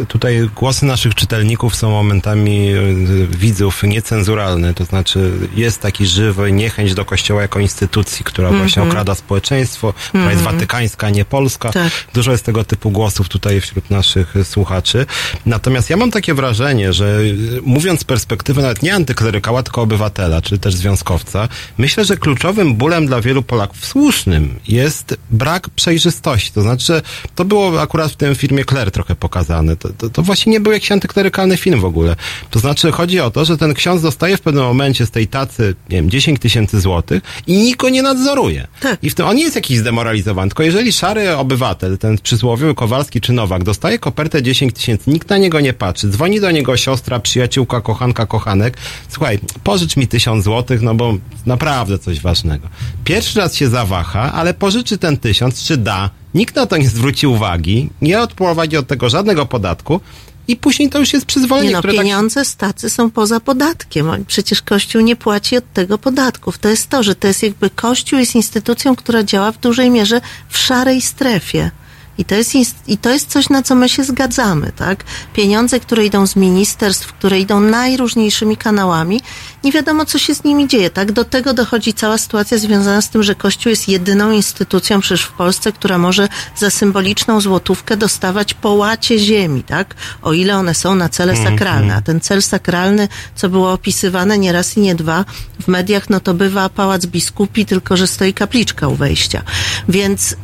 e, 0.03 0.07
tutaj 0.07 0.51
głosy 0.57 0.87
naszych 0.87 1.15
czytelników 1.15 1.77
są 1.77 1.91
momentami 1.91 2.69
e, 2.69 2.81
widzów 3.27 3.83
niecenzuralne, 3.83 4.75
to 4.75 4.85
znaczy 4.85 5.31
jest 5.57 5.81
taki 5.81 6.07
żywy 6.07 6.53
niechęć 6.53 6.95
do 6.95 7.05
Kościoła 7.05 7.43
jako 7.43 7.61
instytucji, 7.61 8.25
która 8.25 8.51
właśnie 8.51 8.83
Mhm. 8.83 8.89
okrada 8.89 9.15
społeczeństwo, 9.15 9.93
która 10.09 10.25
jest 10.31 10.39
Mhm. 10.39 10.55
watykańska, 10.57 11.11
nie 11.11 11.25
polska. 11.25 11.73
Tak. 11.73 11.93
Dużo 12.15 12.33
jest 12.33 12.45
tego 12.45 12.65
typu 12.65 12.91
głosów 12.91 13.29
tutaj 13.29 13.61
wśród 13.61 13.91
naszych 13.91 14.35
słuchaczy. 14.49 15.07
Natomiast 15.47 15.91
ja 15.91 15.97
mam 15.97 16.11
takie 16.11 16.35
wrażenie, 16.35 16.93
że 16.93 17.21
y, 17.21 17.61
mówiąc 17.63 18.01
z 18.01 18.05
perspektywy 18.05 18.63
nawet 18.63 18.83
nie 18.83 18.95
antyklerykała, 18.95 19.63
tylko 19.63 19.83
obywatela, 19.83 20.43
czy 20.43 20.59
też 20.59 20.75
związkowca, 20.75 21.49
myślę, 21.79 22.05
że 22.05 22.17
kluczowym 22.17 22.75
bólem 22.75 23.07
dla 23.07 23.21
wielu 23.21 23.43
Polaków, 23.43 23.87
słusznym, 23.87 24.59
jest 24.69 25.17
brak 25.31 25.71
przejrzystości. 25.71 26.53
To 26.53 26.63
znaczy, 26.63 26.87
że 26.87 27.03
to 27.35 27.45
było 27.45 27.83
akurat 27.83 28.13
w 28.13 28.17
tym 28.17 28.35
filmie 28.35 28.65
Claire 28.65 28.91
trochę 28.91 29.15
pokazane. 29.15 29.77
To, 29.77 29.89
to, 29.89 30.11
to 30.11 30.23
właśnie 30.23 30.53
nie 30.53 30.61
był 30.61 30.73
jakiś 30.73 30.93
antyklerykalny 30.93 31.57
film 31.57 31.81
w 31.81 31.85
ogóle. 31.85 32.17
To 32.51 32.59
znaczy, 32.59 32.93
chodzi 32.93 33.21
o 33.21 33.31
to, 33.31 33.45
że 33.45 33.59
ten 33.59 33.75
ksiądz 33.75 34.03
dostaje 34.03 34.37
w 34.37 34.41
pewnym 34.41 34.65
momencie 34.65 35.07
z 35.07 35.11
tej 35.11 35.29
tacy, 35.29 35.75
nie 35.91 35.97
wiem, 35.97 36.11
10 36.11 36.41
tysięcy 36.41 36.81
złotych 36.81 37.23
i 37.47 37.59
nikt 37.59 37.81
go 37.81 37.89
nie 37.89 38.03
nadzoruje. 38.03 38.67
I 39.03 39.11
w 39.11 39.15
tym 39.15 39.27
on 39.27 39.37
nie 39.37 39.43
jest 39.43 39.57
jakiś 39.57 39.79
zdemoralizowany, 39.79 40.49
tylko 40.49 40.63
jeżeli 40.63 40.93
szary 40.93 41.37
obywatel, 41.37 41.99
ten 41.99 42.19
przysłowiowy 42.19 42.75
Kowalski 42.75 43.21
czy 43.21 43.33
Nowak, 43.33 43.65
dostaje 43.65 43.99
kopertę 43.99 44.38
10 44.43 44.75
tysięcy, 44.75 45.11
nikt 45.11 45.31
na 45.31 45.39
niego 45.39 45.61
nie 45.61 45.73
patrzy, 45.73 46.09
dzwoni 46.09 46.41
do 46.41 46.51
niego 46.51 46.77
siostra, 46.77 47.21
przyjaciółka, 47.21 47.81
kochanka, 47.81 48.27
kochanek, 48.27 48.77
słuchaj, 49.09 49.39
pożycz 49.65 49.97
mi 49.97 50.09
tysiąc 50.09 50.45
złotych, 50.45 50.83
no 50.83 50.95
bo 50.95 51.15
naprawdę 51.47 51.99
coś 51.99 52.21
ważnego. 52.21 52.69
Pierwszy 53.05 53.39
raz 53.39 53.55
się 53.55 53.69
zawaha, 53.69 54.33
ale 54.33 54.55
pożyczy 54.55 54.99
ten 54.99 55.17
tysiąc, 55.17 55.63
czy 55.63 55.77
da, 55.77 56.11
nikt 56.35 56.57
na 56.57 56.67
to 56.67 56.77
nie 56.77 56.89
zwróci 56.89 57.27
uwagi, 57.27 57.91
nie 58.03 58.21
odprowadzi 58.21 58.77
od 58.77 58.87
tego 58.87 59.09
żadnego 59.09 59.47
podatku, 59.47 60.01
i 60.49 60.57
później 60.57 60.91
to 60.91 60.99
już 60.99 61.13
jest 61.13 61.27
przyzwolenie, 61.27 61.69
Nie 61.69 61.75
no, 61.75 61.83
tak 61.83 61.91
pieniądze 61.91 62.45
z 62.45 62.57
tacy 62.57 62.91
są 62.91 63.11
poza 63.11 63.41
podatkiem. 63.41 64.25
Przecież 64.27 64.63
Kościół 64.63 65.03
nie 65.03 65.17
płaci 65.17 65.57
od 65.57 65.73
tego 65.73 65.99
podatków. 65.99 66.59
To 66.59 66.69
jest 66.69 66.89
to, 66.89 67.03
że 67.03 67.15
to 67.15 67.29
jest 67.29 67.43
jakby 67.43 67.71
Kościół 67.71 68.19
jest 68.19 68.35
instytucją, 68.35 68.97
która 68.97 69.23
działa 69.23 69.53
w 69.53 69.59
dużej 69.59 69.91
mierze 69.91 70.21
w 70.49 70.59
szarej 70.59 71.01
strefie. 71.03 71.71
I 72.19 72.25
to, 72.25 72.35
jest, 72.35 72.55
I 72.87 72.99
to 72.99 73.11
jest 73.11 73.31
coś, 73.31 73.49
na 73.49 73.63
co 73.63 73.75
my 73.75 73.89
się 73.89 74.05
zgadzamy, 74.05 74.73
tak? 74.77 75.05
Pieniądze, 75.33 75.81
które 75.81 76.05
idą 76.05 76.27
z 76.27 76.37
ministerstw, 76.37 77.13
które 77.13 77.41
idą 77.41 77.61
najróżniejszymi 77.61 78.57
kanałami, 78.57 79.21
nie 79.65 79.73
wiadomo, 79.73 80.05
co 80.05 80.19
się 80.19 80.35
z 80.35 80.45
nimi 80.45 80.69
dzieje, 80.69 80.91
tak? 80.91 81.13
Do 81.13 81.25
tego 81.25 81.55
dochodzi 81.55 81.95
cała 81.95 82.19
sytuacja 82.19 82.59
związana 82.59 83.03
z 83.03 83.11
tym, 83.11 83.23
że 83.23 83.35
Kościół 83.35 83.71
jest 83.71 83.89
jedyną 83.89 84.31
instytucją 84.31 85.01
przecież 85.01 85.23
w 85.23 85.33
Polsce, 85.33 85.73
która 85.73 85.99
może 85.99 86.29
za 86.57 86.71
symboliczną 86.71 87.41
złotówkę 87.41 87.97
dostawać 87.97 88.55
połacie 88.55 89.19
ziemi, 89.19 89.63
tak? 89.63 89.95
O 90.23 90.33
ile 90.33 90.57
one 90.57 90.75
są 90.75 90.95
na 90.95 91.09
cele 91.09 91.33
Mhm. 91.33 91.51
sakralne. 91.51 91.95
A 91.95 92.01
ten 92.03 92.21
cel 92.21 92.43
sakralny, 92.43 93.09
co 93.35 93.49
było 93.49 93.73
opisywane 93.73 94.39
nie 94.39 94.53
raz 94.53 94.77
i 94.77 94.81
nie 94.81 94.95
dwa 94.95 95.25
w 95.63 95.69
mediach, 95.69 96.11
no 96.11 96.21
to 96.21 96.35
bywa 96.35 96.69
pałac 96.69 97.07
biskupi, 97.07 97.67
tylko 97.67 97.97
że 97.97 98.07
stoi 98.07 98.35
kapliczka 98.35 98.89
u 98.89 98.95
wejścia. 98.95 99.43
Więc... 99.89 100.33
Y, 100.33 100.37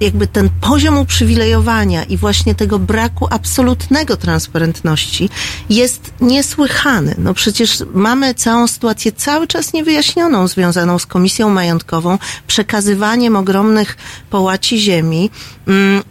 jakby 0.00 0.26
ten 0.26 0.50
poziom 0.60 0.98
uprzywilejowania 0.98 2.04
i 2.04 2.16
właśnie 2.16 2.54
tego 2.54 2.78
braku 2.78 3.26
absolutnego 3.30 4.16
transparentności 4.16 5.28
jest 5.70 6.10
niesłychany. 6.20 7.14
No 7.18 7.34
przecież 7.34 7.78
mamy 7.94 8.34
całą 8.34 8.66
sytuację 8.66 9.12
cały 9.12 9.46
czas 9.46 9.72
niewyjaśnioną, 9.72 10.48
związaną 10.48 10.98
z 10.98 11.06
komisją 11.06 11.48
majątkową, 11.50 12.18
przekazywaniem 12.46 13.36
ogromnych 13.36 13.96
połaci 14.30 14.80
ziemi. 14.80 15.30
Mm, 15.68 16.02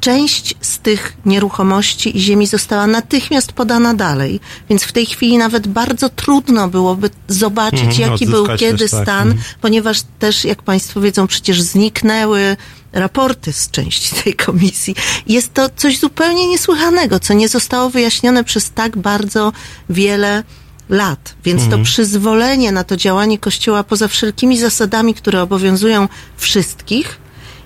Część 0.00 0.54
z 0.60 0.78
tych 0.78 1.16
nieruchomości 1.26 2.16
i 2.16 2.20
ziemi 2.20 2.46
została 2.46 2.86
natychmiast 2.86 3.52
podana 3.52 3.94
dalej, 3.94 4.40
więc 4.70 4.82
w 4.82 4.92
tej 4.92 5.06
chwili 5.06 5.38
nawet 5.38 5.68
bardzo 5.68 6.08
trudno 6.08 6.68
byłoby 6.68 7.10
zobaczyć, 7.28 7.80
Mhm, 7.80 8.10
jaki 8.10 8.26
był 8.26 8.46
kiedy 8.56 8.88
tak. 8.88 9.02
stan, 9.02 9.28
Mhm. 9.28 9.44
ponieważ 9.60 10.02
też, 10.18 10.44
jak 10.44 10.62
Państwo 10.62 11.00
wiedzą, 11.00 11.26
przecież 11.26 11.62
zniknęły 11.62 12.56
raporty 12.96 13.52
z 13.52 13.70
części 13.70 14.14
tej 14.24 14.34
komisji. 14.34 14.94
Jest 15.26 15.54
to 15.54 15.68
coś 15.76 15.98
zupełnie 15.98 16.48
niesłychanego, 16.48 17.20
co 17.20 17.34
nie 17.34 17.48
zostało 17.48 17.90
wyjaśnione 17.90 18.44
przez 18.44 18.70
tak 18.70 18.96
bardzo 18.96 19.52
wiele 19.90 20.42
lat. 20.88 21.34
Więc 21.44 21.62
Mhm. 21.62 21.80
to 21.80 21.84
przyzwolenie 21.84 22.72
na 22.72 22.84
to 22.84 22.96
działanie 22.96 23.38
Kościoła 23.38 23.84
poza 23.84 24.08
wszelkimi 24.08 24.58
zasadami, 24.58 25.14
które 25.14 25.42
obowiązują 25.42 26.08
wszystkich, 26.36 27.18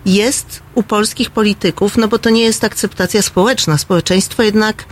jest 0.07 0.61
u 0.75 0.83
polskich 0.83 1.31
polityków, 1.31 1.97
no 1.97 2.09
bo 2.09 2.19
to 2.19 2.31
nie 2.31 2.43
jest 2.43 2.65
akceptacja 2.65 3.23
społeczna. 3.23 3.79
Społeczeństwo 3.79 4.43
jednak 4.43 4.85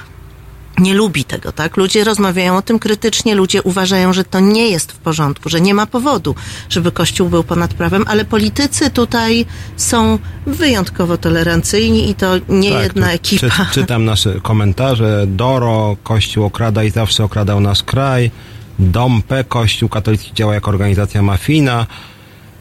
nie 0.81 0.95
lubi 0.95 1.25
tego, 1.25 1.53
tak? 1.53 1.77
Ludzie 1.77 2.05
rozmawiają 2.05 2.57
o 2.57 2.63
tym 2.63 2.79
krytycznie, 2.79 3.35
ludzie 3.35 3.63
uważają, 3.63 4.13
że 4.13 4.25
to 4.25 4.41
nie 4.41 4.69
jest 4.69 4.93
w 4.93 4.99
porządku, 4.99 5.49
że 5.49 5.61
nie 5.61 5.75
ma 5.75 5.87
powodu, 5.87 6.35
żeby 6.69 6.93
Kościół 6.93 7.29
był 7.29 7.45
ponad 7.45 7.75
prawem, 7.75 8.05
ale 8.07 8.25
politycy 8.25 8.91
tutaj 8.91 9.47
są 9.77 10.19
wyjątkowo 10.47 11.19
tolerancyjni 11.19 12.11
i 12.11 12.15
to 12.15 12.35
nie 12.49 12.73
Tak, 12.73 12.83
jedna 12.83 13.13
ekipa. 13.13 13.47
Czy, 13.49 13.81
czytam 13.81 14.05
nasze 14.05 14.41
komentarze. 14.41 15.25
Doro, 15.27 15.97
Kościół 16.03 16.45
okrada 16.45 16.85
i 16.85 16.91
zawsze 16.91 17.25
okradał 17.25 17.61
nasz 17.61 17.83
kraj. 17.83 18.31
Dom 18.79 19.23
P, 19.23 19.45
Kościół 19.45 19.89
katolicki 19.89 20.35
działa 20.35 20.55
jako 20.55 20.71
organizacja 20.71 21.23
mafijna. 21.23 21.87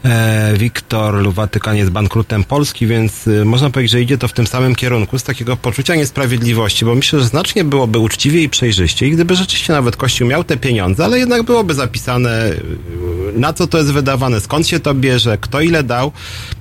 E, 0.04 0.54
Wiktor, 0.56 1.32
Watykan 1.32 1.76
jest 1.76 1.90
bankrutem 1.90 2.44
Polski, 2.44 2.86
więc 2.86 3.26
y, 3.26 3.44
można 3.44 3.70
powiedzieć, 3.70 3.92
że 3.92 4.02
idzie 4.02 4.18
to 4.18 4.28
w 4.28 4.32
tym 4.32 4.46
samym 4.46 4.74
kierunku 4.74 5.18
z 5.18 5.22
takiego 5.22 5.56
poczucia 5.56 5.94
niesprawiedliwości, 5.94 6.84
bo 6.84 6.94
myślę, 6.94 7.20
że 7.20 7.26
znacznie 7.26 7.64
byłoby 7.64 7.98
uczciwiej 7.98 8.42
i 8.42 8.48
przejrzyściej, 8.48 9.10
gdyby 9.10 9.36
rzeczywiście 9.36 9.72
nawet 9.72 9.96
Kościół 9.96 10.28
miał 10.28 10.44
te 10.44 10.56
pieniądze, 10.56 11.04
ale 11.04 11.18
jednak 11.18 11.42
byłoby 11.42 11.74
zapisane, 11.74 12.50
y, 12.50 13.38
na 13.38 13.52
co 13.52 13.66
to 13.66 13.78
jest 13.78 13.92
wydawane, 13.92 14.40
skąd 14.40 14.68
się 14.68 14.80
to 14.80 14.94
bierze, 14.94 15.38
kto 15.40 15.60
ile 15.60 15.82
dał. 15.82 16.12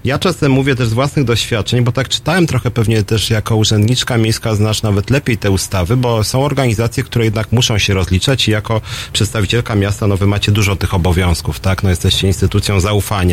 Ja 0.04 0.20
czasem 0.20 0.52
mówię 0.52 0.76
też 0.76 0.88
z 0.88 0.94
własnych 0.94 1.26
doświadczeń, 1.26 1.84
bo 1.84 1.92
tak 1.92 2.10
czytałem 2.10 2.48
trochę 2.48 2.72
pewnie 2.72 3.04
też 3.04 3.30
jako 3.30 3.56
urzędniczka 3.56 4.18
miejska 4.18 4.56
znasz 4.56 4.82
nawet 4.82 5.10
lepiej 5.10 5.38
te 5.38 5.52
ustawy, 5.52 5.98
bo 5.98 6.24
są 6.24 6.46
organizacje, 6.46 7.04
które 7.04 7.26
jednak 7.26 7.52
muszą 7.52 7.78
się 7.78 7.94
rozliczać 7.94 8.48
i 8.48 8.52
jako 8.52 8.82
przedstawicielka 9.14 9.76
miasta, 9.76 10.08
no 10.08 10.18
wy 10.18 10.28
macie 10.28 10.52
dużo 10.52 10.76
tych 10.76 10.94
obowiązków, 10.94 11.60
tak? 11.60 11.84
No 11.84 11.90
jesteście 11.90 12.28
instytucją 12.28 12.80
zaufania 12.80 13.27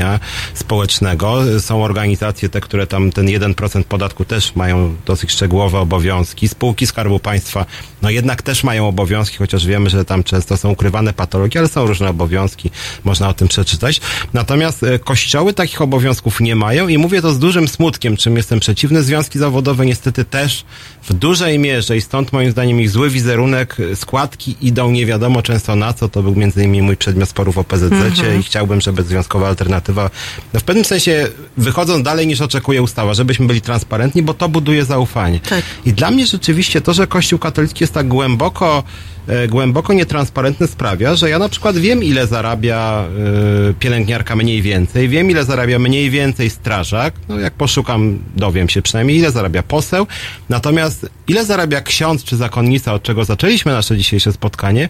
społecznego. 0.54 1.60
Są 1.60 1.84
organizacje 1.84 2.48
te, 2.48 2.60
które 2.60 2.86
tam 2.86 3.12
ten 3.12 3.26
1% 3.26 3.84
podatku 3.84 4.24
też 4.24 4.56
mają 4.56 4.96
dosyć 5.06 5.32
szczegółowe 5.32 5.78
obowiązki. 5.78 6.48
Spółki 6.48 6.86
Skarbu 6.86 7.18
Państwa, 7.18 7.66
no 8.02 8.10
jednak 8.10 8.42
też 8.42 8.64
mają 8.64 8.88
obowiązki, 8.88 9.36
chociaż 9.36 9.66
wiemy, 9.66 9.90
że 9.90 10.04
tam 10.04 10.24
często 10.24 10.56
są 10.56 10.70
ukrywane 10.70 11.12
patologie, 11.12 11.60
ale 11.60 11.68
są 11.68 11.86
różne 11.86 12.08
obowiązki. 12.08 12.70
Można 13.04 13.28
o 13.28 13.34
tym 13.34 13.48
przeczytać. 13.48 14.00
Natomiast 14.32 14.82
e, 14.82 14.98
kościoły 14.98 15.52
takich 15.52 15.82
obowiązków 15.82 16.40
nie 16.40 16.56
mają 16.56 16.88
i 16.88 16.98
mówię 16.98 17.22
to 17.22 17.32
z 17.32 17.38
dużym 17.38 17.68
smutkiem, 17.68 18.16
czym 18.16 18.36
jestem 18.36 18.60
przeciwny. 18.60 19.02
Związki 19.02 19.38
zawodowe 19.38 19.86
niestety 19.86 20.24
też 20.24 20.64
w 21.02 21.12
dużej 21.12 21.58
mierze 21.58 21.96
i 21.96 22.00
stąd 22.00 22.32
moim 22.32 22.50
zdaniem 22.50 22.80
ich 22.80 22.90
zły 22.90 23.10
wizerunek, 23.10 23.76
e, 23.80 23.96
składki 23.96 24.56
idą 24.60 24.90
nie 24.90 25.06
wiadomo 25.06 25.42
często 25.42 25.76
na 25.76 25.92
co. 25.92 26.08
To 26.08 26.22
był 26.22 26.34
między 26.34 26.60
innymi 26.60 26.82
mój 26.82 26.96
przedmiot 26.96 27.28
sporów 27.28 27.58
o 27.58 27.64
PZZ 27.64 27.92
Mhm. 27.92 28.40
i 28.40 28.42
chciałbym, 28.42 28.80
żeby 28.80 29.02
związkowa 29.02 29.48
alternatywa 29.48 29.83
no 30.54 30.60
w 30.60 30.62
pewnym 30.62 30.84
sensie 30.84 31.28
wychodząc 31.56 32.04
dalej 32.04 32.26
niż 32.26 32.40
oczekuje 32.40 32.82
ustawa, 32.82 33.14
żebyśmy 33.14 33.46
byli 33.46 33.60
transparentni, 33.60 34.22
bo 34.22 34.34
to 34.34 34.48
buduje 34.48 34.84
zaufanie. 34.84 35.40
I 35.86 35.92
dla 35.92 36.10
mnie 36.10 36.26
rzeczywiście 36.26 36.80
to, 36.80 36.94
że 36.94 37.06
Kościół 37.06 37.38
katolicki 37.38 37.84
jest 37.84 37.94
tak 37.94 38.08
głęboko 38.08 38.82
e, 39.26 39.48
głęboko 39.48 39.92
nietransparentny 39.92 40.66
sprawia, 40.66 41.14
że 41.14 41.30
ja 41.30 41.38
na 41.38 41.48
przykład 41.48 41.76
wiem, 41.78 42.04
ile 42.04 42.26
zarabia 42.26 43.04
e, 43.70 43.74
pielęgniarka 43.74 44.36
mniej 44.36 44.62
więcej, 44.62 45.08
wiem, 45.08 45.30
ile 45.30 45.44
zarabia 45.44 45.78
mniej 45.78 46.10
więcej 46.10 46.50
strażak, 46.50 47.14
no 47.28 47.40
jak 47.40 47.54
poszukam, 47.54 48.18
dowiem 48.36 48.68
się 48.68 48.82
przynajmniej, 48.82 49.18
ile 49.18 49.30
zarabia 49.30 49.62
poseł, 49.62 50.06
natomiast 50.48 51.06
ile 51.28 51.44
zarabia 51.44 51.80
ksiądz 51.80 52.24
czy 52.24 52.36
zakonnica, 52.36 52.92
od 52.92 53.02
czego 53.02 53.24
zaczęliśmy 53.24 53.72
nasze 53.72 53.96
dzisiejsze 53.96 54.32
spotkanie, 54.32 54.88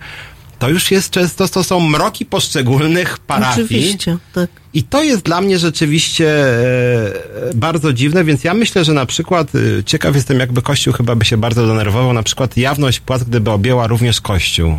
to 0.59 0.69
już 0.69 0.91
jest 0.91 1.11
często, 1.11 1.49
to 1.49 1.65
są 1.65 1.81
mroki 1.81 2.27
poszczególnych 2.27 3.19
parafii. 3.19 3.65
Oczywiście, 3.65 4.17
tak. 4.33 4.51
I 4.75 4.83
to 4.83 5.03
jest 5.03 5.23
dla 5.23 5.41
mnie 5.41 5.59
rzeczywiście 5.59 6.29
e, 6.31 7.55
bardzo 7.55 7.93
dziwne, 7.93 8.25
więc 8.25 8.45
ja 8.45 8.55
myślę, 8.55 8.85
że 8.85 8.93
na 8.93 9.07
przykład 9.07 9.49
e, 9.55 9.85
ciekaw 9.85 10.15
jestem, 10.15 10.41
jakby 10.41 10.63
Kościół 10.63 10.93
chyba 10.93 11.15
by 11.15 11.25
się 11.25 11.37
bardzo 11.37 11.67
denerwował, 11.67 12.13
na 12.13 12.23
przykład 12.23 12.57
jawność 12.57 13.01
płac, 13.01 13.25
gdyby 13.25 13.51
objęła 13.51 13.87
również 13.87 14.21
Kościół. 14.21 14.77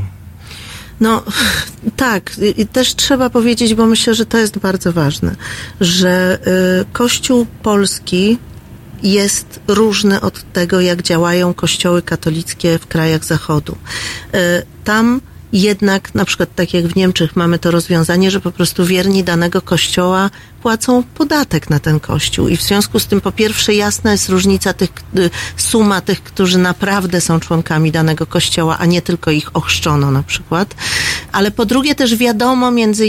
No 1.00 1.24
tak, 1.96 2.32
i 2.38 2.62
i 2.62 2.68
też 2.68 2.96
trzeba 2.96 3.30
powiedzieć, 3.30 3.76
bo 3.76 3.86
myślę, 3.86 4.16
że 4.16 4.26
to 4.26 4.38
jest 4.38 4.58
bardzo 4.58 4.94
ważne, 4.94 5.36
że 5.82 6.40
y, 6.82 6.86
Kościół 6.94 7.46
polski 7.64 8.38
jest 9.04 9.60
różny 9.68 10.22
od 10.22 10.54
tego, 10.54 10.82
jak 10.82 11.02
działają 11.02 11.54
kościoły 11.54 12.02
katolickie 12.02 12.80
w 12.80 12.88
krajach 12.88 13.26
Zachodu. 13.26 13.78
Y, 14.36 14.38
tam 14.84 15.22
jednak 15.61 16.15
na 16.15 16.26
przykład 16.26 16.56
tak 16.56 16.73
jak 16.73 16.88
w 16.88 16.95
Niemczech 16.95 17.36
mamy 17.36 17.60
to 17.60 17.72
rozwiązanie, 17.72 18.32
że 18.32 18.40
po 18.40 18.52
prostu 18.52 18.86
wierni 18.86 19.23
danego 19.23 19.61
kościoła 19.61 20.30
płacą 20.61 21.03
podatek 21.03 21.69
na 21.69 21.80
ten 21.80 21.99
kościół. 21.99 22.48
I 22.48 22.57
w 22.57 22.61
związku 22.61 22.99
z 22.99 23.06
tym 23.06 23.22
po 23.22 23.32
pierwsze 23.32 23.73
jasna 23.73 24.11
jest 24.11 24.30
różnica 24.30 24.73
tych, 24.73 24.90
y, 25.18 25.30
suma 25.57 26.02
tych, 26.02 26.23
którzy 26.23 26.57
naprawdę 26.57 27.22
są 27.22 27.40
członkami 27.40 27.91
danego 27.91 28.26
kościoła, 28.26 28.77
a 28.80 28.86
nie 28.86 29.02
tylko 29.02 29.32
ich 29.32 29.56
ochrzczono 29.56 30.11
na 30.11 30.23
przykład, 30.23 30.76
ale 31.32 31.52
po 31.52 31.65
drugie 31.65 31.95
też 31.95 32.15
wiadomo 32.15 32.72
między 32.72 33.06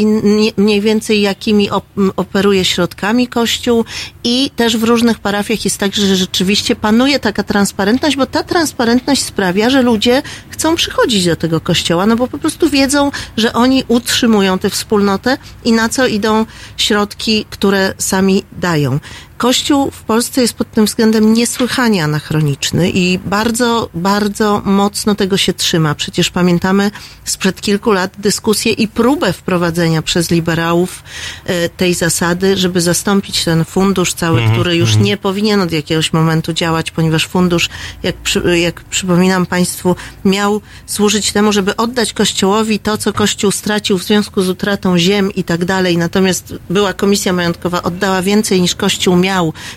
mniej 0.56 0.80
więcej 0.80 1.20
jakimi 1.20 1.68
operuje 2.16 2.64
środkami 2.64 3.28
kościół. 3.28 3.84
I 4.24 4.50
też 4.56 4.76
w 4.76 4.84
różnych 4.84 5.18
parafiach 5.18 5.64
jest 5.64 5.78
tak, 5.78 5.94
że 5.94 6.16
rzeczywiście 6.16 6.76
panuje 6.76 7.18
taka 7.18 7.42
transparentność, 7.42 8.16
bo 8.16 8.26
ta 8.26 8.42
transparentność 8.42 9.22
sprawia, 9.22 9.70
że 9.70 9.82
ludzie 9.82 10.22
chcą 10.50 10.76
przychodzić 10.76 11.26
do 11.26 11.36
tego 11.36 11.60
kościoła, 11.60 12.06
no 12.06 12.16
bo 12.16 12.28
po 12.36 12.40
prostu 12.40 12.70
wiedzą, 12.70 13.10
że 13.36 13.52
oni 13.52 13.84
utrzymują 13.88 14.58
tę 14.58 14.70
wspólnotę 14.70 15.38
i 15.64 15.72
na 15.72 15.88
co 15.88 16.06
idą 16.06 16.46
środki, 16.76 17.46
które 17.50 17.94
sami 17.98 18.42
dają. 18.52 19.00
Kościół 19.38 19.90
w 19.90 20.02
Polsce 20.02 20.40
jest 20.40 20.54
pod 20.54 20.70
tym 20.70 20.84
względem 20.84 21.34
niesłychanie 21.34 22.04
anachroniczny 22.04 22.90
i 22.90 23.18
bardzo, 23.18 23.88
bardzo 23.94 24.62
mocno 24.64 25.14
tego 25.14 25.36
się 25.36 25.52
trzyma. 25.52 25.94
Przecież 25.94 26.30
pamiętamy 26.30 26.90
sprzed 27.24 27.60
kilku 27.60 27.92
lat 27.92 28.12
dyskusję 28.18 28.72
i 28.72 28.88
próbę 28.88 29.32
wprowadzenia 29.32 30.02
przez 30.02 30.30
liberałów 30.30 31.02
e, 31.44 31.68
tej 31.68 31.94
zasady, 31.94 32.56
żeby 32.56 32.80
zastąpić 32.80 33.44
ten 33.44 33.64
fundusz 33.64 34.14
cały, 34.14 34.38
Mhm, 34.38 34.54
który 34.54 34.76
już 34.76 34.88
mhm. 34.88 35.04
nie 35.06 35.16
powinien 35.16 35.60
od 35.60 35.72
jakiegoś 35.72 36.12
momentu 36.12 36.52
działać, 36.52 36.90
ponieważ 36.90 37.26
fundusz, 37.26 37.68
jak, 38.02 38.16
przy, 38.16 38.58
jak 38.58 38.84
przypominam 38.84 39.46
Państwu, 39.46 39.96
miał 40.24 40.60
służyć 40.86 41.32
temu, 41.32 41.52
żeby 41.52 41.76
oddać 41.76 42.12
Kościołowi 42.12 42.78
to, 42.78 42.98
co 42.98 43.12
Kościół 43.12 43.50
stracił 43.50 43.98
w 43.98 44.04
związku 44.04 44.42
z 44.42 44.48
utratą 44.48 44.98
ziem 44.98 45.34
i 45.34 45.44
tak 45.44 45.64
dalej. 45.64 45.98
Natomiast 45.98 46.54
była 46.70 46.92
komisja 46.92 47.32
majątkowa, 47.32 47.82
oddała 47.82 48.22
więcej 48.22 48.60
niż 48.60 48.74
Kościół 48.74 49.16
miał, 49.16 49.25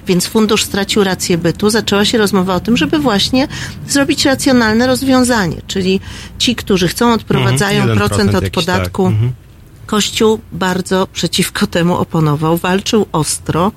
więc 0.08 0.28
fundusz 0.28 0.64
stracił 0.64 1.04
rację 1.04 1.38
bytu. 1.38 1.70
Zaczęła 1.70 2.06
się 2.06 2.18
rozmowa 2.18 2.56
o 2.56 2.60
tym, 2.60 2.78
żeby 2.78 3.00
właśnie 3.00 3.48
zrobić 3.88 4.26
racjonalne 4.26 4.88
rozwiązanie, 4.88 5.62
czyli 5.68 6.00
ci, 6.38 6.56
którzy 6.56 6.88
chcą, 6.88 7.14
odprowadzają 7.14 7.82
Mhm, 7.82 7.98
procent 7.98 8.32
1% 8.32 8.36
od 8.46 8.50
podatku. 8.50 9.04
tak. 9.04 9.14
Mhm. 9.14 9.32
Kościół 9.86 10.40
bardzo 10.52 11.08
przeciwko 11.14 11.68
temu 11.68 11.98
oponował, 11.98 12.58
walczył 12.58 13.06
ostro 13.12 13.72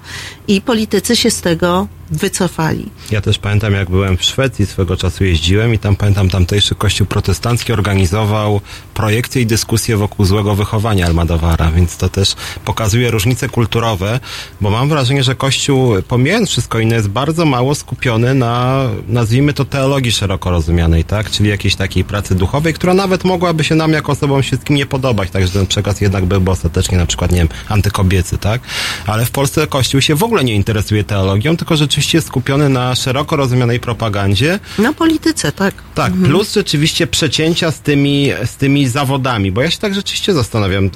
i 0.48 0.60
politycy 0.60 1.16
się 1.16 1.30
z 1.30 1.40
tego 1.40 1.88
wycofali. 2.12 2.90
Ja 3.10 3.20
też 3.20 3.38
pamiętam, 3.38 3.72
jak 3.72 3.90
byłem 3.90 4.16
w 4.16 4.22
Szwecji, 4.22 4.66
swego 4.66 4.96
czasu 4.96 5.24
jeździłem 5.24 5.74
i 5.74 5.78
tam 5.78 5.96
pamiętam, 5.96 6.30
tamtejszy 6.30 6.74
kościół 6.74 7.06
protestancki 7.06 7.72
organizował 7.72 8.60
projekcje 8.94 9.42
i 9.42 9.46
dyskusje 9.46 9.96
wokół 9.96 10.26
złego 10.26 10.54
wychowania 10.54 11.06
Almadowara, 11.06 11.70
więc 11.70 11.96
to 11.96 12.08
też 12.08 12.34
pokazuje 12.64 13.10
różnice 13.10 13.48
kulturowe, 13.48 14.20
bo 14.60 14.70
mam 14.70 14.88
wrażenie, 14.88 15.22
że 15.22 15.34
kościół, 15.34 16.02
pomijając 16.08 16.50
wszystko 16.50 16.78
inne, 16.78 16.94
jest 16.94 17.08
bardzo 17.08 17.44
mało 17.44 17.74
skupiony 17.74 18.34
na, 18.34 18.84
nazwijmy 19.08 19.52
to, 19.52 19.64
teologii 19.64 20.12
szeroko 20.12 20.50
rozumianej, 20.50 21.04
tak? 21.04 21.30
Czyli 21.30 21.48
jakiejś 21.48 21.74
takiej 21.76 22.04
pracy 22.04 22.34
duchowej, 22.34 22.74
która 22.74 22.94
nawet 22.94 23.24
mogłaby 23.24 23.64
się 23.64 23.74
nam 23.74 23.92
jako 23.92 24.12
osobom 24.12 24.42
wszystkim 24.42 24.76
nie 24.76 24.86
podobać, 24.86 25.30
tak, 25.30 25.46
że 25.46 25.52
ten 25.52 25.66
przekaz 25.66 26.00
jednak 26.00 26.24
byłby 26.24 26.50
ostatecznie 26.50 26.98
na 26.98 27.06
przykład, 27.06 27.32
nie 27.32 27.38
wiem, 27.38 27.48
antykobiecy, 27.68 28.38
tak? 28.38 28.60
Ale 29.06 29.26
w 29.26 29.30
Polsce 29.30 29.66
kościół 29.66 30.00
się 30.00 30.14
w 30.14 30.22
ogóle 30.22 30.44
nie 30.44 30.54
interesuje 30.54 31.04
teologią, 31.04 31.56
tylko 31.56 31.76
rzeczywiście 31.76 32.01
jest 32.14 32.26
skupiony 32.26 32.68
na 32.68 32.94
szeroko 32.94 33.36
rozumianej 33.36 33.80
propagandzie. 33.80 34.58
Na 34.78 34.92
polityce, 34.92 35.52
tak. 35.52 35.74
Tak, 35.94 36.12
plus 36.12 36.54
rzeczywiście 36.54 37.06
przecięcia 37.06 37.70
z 37.70 37.80
tymi, 37.80 38.30
z 38.44 38.56
tymi 38.56 38.88
zawodami, 38.88 39.52
bo 39.52 39.62
ja 39.62 39.70
się 39.70 39.78
tak 39.78 39.94
rzeczywiście 39.94 40.34
zastanawiam. 40.34 40.90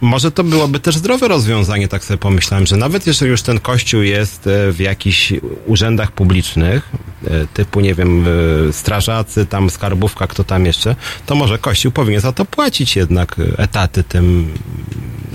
Może 0.00 0.30
to 0.30 0.44
byłoby 0.44 0.80
też 0.80 0.96
zdrowe 0.96 1.28
rozwiązanie, 1.28 1.88
tak 1.88 2.04
sobie 2.04 2.18
pomyślałem, 2.18 2.66
że 2.66 2.76
nawet 2.76 3.06
jeżeli 3.06 3.30
już 3.30 3.42
ten 3.42 3.60
kościół 3.60 4.02
jest 4.02 4.46
e, 4.46 4.72
w 4.72 4.80
jakichś 4.80 5.32
urzędach 5.66 6.12
publicznych, 6.12 6.90
e, 7.26 7.46
typu, 7.46 7.80
nie 7.80 7.94
wiem, 7.94 8.24
e, 8.68 8.72
strażacy, 8.72 9.46
tam 9.46 9.70
skarbówka, 9.70 10.26
kto 10.26 10.44
tam 10.44 10.66
jeszcze, 10.66 10.96
to 11.26 11.34
może 11.34 11.58
kościół 11.58 11.92
powinien 11.92 12.20
za 12.20 12.32
to 12.32 12.44
płacić 12.44 12.96
jednak 12.96 13.36
etaty 13.56 14.04
tym 14.04 14.48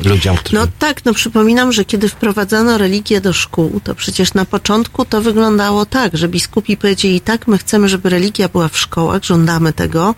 ludziom, 0.05 0.37
którzy... 0.37 0.55
No 0.55 0.67
tak, 0.79 1.05
no 1.05 1.13
przypominam, 1.13 1.71
że 1.71 1.85
kiedy 1.85 2.09
wprowadzano 2.09 2.77
religię 2.77 3.21
do 3.21 3.33
szkół, 3.33 3.81
to 3.83 3.95
przecież 3.95 4.33
na 4.33 4.45
początku 4.45 5.05
to 5.05 5.21
wyglądało 5.21 5.85
tak, 5.85 6.17
że 6.17 6.27
biskupi 6.27 6.77
powiedzieli 6.77 7.21
tak, 7.21 7.47
my 7.47 7.57
chcemy, 7.57 7.89
żeby 7.89 8.09
religia 8.09 8.49
była 8.49 8.67
w 8.67 8.77
szkołach, 8.77 9.23
żądamy 9.23 9.73
tego. 9.73 10.15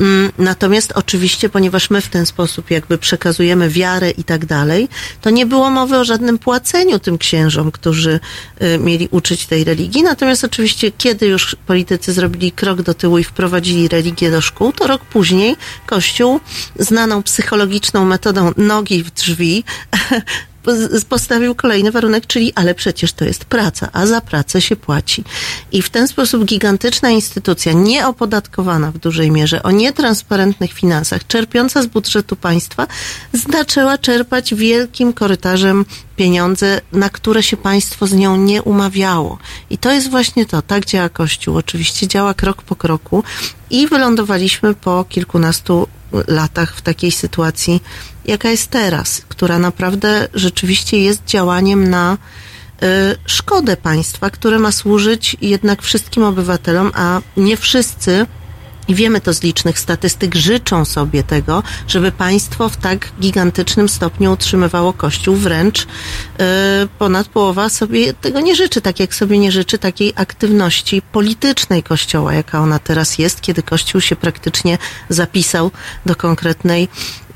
Mm, 0.00 0.32
Natomiast 0.38 0.92
oczywiście, 0.92 1.48
ponieważ 1.48 1.90
my 1.90 2.00
w 2.00 2.08
ten 2.08 2.26
sposób 2.26 2.70
jakby 2.70 2.98
przekazujemy 2.98 3.68
wiarę 3.70 4.10
i 4.10 4.24
tak 4.24 4.46
dalej, 4.46 4.88
to 5.20 5.30
nie 5.30 5.46
było 5.46 5.70
mowy 5.70 5.96
o 5.96 6.04
żadnym 6.04 6.38
płaceniu 6.38 6.98
tym 6.98 7.18
księżom, 7.18 7.72
którzy 7.72 8.20
y, 8.62 8.78
mieli 8.78 9.08
uczyć 9.10 9.46
tej 9.46 9.64
religii. 9.64 10.02
Natomiast 10.02 10.44
oczywiście, 10.44 10.92
kiedy 10.98 11.26
już 11.26 11.56
politycy 11.66 12.12
zrobili 12.12 12.52
krok 12.52 12.82
do 12.82 12.94
tyłu 12.94 13.18
i 13.18 13.24
wprowadzili 13.24 13.88
religię 13.88 14.30
do 14.30 14.40
szkół, 14.40 14.72
to 14.72 14.86
rok 14.86 15.04
później 15.04 15.56
Kościół 15.86 16.40
znaną 16.78 17.22
psychologiczną 17.22 18.04
metodą 18.04 18.52
nogi 18.56 19.04
w 19.04 19.10
drzwi 19.20 19.64
postawił 21.08 21.54
kolejny 21.54 21.90
warunek, 21.90 22.26
czyli 22.26 22.52
ale 22.54 22.74
przecież 22.74 23.12
to 23.12 23.24
jest 23.24 23.44
praca, 23.44 23.88
a 23.92 24.06
za 24.06 24.20
pracę 24.20 24.60
się 24.60 24.76
płaci. 24.76 25.24
I 25.72 25.82
w 25.82 25.90
ten 25.90 26.08
sposób 26.08 26.44
gigantyczna 26.44 27.10
instytucja, 27.10 27.72
nieopodatkowana 27.72 28.92
w 28.92 28.98
dużej 28.98 29.30
mierze, 29.30 29.62
o 29.62 29.70
nietransparentnych 29.70 30.72
finansach, 30.72 31.26
czerpiąca 31.26 31.82
z 31.82 31.86
budżetu 31.86 32.36
państwa, 32.36 32.86
zaczęła 33.52 33.98
czerpać 33.98 34.54
wielkim 34.54 35.12
korytarzem 35.12 35.84
pieniądze, 36.16 36.80
na 36.92 37.10
które 37.10 37.42
się 37.42 37.56
państwo 37.56 38.06
z 38.06 38.12
nią 38.12 38.36
nie 38.36 38.62
umawiało. 38.62 39.38
I 39.70 39.78
to 39.78 39.92
jest 39.92 40.10
właśnie 40.10 40.46
to, 40.46 40.62
tak 40.62 40.86
działa 40.86 41.08
Kościół. 41.08 41.56
Oczywiście 41.56 42.08
działa 42.08 42.34
krok 42.34 42.62
po 42.62 42.76
kroku 42.76 43.24
i 43.70 43.86
wylądowaliśmy 43.86 44.74
po 44.74 45.04
kilkunastu 45.08 45.86
latach 46.26 46.76
w 46.76 46.82
takiej 46.82 47.10
sytuacji, 47.10 47.82
jaka 48.24 48.50
jest 48.50 48.66
teraz, 48.66 49.22
która 49.28 49.58
naprawdę 49.58 50.28
rzeczywiście 50.34 50.98
jest 50.98 51.24
działaniem 51.24 51.90
na 51.90 52.18
y, 52.82 52.86
szkodę 53.26 53.76
państwa, 53.76 54.30
które 54.30 54.58
ma 54.58 54.72
służyć 54.72 55.36
jednak 55.40 55.82
wszystkim 55.82 56.22
obywatelom, 56.22 56.92
a 56.94 57.20
nie 57.36 57.56
wszyscy 57.56 58.26
i 58.90 58.94
wiemy 58.94 59.20
to 59.20 59.32
z 59.32 59.42
licznych 59.42 59.78
statystyk, 59.78 60.34
życzą 60.34 60.84
sobie 60.84 61.22
tego, 61.22 61.62
żeby 61.88 62.12
państwo 62.12 62.68
w 62.68 62.76
tak 62.76 63.08
gigantycznym 63.20 63.88
stopniu 63.88 64.32
utrzymywało 64.32 64.92
Kościół, 64.92 65.36
wręcz 65.36 65.82
y, 65.82 65.86
ponad 66.98 67.28
połowa 67.28 67.68
sobie 67.68 68.14
tego 68.14 68.40
nie 68.40 68.56
życzy, 68.56 68.80
tak 68.80 69.00
jak 69.00 69.14
sobie 69.14 69.38
nie 69.38 69.52
życzy 69.52 69.78
takiej 69.78 70.12
aktywności 70.16 71.02
politycznej 71.02 71.82
Kościoła, 71.82 72.34
jaka 72.34 72.60
ona 72.60 72.78
teraz 72.78 73.18
jest, 73.18 73.40
kiedy 73.40 73.62
Kościół 73.62 74.00
się 74.00 74.16
praktycznie 74.16 74.78
zapisał 75.08 75.70
do 76.06 76.16
konkretnej 76.16 76.88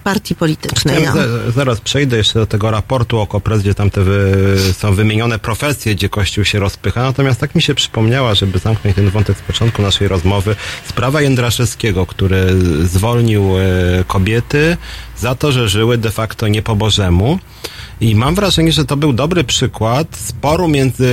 partii 0.04 0.34
politycznej. 0.34 1.02
Ja 1.02 1.14
No. 1.14 1.22
za- 1.22 1.50
zaraz 1.50 1.80
przejdę 1.80 2.16
jeszcze 2.16 2.38
do 2.38 2.46
tego 2.46 2.70
raportu 2.70 3.20
o 3.20 3.26
Kopres, 3.26 3.60
gdzie 3.60 3.74
tam 3.74 3.90
te 3.90 4.00
wy, 4.04 4.36
są 4.78 4.94
wymienione 4.94 5.38
profesje, 5.38 5.94
gdzie 5.94 6.08
Kościół 6.08 6.44
się 6.44 6.58
rozpycha. 6.58 7.02
Natomiast 7.02 7.40
tak 7.40 7.54
mi 7.54 7.62
się 7.62 7.74
przypomniała, 7.74 8.34
żeby 8.34 8.58
zamknąć 8.58 8.96
ten 8.96 9.10
wątek 9.10 9.38
z 9.38 9.42
początku 9.42 9.82
naszej 9.82 10.08
rozmowy, 10.08 10.56
sprawa 10.88 11.22
Jędraszewskiego, 11.22 12.06
który 12.06 12.46
zwolnił 12.86 13.50
e, 13.58 14.04
kobiety 14.06 14.76
za 15.18 15.34
to, 15.34 15.52
że 15.52 15.68
żyły 15.68 15.98
de 15.98 16.10
facto 16.10 16.48
nie 16.48 16.62
po 16.62 16.76
Bożemu. 16.76 17.38
I 18.00 18.14
mam 18.14 18.34
wrażenie, 18.34 18.72
że 18.72 18.84
to 18.84 18.96
był 18.96 19.12
dobry 19.12 19.44
przykład 19.44 20.16
sporu 20.16 20.68
między 20.68 21.08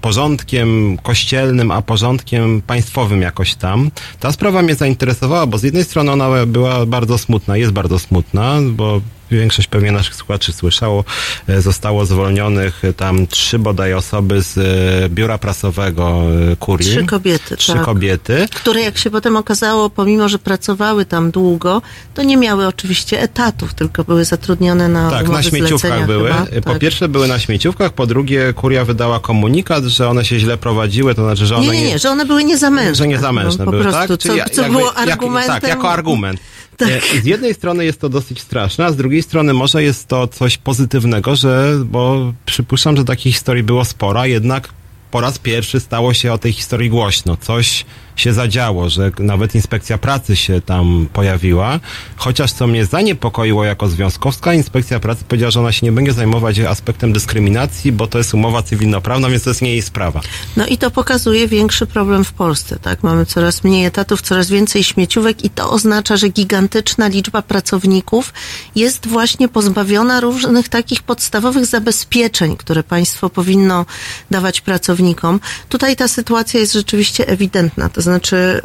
porządkiem 0.00 0.98
kościelnym 1.02 1.70
a 1.70 1.82
porządkiem 1.82 2.62
państwowym 2.62 3.22
jakoś 3.22 3.54
tam. 3.54 3.90
Ta 4.20 4.32
sprawa 4.32 4.62
mnie 4.62 4.74
zainteresowała, 4.74 5.46
bo 5.46 5.58
z 5.58 5.62
jednej 5.62 5.84
strony 5.84 6.12
ona 6.12 6.46
była 6.46 6.86
bardzo 6.86 7.18
smutna, 7.18 7.56
jest 7.56 7.72
bardzo 7.72 7.98
smutna, 7.98 8.58
bo 8.70 9.00
większość 9.36 9.68
pewnie 9.68 9.92
naszych 9.92 10.14
słuchaczy 10.14 10.52
słyszało, 10.52 11.04
e, 11.48 11.62
zostało 11.62 12.06
zwolnionych 12.06 12.84
e, 12.84 12.92
tam 12.92 13.26
trzy 13.26 13.58
bodaj 13.58 13.94
osoby 13.94 14.42
z 14.42 14.58
e, 14.58 15.08
biura 15.08 15.38
prasowego 15.38 16.22
kurii. 16.58 16.90
Trzy 16.90 17.04
kobiety, 17.06 17.56
Trzy 17.56 17.72
tak. 17.72 17.82
kobiety. 17.82 18.46
które 18.54 18.80
jak 18.80 18.98
się 18.98 19.10
potem 19.10 19.36
okazało, 19.36 19.90
pomimo 19.90 20.28
że 20.28 20.38
pracowały 20.38 21.04
tam 21.04 21.30
długo, 21.30 21.82
to 22.14 22.22
nie 22.22 22.36
miały 22.36 22.66
oczywiście 22.66 23.20
etatów, 23.20 23.74
tylko 23.74 24.04
były 24.04 24.24
zatrudnione 24.24 24.88
na 24.88 25.10
Tak, 25.10 25.28
na 25.28 25.42
śmieciówkach 25.42 26.06
były. 26.06 26.28
Chyba. 26.32 26.60
Po 26.64 26.70
tak. 26.70 26.78
pierwsze 26.78 27.08
były 27.08 27.28
na 27.28 27.38
śmieciówkach, 27.38 27.92
po 27.92 28.06
drugie 28.06 28.52
kuria 28.52 28.84
wydała 28.84 29.20
komunikat, 29.20 29.84
że 29.84 30.08
one 30.08 30.24
się 30.24 30.38
źle 30.38 30.56
prowadziły, 30.56 31.14
to 31.14 31.24
znaczy, 31.24 31.46
że 31.46 31.56
one 31.56 31.64
Nie, 31.66 31.72
nie, 31.82 31.86
nie, 31.88 31.98
że 31.98 32.10
one 32.10 32.24
były 32.26 32.44
niezamężne. 32.44 32.94
że 32.94 33.08
niezamężne 33.08 33.58
No, 33.58 33.64
po 33.64 33.70
były, 33.70 33.82
prostu, 33.82 34.00
tak? 34.00 34.08
co, 34.08 34.16
Czyli 34.28 34.40
co 34.52 34.62
jakby- 34.62 34.78
było 34.78 34.92
jak- 34.92 35.08
argumentem. 35.08 35.54
tak, 35.54 35.68
jako 35.68 35.90
argument. 35.90 36.40
Tak. 36.76 36.88
E, 36.88 37.20
Z 37.20 37.24
jednej 37.24 37.54
strony 37.54 37.84
jest 37.84 38.00
to 38.00 38.08
dosyć 38.08 38.40
straszne, 38.40 38.84
a 38.84 38.92
z 38.92 38.96
drugiej 38.96 39.22
strony 39.22 39.52
może 39.52 39.82
jest 39.82 40.08
to 40.08 40.28
coś 40.28 40.58
pozytywnego, 40.58 41.36
że, 41.36 41.74
bo 41.84 42.32
przypuszczam, 42.46 42.96
że 42.96 43.04
takich 43.04 43.32
historii 43.32 43.62
było 43.62 43.84
sporo, 43.84 44.20
a 44.20 44.26
jednak 44.26 44.68
po 45.10 45.20
raz 45.20 45.38
pierwszy 45.38 45.80
stało 45.80 46.14
się 46.14 46.32
o 46.32 46.38
tej 46.38 46.52
historii 46.52 46.90
głośno. 46.90 47.36
Coś 47.36 47.84
się 48.16 48.32
zadziało, 48.32 48.88
że 48.88 49.10
nawet 49.18 49.54
inspekcja 49.54 49.98
pracy 49.98 50.36
się 50.36 50.60
tam 50.60 51.08
pojawiła. 51.12 51.80
Chociaż 52.16 52.52
co 52.52 52.66
mnie 52.66 52.86
zaniepokoiło 52.86 53.64
jako 53.64 53.88
związkowska, 53.88 54.54
inspekcja 54.54 55.00
pracy 55.00 55.24
powiedziała, 55.28 55.50
że 55.50 55.60
ona 55.60 55.72
się 55.72 55.86
nie 55.86 55.92
będzie 55.92 56.12
zajmować 56.12 56.58
aspektem 56.58 57.12
dyskryminacji, 57.12 57.92
bo 57.92 58.06
to 58.06 58.18
jest 58.18 58.34
umowa 58.34 58.62
cywilnoprawna, 58.62 59.30
więc 59.30 59.42
to 59.42 59.50
jest 59.50 59.62
nie 59.62 59.70
jej 59.70 59.82
sprawa. 59.82 60.20
No 60.56 60.66
i 60.66 60.78
to 60.78 60.90
pokazuje 60.90 61.48
większy 61.48 61.86
problem 61.86 62.24
w 62.24 62.32
Polsce, 62.32 62.78
tak? 62.78 63.02
Mamy 63.02 63.26
coraz 63.26 63.64
mniej 63.64 63.86
etatów, 63.86 64.22
coraz 64.22 64.50
więcej 64.50 64.84
śmieciówek 64.84 65.44
i 65.44 65.50
to 65.50 65.70
oznacza, 65.70 66.16
że 66.16 66.28
gigantyczna 66.28 67.08
liczba 67.08 67.42
pracowników 67.42 68.32
jest 68.76 69.06
właśnie 69.06 69.48
pozbawiona 69.48 70.20
różnych 70.20 70.68
takich 70.68 71.02
podstawowych 71.02 71.66
zabezpieczeń, 71.66 72.56
które 72.56 72.82
państwo 72.82 73.30
powinno 73.30 73.86
dawać 74.30 74.60
pracownikom. 74.60 75.40
Tutaj 75.68 75.96
ta 75.96 76.08
sytuacja 76.08 76.60
jest 76.60 76.72
rzeczywiście 76.72 77.28
ewidentna, 77.28 77.88
to 77.88 78.02
znaczy 78.04 78.60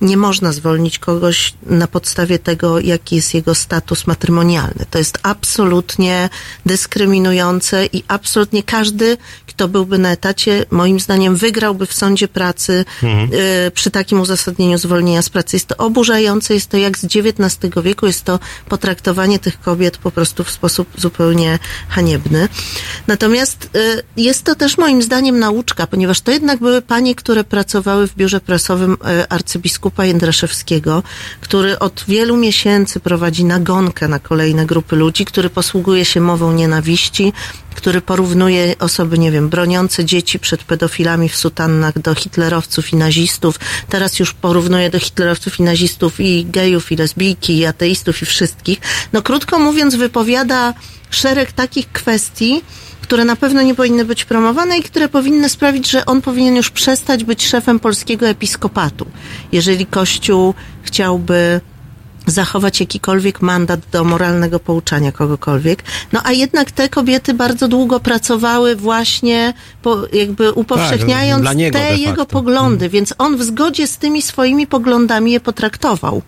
yy, 0.00 0.08
nie 0.08 0.16
można 0.16 0.52
zwolnić 0.52 0.98
kogoś 0.98 1.54
na 1.66 1.86
podstawie 1.86 2.38
tego, 2.38 2.80
jaki 2.80 3.16
jest 3.16 3.34
jego 3.34 3.54
status 3.54 4.06
matrymonialny. 4.06 4.86
To 4.90 4.98
jest 4.98 5.18
absolutnie 5.22 6.28
dyskryminujące 6.66 7.86
i 7.86 8.04
absolutnie 8.08 8.62
każdy, 8.62 9.16
kto 9.46 9.68
byłby 9.68 9.98
na 9.98 10.12
etacie, 10.12 10.64
moim 10.70 11.00
zdaniem 11.00 11.36
wygrałby 11.36 11.86
w 11.86 11.92
sądzie 11.92 12.28
pracy 12.28 12.84
Mhm. 13.02 13.30
y, 13.32 13.70
przy 13.70 13.90
takim 13.90 14.20
uzasadnieniu 14.20 14.78
zwolnienia 14.78 15.22
z 15.22 15.28
pracy. 15.28 15.56
Jest 15.56 15.66
to 15.66 15.76
oburzające, 15.76 16.54
jest 16.54 16.70
to 16.70 16.76
jak 16.76 16.98
z 16.98 17.04
XIX 17.04 17.74
wieku, 17.82 18.06
jest 18.06 18.24
to 18.24 18.38
potraktowanie 18.68 19.38
tych 19.38 19.60
kobiet 19.60 19.98
po 19.98 20.10
prostu 20.10 20.44
w 20.44 20.50
sposób 20.50 20.88
zupełnie 20.96 21.58
haniebny. 21.88 22.48
Natomiast 23.06 23.70
y, 23.76 24.02
jest 24.16 24.42
to 24.44 24.54
też 24.54 24.78
moim 24.78 25.02
zdaniem 25.02 25.38
nauczka, 25.38 25.86
ponieważ 25.86 26.20
to 26.20 26.30
jednak 26.30 26.58
były 26.58 26.82
panie, 26.82 27.14
które 27.14 27.44
pracowały 27.44 28.08
w 28.08 28.14
biurze 28.14 28.40
prasowym 28.40 28.63
y, 28.70 29.28
arcybiskupa 29.28 30.04
Jędraszewskiego, 30.04 31.02
który 31.40 31.78
od 31.78 32.04
wielu 32.08 32.36
miesięcy 32.36 33.00
prowadzi 33.00 33.44
nagonkę 33.44 34.08
na 34.08 34.18
kolejne 34.18 34.66
grupy 34.66 34.96
ludzi, 34.96 35.24
który 35.24 35.50
posługuje 35.50 36.04
się 36.04 36.20
mową 36.20 36.52
nienawiści, 36.52 37.32
który 37.74 38.00
porównuje 38.00 38.74
osoby, 38.78 39.18
nie 39.18 39.32
wiem, 39.32 39.48
broniące 39.48 40.04
dzieci 40.04 40.38
przed 40.38 40.64
pedofilami 40.64 41.28
w 41.28 41.36
sutannach 41.36 41.98
do 41.98 42.14
hitlerowców 42.14 42.92
i 42.92 42.96
nazistów. 42.96 43.58
Teraz 43.88 44.18
już 44.18 44.34
porównuje 44.34 44.90
do 44.90 44.98
hitlerowców 44.98 45.60
i 45.60 45.62
nazistów 45.62 46.20
i 46.20 46.46
gejów, 46.46 46.92
i 46.92 46.96
lesbijki, 46.96 47.58
i 47.58 47.66
ateistów, 47.66 48.22
i 48.22 48.26
wszystkich. 48.26 48.78
No 49.12 49.22
krótko 49.22 49.58
mówiąc, 49.58 49.94
wypowiada 49.94 50.74
szereg 51.10 51.52
takich 51.52 51.92
kwestii, 51.92 52.62
które 53.04 53.24
na 53.24 53.36
pewno 53.36 53.62
nie 53.62 53.74
powinny 53.74 54.04
być 54.04 54.24
promowane 54.24 54.78
i 54.78 54.82
które 54.82 55.08
powinny 55.08 55.48
sprawić, 55.48 55.90
że 55.90 56.06
on 56.06 56.22
powinien 56.22 56.56
już 56.56 56.70
przestać 56.70 57.24
być 57.24 57.46
szefem 57.46 57.80
polskiego 57.80 58.28
episkopatu. 58.28 59.06
Jeżeli 59.52 59.86
Kościół 59.86 60.54
chciałby 60.82 61.60
zachować 62.26 62.80
jakikolwiek 62.80 63.42
mandat 63.42 63.80
do 63.92 64.04
moralnego 64.04 64.60
pouczania 64.60 65.12
kogokolwiek. 65.12 65.84
No 66.12 66.20
a 66.24 66.32
jednak 66.32 66.70
te 66.70 66.88
kobiety 66.88 67.34
bardzo 67.34 67.68
długo 67.68 68.00
pracowały 68.00 68.76
właśnie 68.76 69.54
po, 69.82 69.98
jakby 70.12 70.52
upowszechniając 70.52 71.54
niego 71.54 71.78
te 71.78 71.96
jego 71.96 72.26
poglądy, 72.26 72.88
więc 72.88 73.14
on 73.18 73.36
w 73.36 73.42
zgodzie 73.42 73.86
z 73.86 73.98
tymi 73.98 74.22
swoimi 74.22 74.66
poglądami 74.66 75.32
je 75.32 75.40
potraktował. 75.40 76.22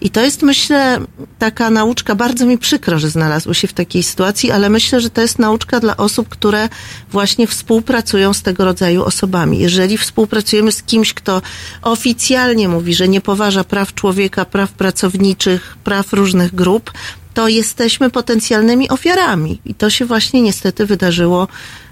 I 0.00 0.10
to 0.10 0.20
jest, 0.20 0.42
myślę, 0.42 1.00
taka 1.38 1.70
nauczka, 1.70 2.14
bardzo 2.14 2.46
mi 2.46 2.58
przykro, 2.58 2.98
że 2.98 3.10
znalazły 3.10 3.54
się 3.54 3.68
w 3.68 3.72
takiej 3.72 4.02
sytuacji, 4.02 4.50
ale 4.50 4.68
myślę, 4.70 5.00
że 5.00 5.10
to 5.10 5.20
jest 5.20 5.38
nauczka 5.38 5.80
dla 5.80 5.96
osób, 5.96 6.28
które 6.28 6.68
właśnie 7.10 7.46
współpracują 7.46 8.34
z 8.34 8.42
tego 8.42 8.64
rodzaju 8.64 9.04
osobami. 9.04 9.58
Jeżeli 9.58 9.98
współpracujemy 9.98 10.72
z 10.72 10.82
kimś, 10.82 11.14
kto 11.14 11.42
oficjalnie 11.82 12.68
mówi, 12.68 12.94
że 12.94 13.08
nie 13.08 13.20
poważa 13.20 13.64
praw 13.64 13.94
człowieka, 13.94 14.44
praw 14.44 14.72
pracowniczych, 14.72 15.76
praw 15.84 16.12
różnych 16.12 16.54
grup, 16.54 16.92
to 17.34 17.48
jesteśmy 17.48 18.10
potencjalnymi 18.10 18.88
ofiarami. 18.88 19.60
I 19.64 19.74
to 19.74 19.90
się 19.90 20.04
właśnie 20.04 20.42
niestety 20.42 20.86
wydarzyło 20.86 21.48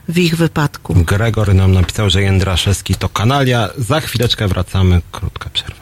w 0.09 0.19
ich 0.19 0.37
wypadku. 0.37 0.95
Gregor 0.95 1.55
nam 1.55 1.73
napisał, 1.73 2.11
że 2.11 2.23
Jędraszewski 2.23 2.95
to 2.95 3.09
kanalia. 3.09 3.69
Za 3.79 4.01
chwileczkę 4.01 4.49
wracamy. 4.49 5.01
Krótka 5.13 5.51
przerwa. 5.51 5.82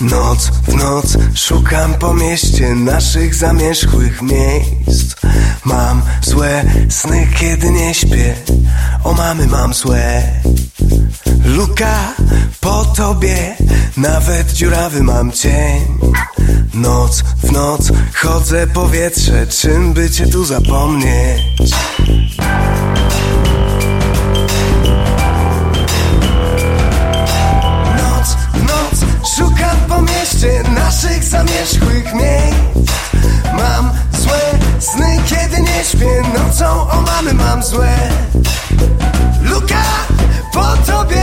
Noc 0.00 0.50
w 0.68 0.74
noc 0.76 1.16
szukam 1.34 1.94
po 1.94 2.14
mieście 2.14 2.74
naszych 2.74 3.34
zamierzchłych 3.34 4.22
miejsc. 4.22 5.14
Mam 5.64 6.02
złe 6.22 6.64
sny, 6.88 7.28
kiedy 7.38 7.70
nie 7.70 7.94
śpię. 7.94 8.34
O 9.04 9.12
mamy 9.12 9.46
mam 9.46 9.74
złe. 9.74 10.22
Luka 11.44 12.14
po 12.60 12.84
tobie 12.84 13.56
Nawet 13.96 14.52
dziurawy 14.52 15.02
mam 15.02 15.32
cień. 15.32 15.98
Noc 16.74 17.22
w 17.42 17.52
noc 17.52 17.92
chodzę 18.14 18.66
powietrze 18.66 19.46
Czym 19.46 19.92
by 19.92 20.10
cię 20.10 20.26
tu 20.26 20.44
zapomnieć? 20.44 21.70
Noc, 27.96 28.36
noc, 28.66 29.04
szukam 29.36 29.79
naszych 30.48 31.24
zamierzchłych 31.24 32.14
miejsc 32.14 32.92
Mam 33.56 33.90
złe 34.18 34.40
sny, 34.78 35.16
kiedy 35.26 35.62
nie 35.62 35.84
śpię 35.84 36.22
Nocą. 36.38 36.90
O 36.90 37.00
mamy 37.00 37.34
mam 37.34 37.62
złe. 37.62 37.96
Luka, 39.42 39.82
po 40.52 40.92
tobie 40.92 41.22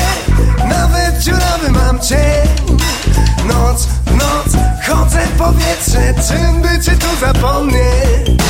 Nawet 0.69 1.19
dziurawy 1.19 1.72
mam 1.72 1.99
cień. 1.99 2.48
Noc, 3.48 3.88
noc, 4.11 4.64
chodzę 4.88 5.19
powietrze 5.38 6.14
Czym 6.27 6.61
by 6.61 6.84
cię 6.84 6.91
tu 6.91 7.07
zapomnieć? 7.22 8.41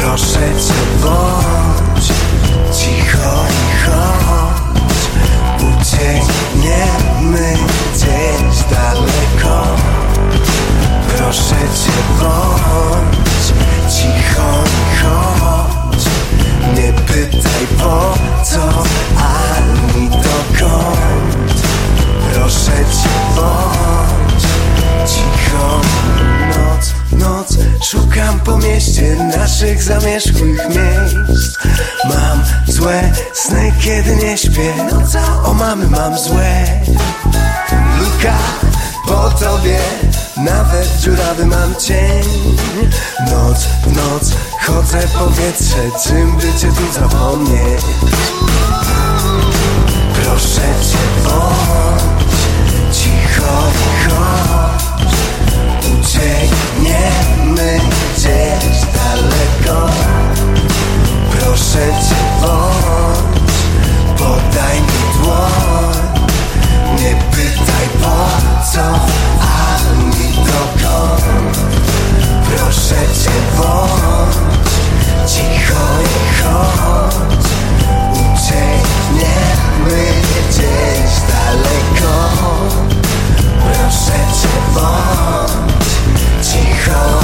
Proszę 0.00 0.40
cię, 0.40 1.02
bądź 1.02 2.06
cicho 2.78 3.44
i 3.50 3.86
chodź 3.86 4.60
Uciekniemy 5.80 7.56
gdzieś 8.10 8.64
daleko. 8.70 9.66
Proszę 11.16 11.56
cię 11.84 11.92
bądź 12.20 13.46
cicho 13.94 14.64
i 14.64 14.96
chodź. 15.02 16.04
Nie 16.76 16.92
pytaj 16.92 17.66
po 17.78 18.14
co 18.44 18.62
ani 19.16 20.08
dokąd. 20.08 21.62
Proszę 22.34 22.72
cię 22.72 23.36
bądź 23.36 24.42
cicho. 25.10 25.80
Noc, 26.48 26.94
noc, 27.12 27.58
szukam 27.84 28.40
po 28.40 28.56
mieście 28.56 29.16
naszych 29.38 29.82
zamierzchłych 29.82 30.68
miejsc. 30.68 31.58
Mam 32.08 32.44
złe 32.68 33.12
sny, 33.34 33.72
kiedy 33.80 34.16
nie 34.16 34.38
śpię. 34.38 34.74
Nocą 34.92 35.18
o 35.44 35.54
mamy 35.54 35.86
mam 35.86 36.18
złe 36.18 36.80
Luka, 38.00 38.38
po 39.06 39.30
tobie 39.30 39.78
nawet 40.36 40.96
dziurawy 41.00 41.46
mam 41.46 41.74
cień. 41.76 42.56
Noc 43.30 43.64
w 43.64 43.96
noc 43.96 44.32
chodzę 44.66 44.98
powietrze 45.18 45.90
Czym 46.04 46.36
by 46.36 46.54
cię 46.60 46.68
tu 46.68 46.92
zapomnieć? 47.00 47.82
Proszę 50.14 50.60
cię 50.60 50.98
bądź 51.24 52.96
cicho 52.96 53.62
chodź. 54.08 55.14
Uciekniemy 56.00 57.80
gdzieś 58.14 58.80
daleko. 58.94 59.90
Proszę 61.30 61.86
cię 62.08 62.46
bądź 62.46 62.69
co, 68.80 68.86
ani 69.40 70.34
dokąd 70.36 71.58
Proszę 72.46 72.94
Cię 73.22 73.30
bądź 73.56 75.32
cicho 75.32 75.84
i 76.02 76.42
chodź. 76.42 77.48
Uciekniemy 78.12 79.20
gdzieś 80.48 81.12
daleko. 81.28 82.14
Proszę 83.64 84.18
Cię 84.42 84.54
bądź 84.74 86.46
cicho. 86.46 87.20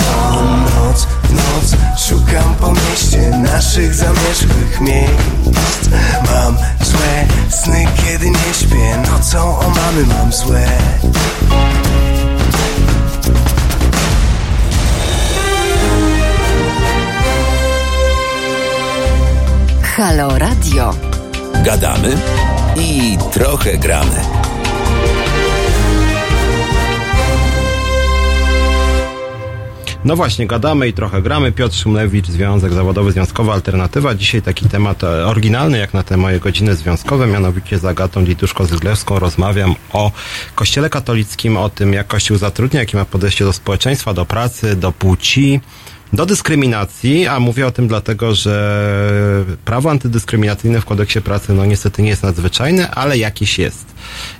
Noc 0.64 1.06
w 1.22 1.32
noc 1.32 1.76
szukam 2.08 2.54
po 2.60 2.72
mieście 2.72 3.30
naszych 3.30 3.94
zamieszkłych 3.94 4.80
miejsc. 4.80 5.88
Mam 6.32 6.56
złe 6.82 7.26
sny, 7.50 7.86
kiedy 8.04 8.30
nie 8.30 8.54
śpię. 8.54 8.96
Nocą 9.12 9.58
omamy 9.58 10.06
mam 10.06 10.32
złe 10.32 10.66
Radio. 20.76 20.94
Gadamy 21.64 22.16
i 22.76 23.18
trochę 23.32 23.78
gramy. 23.78 24.20
No 30.04 30.16
właśnie, 30.16 30.46
gadamy 30.46 30.88
i 30.88 30.92
trochę 30.92 31.22
gramy. 31.22 31.52
Piotr 31.52 31.76
Szumlewicz, 31.76 32.26
Związek 32.26 32.72
Zawodowy, 32.72 33.12
Związkowa 33.12 33.52
Alternatywa. 33.52 34.14
Dzisiaj 34.14 34.42
taki 34.42 34.68
temat 34.68 35.04
e, 35.04 35.26
oryginalny, 35.26 35.78
jak 35.78 35.94
na 35.94 36.02
te 36.02 36.16
moje 36.16 36.40
godziny 36.40 36.74
związkowe, 36.74 37.26
mianowicie 37.26 37.78
z 37.78 37.84
Agatą 37.84 38.24
Lituszko-Zyglewską 38.24 39.18
rozmawiam 39.18 39.74
o 39.92 40.12
Kościele 40.54 40.90
katolickim, 40.90 41.56
o 41.56 41.68
tym, 41.68 41.92
jak 41.92 42.06
Kościół 42.06 42.36
zatrudnia, 42.36 42.80
jakie 42.80 42.96
ma 42.96 43.04
podejście 43.04 43.44
do 43.44 43.52
społeczeństwa, 43.52 44.14
do 44.14 44.26
pracy, 44.26 44.76
do 44.76 44.92
płci, 44.92 45.60
do 46.12 46.26
dyskryminacji, 46.26 47.26
a 47.26 47.40
mówię 47.40 47.66
o 47.66 47.70
tym 47.70 47.88
dlatego, 47.88 48.34
że 48.34 49.44
prawo 49.64 49.90
antydyskryminacyjne 49.90 50.80
w 50.80 50.84
kodeksie 50.84 51.20
pracy 51.20 51.52
no 51.52 51.66
niestety 51.66 52.02
nie 52.02 52.08
jest 52.08 52.22
nadzwyczajne, 52.22 52.90
ale 52.90 53.18
jakieś 53.18 53.58
jest. 53.58 53.86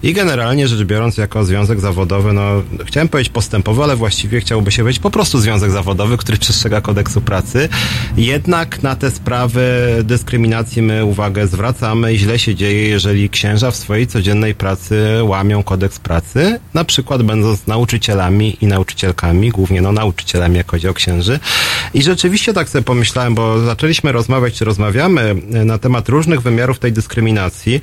I 0.03 0.13
generalnie 0.13 0.69
rzecz 0.69 0.83
biorąc, 0.83 1.17
jako 1.17 1.45
związek 1.45 1.81
zawodowy, 1.81 2.33
no 2.33 2.63
chciałem 2.85 3.09
powiedzieć 3.09 3.33
postępowy, 3.33 3.83
ale 3.83 3.97
właściwie 3.97 4.41
chciałoby 4.41 4.73
się 4.73 4.83
powiedzieć 4.83 5.03
po 5.03 5.11
prostu 5.11 5.39
związek 5.39 5.71
zawodowy, 5.71 6.17
który 6.17 6.39
przestrzega 6.39 6.81
kodeksu 6.81 7.21
pracy. 7.21 7.69
Jednak 8.17 8.83
na 8.83 8.97
te 8.97 9.11
sprawy 9.11 9.97
dyskryminacji 10.05 10.83
my 10.83 11.05
uwagę 11.05 11.47
zwracamy 11.47 12.15
i 12.15 12.19
źle 12.19 12.39
się 12.39 12.55
dzieje, 12.55 12.89
jeżeli 12.89 13.31
księża 13.31 13.71
w 13.71 13.77
swojej 13.77 14.07
codziennej 14.07 14.55
pracy 14.55 15.19
łamią 15.23 15.63
kodeks 15.63 15.99
pracy, 15.99 16.61
na 16.75 16.85
przykład 16.85 17.23
będąc 17.23 17.67
nauczycielami 17.67 18.57
i 18.61 18.67
nauczycielkami, 18.67 19.51
głównie 19.51 19.81
no 19.81 19.93
nauczycielami, 19.93 20.57
jak 20.57 20.71
chodzi 20.71 20.89
o 20.89 20.95
księży. 20.95 21.41
I 21.95 22.03
rzeczywiście 22.03 22.53
tak 22.53 22.69
sobie 22.69 22.85
pomyślałem, 22.85 23.35
bo 23.35 23.61
zaczęliśmy 23.61 24.13
rozmawiać, 24.13 24.55
czy 24.55 24.65
rozmawiamy 24.65 25.35
e, 25.53 25.65
na 25.65 25.79
temat 25.79 26.09
różnych 26.09 26.43
wymiarów 26.43 26.79
tej 26.79 26.93
dyskryminacji. 26.93 27.81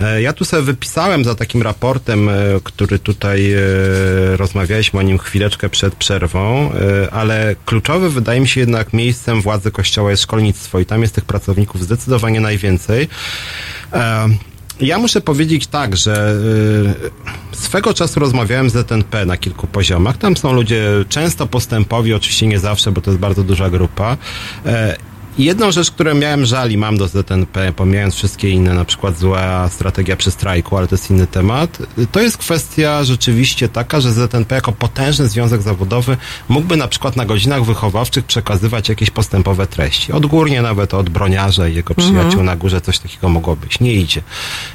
E, 0.00 0.22
Ja 0.22 0.32
tu 0.32 0.44
sobie 0.44 0.62
wypisałem 0.62 1.24
za 1.24 1.34
takim 1.34 1.62
raportem, 1.62 2.28
e, 2.28 2.32
który 2.64 2.98
tutaj 2.98 3.54
rozmawialiśmy 4.36 5.00
o 5.00 5.02
nim 5.02 5.18
chwileczkę 5.18 5.68
przed 5.68 5.94
przerwą, 5.94 6.70
ale 7.12 7.56
kluczowe 7.64 8.10
wydaje 8.10 8.40
mi 8.40 8.48
się 8.48 8.60
jednak 8.60 8.92
miejscem 8.92 9.42
władzy 9.42 9.70
Kościoła 9.70 10.10
jest 10.10 10.22
szkolnictwo 10.22 10.80
i 10.80 10.86
tam 10.86 11.02
jest 11.02 11.14
tych 11.14 11.24
pracowników 11.24 11.82
zdecydowanie 11.82 12.40
najwięcej. 12.40 13.08
Ja 14.80 14.98
muszę 14.98 15.20
powiedzieć 15.20 15.66
tak, 15.66 15.96
że 15.96 16.36
y, 17.54 17.56
swego 17.56 17.94
czasu 17.94 18.20
rozmawiałem 18.20 18.70
z 18.70 18.72
ZNP 18.72 19.26
na 19.26 19.36
kilku 19.36 19.66
poziomach. 19.66 20.18
Tam 20.18 20.36
są 20.36 20.52
ludzie 20.52 20.84
często 21.08 21.46
postępowi, 21.46 22.14
oczywiście 22.14 22.46
nie 22.46 22.58
zawsze, 22.58 22.92
bo 22.92 23.00
to 23.00 23.10
jest 23.10 23.20
bardzo 23.20 23.42
duża 23.42 23.70
grupa. 23.70 24.16
I 24.64 25.15
Jedną 25.38 25.72
rzecz, 25.72 25.90
którą 25.90 26.14
miałem 26.14 26.46
żal 26.46 26.70
i 26.70 26.76
mam 26.76 26.96
do 26.96 27.08
ZNP, 27.08 27.72
pomijając 27.72 28.14
wszystkie 28.14 28.50
inne, 28.50 28.74
na 28.74 28.84
przykład 28.84 29.18
zła 29.18 29.68
strategia 29.68 30.16
przy 30.16 30.30
strajku, 30.30 30.76
ale 30.76 30.88
to 30.88 30.94
jest 30.94 31.10
inny 31.10 31.26
temat, 31.26 31.78
to 32.12 32.20
jest 32.20 32.36
kwestia 32.38 33.04
rzeczywiście 33.04 33.68
taka, 33.68 34.00
że 34.00 34.12
ZNP 34.12 34.54
jako 34.54 34.72
potężny 34.72 35.28
związek 35.28 35.62
zawodowy 35.62 36.16
mógłby 36.48 36.76
na 36.76 36.88
przykład 36.88 37.16
na 37.16 37.24
godzinach 37.24 37.64
wychowawczych 37.64 38.24
przekazywać 38.24 38.88
jakieś 38.88 39.10
postępowe 39.10 39.66
treści. 39.66 40.12
Odgórnie 40.12 40.62
nawet 40.62 40.94
od 40.94 41.10
broniarza 41.10 41.68
i 41.68 41.74
jego 41.74 41.94
przyjaciół 41.94 42.26
Mhm. 42.26 42.46
na 42.46 42.56
górze 42.56 42.80
coś 42.80 42.98
takiego 42.98 43.28
mogło 43.28 43.56
być. 43.56 43.80
Nie 43.80 43.92
idzie. 43.94 44.22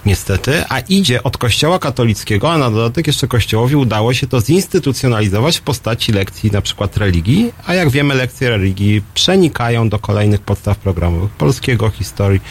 Niestety, 0.05 0.63
a 0.69 0.79
idzie 0.79 1.23
od 1.23 1.38
kościoła 1.38 1.79
katolickiego, 1.79 2.51
a 2.51 2.57
na 2.57 2.71
dodatek 2.71 3.07
jeszcze 3.07 3.27
kościołowi 3.27 3.75
udało 3.75 4.13
się 4.13 4.27
to 4.27 4.41
zinstytucjonalizować 4.41 5.57
w 5.57 5.61
postaci 5.61 6.11
lekcji 6.11 6.51
na 6.51 6.61
przykład 6.61 6.97
religii, 6.97 7.53
a 7.65 7.73
jak 7.73 7.89
wiemy 7.89 8.15
lekcje 8.15 8.49
religii 8.49 9.01
przenikają 9.13 9.89
do 9.89 9.99
kolejnych 9.99 10.41
podstaw 10.51 10.77
programowych 10.77 11.31
polskiego, 11.31 11.89
historii, 11.89 12.41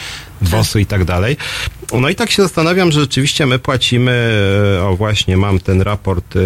WOS-u 0.41 0.79
i 0.79 0.85
tak 0.85 1.05
dalej. 1.05 1.37
No 1.99 2.09
i 2.09 2.15
tak 2.15 2.31
się 2.31 2.43
zastanawiam, 2.43 2.91
że 2.91 2.99
rzeczywiście 2.99 3.45
my 3.45 3.59
płacimy, 3.59 4.11
e, 4.77 4.83
o 4.83 4.95
właśnie 4.95 5.37
mam 5.37 5.59
ten 5.59 5.81
raport 5.81 6.35
e, 6.35 6.39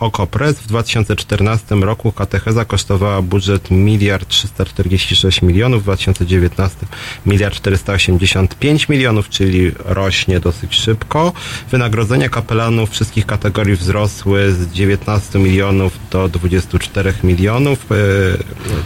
OKO.press, 0.00 0.56
w 0.56 0.66
2014 0.66 1.74
roku 1.74 2.12
katecheza 2.12 2.64
kosztowała 2.64 3.22
budżet 3.22 3.70
miliard 3.70 4.28
346 4.28 5.42
milionów, 5.42 5.80
w 5.80 5.84
2019 5.84 6.78
miliard 7.26 7.54
485 7.54 8.88
milionów, 8.88 9.28
czyli 9.28 9.72
rośnie 9.84 10.40
dosyć 10.40 10.74
szybko. 10.74 11.32
Wynagrodzenia 11.70 12.28
kapelanów 12.28 12.90
wszystkich 12.90 13.26
kategorii 13.26 13.76
wzrosły 13.76 14.52
z 14.52 14.72
19 14.72 15.38
milionów 15.38 15.98
do 16.10 16.28
24 16.28 17.12
milionów, 17.24 17.92
e, 17.92 17.94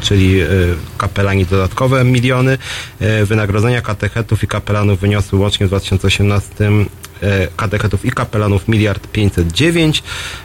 czyli 0.00 0.40
kapelani 0.98 1.46
dodatkowe 1.46 2.04
miliony. 2.04 2.58
Wynagrodzenia 3.24 3.80
katechetów 3.80 4.44
i 4.44 4.46
kapelanów 4.46 5.00
wyniosły 5.00 5.38
łącznie 5.38 5.66
w 5.66 5.70
2018 5.98 6.64
e, 7.22 7.48
katechetów 7.56 8.04
i 8.04 8.10
kapelanów 8.10 8.68
miliard 8.68 9.06
509. 9.06 10.02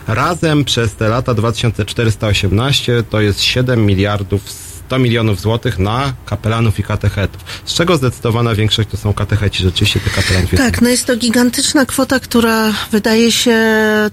Razem 0.07 0.65
przez 0.65 0.95
te 0.95 1.10
lata 1.10 1.34
2418 1.34 3.03
to 3.03 3.22
jest 3.22 3.41
7 3.41 3.86
miliardów 3.86 4.70
100 4.92 5.00
milionów 5.00 5.42
złotych 5.42 5.80
na 5.80 6.14
kapelanów 6.26 6.80
i 6.80 6.84
katechetów. 6.84 7.44
Z 7.66 7.74
czego 7.74 7.98
zdecydowana 7.98 8.56
większość 8.56 8.90
to 8.90 8.98
są 8.98 9.14
katecheci, 9.14 9.64
rzeczywiście 9.64 10.00
tych 10.00 10.14
kapelanów 10.14 10.52
Tak, 10.58 10.82
no 10.82 10.90
jest 10.90 11.06
to 11.06 11.18
gigantyczna 11.18 11.86
kwota, 11.86 12.20
która 12.20 12.74
wydaje 12.92 13.32
się 13.32 13.58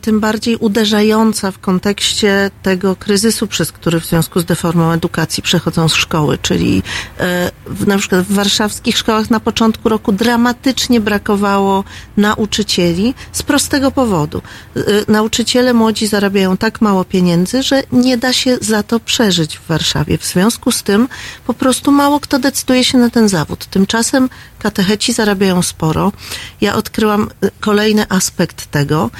tym 0.00 0.20
bardziej 0.20 0.56
uderzająca 0.56 1.50
w 1.50 1.58
kontekście 1.58 2.50
tego 2.62 2.96
kryzysu, 2.96 3.46
przez 3.46 3.72
który 3.72 4.00
w 4.00 4.06
związku 4.06 4.40
z 4.40 4.44
deformą 4.44 4.92
edukacji 4.92 5.42
przechodzą 5.42 5.88
szkoły, 5.88 6.38
czyli 6.42 6.82
e, 7.20 7.50
na 7.86 7.98
przykład 7.98 8.26
w 8.26 8.34
warszawskich 8.34 8.98
szkołach 8.98 9.30
na 9.30 9.40
początku 9.40 9.88
roku 9.88 10.12
dramatycznie 10.12 11.00
brakowało 11.00 11.84
nauczycieli 12.16 13.14
z 13.32 13.42
prostego 13.42 13.90
powodu. 13.90 14.42
E, 14.76 14.80
nauczyciele 15.08 15.74
młodzi 15.74 16.06
zarabiają 16.06 16.56
tak 16.56 16.80
mało 16.80 17.04
pieniędzy, 17.04 17.62
że 17.62 17.82
nie 17.92 18.18
da 18.18 18.32
się 18.32 18.58
za 18.60 18.82
to 18.82 19.00
przeżyć 19.00 19.58
w 19.58 19.66
Warszawie. 19.66 20.18
W 20.18 20.26
związku 20.26 20.67
z 20.72 20.82
tym 20.82 21.08
po 21.46 21.54
prostu 21.54 21.92
mało 21.92 22.20
kto 22.20 22.38
decyduje 22.38 22.84
się 22.84 22.98
na 22.98 23.10
ten 23.10 23.28
zawód. 23.28 23.66
Tymczasem 23.66 24.30
katecheci 24.58 25.12
zarabiają 25.12 25.62
sporo. 25.62 26.12
Ja 26.60 26.74
odkryłam 26.74 27.28
y, 27.44 27.50
kolejny 27.60 28.06
aspekt 28.08 28.66
tego. 28.66 29.10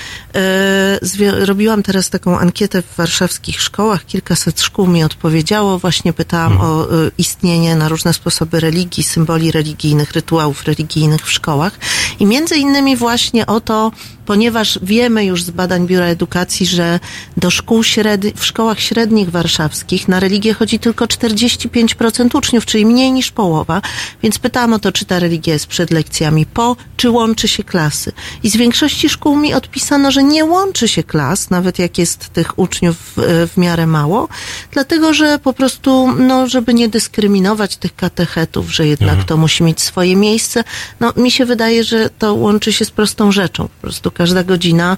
Zwi- 1.03 1.45
robiłam 1.45 1.83
teraz 1.83 2.11
taką 2.11 2.39
ankietę 2.39 2.83
w 2.83 2.97
warszawskich 2.97 3.61
szkołach. 3.61 4.07
Kilkaset 4.07 4.61
szkół 4.61 4.87
mi 4.87 5.05
odpowiedziało. 5.05 5.79
Właśnie 5.79 6.13
pytałam 6.13 6.61
o 6.61 6.85
y, 6.85 7.11
istnienie 7.19 7.77
na 7.77 7.89
różne 7.89 8.13
sposoby 8.13 8.61
religii, 8.61 9.03
symboli 9.03 9.51
religijnych, 9.53 10.13
rytuałów 10.13 10.65
religijnych 10.65 11.27
w 11.27 11.31
szkołach. 11.33 11.73
I 12.19 12.27
między 12.27 12.57
innymi 12.57 12.97
właśnie 12.97 13.47
o 13.47 13.61
to, 13.61 13.93
ponieważ 14.29 14.79
wiemy 14.83 15.25
już 15.25 15.43
z 15.43 15.51
badań 15.51 15.87
Biura 15.87 16.07
Edukacji, 16.07 16.67
że 16.67 17.01
do 17.37 17.51
szkół 17.51 17.85
średnich, 17.85 18.35
w 18.35 18.45
szkołach 18.45 18.81
średnich 18.81 19.31
warszawskich 19.31 20.09
na 20.09 20.21
religię 20.21 20.55
chodzi 20.55 20.79
tylko 20.79 21.05
45% 21.05 22.37
uczniów, 22.37 22.67
czyli 22.67 22.87
mniej 22.87 23.13
niż 23.13 23.31
połowa. 23.31 23.83
Więc 24.23 24.39
pytałam 24.39 24.73
o 24.73 24.79
to, 24.79 24.93
czy 24.93 25.05
ta 25.05 25.19
religia 25.19 25.53
jest 25.53 25.67
przed 25.67 25.91
lekcjami 25.91 26.47
po, 26.47 26.77
czy 26.97 27.11
łączy 27.11 27.49
się 27.49 27.65
klasy. 27.65 28.13
I 28.43 28.51
z 28.51 28.57
większości 28.57 29.09
szkół 29.09 29.37
mi 29.37 29.55
odpisano, 29.55 30.11
że 30.11 30.23
nie 30.23 30.45
łączy 30.45 30.89
się 30.89 31.03
klas, 31.03 31.51
nawet 31.51 31.79
jak 31.79 31.99
jest 31.99 32.29
tych 32.29 32.59
uczniów 32.59 32.97
w, 32.97 33.49
w 33.55 33.57
miarę 33.57 33.87
mało, 33.87 34.29
dlatego 34.73 35.15
że 35.15 35.39
po 35.39 35.53
prostu, 35.53 36.13
no, 36.19 36.49
żeby 36.49 36.75
nie 36.75 36.89
dyskryminować 36.89 37.77
tych 37.77 37.97
katechetów, 37.97 38.75
że 38.75 38.87
jednak 38.87 39.11
Mhm. 39.11 39.27
to 39.29 39.37
musi 39.37 39.65
mieć 39.65 39.81
swoje 39.81 40.17
miejsce. 40.17 40.65
No, 41.01 41.13
mi 41.17 41.31
się 41.31 41.45
wydaje, 41.45 41.85
że 41.85 42.11
to 42.19 42.35
łączy 42.35 42.73
się 42.73 42.85
z 42.85 42.91
prostą 42.91 43.33
rzeczą. 43.33 43.69
Po 43.69 43.81
prostu 43.83 44.11
każda 44.19 44.45
godzina 44.45 44.97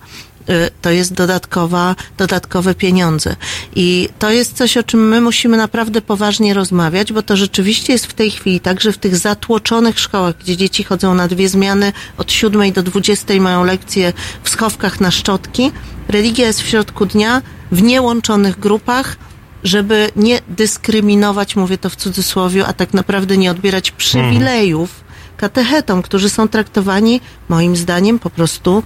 y, 0.50 0.70
to 0.82 0.90
jest 0.90 1.12
dodatkowa, 1.12 1.96
dodatkowe 2.18 2.74
pieniądze. 2.74 3.36
I 3.76 4.08
to 4.18 4.30
jest 4.30 4.56
coś, 4.56 4.76
o 4.76 4.82
czym 4.82 5.08
my 5.08 5.20
musimy 5.20 5.56
naprawdę 5.56 6.02
poważnie 6.02 6.54
rozmawiać, 6.54 7.12
bo 7.12 7.22
to 7.22 7.36
rzeczywiście 7.36 7.92
jest 7.92 8.06
w 8.06 8.14
tej 8.14 8.30
chwili 8.30 8.60
tak, 8.60 8.80
że 8.80 8.92
w 8.92 8.98
tych 8.98 9.16
zatłoczonych 9.16 10.00
szkołach, 10.00 10.34
gdzie 10.38 10.56
dzieci 10.56 10.84
chodzą 10.84 11.14
na 11.14 11.28
dwie 11.28 11.48
zmiany, 11.48 11.92
od 12.18 12.32
siódmej 12.32 12.72
do 12.72 12.82
dwudziestej 12.82 13.40
mają 13.40 13.64
lekcje 13.64 14.12
w 14.42 14.50
schowkach 14.50 15.00
na 15.00 15.10
szczotki, 15.10 15.72
religia 16.08 16.46
jest 16.46 16.62
w 16.62 16.68
środku 16.68 17.06
dnia, 17.06 17.42
w 17.72 17.82
niełączonych 17.82 18.58
grupach, 18.58 19.16
żeby 19.64 20.10
nie 20.16 20.40
dyskryminować, 20.48 21.56
mówię 21.56 21.78
to 21.78 21.90
w 21.90 21.96
cudzysłowie, 21.96 22.66
a 22.66 22.72
tak 22.72 22.94
naprawdę 22.94 23.36
nie 23.36 23.50
odbierać 23.50 23.90
przywilejów 23.90 25.04
katechetom, 25.36 26.02
którzy 26.02 26.30
są 26.30 26.48
traktowani, 26.48 27.20
moim 27.48 27.76
zdaniem, 27.76 28.18
po 28.18 28.30
prostu 28.30 28.82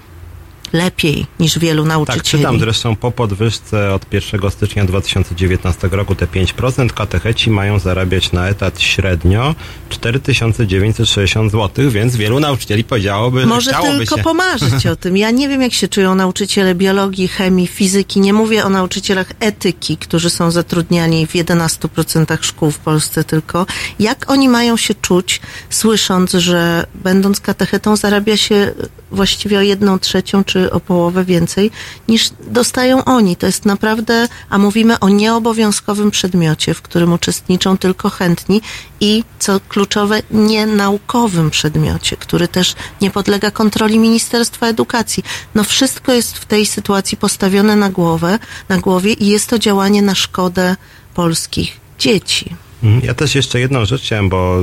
lepiej 0.75 1.27
niż 1.41 1.59
wielu 1.59 1.83
Tak, 1.83 1.89
nauczycieli. 1.89 2.23
czytam 2.23 2.59
zresztą 2.59 2.97
po 2.97 3.11
podwyżce 3.11 3.95
od 3.95 4.13
1 4.13 4.51
stycznia 4.51 4.85
2019 4.85 5.89
roku 5.93 6.15
te 6.15 6.27
5% 6.27 6.89
katecheci 6.91 7.51
mają 7.51 7.79
zarabiać 7.79 8.33
na 8.33 8.49
etat 8.49 8.81
średnio 8.81 9.55
4960 9.89 11.53
zł, 11.53 11.91
więc 11.91 12.17
wielu 12.17 12.41
nauczycieli 12.41 12.85
powiedziałoby, 12.85 13.47
Może 13.47 13.71
że 13.71 13.77
chciałoby 13.77 13.99
tylko 13.99 14.17
się... 14.17 14.23
pomarzyć 14.23 14.87
o 14.87 14.97
tym. 14.97 15.17
Ja 15.17 15.31
nie 15.31 15.49
wiem, 15.49 15.63
jak 15.63 15.73
się 15.73 15.89
czują 15.89 16.15
nauczyciele 16.15 16.75
biologii, 16.75 17.29
chemii, 17.29 17.67
fizyki. 17.67 18.21
Nie 18.21 18.33
mówię 18.33 18.65
o 18.65 18.69
nauczycielach 18.69 19.33
etyki, 19.41 19.97
którzy 19.97 20.31
są 20.31 20.51
zatrudniani 20.51 21.27
w 21.27 21.33
11% 21.33 22.39
szkół 22.41 22.71
w 22.71 22.79
Polsce 22.79 23.25
tylko. 23.25 23.67
Jak 23.99 24.31
oni 24.31 24.49
mają 24.49 24.77
się 24.77 24.95
czuć, 24.95 25.41
słysząc, 25.71 26.33
że 26.33 26.87
będąc 26.95 27.41
katechetą 27.41 27.97
zarabia 27.97 28.37
się 28.37 28.73
właściwie 29.11 29.59
o 29.59 29.63
jedną 29.63 29.99
trzecią 29.99 30.45
czy 30.45 30.64
o 30.71 30.81
połowę 30.81 31.25
więcej 31.25 31.71
niż 32.09 32.31
dostają 32.47 33.05
oni. 33.05 33.37
To 33.37 33.47
jest 33.47 33.65
naprawdę, 33.65 34.29
a 34.51 34.59
mówimy 34.59 34.99
o 34.99 35.09
nieobowiązkowym 35.09 36.11
przedmiocie, 36.11 36.75
w 36.75 36.83
którym 36.83 37.13
uczestniczą 37.13 37.79
tylko 37.79 38.11
chętni 38.11 38.63
i 39.01 39.25
co 39.39 39.61
kluczowe, 39.69 40.23
nienaukowym 40.31 41.51
przedmiocie, 41.51 42.17
który 42.17 42.49
też 42.49 42.75
nie 43.01 43.11
podlega 43.11 43.51
kontroli 43.51 43.99
Ministerstwa 43.99 44.67
Edukacji. 44.67 45.25
No 45.55 45.65
wszystko 45.65 46.13
jest 46.13 46.39
w 46.39 46.45
tej 46.45 46.67
sytuacji 46.67 47.17
postawione 47.17 47.77
na 47.77 47.91
głowę, 47.91 48.39
na 48.69 48.79
głowie 48.79 49.13
i 49.13 49.27
jest 49.27 49.51
to 49.51 49.59
działanie 49.59 50.03
na 50.03 50.15
szkodę 50.15 50.77
polskich 51.15 51.81
dzieci. 51.99 52.64
Mhm. 52.85 53.05
Ja 53.05 53.15
też 53.15 53.35
jeszcze 53.35 53.61
jedną 53.61 53.85
rzecz 53.85 54.03
chciałem, 54.03 54.29
bo 54.29 54.61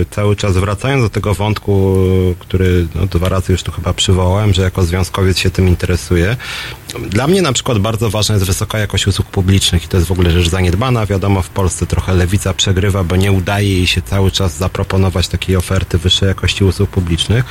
y, 0.00 0.06
cały 0.10 0.36
czas 0.36 0.56
wracając 0.56 1.02
do 1.02 1.10
tego 1.10 1.34
wątku, 1.34 1.96
y, 2.32 2.34
który 2.38 2.86
no, 2.94 3.06
dwa 3.06 3.28
razy 3.28 3.52
już 3.52 3.62
tu 3.62 3.72
chyba 3.72 3.92
przywołałem, 3.92 4.54
że 4.54 4.62
jako 4.62 4.84
związkowiec 4.84 5.38
się 5.38 5.50
tym 5.50 5.68
interesuje. 5.68 6.36
Dla 7.10 7.26
mnie 7.26 7.42
na 7.42 7.52
przykład 7.52 7.78
bardzo 7.78 8.10
ważna 8.10 8.34
jest 8.34 8.46
wysoka 8.46 8.78
jakość 8.78 9.06
usług 9.06 9.28
publicznych 9.28 9.84
i 9.84 9.88
to 9.88 9.96
jest 9.96 10.08
w 10.08 10.12
ogóle 10.12 10.30
rzecz 10.30 10.48
zaniedbana. 10.48 11.06
Wiadomo, 11.06 11.42
w 11.42 11.48
Polsce 11.48 11.86
trochę 11.86 12.14
lewica 12.14 12.54
przegrywa, 12.54 13.04
bo 13.04 13.16
nie 13.16 13.32
udaje 13.32 13.68
jej 13.68 13.86
się 13.86 14.02
cały 14.02 14.30
czas 14.30 14.56
zaproponować 14.56 15.28
takiej 15.28 15.56
oferty 15.56 15.98
wyższej 15.98 16.28
jakości 16.28 16.64
usług 16.64 16.90
publicznych. 16.90 17.44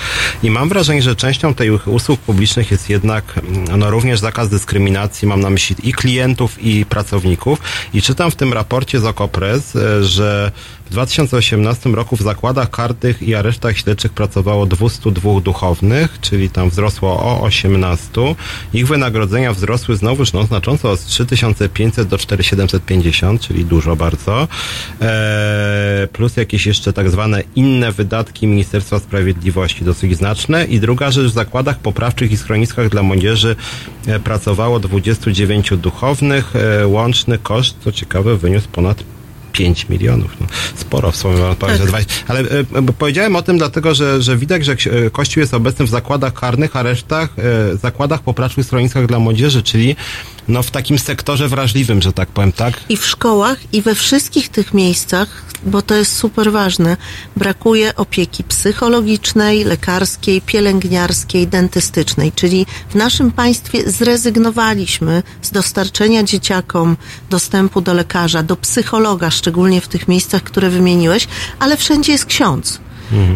I 0.44 0.50
mam 0.50 0.70
wrażenie, 0.70 1.02
że 1.02 1.16
częścią 1.16 1.54
tych 1.54 1.88
usług 1.88 2.20
publicznych 2.20 2.72
jest 2.72 2.90
jednak 2.90 3.24
mm, 3.38 3.80
no, 3.80 3.92
również 3.92 4.20
zakaz 4.20 4.50
dyskryminacji. 4.50 5.28
Mam 5.28 5.42
na 5.42 5.50
myśli 5.50 5.76
i 5.84 5.94
klientów, 5.94 6.64
i 6.64 6.86
pracowników. 6.86 7.60
I 7.94 8.02
czytam 8.02 8.32
w 8.32 8.36
tym 8.36 8.54
raporcie 8.54 9.00
z 9.00 9.06
Okopres, 9.06 9.76
e, 9.76 10.03
że 10.04 10.52
w 10.86 10.90
2018 10.90 11.90
roku 11.90 12.16
w 12.16 12.22
zakładach 12.22 12.70
karnych 12.70 13.22
i 13.22 13.36
aresztach 13.36 13.78
śledczych 13.78 14.14
pracowało 14.14 14.66
202 14.66 15.42
duchownych, 15.42 16.18
czyli 16.22 16.50
tam 16.50 16.70
wzrosło 16.70 17.20
o 17.20 17.42
18. 17.42 18.36
Ich 18.74 18.88
wynagrodzenia 18.88 19.54
wzrosły 19.54 19.96
znowuż 19.96 20.34
no, 20.34 20.44
znacząco 20.44 20.92
od 20.92 21.06
3500 21.06 22.08
do 22.08 22.18
4750, 22.18 23.42
czyli 23.42 23.66
dużo 23.66 23.96
bardzo. 23.96 24.48
Eee, 25.02 26.08
plus 26.08 26.38
jakieś 26.38 26.66
jeszcze 26.66 26.94
tak 26.94 27.10
zwane 27.10 27.44
inne 27.56 27.92
wydatki 27.92 28.48
Ministerstwa 28.48 29.00
Sprawiedliwości, 29.00 29.86
dosyć 29.86 30.18
znaczne. 30.18 30.66
I 30.66 30.80
druga 30.80 31.12
rzecz, 31.12 31.32
w 31.32 31.34
zakładach 31.34 31.80
poprawczych 31.80 32.32
i 32.32 32.38
schroniskach 32.38 32.90
dla 32.90 33.04
młodzieży 33.04 33.56
e, 34.08 34.20
pracowało 34.20 34.80
29 34.80 35.70
duchownych. 35.78 36.56
E, 36.56 36.88
łączny 36.88 37.38
koszt, 37.38 37.78
co 37.84 37.92
ciekawe, 37.92 38.38
wyniósł 38.38 38.68
ponad 38.68 39.04
5 39.54 39.90
milionów. 39.90 40.32
No, 40.42 40.48
sporo 40.76 41.12
w 41.12 41.16
sumie, 41.16 41.38
mam 41.38 41.56
powiedzieć, 41.56 41.82
że 41.82 41.88
20. 41.88 42.14
Ale 42.28 42.40
e, 42.40 42.46
powiedziałem 42.98 43.36
o 43.36 43.42
tym 43.42 43.58
dlatego, 43.58 43.96
że, 43.96 44.22
że 44.22 44.38
widać, 44.38 44.66
że 44.66 44.74
e, 44.74 45.10
Kościół 45.10 45.42
jest 45.42 45.54
obecny 45.54 45.86
w 45.86 45.90
zakładach 45.90 46.34
karnych, 46.34 46.76
aresztach, 46.76 47.30
e, 47.74 47.78
zakładach 47.78 48.22
poprawczych, 48.22 48.66
schroniskach 48.66 49.06
dla 49.06 49.20
młodzieży, 49.20 49.64
czyli 49.64 49.96
no, 50.48 50.64
w 50.64 50.72
takim 50.72 51.00
sektorze 51.00 51.48
wrażliwym, 51.48 52.02
że 52.02 52.14
tak 52.14 52.30
powiem, 52.30 52.52
tak? 52.52 52.80
I 52.90 52.98
w 52.98 53.06
szkołach, 53.06 53.58
i 53.74 53.82
we 53.82 53.96
wszystkich 53.96 54.50
tych 54.50 54.74
miejscach, 54.74 55.44
bo 55.66 55.82
to 55.82 55.96
jest 55.96 56.16
super 56.18 56.52
ważne, 56.52 56.98
brakuje 57.38 57.96
opieki 57.96 58.44
psychologicznej, 58.44 59.64
lekarskiej, 59.64 60.42
pielęgniarskiej, 60.42 61.48
dentystycznej. 61.48 62.32
Czyli 62.32 62.66
w 62.90 62.96
naszym 62.96 63.32
państwie 63.32 63.92
zrezygnowaliśmy 63.92 65.24
z 65.42 65.52
dostarczenia 65.52 66.24
dzieciakom 66.24 66.98
dostępu 67.30 67.82
do 67.82 67.94
lekarza, 67.94 68.44
do 68.44 68.56
psychologa, 68.56 69.32
szczególnie 69.32 69.82
w 69.82 69.88
tych 69.88 70.08
miejscach, 70.08 70.44
które 70.44 70.70
wymieniłeś, 70.70 71.28
ale 71.60 71.78
wszędzie 71.78 72.12
jest 72.12 72.26
ksiądz. 72.26 72.80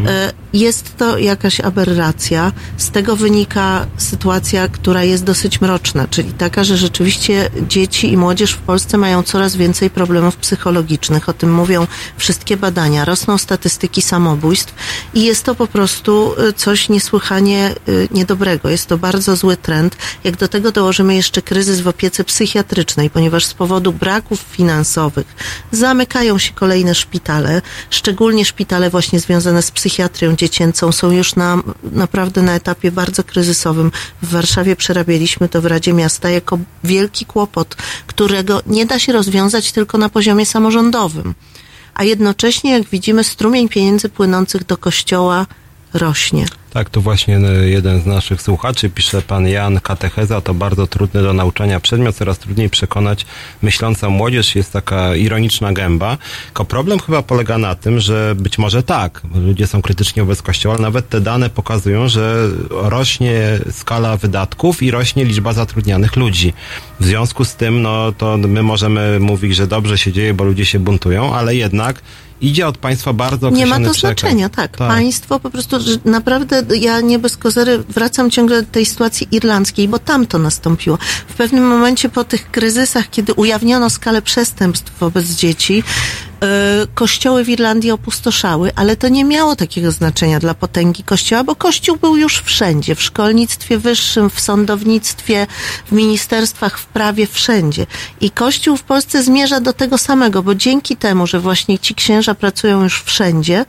E, 0.07 0.33
Jest 0.53 0.97
to 0.97 1.17
jakaś 1.17 1.59
aberracja. 1.59 2.51
Z 2.77 2.91
tego 2.91 3.15
wynika 3.15 3.87
sytuacja, 3.97 4.67
która 4.67 5.03
jest 5.03 5.23
dosyć 5.23 5.61
mroczna, 5.61 6.07
czyli 6.07 6.31
taka, 6.33 6.63
że 6.63 6.77
rzeczywiście 6.77 7.49
dzieci 7.67 8.11
i 8.11 8.17
młodzież 8.17 8.51
w 8.51 8.57
Polsce 8.57 8.97
mają 8.97 9.23
coraz 9.23 9.55
więcej 9.55 9.89
problemów 9.89 10.35
psychologicznych. 10.37 11.29
O 11.29 11.33
tym 11.33 11.53
mówią 11.53 11.87
wszystkie 12.17 12.57
badania. 12.57 13.05
Rosną 13.05 13.37
statystyki 13.37 14.01
samobójstw 14.01 14.73
i 15.13 15.23
jest 15.23 15.43
to 15.43 15.55
po 15.55 15.67
prostu 15.67 16.33
e, 16.37 16.53
coś 16.53 16.89
niesłychanie 16.89 17.65
e, 17.67 17.73
niedobrego. 18.11 18.69
Jest 18.69 18.87
to 18.87 18.97
bardzo 18.97 19.35
zły 19.35 19.57
trend. 19.57 19.97
Jak 20.23 20.35
do 20.37 20.47
tego 20.47 20.71
dołożymy 20.71 21.15
jeszcze 21.15 21.41
kryzys 21.41 21.81
w 21.81 21.87
opiece 21.87 22.23
psychiatrycznej, 22.23 23.09
ponieważ 23.09 23.45
z 23.45 23.53
powodu 23.53 23.93
braków 23.93 24.39
finansowych 24.39 25.35
zamykają 25.71 26.37
się 26.37 26.53
kolejne 26.53 26.95
szpitale, 26.95 27.61
szczególnie 27.89 28.45
szpitale 28.45 28.89
właśnie 28.89 29.19
związane 29.19 29.61
z 29.61 29.66
psychiatrią 29.71 30.35
dziecięcą 30.35 30.91
są 30.91 31.11
już 31.11 31.35
na, 31.35 31.63
naprawdę 31.83 32.41
na 32.41 32.53
etapie 32.53 32.91
bardzo 32.91 33.23
kryzysowym. 33.23 33.91
W 34.21 34.29
Warszawie 34.29 34.75
przerabialiśmy 34.75 35.49
to 35.49 35.61
w 35.61 35.65
Radzie 35.65 35.93
Miasta 35.93 36.29
jako 36.29 36.59
wielki 36.83 37.25
kłopot, 37.25 37.75
którego 38.07 38.61
nie 38.67 38.85
da 38.85 38.99
się 38.99 39.13
rozwiązać 39.13 39.71
tylko 39.71 39.97
na 39.97 40.09
poziomie 40.09 40.45
samorządowym. 40.45 41.35
A 41.93 42.03
jednocześnie, 42.03 42.71
jak 42.71 42.89
widzimy, 42.89 43.23
strumień 43.23 43.69
pieniędzy 43.69 44.09
płynących 44.09 44.65
do 44.65 44.77
kościoła 44.77 45.45
rośnie. 45.93 46.45
Tak, 46.73 46.89
tu 46.89 47.01
właśnie 47.01 47.37
e, 47.37 47.69
jeden 47.69 48.01
z 48.01 48.05
naszych 48.05 48.41
słuchaczy 48.41 48.89
pisze, 48.89 49.21
pan 49.21 49.47
Jan, 49.47 49.79
katecheza 49.79 50.41
to 50.41 50.53
bardzo 50.53 50.87
trudny 50.87 51.23
do 51.23 51.33
nauczania 51.33 51.79
przedmiot, 51.79 52.15
coraz 52.15 52.39
trudniej 52.39 52.69
przekonać 52.69 53.25
myśląca 53.61 54.09
młodzież, 54.09 54.55
jest 54.55 54.73
taka 54.73 55.15
ironiczna 55.15 55.73
gęba. 55.73 56.17
Tylko 56.45 56.65
problem 56.65 56.99
chyba 56.99 57.21
polega 57.21 57.57
na 57.57 57.75
tym, 57.75 57.99
że 57.99 58.35
być 58.35 58.57
może 58.57 58.83
tak, 58.83 59.21
ludzie 59.35 59.67
są 59.67 59.81
krytycznie 59.81 60.23
wobec 60.23 60.41
kościoła, 60.41 60.75
ale 60.75 60.83
nawet 60.83 61.09
te 61.09 61.21
dane 61.21 61.49
pokazują, 61.49 62.07
że 62.07 62.49
rośnie 62.69 63.59
skala 63.71 64.17
wydatków 64.17 64.83
i 64.83 64.91
rośnie 64.91 65.25
liczba 65.25 65.53
zatrudnianych 65.53 66.15
ludzi. 66.15 66.53
W 66.99 67.05
związku 67.05 67.45
z 67.45 67.55
tym, 67.55 67.81
no 67.81 68.11
to 68.11 68.37
my 68.37 68.63
możemy 68.63 69.19
mówić, 69.19 69.55
że 69.55 69.67
dobrze 69.67 69.97
się 69.97 70.11
dzieje, 70.11 70.33
bo 70.33 70.43
ludzie 70.43 70.65
się 70.65 70.79
buntują, 70.79 71.35
ale 71.35 71.55
jednak 71.55 72.01
idzie 72.41 72.67
od 72.67 72.77
państwa 72.77 73.13
bardzo 73.13 73.49
Nie 73.49 73.65
ma 73.65 73.75
to 73.75 73.81
przekaz. 73.81 73.99
znaczenia, 73.99 74.49
tak. 74.49 74.77
Państwo 74.77 75.39
po 75.39 75.49
prostu, 75.49 75.77
naprawdę 76.05 76.63
ja 76.79 77.01
nie 77.01 77.19
bez 77.19 77.37
kozery 77.37 77.77
wracam 77.89 78.31
ciągle 78.31 78.61
do 78.61 78.71
tej 78.71 78.85
sytuacji 78.85 79.27
irlandzkiej, 79.31 79.87
bo 79.87 79.99
tam 79.99 80.27
to 80.27 80.39
nastąpiło. 80.39 80.97
W 81.27 81.33
pewnym 81.33 81.67
momencie 81.67 82.09
po 82.09 82.23
tych 82.23 82.51
kryzysach, 82.51 83.09
kiedy 83.09 83.33
ujawniono 83.33 83.89
skalę 83.89 84.21
przestępstw 84.21 84.99
wobec 84.99 85.25
dzieci, 85.25 85.83
kościoły 86.93 87.43
w 87.43 87.49
Irlandii 87.49 87.91
opustoszały, 87.91 88.71
ale 88.75 88.95
to 88.95 89.07
nie 89.09 89.25
miało 89.25 89.55
takiego 89.55 89.91
znaczenia 89.91 90.39
dla 90.39 90.53
potęgi 90.53 91.03
kościoła, 91.03 91.43
bo 91.43 91.55
kościół 91.55 91.97
był 91.97 92.17
już 92.17 92.41
wszędzie, 92.41 92.95
w 92.95 93.01
szkolnictwie 93.01 93.77
wyższym, 93.77 94.29
w 94.29 94.39
sądownictwie, 94.39 95.47
w 95.85 95.91
ministerstwach, 95.91 96.79
w 96.79 96.85
prawie, 96.85 97.27
wszędzie. 97.27 97.85
I 98.21 98.31
kościół 98.31 98.77
w 98.77 98.83
Polsce 98.83 99.23
zmierza 99.23 99.59
do 99.59 99.73
tego 99.73 99.97
samego, 99.97 100.43
bo 100.43 100.55
dzięki 100.55 100.97
temu, 100.97 101.27
że 101.27 101.39
właśnie 101.39 101.79
ci 101.79 101.95
księża 101.95 102.35
pracują 102.35 102.83
już 102.83 103.03
wszędzie, 103.03 103.65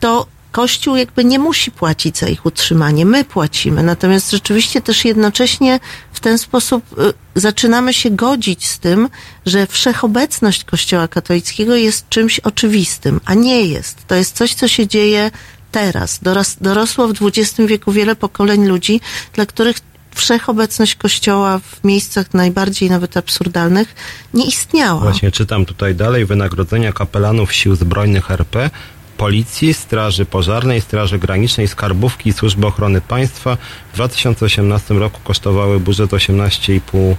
to 0.00 0.26
Kościół 0.52 0.96
jakby 0.96 1.24
nie 1.24 1.38
musi 1.38 1.70
płacić 1.70 2.18
za 2.18 2.28
ich 2.28 2.46
utrzymanie, 2.46 3.06
my 3.06 3.24
płacimy. 3.24 3.82
Natomiast 3.82 4.30
rzeczywiście 4.30 4.80
też 4.80 5.04
jednocześnie 5.04 5.80
w 6.12 6.20
ten 6.20 6.38
sposób 6.38 6.98
y, 6.98 7.12
zaczynamy 7.34 7.94
się 7.94 8.10
godzić 8.10 8.68
z 8.68 8.78
tym, 8.78 9.08
że 9.46 9.66
wszechobecność 9.66 10.64
Kościoła 10.64 11.08
katolickiego 11.08 11.76
jest 11.76 12.08
czymś 12.08 12.40
oczywistym, 12.40 13.20
a 13.24 13.34
nie 13.34 13.62
jest. 13.62 14.06
To 14.06 14.14
jest 14.14 14.36
coś, 14.36 14.54
co 14.54 14.68
się 14.68 14.86
dzieje 14.86 15.30
teraz. 15.70 16.18
Doros, 16.22 16.56
dorosło 16.60 17.08
w 17.08 17.14
XX 17.22 17.54
wieku 17.66 17.92
wiele 17.92 18.16
pokoleń 18.16 18.66
ludzi, 18.66 19.00
dla 19.32 19.46
których 19.46 19.76
wszechobecność 20.14 20.94
Kościoła 20.94 21.58
w 21.58 21.84
miejscach 21.84 22.34
najbardziej 22.34 22.90
nawet 22.90 23.16
absurdalnych 23.16 23.94
nie 24.34 24.46
istniała. 24.46 25.00
Właśnie 25.00 25.30
czytam 25.30 25.66
tutaj 25.66 25.94
dalej 25.94 26.26
wynagrodzenia 26.26 26.92
kapelanów 26.92 27.52
sił 27.52 27.76
zbrojnych 27.76 28.30
RP, 28.30 28.70
Policji, 29.20 29.74
Straży 29.74 30.24
Pożarnej, 30.24 30.80
Straży 30.80 31.18
Granicznej, 31.18 31.68
Skarbówki 31.68 32.30
i 32.30 32.32
Służby 32.32 32.66
Ochrony 32.66 33.00
Państwa 33.00 33.56
w 33.92 33.94
2018 33.94 34.94
roku 34.94 35.20
kosztowały 35.24 35.80
budżet 35.80 36.10
18,5 36.10 37.14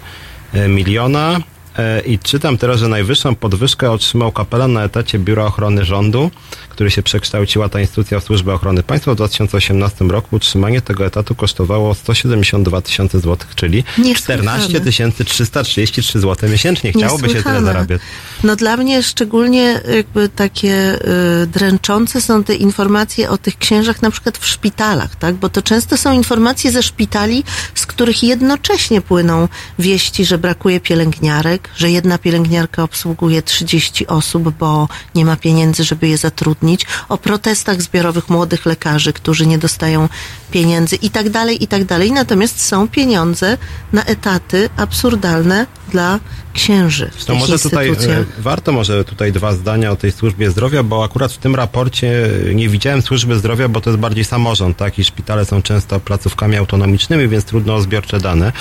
miliona. 0.67 1.39
E, 1.77 2.01
I 2.01 2.19
czytam 2.19 2.57
teraz, 2.57 2.79
że 2.79 2.87
najwyższą 2.87 3.35
podwyżkę 3.35 3.91
otrzymał 3.91 4.31
kapelan 4.31 4.73
na 4.73 4.83
etacie 4.83 5.19
Biura 5.19 5.45
Ochrony 5.45 5.85
Rządu, 5.85 6.31
który 6.69 6.91
się 6.91 7.03
przekształciła 7.03 7.69
ta 7.69 7.81
instytucja 7.81 8.19
w 8.19 8.23
Służbę 8.23 8.53
Ochrony 8.53 8.83
Państwa 8.83 9.11
w 9.11 9.15
2018 9.15 10.05
roku. 10.05 10.35
Utrzymanie 10.35 10.81
tego 10.81 11.05
etatu 11.05 11.35
kosztowało 11.35 11.95
172 11.95 12.81
tysiące 12.81 13.19
złotych, 13.19 13.55
czyli 13.55 13.83
Niesłychane. 13.97 14.59
14 14.59 15.25
333 15.25 16.19
zł 16.19 16.49
miesięcznie. 16.49 16.91
Chciałoby 16.93 17.29
się 17.29 17.43
tyle 17.43 17.61
zarabiać. 17.61 18.01
No 18.43 18.55
dla 18.55 18.77
mnie 18.77 19.03
szczególnie 19.03 19.81
jakby 19.95 20.29
takie 20.29 20.99
y, 21.43 21.47
dręczące 21.47 22.21
są 22.21 22.43
te 22.43 22.55
informacje 22.55 23.29
o 23.29 23.37
tych 23.37 23.57
księżach 23.57 24.01
na 24.01 24.11
przykład 24.11 24.37
w 24.37 24.47
szpitalach, 24.47 25.15
tak? 25.15 25.35
Bo 25.35 25.49
to 25.49 25.61
często 25.61 25.97
są 25.97 26.13
informacje 26.13 26.71
ze 26.71 26.83
szpitali, 26.83 27.43
z 27.75 27.85
których 27.85 28.23
jednocześnie 28.23 29.01
płyną 29.01 29.47
wieści, 29.79 30.25
że 30.25 30.37
brakuje 30.37 30.79
pielęgniarek, 30.79 31.60
że 31.75 31.91
jedna 31.91 32.17
pielęgniarka 32.17 32.83
obsługuje 32.83 33.41
30 33.41 34.07
osób, 34.07 34.49
bo 34.59 34.87
nie 35.15 35.25
ma 35.25 35.35
pieniędzy, 35.35 35.83
żeby 35.83 36.07
je 36.07 36.17
zatrudnić, 36.17 36.85
o 37.09 37.17
protestach 37.17 37.81
zbiorowych 37.81 38.29
młodych 38.29 38.65
lekarzy, 38.65 39.13
którzy 39.13 39.47
nie 39.47 39.57
dostają 39.57 40.09
pieniędzy 40.51 40.95
i 40.95 41.09
tak 41.09 41.29
dalej, 41.29 41.63
i 41.63 41.67
tak 41.67 41.85
dalej. 41.85 42.11
Natomiast 42.11 42.61
są 42.61 42.87
pieniądze 42.87 43.57
na 43.93 44.03
etaty 44.03 44.69
absurdalne 44.77 45.65
dla 45.91 46.19
księży 46.53 47.11
w 47.15 47.25
To 47.25 47.35
może 47.35 47.59
tutaj 47.59 47.89
e, 47.89 47.95
warto 48.39 48.71
może 48.71 49.03
tutaj 49.03 49.31
dwa 49.31 49.53
zdania 49.53 49.91
o 49.91 49.95
tej 49.95 50.11
służbie 50.11 50.51
zdrowia, 50.51 50.83
bo 50.83 51.03
akurat 51.03 51.33
w 51.33 51.37
tym 51.37 51.55
raporcie 51.55 52.29
nie 52.55 52.69
widziałem 52.69 53.01
służby 53.01 53.35
zdrowia, 53.35 53.67
bo 53.67 53.81
to 53.81 53.89
jest 53.89 53.99
bardziej 53.99 54.25
samorząd, 54.25 54.77
tak? 54.77 54.99
I 54.99 55.03
szpitale 55.03 55.45
są 55.45 55.61
często 55.61 55.99
placówkami 55.99 56.57
autonomicznymi, 56.57 57.27
więc 57.27 57.45
trudno 57.45 57.75
o 57.75 57.81
zbiorcze 57.81 58.19
dane. 58.19 58.51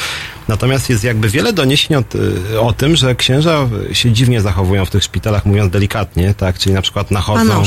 Natomiast 0.48 0.90
jest 0.90 1.04
jakby 1.04 1.28
wiele 1.28 1.52
doniesień 1.52 1.96
o, 1.96 2.04
y, 2.52 2.60
o 2.60 2.72
tym, 2.72 2.89
że 2.96 3.14
księża 3.14 3.68
się 3.92 4.12
dziwnie 4.12 4.40
zachowują 4.40 4.84
w 4.84 4.90
tych 4.90 5.04
szpitalach, 5.04 5.46
mówiąc 5.46 5.72
delikatnie, 5.72 6.34
tak? 6.34 6.58
Czyli 6.58 6.74
na 6.74 6.82
przykład 6.82 7.10
nachodzą, 7.10 7.62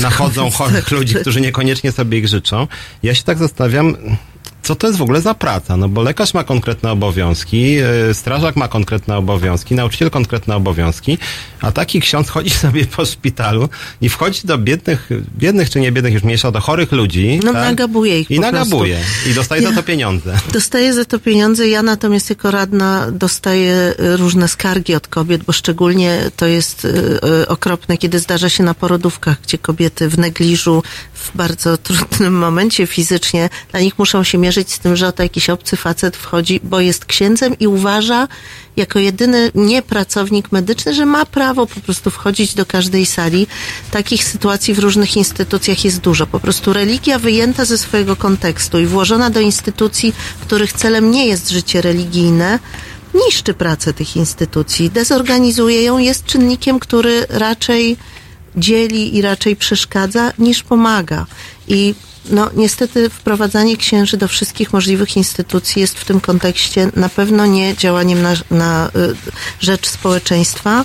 nachodzą 0.00 0.50
chorych 0.50 0.90
ludzi, 0.90 1.14
którzy 1.14 1.40
niekoniecznie 1.40 1.92
sobie 1.92 2.18
ich 2.18 2.28
życzą. 2.28 2.66
Ja 3.02 3.14
się 3.14 3.22
tak 3.22 3.38
zastanawiam, 3.38 3.96
co 4.62 4.74
to 4.76 4.86
jest 4.86 4.98
w 4.98 5.02
ogóle 5.02 5.20
za 5.20 5.34
praca? 5.34 5.76
No 5.76 5.88
bo 5.88 6.02
lekarz 6.02 6.34
ma 6.34 6.44
konkretne 6.44 6.90
obowiązki, 6.92 7.72
yy, 7.72 8.14
strażak 8.14 8.56
ma 8.56 8.68
konkretne 8.68 9.16
obowiązki, 9.16 9.74
nauczyciel 9.74 10.10
konkretne 10.10 10.56
obowiązki, 10.56 11.18
a 11.60 11.72
taki 11.72 12.00
ksiądz 12.00 12.28
chodzi 12.28 12.50
sobie 12.64 12.86
po 12.86 13.04
szpitalu 13.06 13.68
i 14.00 14.08
wchodzi 14.08 14.40
do 14.44 14.58
biednych, 14.58 15.08
biednych 15.38 15.70
czy 15.70 15.80
nie 15.80 15.92
biednych, 15.92 16.14
już 16.14 16.22
mniejsza, 16.22 16.50
do 16.50 16.60
chorych 16.60 16.92
ludzi. 16.92 17.40
No 17.44 17.52
tak? 17.52 17.62
nagabuje 17.62 18.20
ich 18.20 18.30
I 18.30 18.40
nagabuje. 18.40 18.96
prostu. 18.96 19.30
I 19.30 19.34
dostaje 19.34 19.62
Ja- 19.62 19.68
za 19.70 19.74
to 19.76 19.82
pieniądze. 19.82 20.38
Dostaję 20.52 20.94
za 20.94 21.04
to 21.04 21.18
pieniądze. 21.18 21.68
Ja 21.68 21.82
natomiast 21.82 22.30
jako 22.30 22.50
radna 22.50 23.10
dostaję 23.12 23.94
y, 24.00 24.16
różne 24.16 24.48
skargi 24.48 24.94
od 24.94 25.08
kobiet, 25.08 25.42
bo 25.44 25.52
szczególnie 25.52 26.20
to 26.36 26.46
jest 26.46 26.84
y, 26.84 27.48
okropne, 27.48 27.98
kiedy 27.98 28.18
zdarza 28.18 28.48
się 28.48 28.62
na 28.64 28.74
porodówkach, 28.74 29.40
gdzie 29.42 29.58
kobiety 29.58 30.08
w 30.08 30.18
negliżu, 30.18 30.82
w 31.14 31.36
bardzo 31.36 31.76
trudnym 31.76 32.34
momencie 32.46 32.86
fizycznie, 32.86 33.48
dla 33.70 33.80
nich 33.80 33.98
muszą 33.98 34.24
się 34.24 34.38
mierzyć 34.48 34.72
z 34.72 34.78
tym, 34.78 34.96
że 34.96 35.08
oto 35.08 35.22
jakiś 35.22 35.50
obcy 35.50 35.76
facet 35.76 36.16
wchodzi, 36.16 36.60
bo 36.64 36.80
jest 36.80 37.04
księdzem 37.04 37.58
i 37.60 37.66
uważa 37.66 38.28
jako 38.76 38.98
jedyny 38.98 39.50
niepracownik 39.54 40.52
medyczny, 40.52 40.94
że 40.94 41.06
ma 41.06 41.26
prawo 41.26 41.66
po 41.66 41.80
prostu 41.80 42.10
wchodzić 42.10 42.54
do 42.54 42.66
każdej 42.66 43.06
sali. 43.06 43.46
Takich 43.90 44.24
sytuacji 44.24 44.74
w 44.74 44.78
różnych 44.78 45.16
instytucjach 45.16 45.84
jest 45.84 46.00
dużo. 46.00 46.26
Po 46.26 46.40
prostu 46.40 46.72
religia 46.72 47.18
wyjęta 47.18 47.64
ze 47.64 47.78
swojego 47.78 48.16
kontekstu 48.16 48.78
i 48.78 48.86
włożona 48.86 49.30
do 49.30 49.40
instytucji, 49.40 50.12
których 50.40 50.72
celem 50.72 51.10
nie 51.10 51.26
jest 51.26 51.50
życie 51.50 51.82
religijne, 51.82 52.58
niszczy 53.26 53.54
pracę 53.54 53.92
tych 53.92 54.16
instytucji, 54.16 54.90
dezorganizuje 54.90 55.82
ją, 55.82 55.98
jest 55.98 56.24
czynnikiem, 56.24 56.78
który 56.78 57.26
raczej 57.28 57.96
dzieli 58.56 59.16
i 59.16 59.22
raczej 59.22 59.56
przeszkadza 59.56 60.32
niż 60.38 60.62
pomaga. 60.62 61.26
I 61.68 61.94
no, 62.30 62.50
niestety 62.54 63.10
wprowadzanie 63.10 63.76
księży 63.76 64.16
do 64.16 64.28
wszystkich 64.28 64.72
możliwych 64.72 65.16
instytucji 65.16 65.80
jest 65.80 65.98
w 65.98 66.04
tym 66.04 66.20
kontekście 66.20 66.90
na 66.96 67.08
pewno 67.08 67.46
nie 67.46 67.76
działaniem 67.76 68.22
na, 68.22 68.34
na 68.50 68.88
y, 68.88 68.90
rzecz 69.60 69.88
społeczeństwa, 69.88 70.84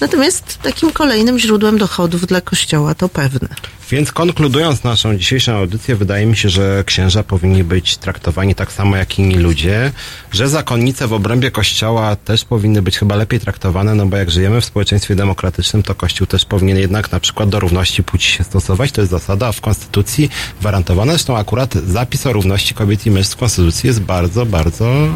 natomiast 0.00 0.58
takim 0.62 0.92
kolejnym 0.92 1.38
źródłem 1.38 1.78
dochodów 1.78 2.26
dla 2.26 2.40
Kościoła, 2.40 2.94
to 2.94 3.08
pewne. 3.08 3.48
Więc 3.90 4.12
konkludując 4.12 4.84
naszą 4.84 5.16
dzisiejszą 5.16 5.52
audycję, 5.52 5.96
wydaje 5.96 6.26
mi 6.26 6.36
się, 6.36 6.48
że 6.48 6.84
księża 6.86 7.22
powinni 7.22 7.64
być 7.64 7.96
traktowani 7.96 8.54
tak 8.54 8.72
samo 8.72 8.96
jak 8.96 9.18
inni 9.18 9.34
ludzie, 9.34 9.92
że 10.32 10.48
zakonnice 10.48 11.06
w 11.06 11.12
obrębie 11.12 11.50
kościoła 11.50 12.16
też 12.16 12.44
powinny 12.44 12.82
być 12.82 12.98
chyba 12.98 13.16
lepiej 13.16 13.40
traktowane, 13.40 13.94
no 13.94 14.06
bo 14.06 14.16
jak 14.16 14.30
żyjemy 14.30 14.60
w 14.60 14.64
społeczeństwie 14.64 15.14
demokratycznym, 15.14 15.82
to 15.82 15.94
kościół 15.94 16.26
też 16.26 16.44
powinien 16.44 16.78
jednak 16.78 17.12
na 17.12 17.20
przykład 17.20 17.48
do 17.48 17.60
równości 17.60 18.02
płci 18.02 18.32
się 18.32 18.44
stosować. 18.44 18.92
To 18.92 19.00
jest 19.00 19.10
zasada 19.10 19.52
w 19.52 19.60
konstytucji 19.60 20.30
gwarantowana. 20.60 21.12
Zresztą 21.12 21.36
akurat 21.36 21.74
zapis 21.74 22.26
o 22.26 22.32
równości 22.32 22.74
kobiet 22.74 23.06
i 23.06 23.10
mężczyzn 23.10 23.36
w 23.36 23.40
konstytucji 23.40 23.86
jest 23.86 24.00
bardzo, 24.00 24.46
bardzo 24.46 25.08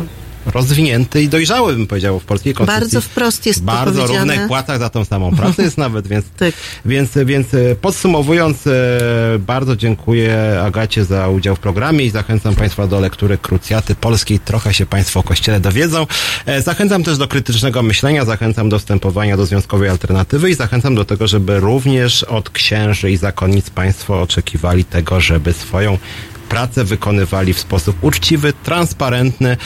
rozwinięty 0.46 1.22
i 1.22 1.28
dojrzały, 1.28 1.72
bym 1.74 1.86
powiedział, 1.86 2.20
w 2.20 2.24
polskiej 2.24 2.54
konstytucji. 2.54 2.96
Bardzo 2.96 3.00
wprost 3.00 3.46
jest 3.46 3.62
Bardzo 3.62 4.06
równych 4.06 4.46
płacach 4.46 4.78
za 4.78 4.90
tą 4.90 5.04
samą 5.04 5.36
pracę 5.36 5.62
jest 5.62 5.78
nawet, 5.78 6.06
więc, 6.06 6.24
Tak. 6.38 6.54
więc, 6.84 7.10
więc 7.26 7.54
e, 7.54 7.74
podsumowując, 7.80 8.66
e, 8.66 8.70
bardzo 9.38 9.76
dziękuję 9.76 10.62
Agacie 10.64 11.04
za 11.04 11.28
udział 11.28 11.56
w 11.56 11.60
programie 11.60 12.04
i 12.04 12.10
zachęcam 12.10 12.54
Państwa 12.54 12.86
do 12.86 13.00
lektury 13.00 13.38
Krucjaty 13.38 13.94
Polskiej. 13.94 14.40
Trochę 14.40 14.74
się 14.74 14.86
Państwo 14.86 15.20
o 15.20 15.22
Kościele 15.22 15.60
dowiedzą. 15.60 16.06
E, 16.46 16.62
Zachęcam 16.62 17.04
też 17.04 17.18
do 17.18 17.28
krytycznego 17.28 17.82
myślenia, 17.82 18.24
zachęcam 18.24 18.68
do 18.68 18.78
wstępowania 18.78 19.36
do 19.36 19.46
związkowej 19.46 19.88
alternatywy 19.88 20.50
i 20.50 20.54
zachęcam 20.54 20.94
do 20.94 21.04
tego, 21.04 21.26
żeby 21.26 21.60
również 21.60 22.22
od 22.22 22.50
księży 22.50 23.10
i 23.10 23.16
zakonnic 23.16 23.70
Państwo 23.70 24.22
oczekiwali 24.22 24.84
tego, 24.84 25.20
żeby 25.20 25.52
swoją 25.52 25.98
pracę 26.52 26.84
wykonywali 26.84 27.54
w 27.54 27.58
sposób 27.58 28.04
uczciwy, 28.04 28.52
transparentny, 28.52 29.56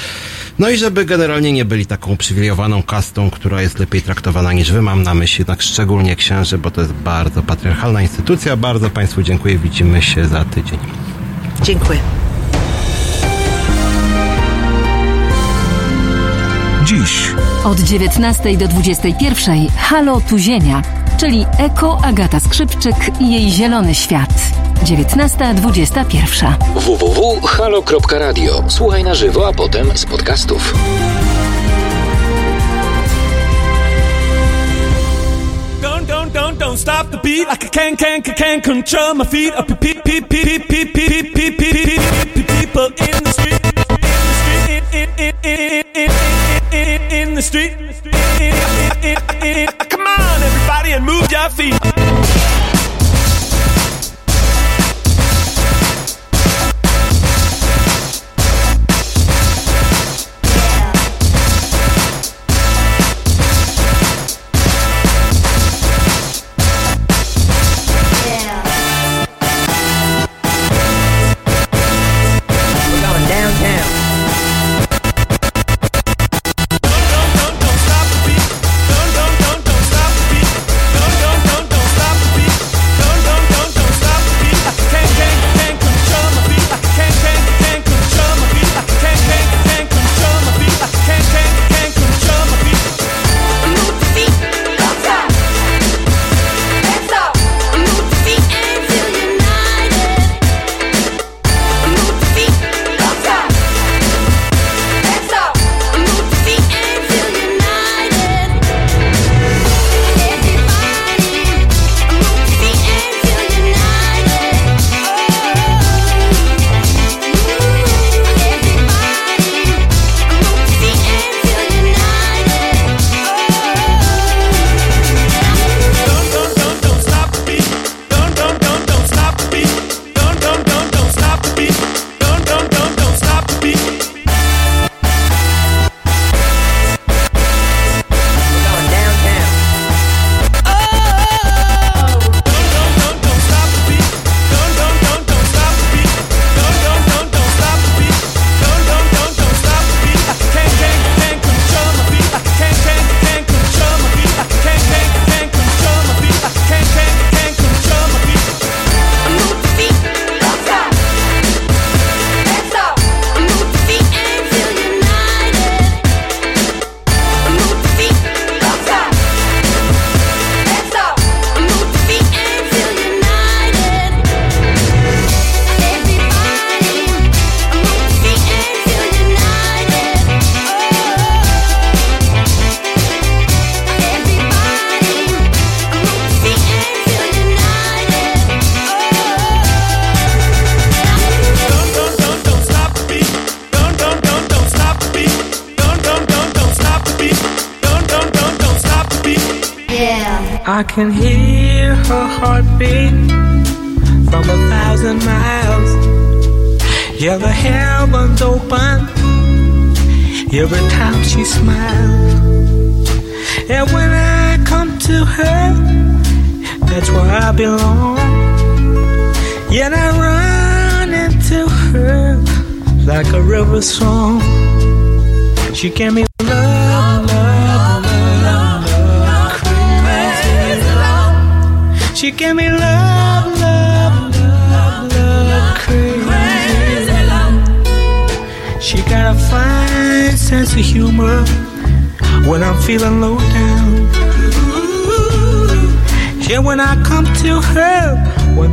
no 0.59 0.71
i 0.71 0.77
żeby 0.77 1.05
generalnie 1.05 1.53
nie 1.53 1.65
byli 1.65 1.87
taką 1.87 2.13
uprzywilejowaną 2.13 2.83
kastą, 2.83 3.31
która 3.31 3.63
jest 3.63 3.79
lepiej 3.79 4.03
traktowana 4.03 4.53
niż 4.53 4.73
wy. 4.73 4.83
Mam 4.83 5.03
na 5.03 5.15
myśli 5.15 5.41
jednak 5.41 5.63
szczególnie 5.63 6.17
księży, 6.17 6.59
bo 6.59 6.71
to 6.71 6.81
jest 6.81 6.93
bardzo 6.93 7.43
patriarchalna 7.43 8.03
instytucja. 8.03 8.57
Bardzo 8.57 8.91
Państwu 8.91 9.23
dziękuję. 9.23 9.59
Widzimy 9.59 10.03
się 10.03 10.27
za 10.27 10.45
tydzień. 10.45 10.79
Dziękuję. 11.63 11.99
Dziś 16.85 17.35
Od 17.65 17.81
19 17.81 18.57
do 18.57 18.69
21 18.69 19.69
Halo 19.69 20.21
tu 20.21 20.39
Ziemia, 20.39 20.83
czyli 21.21 21.47
Eko 21.59 22.05
Agata 22.05 22.41
Skrzypczyk 22.41 22.97
i 23.21 23.33
jej 23.33 23.51
zielony 23.51 23.95
świat. 23.95 24.66
19.21. 24.85 26.55
www.halo.radio. 26.75 28.65
Słuchaj 28.69 29.05
na 29.05 29.15
żywo, 29.15 29.49
a 29.49 29.53
potem 29.53 29.99
z 29.99 30.05
podcastów. 30.05 30.75
Stop 36.77 37.11
the 37.11 37.17
beat. 37.23 37.49
I 37.49 38.61
control 38.61 39.15
my 39.15 39.25
feet. 39.25 39.55
Up, 39.55 39.67
peep, 39.81 40.05
peep, 40.05 40.29
peep, 40.29 40.69
peep, 40.69 40.95
peep, 40.95 41.35
peep, 41.35 41.59
peep, 41.59 42.47
people 42.47 42.87
in 42.87 43.25
the 43.25 43.33
street. 43.33 43.61
In, 44.93 45.09
in, 45.19 45.35
in, 45.43 46.11
in, 46.73 47.01
in 47.13 47.35
the 47.35 47.43
street. 47.43 47.73
Come 49.89 50.07
on, 50.07 50.43
everybody, 50.43 50.93
and 50.93 51.05
move 51.05 51.31
your 51.33 51.49
feet. 51.51 51.96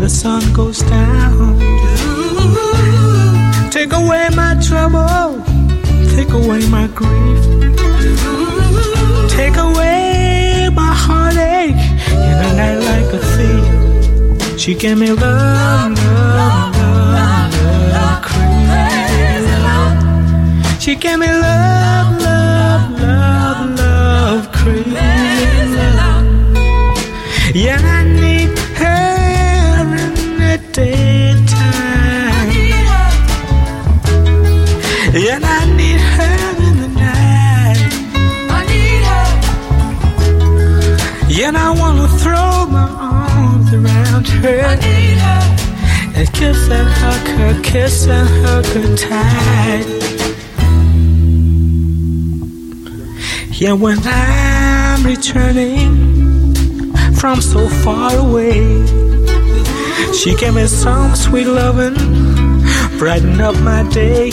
The 0.04 0.10
sun 0.10 0.44
goes 0.52 0.80
down. 0.80 1.58
Take 3.72 3.94
away 3.94 4.28
my 4.36 4.54
trouble, 4.68 5.42
take 6.14 6.32
away 6.40 6.68
my 6.68 6.88
grief, 6.88 7.42
take 9.30 9.56
away 9.56 10.68
my 10.74 10.94
heartache 11.06 11.84
in 12.28 12.38
a 12.48 12.52
night 12.60 12.80
like 12.90 13.10
a 13.14 13.22
thief. 13.34 14.60
She 14.60 14.76
gave 14.76 14.98
me 14.98 15.08
love, 15.08 15.98
love, 15.98 16.76
love, 17.16 17.54
love, 17.96 18.22
crazy 18.28 19.56
love. 19.68 20.82
She 20.82 20.96
gave 20.96 21.20
me 21.20 21.28
love, 21.28 22.22
love, 22.28 23.00
love, 23.00 23.80
love, 23.80 24.52
crazy 24.52 24.92
love. 26.00 26.26
Yeah, 27.56 27.93
I 44.46 44.76
need 44.76 45.18
her. 45.20 46.20
And 46.20 46.34
kiss 46.34 46.70
and 46.70 46.88
hug 46.88 47.28
her, 47.40 47.62
kiss 47.64 48.08
and 48.08 48.28
hug 48.46 48.66
her 48.66 48.96
tight. 48.98 49.86
Yeah, 53.52 53.74
when 53.74 54.00
I'm 54.04 55.04
returning 55.06 56.54
from 57.16 57.42
so 57.42 57.70
far 57.70 58.16
away. 58.18 58.86
She 60.14 60.36
gave 60.36 60.56
me 60.56 60.68
some 60.68 61.16
sweet 61.16 61.48
loving, 61.48 61.96
brighten 63.00 63.40
up 63.40 63.56
my 63.60 63.84
day. 63.90 64.30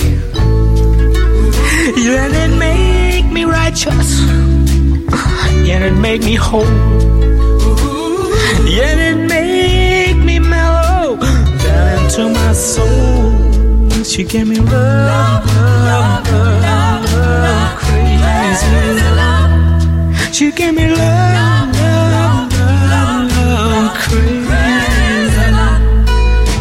Yeah, 1.96 2.26
and 2.26 2.34
it 2.34 2.56
make 2.58 3.26
me 3.32 3.44
righteous, 3.44 4.20
yeah, 5.66 5.84
it 5.84 5.92
make 5.92 6.22
me 6.22 6.34
whole. 6.34 6.64
Yeah, 8.66 8.99
to 12.20 12.28
my 12.28 12.52
soul. 12.52 14.04
She 14.04 14.24
gave 14.24 14.46
me 14.46 14.56
love, 14.56 15.44
love, 15.88 16.30
love, 16.66 17.04
love, 17.44 17.72
crazy. 17.82 18.68
She 20.36 20.46
gave 20.52 20.74
me 20.74 20.86
love, 21.00 21.70
love, 22.14 22.52
love, 22.92 23.26
love, 23.36 23.94
crazy. 24.04 24.66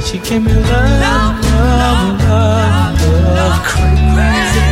She 0.08 0.18
gave 0.28 0.44
me 0.46 0.54
love, 0.72 1.36
love, 1.84 2.18
love, 2.30 3.02
love, 3.38 3.58
crazy. 3.70 4.68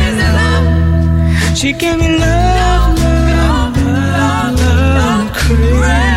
She 1.58 1.68
gave 1.72 1.98
me 2.00 2.08
love, 2.18 2.98
love, 3.04 3.76
love, 4.16 4.54
love, 4.60 5.26
crazy. 5.34 6.07